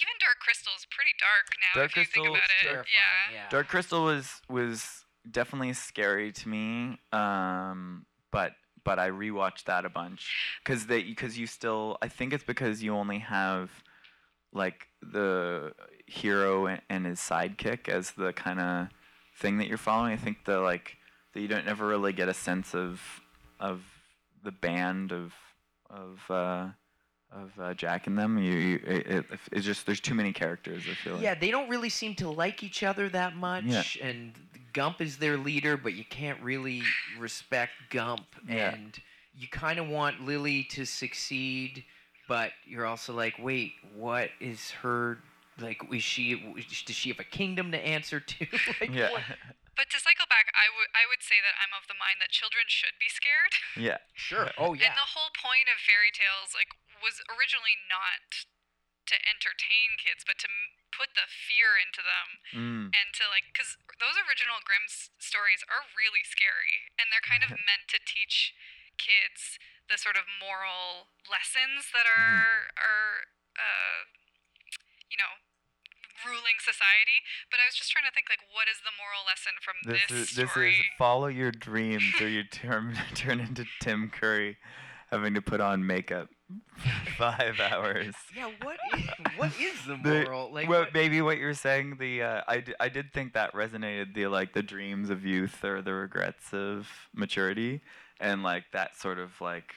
even 0.00 0.12
Dark 0.20 0.38
Crystal's 0.40 0.86
pretty 0.90 1.12
dark 1.18 1.46
now 1.60 1.80
Dark 1.80 1.90
if 1.92 1.96
you 1.96 2.04
think 2.04 2.26
Crystal- 2.26 2.34
about 2.36 2.44
it. 2.44 2.62
Terrifying, 2.62 2.86
Yeah. 3.32 3.34
yeah. 3.44 3.48
Dark 3.50 3.68
Crystal 3.68 4.04
was 4.04 4.40
was 4.48 5.04
definitely 5.28 5.72
scary 5.72 6.30
to 6.32 6.48
me. 6.48 6.98
Um, 7.12 8.06
but 8.30 8.52
but 8.84 9.00
I 9.00 9.10
rewatched 9.10 9.64
that 9.64 9.84
a 9.84 9.90
bunch 9.90 10.30
because 10.62 10.86
they 10.86 11.02
because 11.02 11.36
you 11.36 11.46
still 11.48 11.98
I 12.02 12.06
think 12.08 12.32
it's 12.32 12.44
because 12.44 12.82
you 12.84 12.94
only 12.94 13.18
have 13.18 13.82
like 14.56 14.88
the 15.02 15.72
hero 16.06 16.66
and, 16.66 16.80
and 16.88 17.06
his 17.06 17.18
sidekick 17.20 17.88
as 17.88 18.12
the 18.12 18.32
kind 18.32 18.60
of 18.60 18.88
thing 19.38 19.58
that 19.58 19.68
you're 19.68 19.78
following. 19.78 20.12
I 20.12 20.16
think 20.16 20.44
the 20.44 20.60
like 20.60 20.96
that 21.34 21.40
you 21.40 21.48
don't 21.48 21.66
ever 21.68 21.86
really 21.86 22.12
get 22.12 22.28
a 22.28 22.34
sense 22.34 22.74
of 22.74 23.00
of 23.60 23.82
the 24.42 24.52
band 24.52 25.12
of 25.12 25.32
of 25.90 26.20
uh, 26.30 26.68
of 27.32 27.52
uh, 27.60 27.74
Jack 27.74 28.06
and 28.06 28.16
them. 28.18 28.38
You, 28.38 28.52
you 28.52 28.74
it, 28.86 29.06
it, 29.06 29.24
it's 29.52 29.66
just 29.66 29.86
there's 29.86 30.00
too 30.00 30.14
many 30.14 30.32
characters. 30.32 30.84
I 30.90 30.94
feel 30.94 31.14
like. 31.14 31.22
Yeah, 31.22 31.34
they 31.34 31.50
don't 31.50 31.68
really 31.68 31.90
seem 31.90 32.14
to 32.16 32.30
like 32.30 32.62
each 32.62 32.82
other 32.82 33.08
that 33.10 33.36
much, 33.36 33.64
Yeah. 33.96 34.06
and 34.08 34.32
Gump 34.72 35.00
is 35.00 35.16
their 35.18 35.36
leader, 35.36 35.76
but 35.76 35.94
you 35.94 36.04
can't 36.04 36.40
really 36.42 36.82
respect 37.18 37.72
Gump, 37.90 38.26
Yeah. 38.48 38.74
and 38.74 38.98
you 39.34 39.48
kind 39.48 39.78
of 39.78 39.88
want 39.88 40.24
Lily 40.24 40.64
to 40.70 40.84
succeed, 40.84 41.84
but 42.28 42.50
you're 42.66 42.86
also 42.86 43.12
like, 43.14 43.34
wait, 43.38 43.72
what 43.94 44.30
is 44.40 44.70
her 44.82 45.18
like? 45.60 45.80
Is 45.92 46.02
she 46.02 46.36
does 46.86 46.96
she 46.96 47.08
have 47.10 47.20
a 47.20 47.24
kingdom 47.28 47.72
to 47.72 47.78
answer 47.80 48.20
to? 48.20 48.46
like, 48.80 48.92
Yeah. 48.92 49.10
what- 49.12 49.22
But 49.76 49.92
to 49.92 50.00
cycle 50.00 50.24
back, 50.32 50.48
I 50.56 50.72
would 50.72 50.88
I 50.96 51.04
would 51.08 51.20
say 51.20 51.36
that 51.44 51.52
I'm 51.60 51.72
of 51.76 51.84
the 51.88 51.96
mind 52.00 52.16
that 52.24 52.32
children 52.32 52.64
should 52.68 52.96
be 52.98 53.08
scared. 53.12 53.52
Yeah. 53.76 53.98
Sure. 54.16 54.48
Oh 54.56 54.72
yeah. 54.72 54.88
And 54.92 54.96
the 54.96 55.12
whole 55.12 55.32
point 55.36 55.68
of 55.68 55.76
fairy 55.80 56.08
tales 56.12 56.56
like 56.56 56.72
was 57.04 57.20
originally 57.28 57.76
not 57.92 58.48
to 59.12 59.16
entertain 59.28 59.94
kids, 60.02 60.24
but 60.26 60.34
to 60.42 60.48
m- 60.50 60.72
put 60.90 61.12
the 61.14 61.28
fear 61.28 61.76
into 61.78 62.00
them 62.02 62.28
Mm. 62.56 62.84
and 62.96 63.08
to 63.20 63.28
like 63.28 63.46
because 63.52 63.76
those 64.00 64.16
original 64.26 64.64
Grimm 64.64 64.88
s- 64.88 65.12
stories 65.20 65.60
are 65.68 65.84
really 65.94 66.24
scary, 66.24 66.88
and 66.98 67.12
they're 67.12 67.22
kind 67.22 67.44
of 67.44 67.52
meant 67.68 67.84
to 67.92 68.00
teach 68.02 68.56
kids 68.98 69.58
the 69.88 69.96
sort 69.96 70.16
of 70.18 70.26
moral 70.42 71.06
lessons 71.30 71.94
that 71.94 72.06
are 72.10 72.74
are 72.74 73.30
uh, 73.54 73.98
you 75.10 75.16
know 75.16 75.32
ruling 76.26 76.58
society. 76.58 77.22
But 77.50 77.60
I 77.62 77.68
was 77.68 77.76
just 77.76 77.92
trying 77.92 78.04
to 78.08 78.12
think 78.14 78.26
like, 78.28 78.42
what 78.50 78.66
is 78.66 78.80
the 78.82 78.90
moral 78.98 79.22
lesson 79.28 79.54
from 79.62 79.76
This 79.86 80.02
this, 80.10 80.30
is 80.30 80.36
this 80.36 80.56
is 80.56 80.74
follow 80.98 81.28
your 81.28 81.52
dreams 81.52 82.04
or 82.20 82.28
you 82.28 82.42
turn 82.44 82.98
turn 83.14 83.38
into 83.40 83.64
Tim 83.80 84.10
Curry 84.10 84.56
having 85.10 85.34
to 85.34 85.42
put 85.42 85.60
on 85.60 85.86
makeup 85.86 86.28
five 87.16 87.60
hours. 87.60 88.14
yeah. 88.36 88.50
What 88.62 88.76
is, 88.96 89.04
what 89.36 89.52
is 89.60 89.84
the 89.86 89.96
The- 90.02 90.24
moral? 90.24 90.52
like, 90.52 90.68
well, 90.68 90.80
what- 90.80 90.94
maybe 90.94 91.22
what 91.22 91.38
you're 91.38 91.54
saying, 91.54 91.98
the 92.00 92.22
uh, 92.22 92.42
I, 92.48 92.58
d- 92.60 92.74
I 92.80 92.88
did 92.88 93.12
think 93.12 93.34
that 93.34 93.52
resonated. 93.52 94.14
The 94.14 94.26
like 94.26 94.52
the 94.52 94.62
dreams 94.64 95.10
of 95.10 95.24
youth 95.24 95.62
or 95.64 95.80
the 95.82 95.92
regrets 95.94 96.52
of 96.52 96.88
maturity, 97.14 97.82
and 98.20 98.42
like 98.42 98.64
that 98.72 98.96
sort 98.96 99.18
of 99.18 99.40
like 99.40 99.74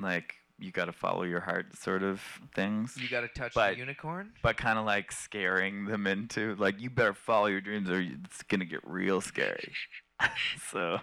like 0.00 0.34
you 0.58 0.70
got 0.70 0.84
to 0.86 0.92
follow 0.92 1.22
your 1.22 1.40
heart 1.40 1.74
sort 1.76 2.02
of 2.02 2.20
things. 2.54 2.94
you 3.00 3.08
got 3.08 3.22
to 3.22 3.28
touch 3.28 3.52
but- 3.54 3.72
the 3.72 3.78
unicorn. 3.78 4.32
but 4.42 4.56
kind 4.58 4.78
of 4.78 4.84
like 4.84 5.10
scaring 5.12 5.86
them 5.86 6.06
into 6.06 6.54
like 6.56 6.80
you 6.80 6.90
better 6.90 7.14
follow 7.14 7.46
your 7.46 7.60
dreams 7.62 7.88
or 7.88 8.00
it's 8.00 8.42
gonna 8.42 8.64
get 8.66 8.80
real 8.84 9.20
scary. 9.20 9.72
so 10.70 10.98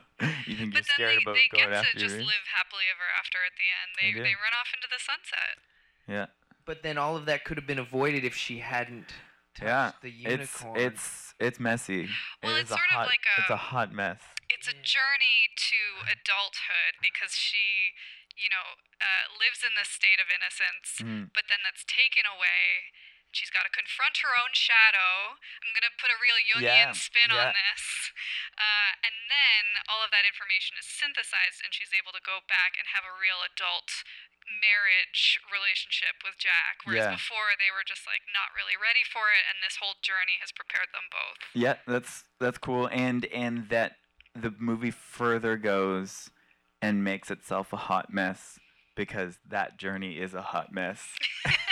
you 0.45 0.55
think 0.55 0.73
but 0.73 0.83
you're 0.83 0.83
scared 0.83 1.09
then 1.09 1.17
they, 1.17 1.21
about 1.23 1.35
they 1.35 1.57
going 1.57 1.69
get 1.69 1.69
to 1.71 1.77
after 1.77 1.97
your 1.97 1.99
just 2.05 2.15
dreams? 2.15 2.27
live 2.27 2.45
happily 2.55 2.83
ever 2.93 3.07
after 3.19 3.37
at 3.45 3.53
the 3.57 3.67
end. 3.73 3.89
They 3.99 4.07
They 4.11 4.17
do. 4.19 4.23
they 4.23 4.35
run 4.35 4.53
off 4.59 4.69
into 4.75 4.87
the 4.89 5.01
sunset. 5.01 5.57
Yeah, 6.07 6.25
But 6.65 6.83
then 6.83 6.97
all 6.97 7.17
of 7.17 7.25
that 7.25 7.43
could 7.43 7.57
have 7.57 7.65
been 7.67 7.79
avoided 7.79 8.23
if 8.23 8.35
she 8.35 8.59
hadn't 8.59 9.07
touched 9.55 9.63
yeah. 9.67 9.91
the 10.03 10.09
It's 10.09 10.61
unicorn. 10.61 10.79
it's 10.79 10.93
it's 10.93 11.33
it's 11.39 11.59
messy. 11.59 12.09
Well, 12.43 12.55
it 12.55 12.59
it's 12.61 12.69
is 12.69 12.75
a 12.75 12.77
sort 12.77 12.87
of 12.91 12.95
hot, 12.95 13.07
like 13.07 13.19
it's 13.39 13.49
a 13.49 13.53
a- 13.53 13.57
hot 13.57 13.91
mess. 13.91 14.19
It's 14.49 14.67
a 14.67 14.75
journey 14.75 15.51
to 15.55 15.79
adulthood 16.07 16.99
because 17.03 17.35
she, 17.35 17.93
you 18.35 18.47
know, 18.49 18.79
uh, 19.01 19.25
lives 19.35 19.61
in 19.63 19.75
this 19.75 19.89
state 19.91 20.19
of 20.23 20.31
innocence, 20.31 20.99
Mm. 21.03 21.33
but 21.33 21.47
then 21.51 21.59
that's 21.63 21.83
taken 21.83 22.23
away. 22.25 22.91
She's 23.35 23.51
got 23.51 23.67
to 23.67 23.69
confront 23.69 24.23
her 24.23 24.31
own 24.39 24.55
shadow. 24.55 25.35
I'm 25.61 25.73
gonna 25.75 25.91
put 25.99 26.09
a 26.09 26.17
real 26.17 26.39
Yeah, 26.63 26.93
spin 26.93 27.29
yeah. 27.29 27.47
on 27.47 27.53
this, 27.53 28.11
uh, 28.57 28.91
and 29.03 29.15
then 29.29 29.83
all 29.91 30.01
of 30.01 30.09
that 30.11 30.23
information 30.25 30.77
is 30.79 30.87
synthesized, 30.87 31.61
and 31.61 31.73
she's 31.75 31.93
able 31.93 32.13
to 32.13 32.21
go 32.23 32.39
back 32.47 32.77
and 32.79 32.87
have 32.95 33.03
a 33.03 33.11
real 33.19 33.43
adult 33.43 33.91
marriage 34.63 35.39
relationship 35.51 36.23
with 36.23 36.37
Jack. 36.39 36.79
Whereas 36.85 37.05
Yeah. 37.05 37.11
before 37.19 37.55
they 37.59 37.69
were 37.69 37.83
just 37.83 38.07
like 38.07 38.23
not 38.33 38.53
really 38.55 38.77
ready 38.77 39.03
for 39.03 39.31
it, 39.31 39.43
and 39.49 39.61
this 39.61 39.75
whole 39.77 39.95
journey 40.01 40.37
has 40.39 40.51
prepared 40.53 40.91
them 40.93 41.09
both. 41.11 41.37
Yeah, 41.53 41.75
that's 41.85 42.23
that's 42.39 42.57
cool, 42.57 42.87
and 42.87 43.25
and 43.25 43.67
that 43.69 43.99
the 44.41 44.53
movie 44.59 44.91
further 44.91 45.57
goes 45.57 46.29
and 46.81 47.03
makes 47.03 47.31
itself 47.31 47.73
a 47.73 47.77
hot 47.77 48.13
mess 48.13 48.59
because 48.95 49.37
that 49.49 49.77
journey 49.77 50.19
is 50.19 50.33
a 50.33 50.41
hot 50.41 50.73
mess. 50.73 51.01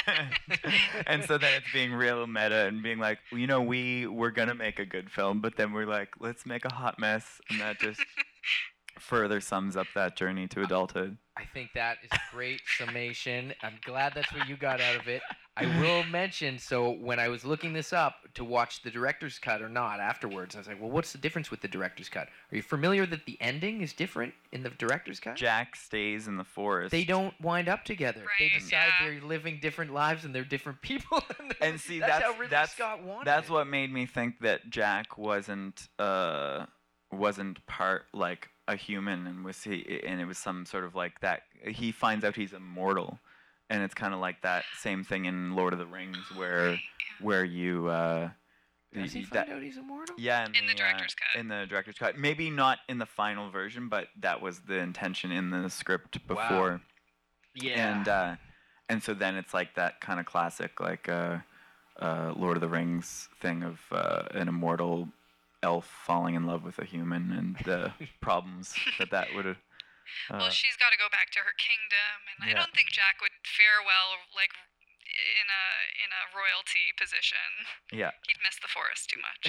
and 1.07 1.23
so 1.23 1.37
then 1.37 1.53
it's 1.55 1.71
being 1.73 1.91
real 1.93 2.25
meta 2.27 2.67
and 2.67 2.83
being 2.83 2.99
like, 2.99 3.17
you 3.31 3.47
know, 3.47 3.61
we 3.61 4.07
were 4.07 4.31
gonna 4.31 4.53
make 4.53 4.79
a 4.79 4.85
good 4.85 5.11
film, 5.11 5.41
but 5.41 5.57
then 5.57 5.73
we're 5.73 5.87
like, 5.87 6.09
let's 6.19 6.45
make 6.45 6.65
a 6.65 6.73
hot 6.73 6.99
mess, 6.99 7.41
and 7.49 7.59
that 7.59 7.79
just 7.79 7.99
further 8.99 9.41
sums 9.41 9.75
up 9.75 9.87
that 9.95 10.15
journey 10.15 10.47
to 10.47 10.63
adulthood. 10.63 11.17
I 11.37 11.43
think 11.53 11.71
that 11.73 11.97
is 12.03 12.09
a 12.13 12.35
great 12.35 12.61
summation. 12.77 13.53
I'm 13.61 13.77
glad 13.83 14.13
that's 14.15 14.31
what 14.33 14.47
you 14.47 14.55
got 14.55 14.79
out 14.79 14.95
of 14.95 15.07
it. 15.07 15.21
I 15.57 15.65
will 15.81 16.03
mention 16.03 16.59
so 16.59 16.91
when 16.91 17.17
I 17.17 17.29
was 17.29 17.45
looking 17.45 17.71
this 17.71 17.93
up 17.93 18.15
to 18.33 18.43
watch 18.43 18.81
the 18.83 18.91
director's 18.91 19.39
cut 19.39 19.61
or 19.61 19.69
not 19.69 19.99
afterwards, 20.01 20.55
I 20.55 20.59
was 20.59 20.67
like, 20.67 20.81
well, 20.81 20.91
what's 20.91 21.13
the 21.13 21.17
difference 21.17 21.49
with 21.49 21.61
the 21.61 21.67
director's 21.67 22.09
cut? 22.09 22.27
Are 22.51 22.55
you 22.55 22.61
familiar 22.61 23.05
that 23.05 23.25
the 23.25 23.37
ending 23.41 23.81
is 23.81 23.93
different 23.93 24.33
in 24.51 24.63
the 24.63 24.69
director's 24.69 25.19
cut? 25.19 25.35
Jack 25.35 25.75
stays 25.75 26.27
in 26.27 26.35
the 26.35 26.43
forest. 26.43 26.91
They 26.91 27.05
don't 27.05 27.33
wind 27.41 27.69
up 27.69 27.85
together. 27.85 28.23
they 28.37 28.49
decide 28.49 28.87
yeah. 28.99 29.07
they're 29.07 29.21
living 29.21 29.59
different 29.61 29.93
lives 29.93 30.25
and 30.25 30.35
they're 30.35 30.43
different 30.43 30.81
people. 30.81 31.21
And 31.61 31.79
see, 31.79 31.99
that's, 31.99 32.11
that's 32.11 32.23
how 32.23 32.31
Ridley 32.31 32.47
that's 32.49 32.71
Scott 32.73 33.03
wanted 33.03 33.25
that's 33.25 33.49
what 33.49 33.65
made 33.65 33.91
me 33.91 34.05
think 34.05 34.39
that 34.41 34.69
Jack 34.69 35.17
wasn't 35.17 35.87
uh 35.97 36.65
wasn't 37.11 37.65
part 37.65 38.05
like 38.13 38.49
a 38.67 38.75
human 38.75 39.27
and 39.27 39.45
was 39.45 39.63
he 39.63 40.01
and 40.05 40.19
it 40.19 40.25
was 40.25 40.37
some 40.37 40.65
sort 40.65 40.83
of 40.83 40.95
like 40.95 41.19
that 41.21 41.43
he 41.67 41.91
finds 41.91 42.25
out 42.25 42.35
he's 42.35 42.53
immortal 42.53 43.19
and 43.69 43.83
it's 43.83 43.93
kind 43.93 44.13
of 44.13 44.19
like 44.19 44.41
that 44.41 44.63
same 44.79 45.03
thing 45.03 45.25
in 45.25 45.55
Lord 45.55 45.73
of 45.73 45.79
the 45.79 45.85
Rings 45.85 46.17
where 46.35 46.79
where 47.21 47.43
you 47.45 47.87
uh 47.89 48.29
Does 48.93 49.13
he 49.13 49.23
find 49.23 49.47
that- 49.47 49.55
out 49.55 49.61
he's 49.61 49.77
immortal? 49.77 50.15
yeah, 50.17 50.45
in, 50.45 50.55
In 50.55 50.65
the 50.67 50.73
uh, 50.73 50.77
director's 50.77 51.15
cut. 51.15 51.39
In 51.39 51.47
the 51.47 51.65
director's 51.67 51.97
cut, 51.97 52.17
maybe 52.17 52.49
not 52.49 52.79
in 52.89 52.97
the 52.97 53.05
final 53.05 53.49
version, 53.51 53.87
but 53.89 54.07
that 54.19 54.41
was 54.41 54.61
the 54.61 54.77
intention 54.79 55.31
in 55.31 55.49
the 55.51 55.69
script 55.69 56.25
before. 56.27 56.71
Wow. 56.71 56.79
before 57.53 57.69
Yeah. 57.69 57.97
and 57.99 58.07
uh, 58.07 58.35
and 58.89 59.01
so 59.03 59.13
then 59.13 59.35
it's 59.35 59.53
like 59.53 59.75
that 59.75 59.99
kind 60.01 60.19
of 60.19 60.25
classic 60.25 60.79
like 60.79 61.07
uh, 61.09 61.37
uh, 61.99 62.33
Lord 62.35 62.57
of 62.57 62.61
the 62.61 62.67
Rings 62.69 63.29
thing 63.41 63.63
of 63.63 63.79
uh, 63.91 64.23
an 64.31 64.47
immortal 64.47 65.09
elf 65.65 65.85
falling 66.05 66.35
in 66.35 66.45
love 66.45 66.63
with 66.63 66.77
a 66.77 66.85
human 66.85 67.31
and 67.33 67.57
the 67.65 67.91
problems 68.21 68.73
that 68.99 69.09
that 69.09 69.33
would 69.33 69.45
have. 69.45 69.57
Uh, 70.29 70.37
well, 70.45 70.49
she's 70.53 70.77
got 70.77 70.91
to 70.93 70.97
go 71.01 71.09
back 71.11 71.31
to 71.33 71.39
her 71.39 71.55
kingdom, 71.57 72.17
and 72.29 72.39
I 72.49 72.53
don't 72.53 72.71
think 72.77 72.89
Jack 72.93 73.17
would 73.21 73.33
fare 73.43 73.81
well 73.83 74.21
like 74.37 74.53
in 75.09 75.47
a 75.49 75.65
in 76.05 76.09
a 76.13 76.23
royalty 76.37 76.93
position. 77.01 77.49
yeah, 77.91 78.11
He'd 78.27 78.37
miss 78.45 78.57
the 78.61 78.69
forest 78.69 79.09
too 79.09 79.19
much. 79.25 79.41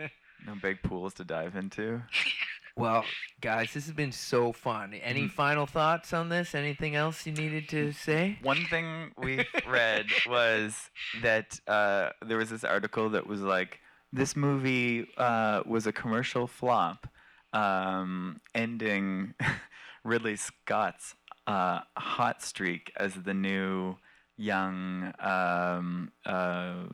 yeah, 0.00 0.08
no 0.46 0.54
big 0.60 0.82
pools 0.82 1.12
to 1.14 1.24
dive 1.24 1.54
into. 1.56 2.02
well, 2.76 3.04
guys, 3.40 3.74
this 3.74 3.84
has 3.86 3.94
been 3.94 4.12
so 4.12 4.52
fun. 4.52 4.94
Any 4.94 5.24
Mhm. 5.24 5.32
final 5.32 5.66
thoughts 5.66 6.12
on 6.12 6.28
this? 6.28 6.54
Anything 6.54 6.94
else 6.94 7.26
you 7.26 7.32
needed 7.32 7.68
to 7.70 7.92
say? 7.92 8.38
One 8.42 8.64
thing 8.66 9.12
we 9.18 9.44
read 9.68 10.06
was 10.28 10.90
that 11.22 11.60
uh, 11.66 12.10
there 12.24 12.38
was 12.38 12.50
this 12.50 12.64
article 12.64 13.10
that 13.10 13.26
was 13.26 13.40
like, 13.42 13.80
this 14.16 14.34
movie 14.34 15.06
uh, 15.18 15.62
was 15.66 15.86
a 15.86 15.92
commercial 15.92 16.46
flop, 16.46 17.06
um, 17.52 18.40
ending 18.54 19.34
Ridley 20.04 20.36
Scott's 20.36 21.14
uh, 21.46 21.80
hot 21.96 22.42
streak 22.42 22.90
as 22.96 23.14
the 23.14 23.34
new 23.34 23.96
young 24.38 25.12
um, 25.20 26.10
uh, 26.24 26.84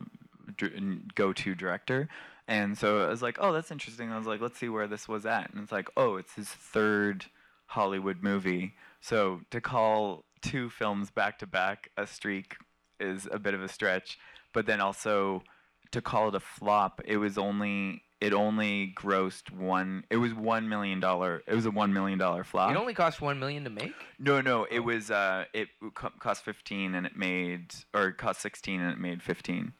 go-to 1.14 1.54
director. 1.54 2.08
And 2.48 2.76
so 2.76 3.04
I 3.04 3.08
was 3.08 3.22
like, 3.22 3.38
oh, 3.40 3.52
that's 3.52 3.70
interesting. 3.70 4.10
I 4.10 4.18
was 4.18 4.26
like, 4.26 4.40
let's 4.40 4.58
see 4.58 4.68
where 4.68 4.88
this 4.88 5.08
was 5.08 5.24
at. 5.24 5.52
And 5.52 5.62
it's 5.62 5.72
like, 5.72 5.88
oh, 5.96 6.16
it's 6.16 6.34
his 6.34 6.48
third 6.48 7.26
Hollywood 7.66 8.20
movie. 8.20 8.74
So 9.00 9.42
to 9.52 9.60
call 9.60 10.24
two 10.42 10.68
films 10.70 11.10
back 11.12 11.38
to 11.38 11.46
back 11.46 11.90
a 11.96 12.04
streak 12.04 12.56
is 12.98 13.28
a 13.30 13.38
bit 13.38 13.54
of 13.54 13.62
a 13.62 13.68
stretch. 13.68 14.18
But 14.52 14.66
then 14.66 14.80
also 14.80 15.44
to 15.92 16.00
call 16.02 16.28
it 16.28 16.34
a 16.34 16.40
flop, 16.40 17.00
it 17.04 17.16
was 17.18 17.38
only 17.38 18.02
it 18.20 18.32
only 18.32 18.94
grossed 18.96 19.50
one. 19.50 20.04
It 20.10 20.16
was 20.16 20.32
one 20.34 20.68
million 20.68 21.00
dollar. 21.00 21.42
It 21.46 21.54
was 21.54 21.66
a 21.66 21.70
one 21.70 21.92
million 21.92 22.18
dollar 22.18 22.44
flop. 22.44 22.70
It 22.70 22.76
only 22.76 22.94
cost 22.94 23.20
one 23.20 23.38
million 23.40 23.64
to 23.64 23.70
make. 23.70 23.92
no, 24.18 24.40
no, 24.40 24.64
it 24.70 24.80
was. 24.80 25.10
Uh, 25.10 25.44
it 25.52 25.68
co- 25.94 26.12
cost 26.18 26.44
fifteen 26.44 26.94
and 26.94 27.06
it 27.06 27.16
made, 27.16 27.74
or 27.94 28.08
it 28.08 28.18
cost 28.18 28.40
sixteen 28.40 28.80
and 28.80 28.92
it 28.92 28.98
made 28.98 29.22
fifteen. 29.22 29.72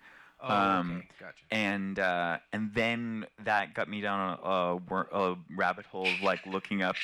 Oh, 0.45 0.53
Um, 0.53 0.97
okay, 0.99 1.09
gotcha. 1.21 1.35
and 1.53 1.99
uh, 2.01 2.39
and 2.53 2.75
then 2.75 3.27
that 3.45 3.75
got 3.75 3.89
me 3.89 4.01
down 4.01 4.39
a, 4.43 4.49
a, 4.49 5.31
a 5.33 5.37
rabbit 5.57 5.87
hole 5.87 6.09
of 6.09 6.21
like 6.21 6.45
looking 6.47 6.83
up 6.83 6.97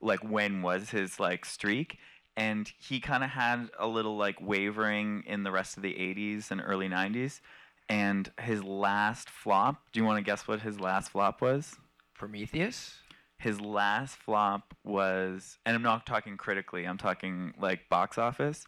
like 0.00 0.20
when 0.24 0.62
was 0.62 0.88
his 0.90 1.20
like 1.20 1.44
streak 1.44 1.98
and 2.38 2.70
he 2.78 3.00
kind 3.00 3.22
of 3.22 3.28
had 3.30 3.68
a 3.78 3.86
little 3.86 4.16
like 4.16 4.40
wavering 4.40 5.24
in 5.26 5.42
the 5.42 5.50
rest 5.50 5.76
of 5.76 5.82
the 5.82 5.92
80s 5.92 6.50
and 6.50 6.62
early 6.64 6.88
90s 6.88 7.40
and 7.88 8.30
his 8.40 8.62
last 8.64 9.28
flop 9.30 9.82
do 9.92 10.00
you 10.00 10.06
want 10.06 10.18
to 10.18 10.22
guess 10.22 10.46
what 10.48 10.60
his 10.60 10.80
last 10.80 11.10
flop 11.10 11.40
was 11.40 11.76
Prometheus. 12.14 12.96
his 13.38 13.60
last 13.60 14.16
flop 14.16 14.74
was 14.84 15.58
and 15.66 15.74
i'm 15.74 15.82
not 15.82 16.06
talking 16.06 16.36
critically 16.36 16.84
i'm 16.84 16.98
talking 16.98 17.52
like 17.60 17.88
box 17.88 18.18
office 18.18 18.66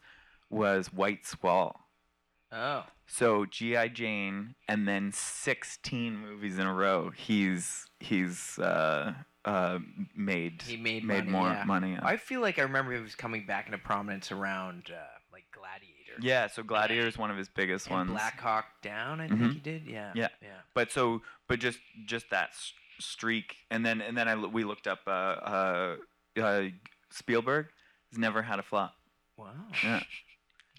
was 0.50 0.92
white 0.92 1.26
squall 1.26 1.88
Oh, 2.50 2.84
so 3.06 3.44
GI 3.44 3.90
Jane, 3.90 4.54
and 4.68 4.88
then 4.88 5.12
16 5.12 6.16
movies 6.16 6.58
in 6.58 6.66
a 6.66 6.72
row. 6.72 7.10
He's 7.10 7.86
he's 8.00 8.58
uh, 8.58 9.12
uh, 9.44 9.78
made 10.16 10.62
he 10.62 10.76
made 10.76 11.04
made 11.04 11.26
money, 11.26 11.30
more 11.30 11.48
yeah. 11.48 11.64
money. 11.64 11.94
on. 11.96 12.00
I 12.00 12.16
feel 12.16 12.40
like 12.40 12.58
I 12.58 12.62
remember 12.62 12.92
he 12.94 13.00
was 13.00 13.14
coming 13.14 13.44
back 13.44 13.66
into 13.66 13.78
prominence 13.78 14.32
around 14.32 14.84
uh. 14.90 15.17
Yeah, 16.20 16.46
so 16.48 16.62
Gladiator 16.62 17.06
is 17.06 17.16
one 17.18 17.30
of 17.30 17.36
his 17.36 17.48
biggest 17.48 17.86
and 17.86 17.94
ones. 17.96 18.10
Black 18.10 18.40
Hawk 18.40 18.66
Down. 18.82 19.20
I 19.20 19.28
Mhm. 19.28 19.38
think 19.38 19.52
he 19.54 19.60
did. 19.60 19.86
Yeah. 19.86 20.12
Yeah. 20.14 20.28
Yeah. 20.42 20.48
But 20.74 20.90
so 20.92 21.22
but 21.46 21.58
just 21.60 21.78
just 22.06 22.30
that 22.30 22.50
s- 22.50 22.72
streak, 22.98 23.56
and 23.70 23.84
then 23.84 24.00
and 24.00 24.16
then 24.16 24.28
I 24.28 24.32
l- 24.32 24.50
we 24.50 24.64
looked 24.64 24.86
up 24.86 25.00
uh, 25.06 25.10
uh, 25.10 25.96
uh, 26.40 26.62
Spielberg. 27.10 27.68
Has 28.10 28.18
never 28.18 28.40
had 28.42 28.58
a 28.58 28.62
flop. 28.62 28.94
Wow. 29.36 29.52
Yeah. 29.84 30.02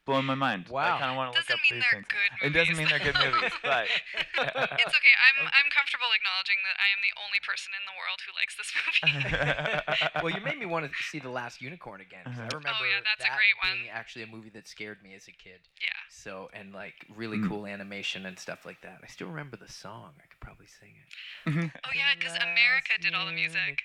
Blowing 0.10 0.26
my 0.26 0.34
mind. 0.36 0.66
Wow. 0.74 0.98
I 0.98 1.00
kind 1.00 1.12
of 1.14 1.18
want 1.22 1.30
to 1.30 1.38
look 1.38 1.46
Doesn't 1.46 1.54
up 1.54 1.62
mean 1.70 1.78
these 1.78 1.86
they're 1.86 2.02
things. 2.02 2.10
good 2.10 2.32
It 2.42 2.52
doesn't 2.58 2.78
mean 2.78 2.90
they're 2.90 3.06
good 3.06 3.20
movies, 3.22 3.54
but 3.62 3.86
It's 4.82 4.96
okay. 4.98 5.16
I'm 5.30 5.38
I'm 5.46 5.70
comfortable 5.70 6.10
acknowledging 6.16 6.60
that 6.66 6.78
I 6.82 6.90
am 6.90 7.00
the 7.06 7.14
only 7.22 7.38
person 7.46 7.70
in 7.78 7.84
the 7.86 7.94
world 7.94 8.20
who 8.26 8.32
likes 8.34 8.58
this 8.58 8.72
movie. 8.74 9.06
well, 10.26 10.34
you 10.34 10.42
made 10.42 10.58
me 10.58 10.66
want 10.66 10.90
to 10.90 10.92
see 11.06 11.20
The 11.20 11.30
Last 11.30 11.62
Unicorn 11.62 12.02
again. 12.02 12.26
'cause 12.26 12.40
I 12.40 12.50
Uh-huh. 12.50 12.58
remember 12.58 12.84
Oh, 12.84 12.90
yeah, 12.90 13.06
that's 13.06 13.22
a 13.22 13.30
that 13.30 13.38
great 13.38 13.56
one. 13.62 13.78
being 13.78 13.90
actually 13.94 14.24
a 14.24 14.32
movie 14.32 14.50
that 14.58 14.66
scared 14.68 15.04
me 15.04 15.14
as 15.14 15.28
a 15.28 15.36
kid. 15.36 15.62
yeah. 15.82 15.94
So 16.10 16.50
and 16.54 16.74
like 16.74 17.06
really 17.10 17.38
Mm. 17.38 17.48
cool 17.48 17.66
animation 17.68 18.26
and 18.26 18.40
stuff 18.40 18.66
like 18.66 18.82
that. 18.82 19.00
I 19.04 19.08
still 19.08 19.28
remember 19.30 19.58
the 19.58 19.70
song. 19.72 20.14
I 20.18 20.26
could 20.28 20.40
probably 20.42 20.68
sing 20.68 20.96
it. 20.98 21.10
Oh 21.86 21.92
yeah, 21.96 22.16
because 22.18 22.36
America 22.36 22.94
did 23.02 23.14
all 23.14 23.26
the 23.26 23.32
music. 23.34 23.84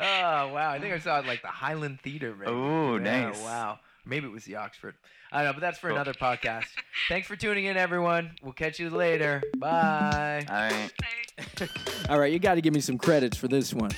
oh 0.00 0.48
wow! 0.52 0.70
I 0.70 0.78
think 0.78 0.92
I 0.94 0.98
saw 0.98 1.18
it 1.20 1.26
like 1.26 1.42
the 1.42 1.48
Highland 1.64 2.00
Theater. 2.02 2.34
Maybe. 2.38 2.50
Oh, 2.50 2.96
Yeah, 2.96 3.28
nice. 3.28 3.40
Wow. 3.40 3.78
Maybe 4.04 4.26
it 4.26 4.32
was 4.32 4.44
the 4.44 4.56
Oxford. 4.56 4.94
I 5.32 5.38
don't 5.38 5.46
know, 5.46 5.52
but 5.54 5.60
that's 5.60 5.78
for 5.78 5.88
Cool. 5.88 5.96
another 5.96 6.12
podcast. 6.12 6.66
Thanks 7.08 7.26
for 7.26 7.36
tuning 7.36 7.64
in, 7.64 7.76
everyone. 7.78 8.32
We'll 8.42 8.52
catch 8.52 8.78
you 8.78 8.90
later. 8.90 9.42
Bye. 9.56 10.44
All 10.48 10.54
right. 10.54 10.92
I, 11.60 11.68
All 12.12 12.18
right, 12.20 12.30
you 12.32 12.38
got 12.38 12.56
to 12.56 12.60
give 12.60 12.74
me 12.74 12.80
some 12.80 12.98
credits 12.98 13.36
for 13.36 13.48
this 13.48 13.72
one. 13.72 13.90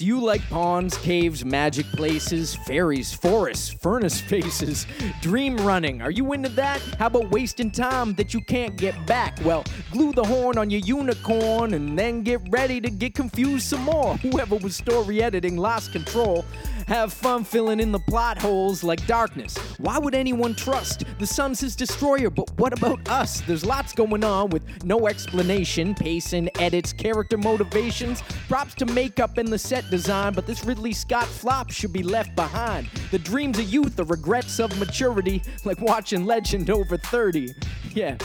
Do 0.00 0.06
you 0.06 0.18
like 0.18 0.40
ponds, 0.48 0.96
caves, 0.96 1.44
magic 1.44 1.84
places, 1.92 2.54
fairies, 2.54 3.12
forests, 3.12 3.68
furnace 3.82 4.18
faces, 4.18 4.86
dream 5.20 5.58
running? 5.58 6.00
Are 6.00 6.10
you 6.10 6.32
into 6.32 6.48
that? 6.48 6.80
How 6.98 7.08
about 7.08 7.30
wasting 7.30 7.70
time 7.70 8.14
that 8.14 8.32
you 8.32 8.40
can't 8.40 8.76
get 8.76 8.94
back? 9.06 9.38
Well, 9.44 9.62
glue 9.90 10.14
the 10.14 10.24
horn 10.24 10.56
on 10.56 10.70
your 10.70 10.80
unicorn 10.80 11.74
and 11.74 11.98
then 11.98 12.22
get 12.22 12.40
ready 12.48 12.80
to 12.80 12.88
get 12.88 13.14
confused 13.14 13.66
some 13.66 13.82
more. 13.82 14.16
Whoever 14.22 14.56
was 14.56 14.74
story 14.74 15.22
editing 15.22 15.58
lost 15.58 15.92
control. 15.92 16.46
Have 16.86 17.12
fun 17.12 17.44
filling 17.44 17.78
in 17.78 17.92
the 17.92 18.00
plot 18.00 18.38
holes 18.38 18.82
like 18.82 19.06
darkness. 19.06 19.56
Why 19.78 19.98
would 19.98 20.14
anyone 20.14 20.54
trust? 20.54 21.04
The 21.18 21.26
sun's 21.26 21.60
his 21.60 21.76
destroyer, 21.76 22.30
but 22.30 22.50
what 22.58 22.72
about 22.72 23.06
us? 23.08 23.42
There's 23.42 23.66
lots 23.66 23.92
going 23.92 24.24
on 24.24 24.48
with 24.48 24.82
no 24.82 25.08
explanation, 25.08 25.94
pacing, 25.94 26.48
edits, 26.58 26.94
character 26.94 27.36
motivations, 27.36 28.22
props 28.48 28.74
to 28.76 28.86
makeup 28.86 29.36
and 29.36 29.46
the 29.46 29.58
set 29.58 29.89
design, 29.90 30.32
but 30.32 30.46
this 30.46 30.64
Ridley 30.64 30.92
Scott 30.92 31.26
flop 31.26 31.70
should 31.70 31.92
be 31.92 32.02
left 32.02 32.34
behind. 32.36 32.88
The 33.10 33.18
dreams 33.18 33.58
of 33.58 33.66
youth, 33.68 33.96
the 33.96 34.04
regrets 34.04 34.58
of 34.58 34.76
maturity, 34.78 35.42
like 35.64 35.80
watching 35.80 36.24
Legend 36.24 36.70
over 36.70 36.96
30. 36.96 37.52
Yeah, 37.92 38.16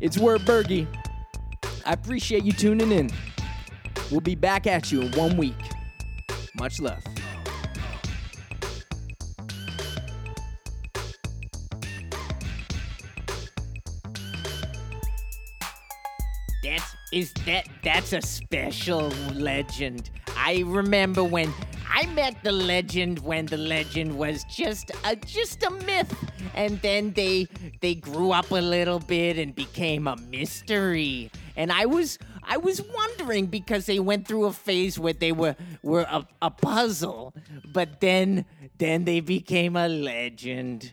it's 0.00 0.18
Word 0.18 0.42
Bergie. 0.42 0.86
I 1.86 1.92
appreciate 1.92 2.44
you 2.44 2.52
tuning 2.52 2.92
in. 2.92 3.10
We'll 4.10 4.20
be 4.20 4.34
back 4.34 4.66
at 4.66 4.92
you 4.92 5.02
in 5.02 5.12
one 5.12 5.36
week. 5.36 5.54
Much 6.54 6.80
love. 6.80 7.02
Is 17.12 17.32
that 17.46 17.66
that's 17.82 18.12
a 18.12 18.22
special 18.22 19.08
legend. 19.34 20.10
I 20.36 20.62
remember 20.66 21.24
when 21.24 21.52
I 21.92 22.06
met 22.06 22.42
the 22.44 22.52
legend 22.52 23.18
when 23.18 23.46
the 23.46 23.56
legend 23.56 24.16
was 24.16 24.44
just 24.44 24.92
a 25.04 25.16
just 25.16 25.62
a 25.64 25.70
myth 25.70 26.14
and 26.54 26.80
then 26.82 27.12
they 27.12 27.48
they 27.80 27.96
grew 27.96 28.30
up 28.30 28.50
a 28.52 28.60
little 28.60 29.00
bit 29.00 29.38
and 29.38 29.54
became 29.54 30.06
a 30.06 30.16
mystery. 30.16 31.30
And 31.56 31.72
I 31.72 31.86
was 31.86 32.18
I 32.44 32.58
was 32.58 32.80
wondering 32.80 33.46
because 33.46 33.86
they 33.86 33.98
went 33.98 34.28
through 34.28 34.44
a 34.46 34.52
phase 34.52 34.98
where 34.98 35.12
they 35.12 35.32
were 35.32 35.56
were 35.82 36.06
a, 36.08 36.26
a 36.40 36.50
puzzle, 36.50 37.34
but 37.72 38.00
then 38.00 38.44
then 38.78 39.04
they 39.04 39.20
became 39.20 39.76
a 39.76 39.88
legend. 39.88 40.92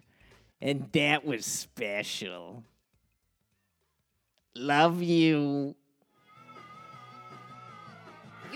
And 0.59 0.89
that 0.93 1.23
was 1.23 1.45
special. 1.45 2.63
Love 4.55 5.03
you. 5.03 5.75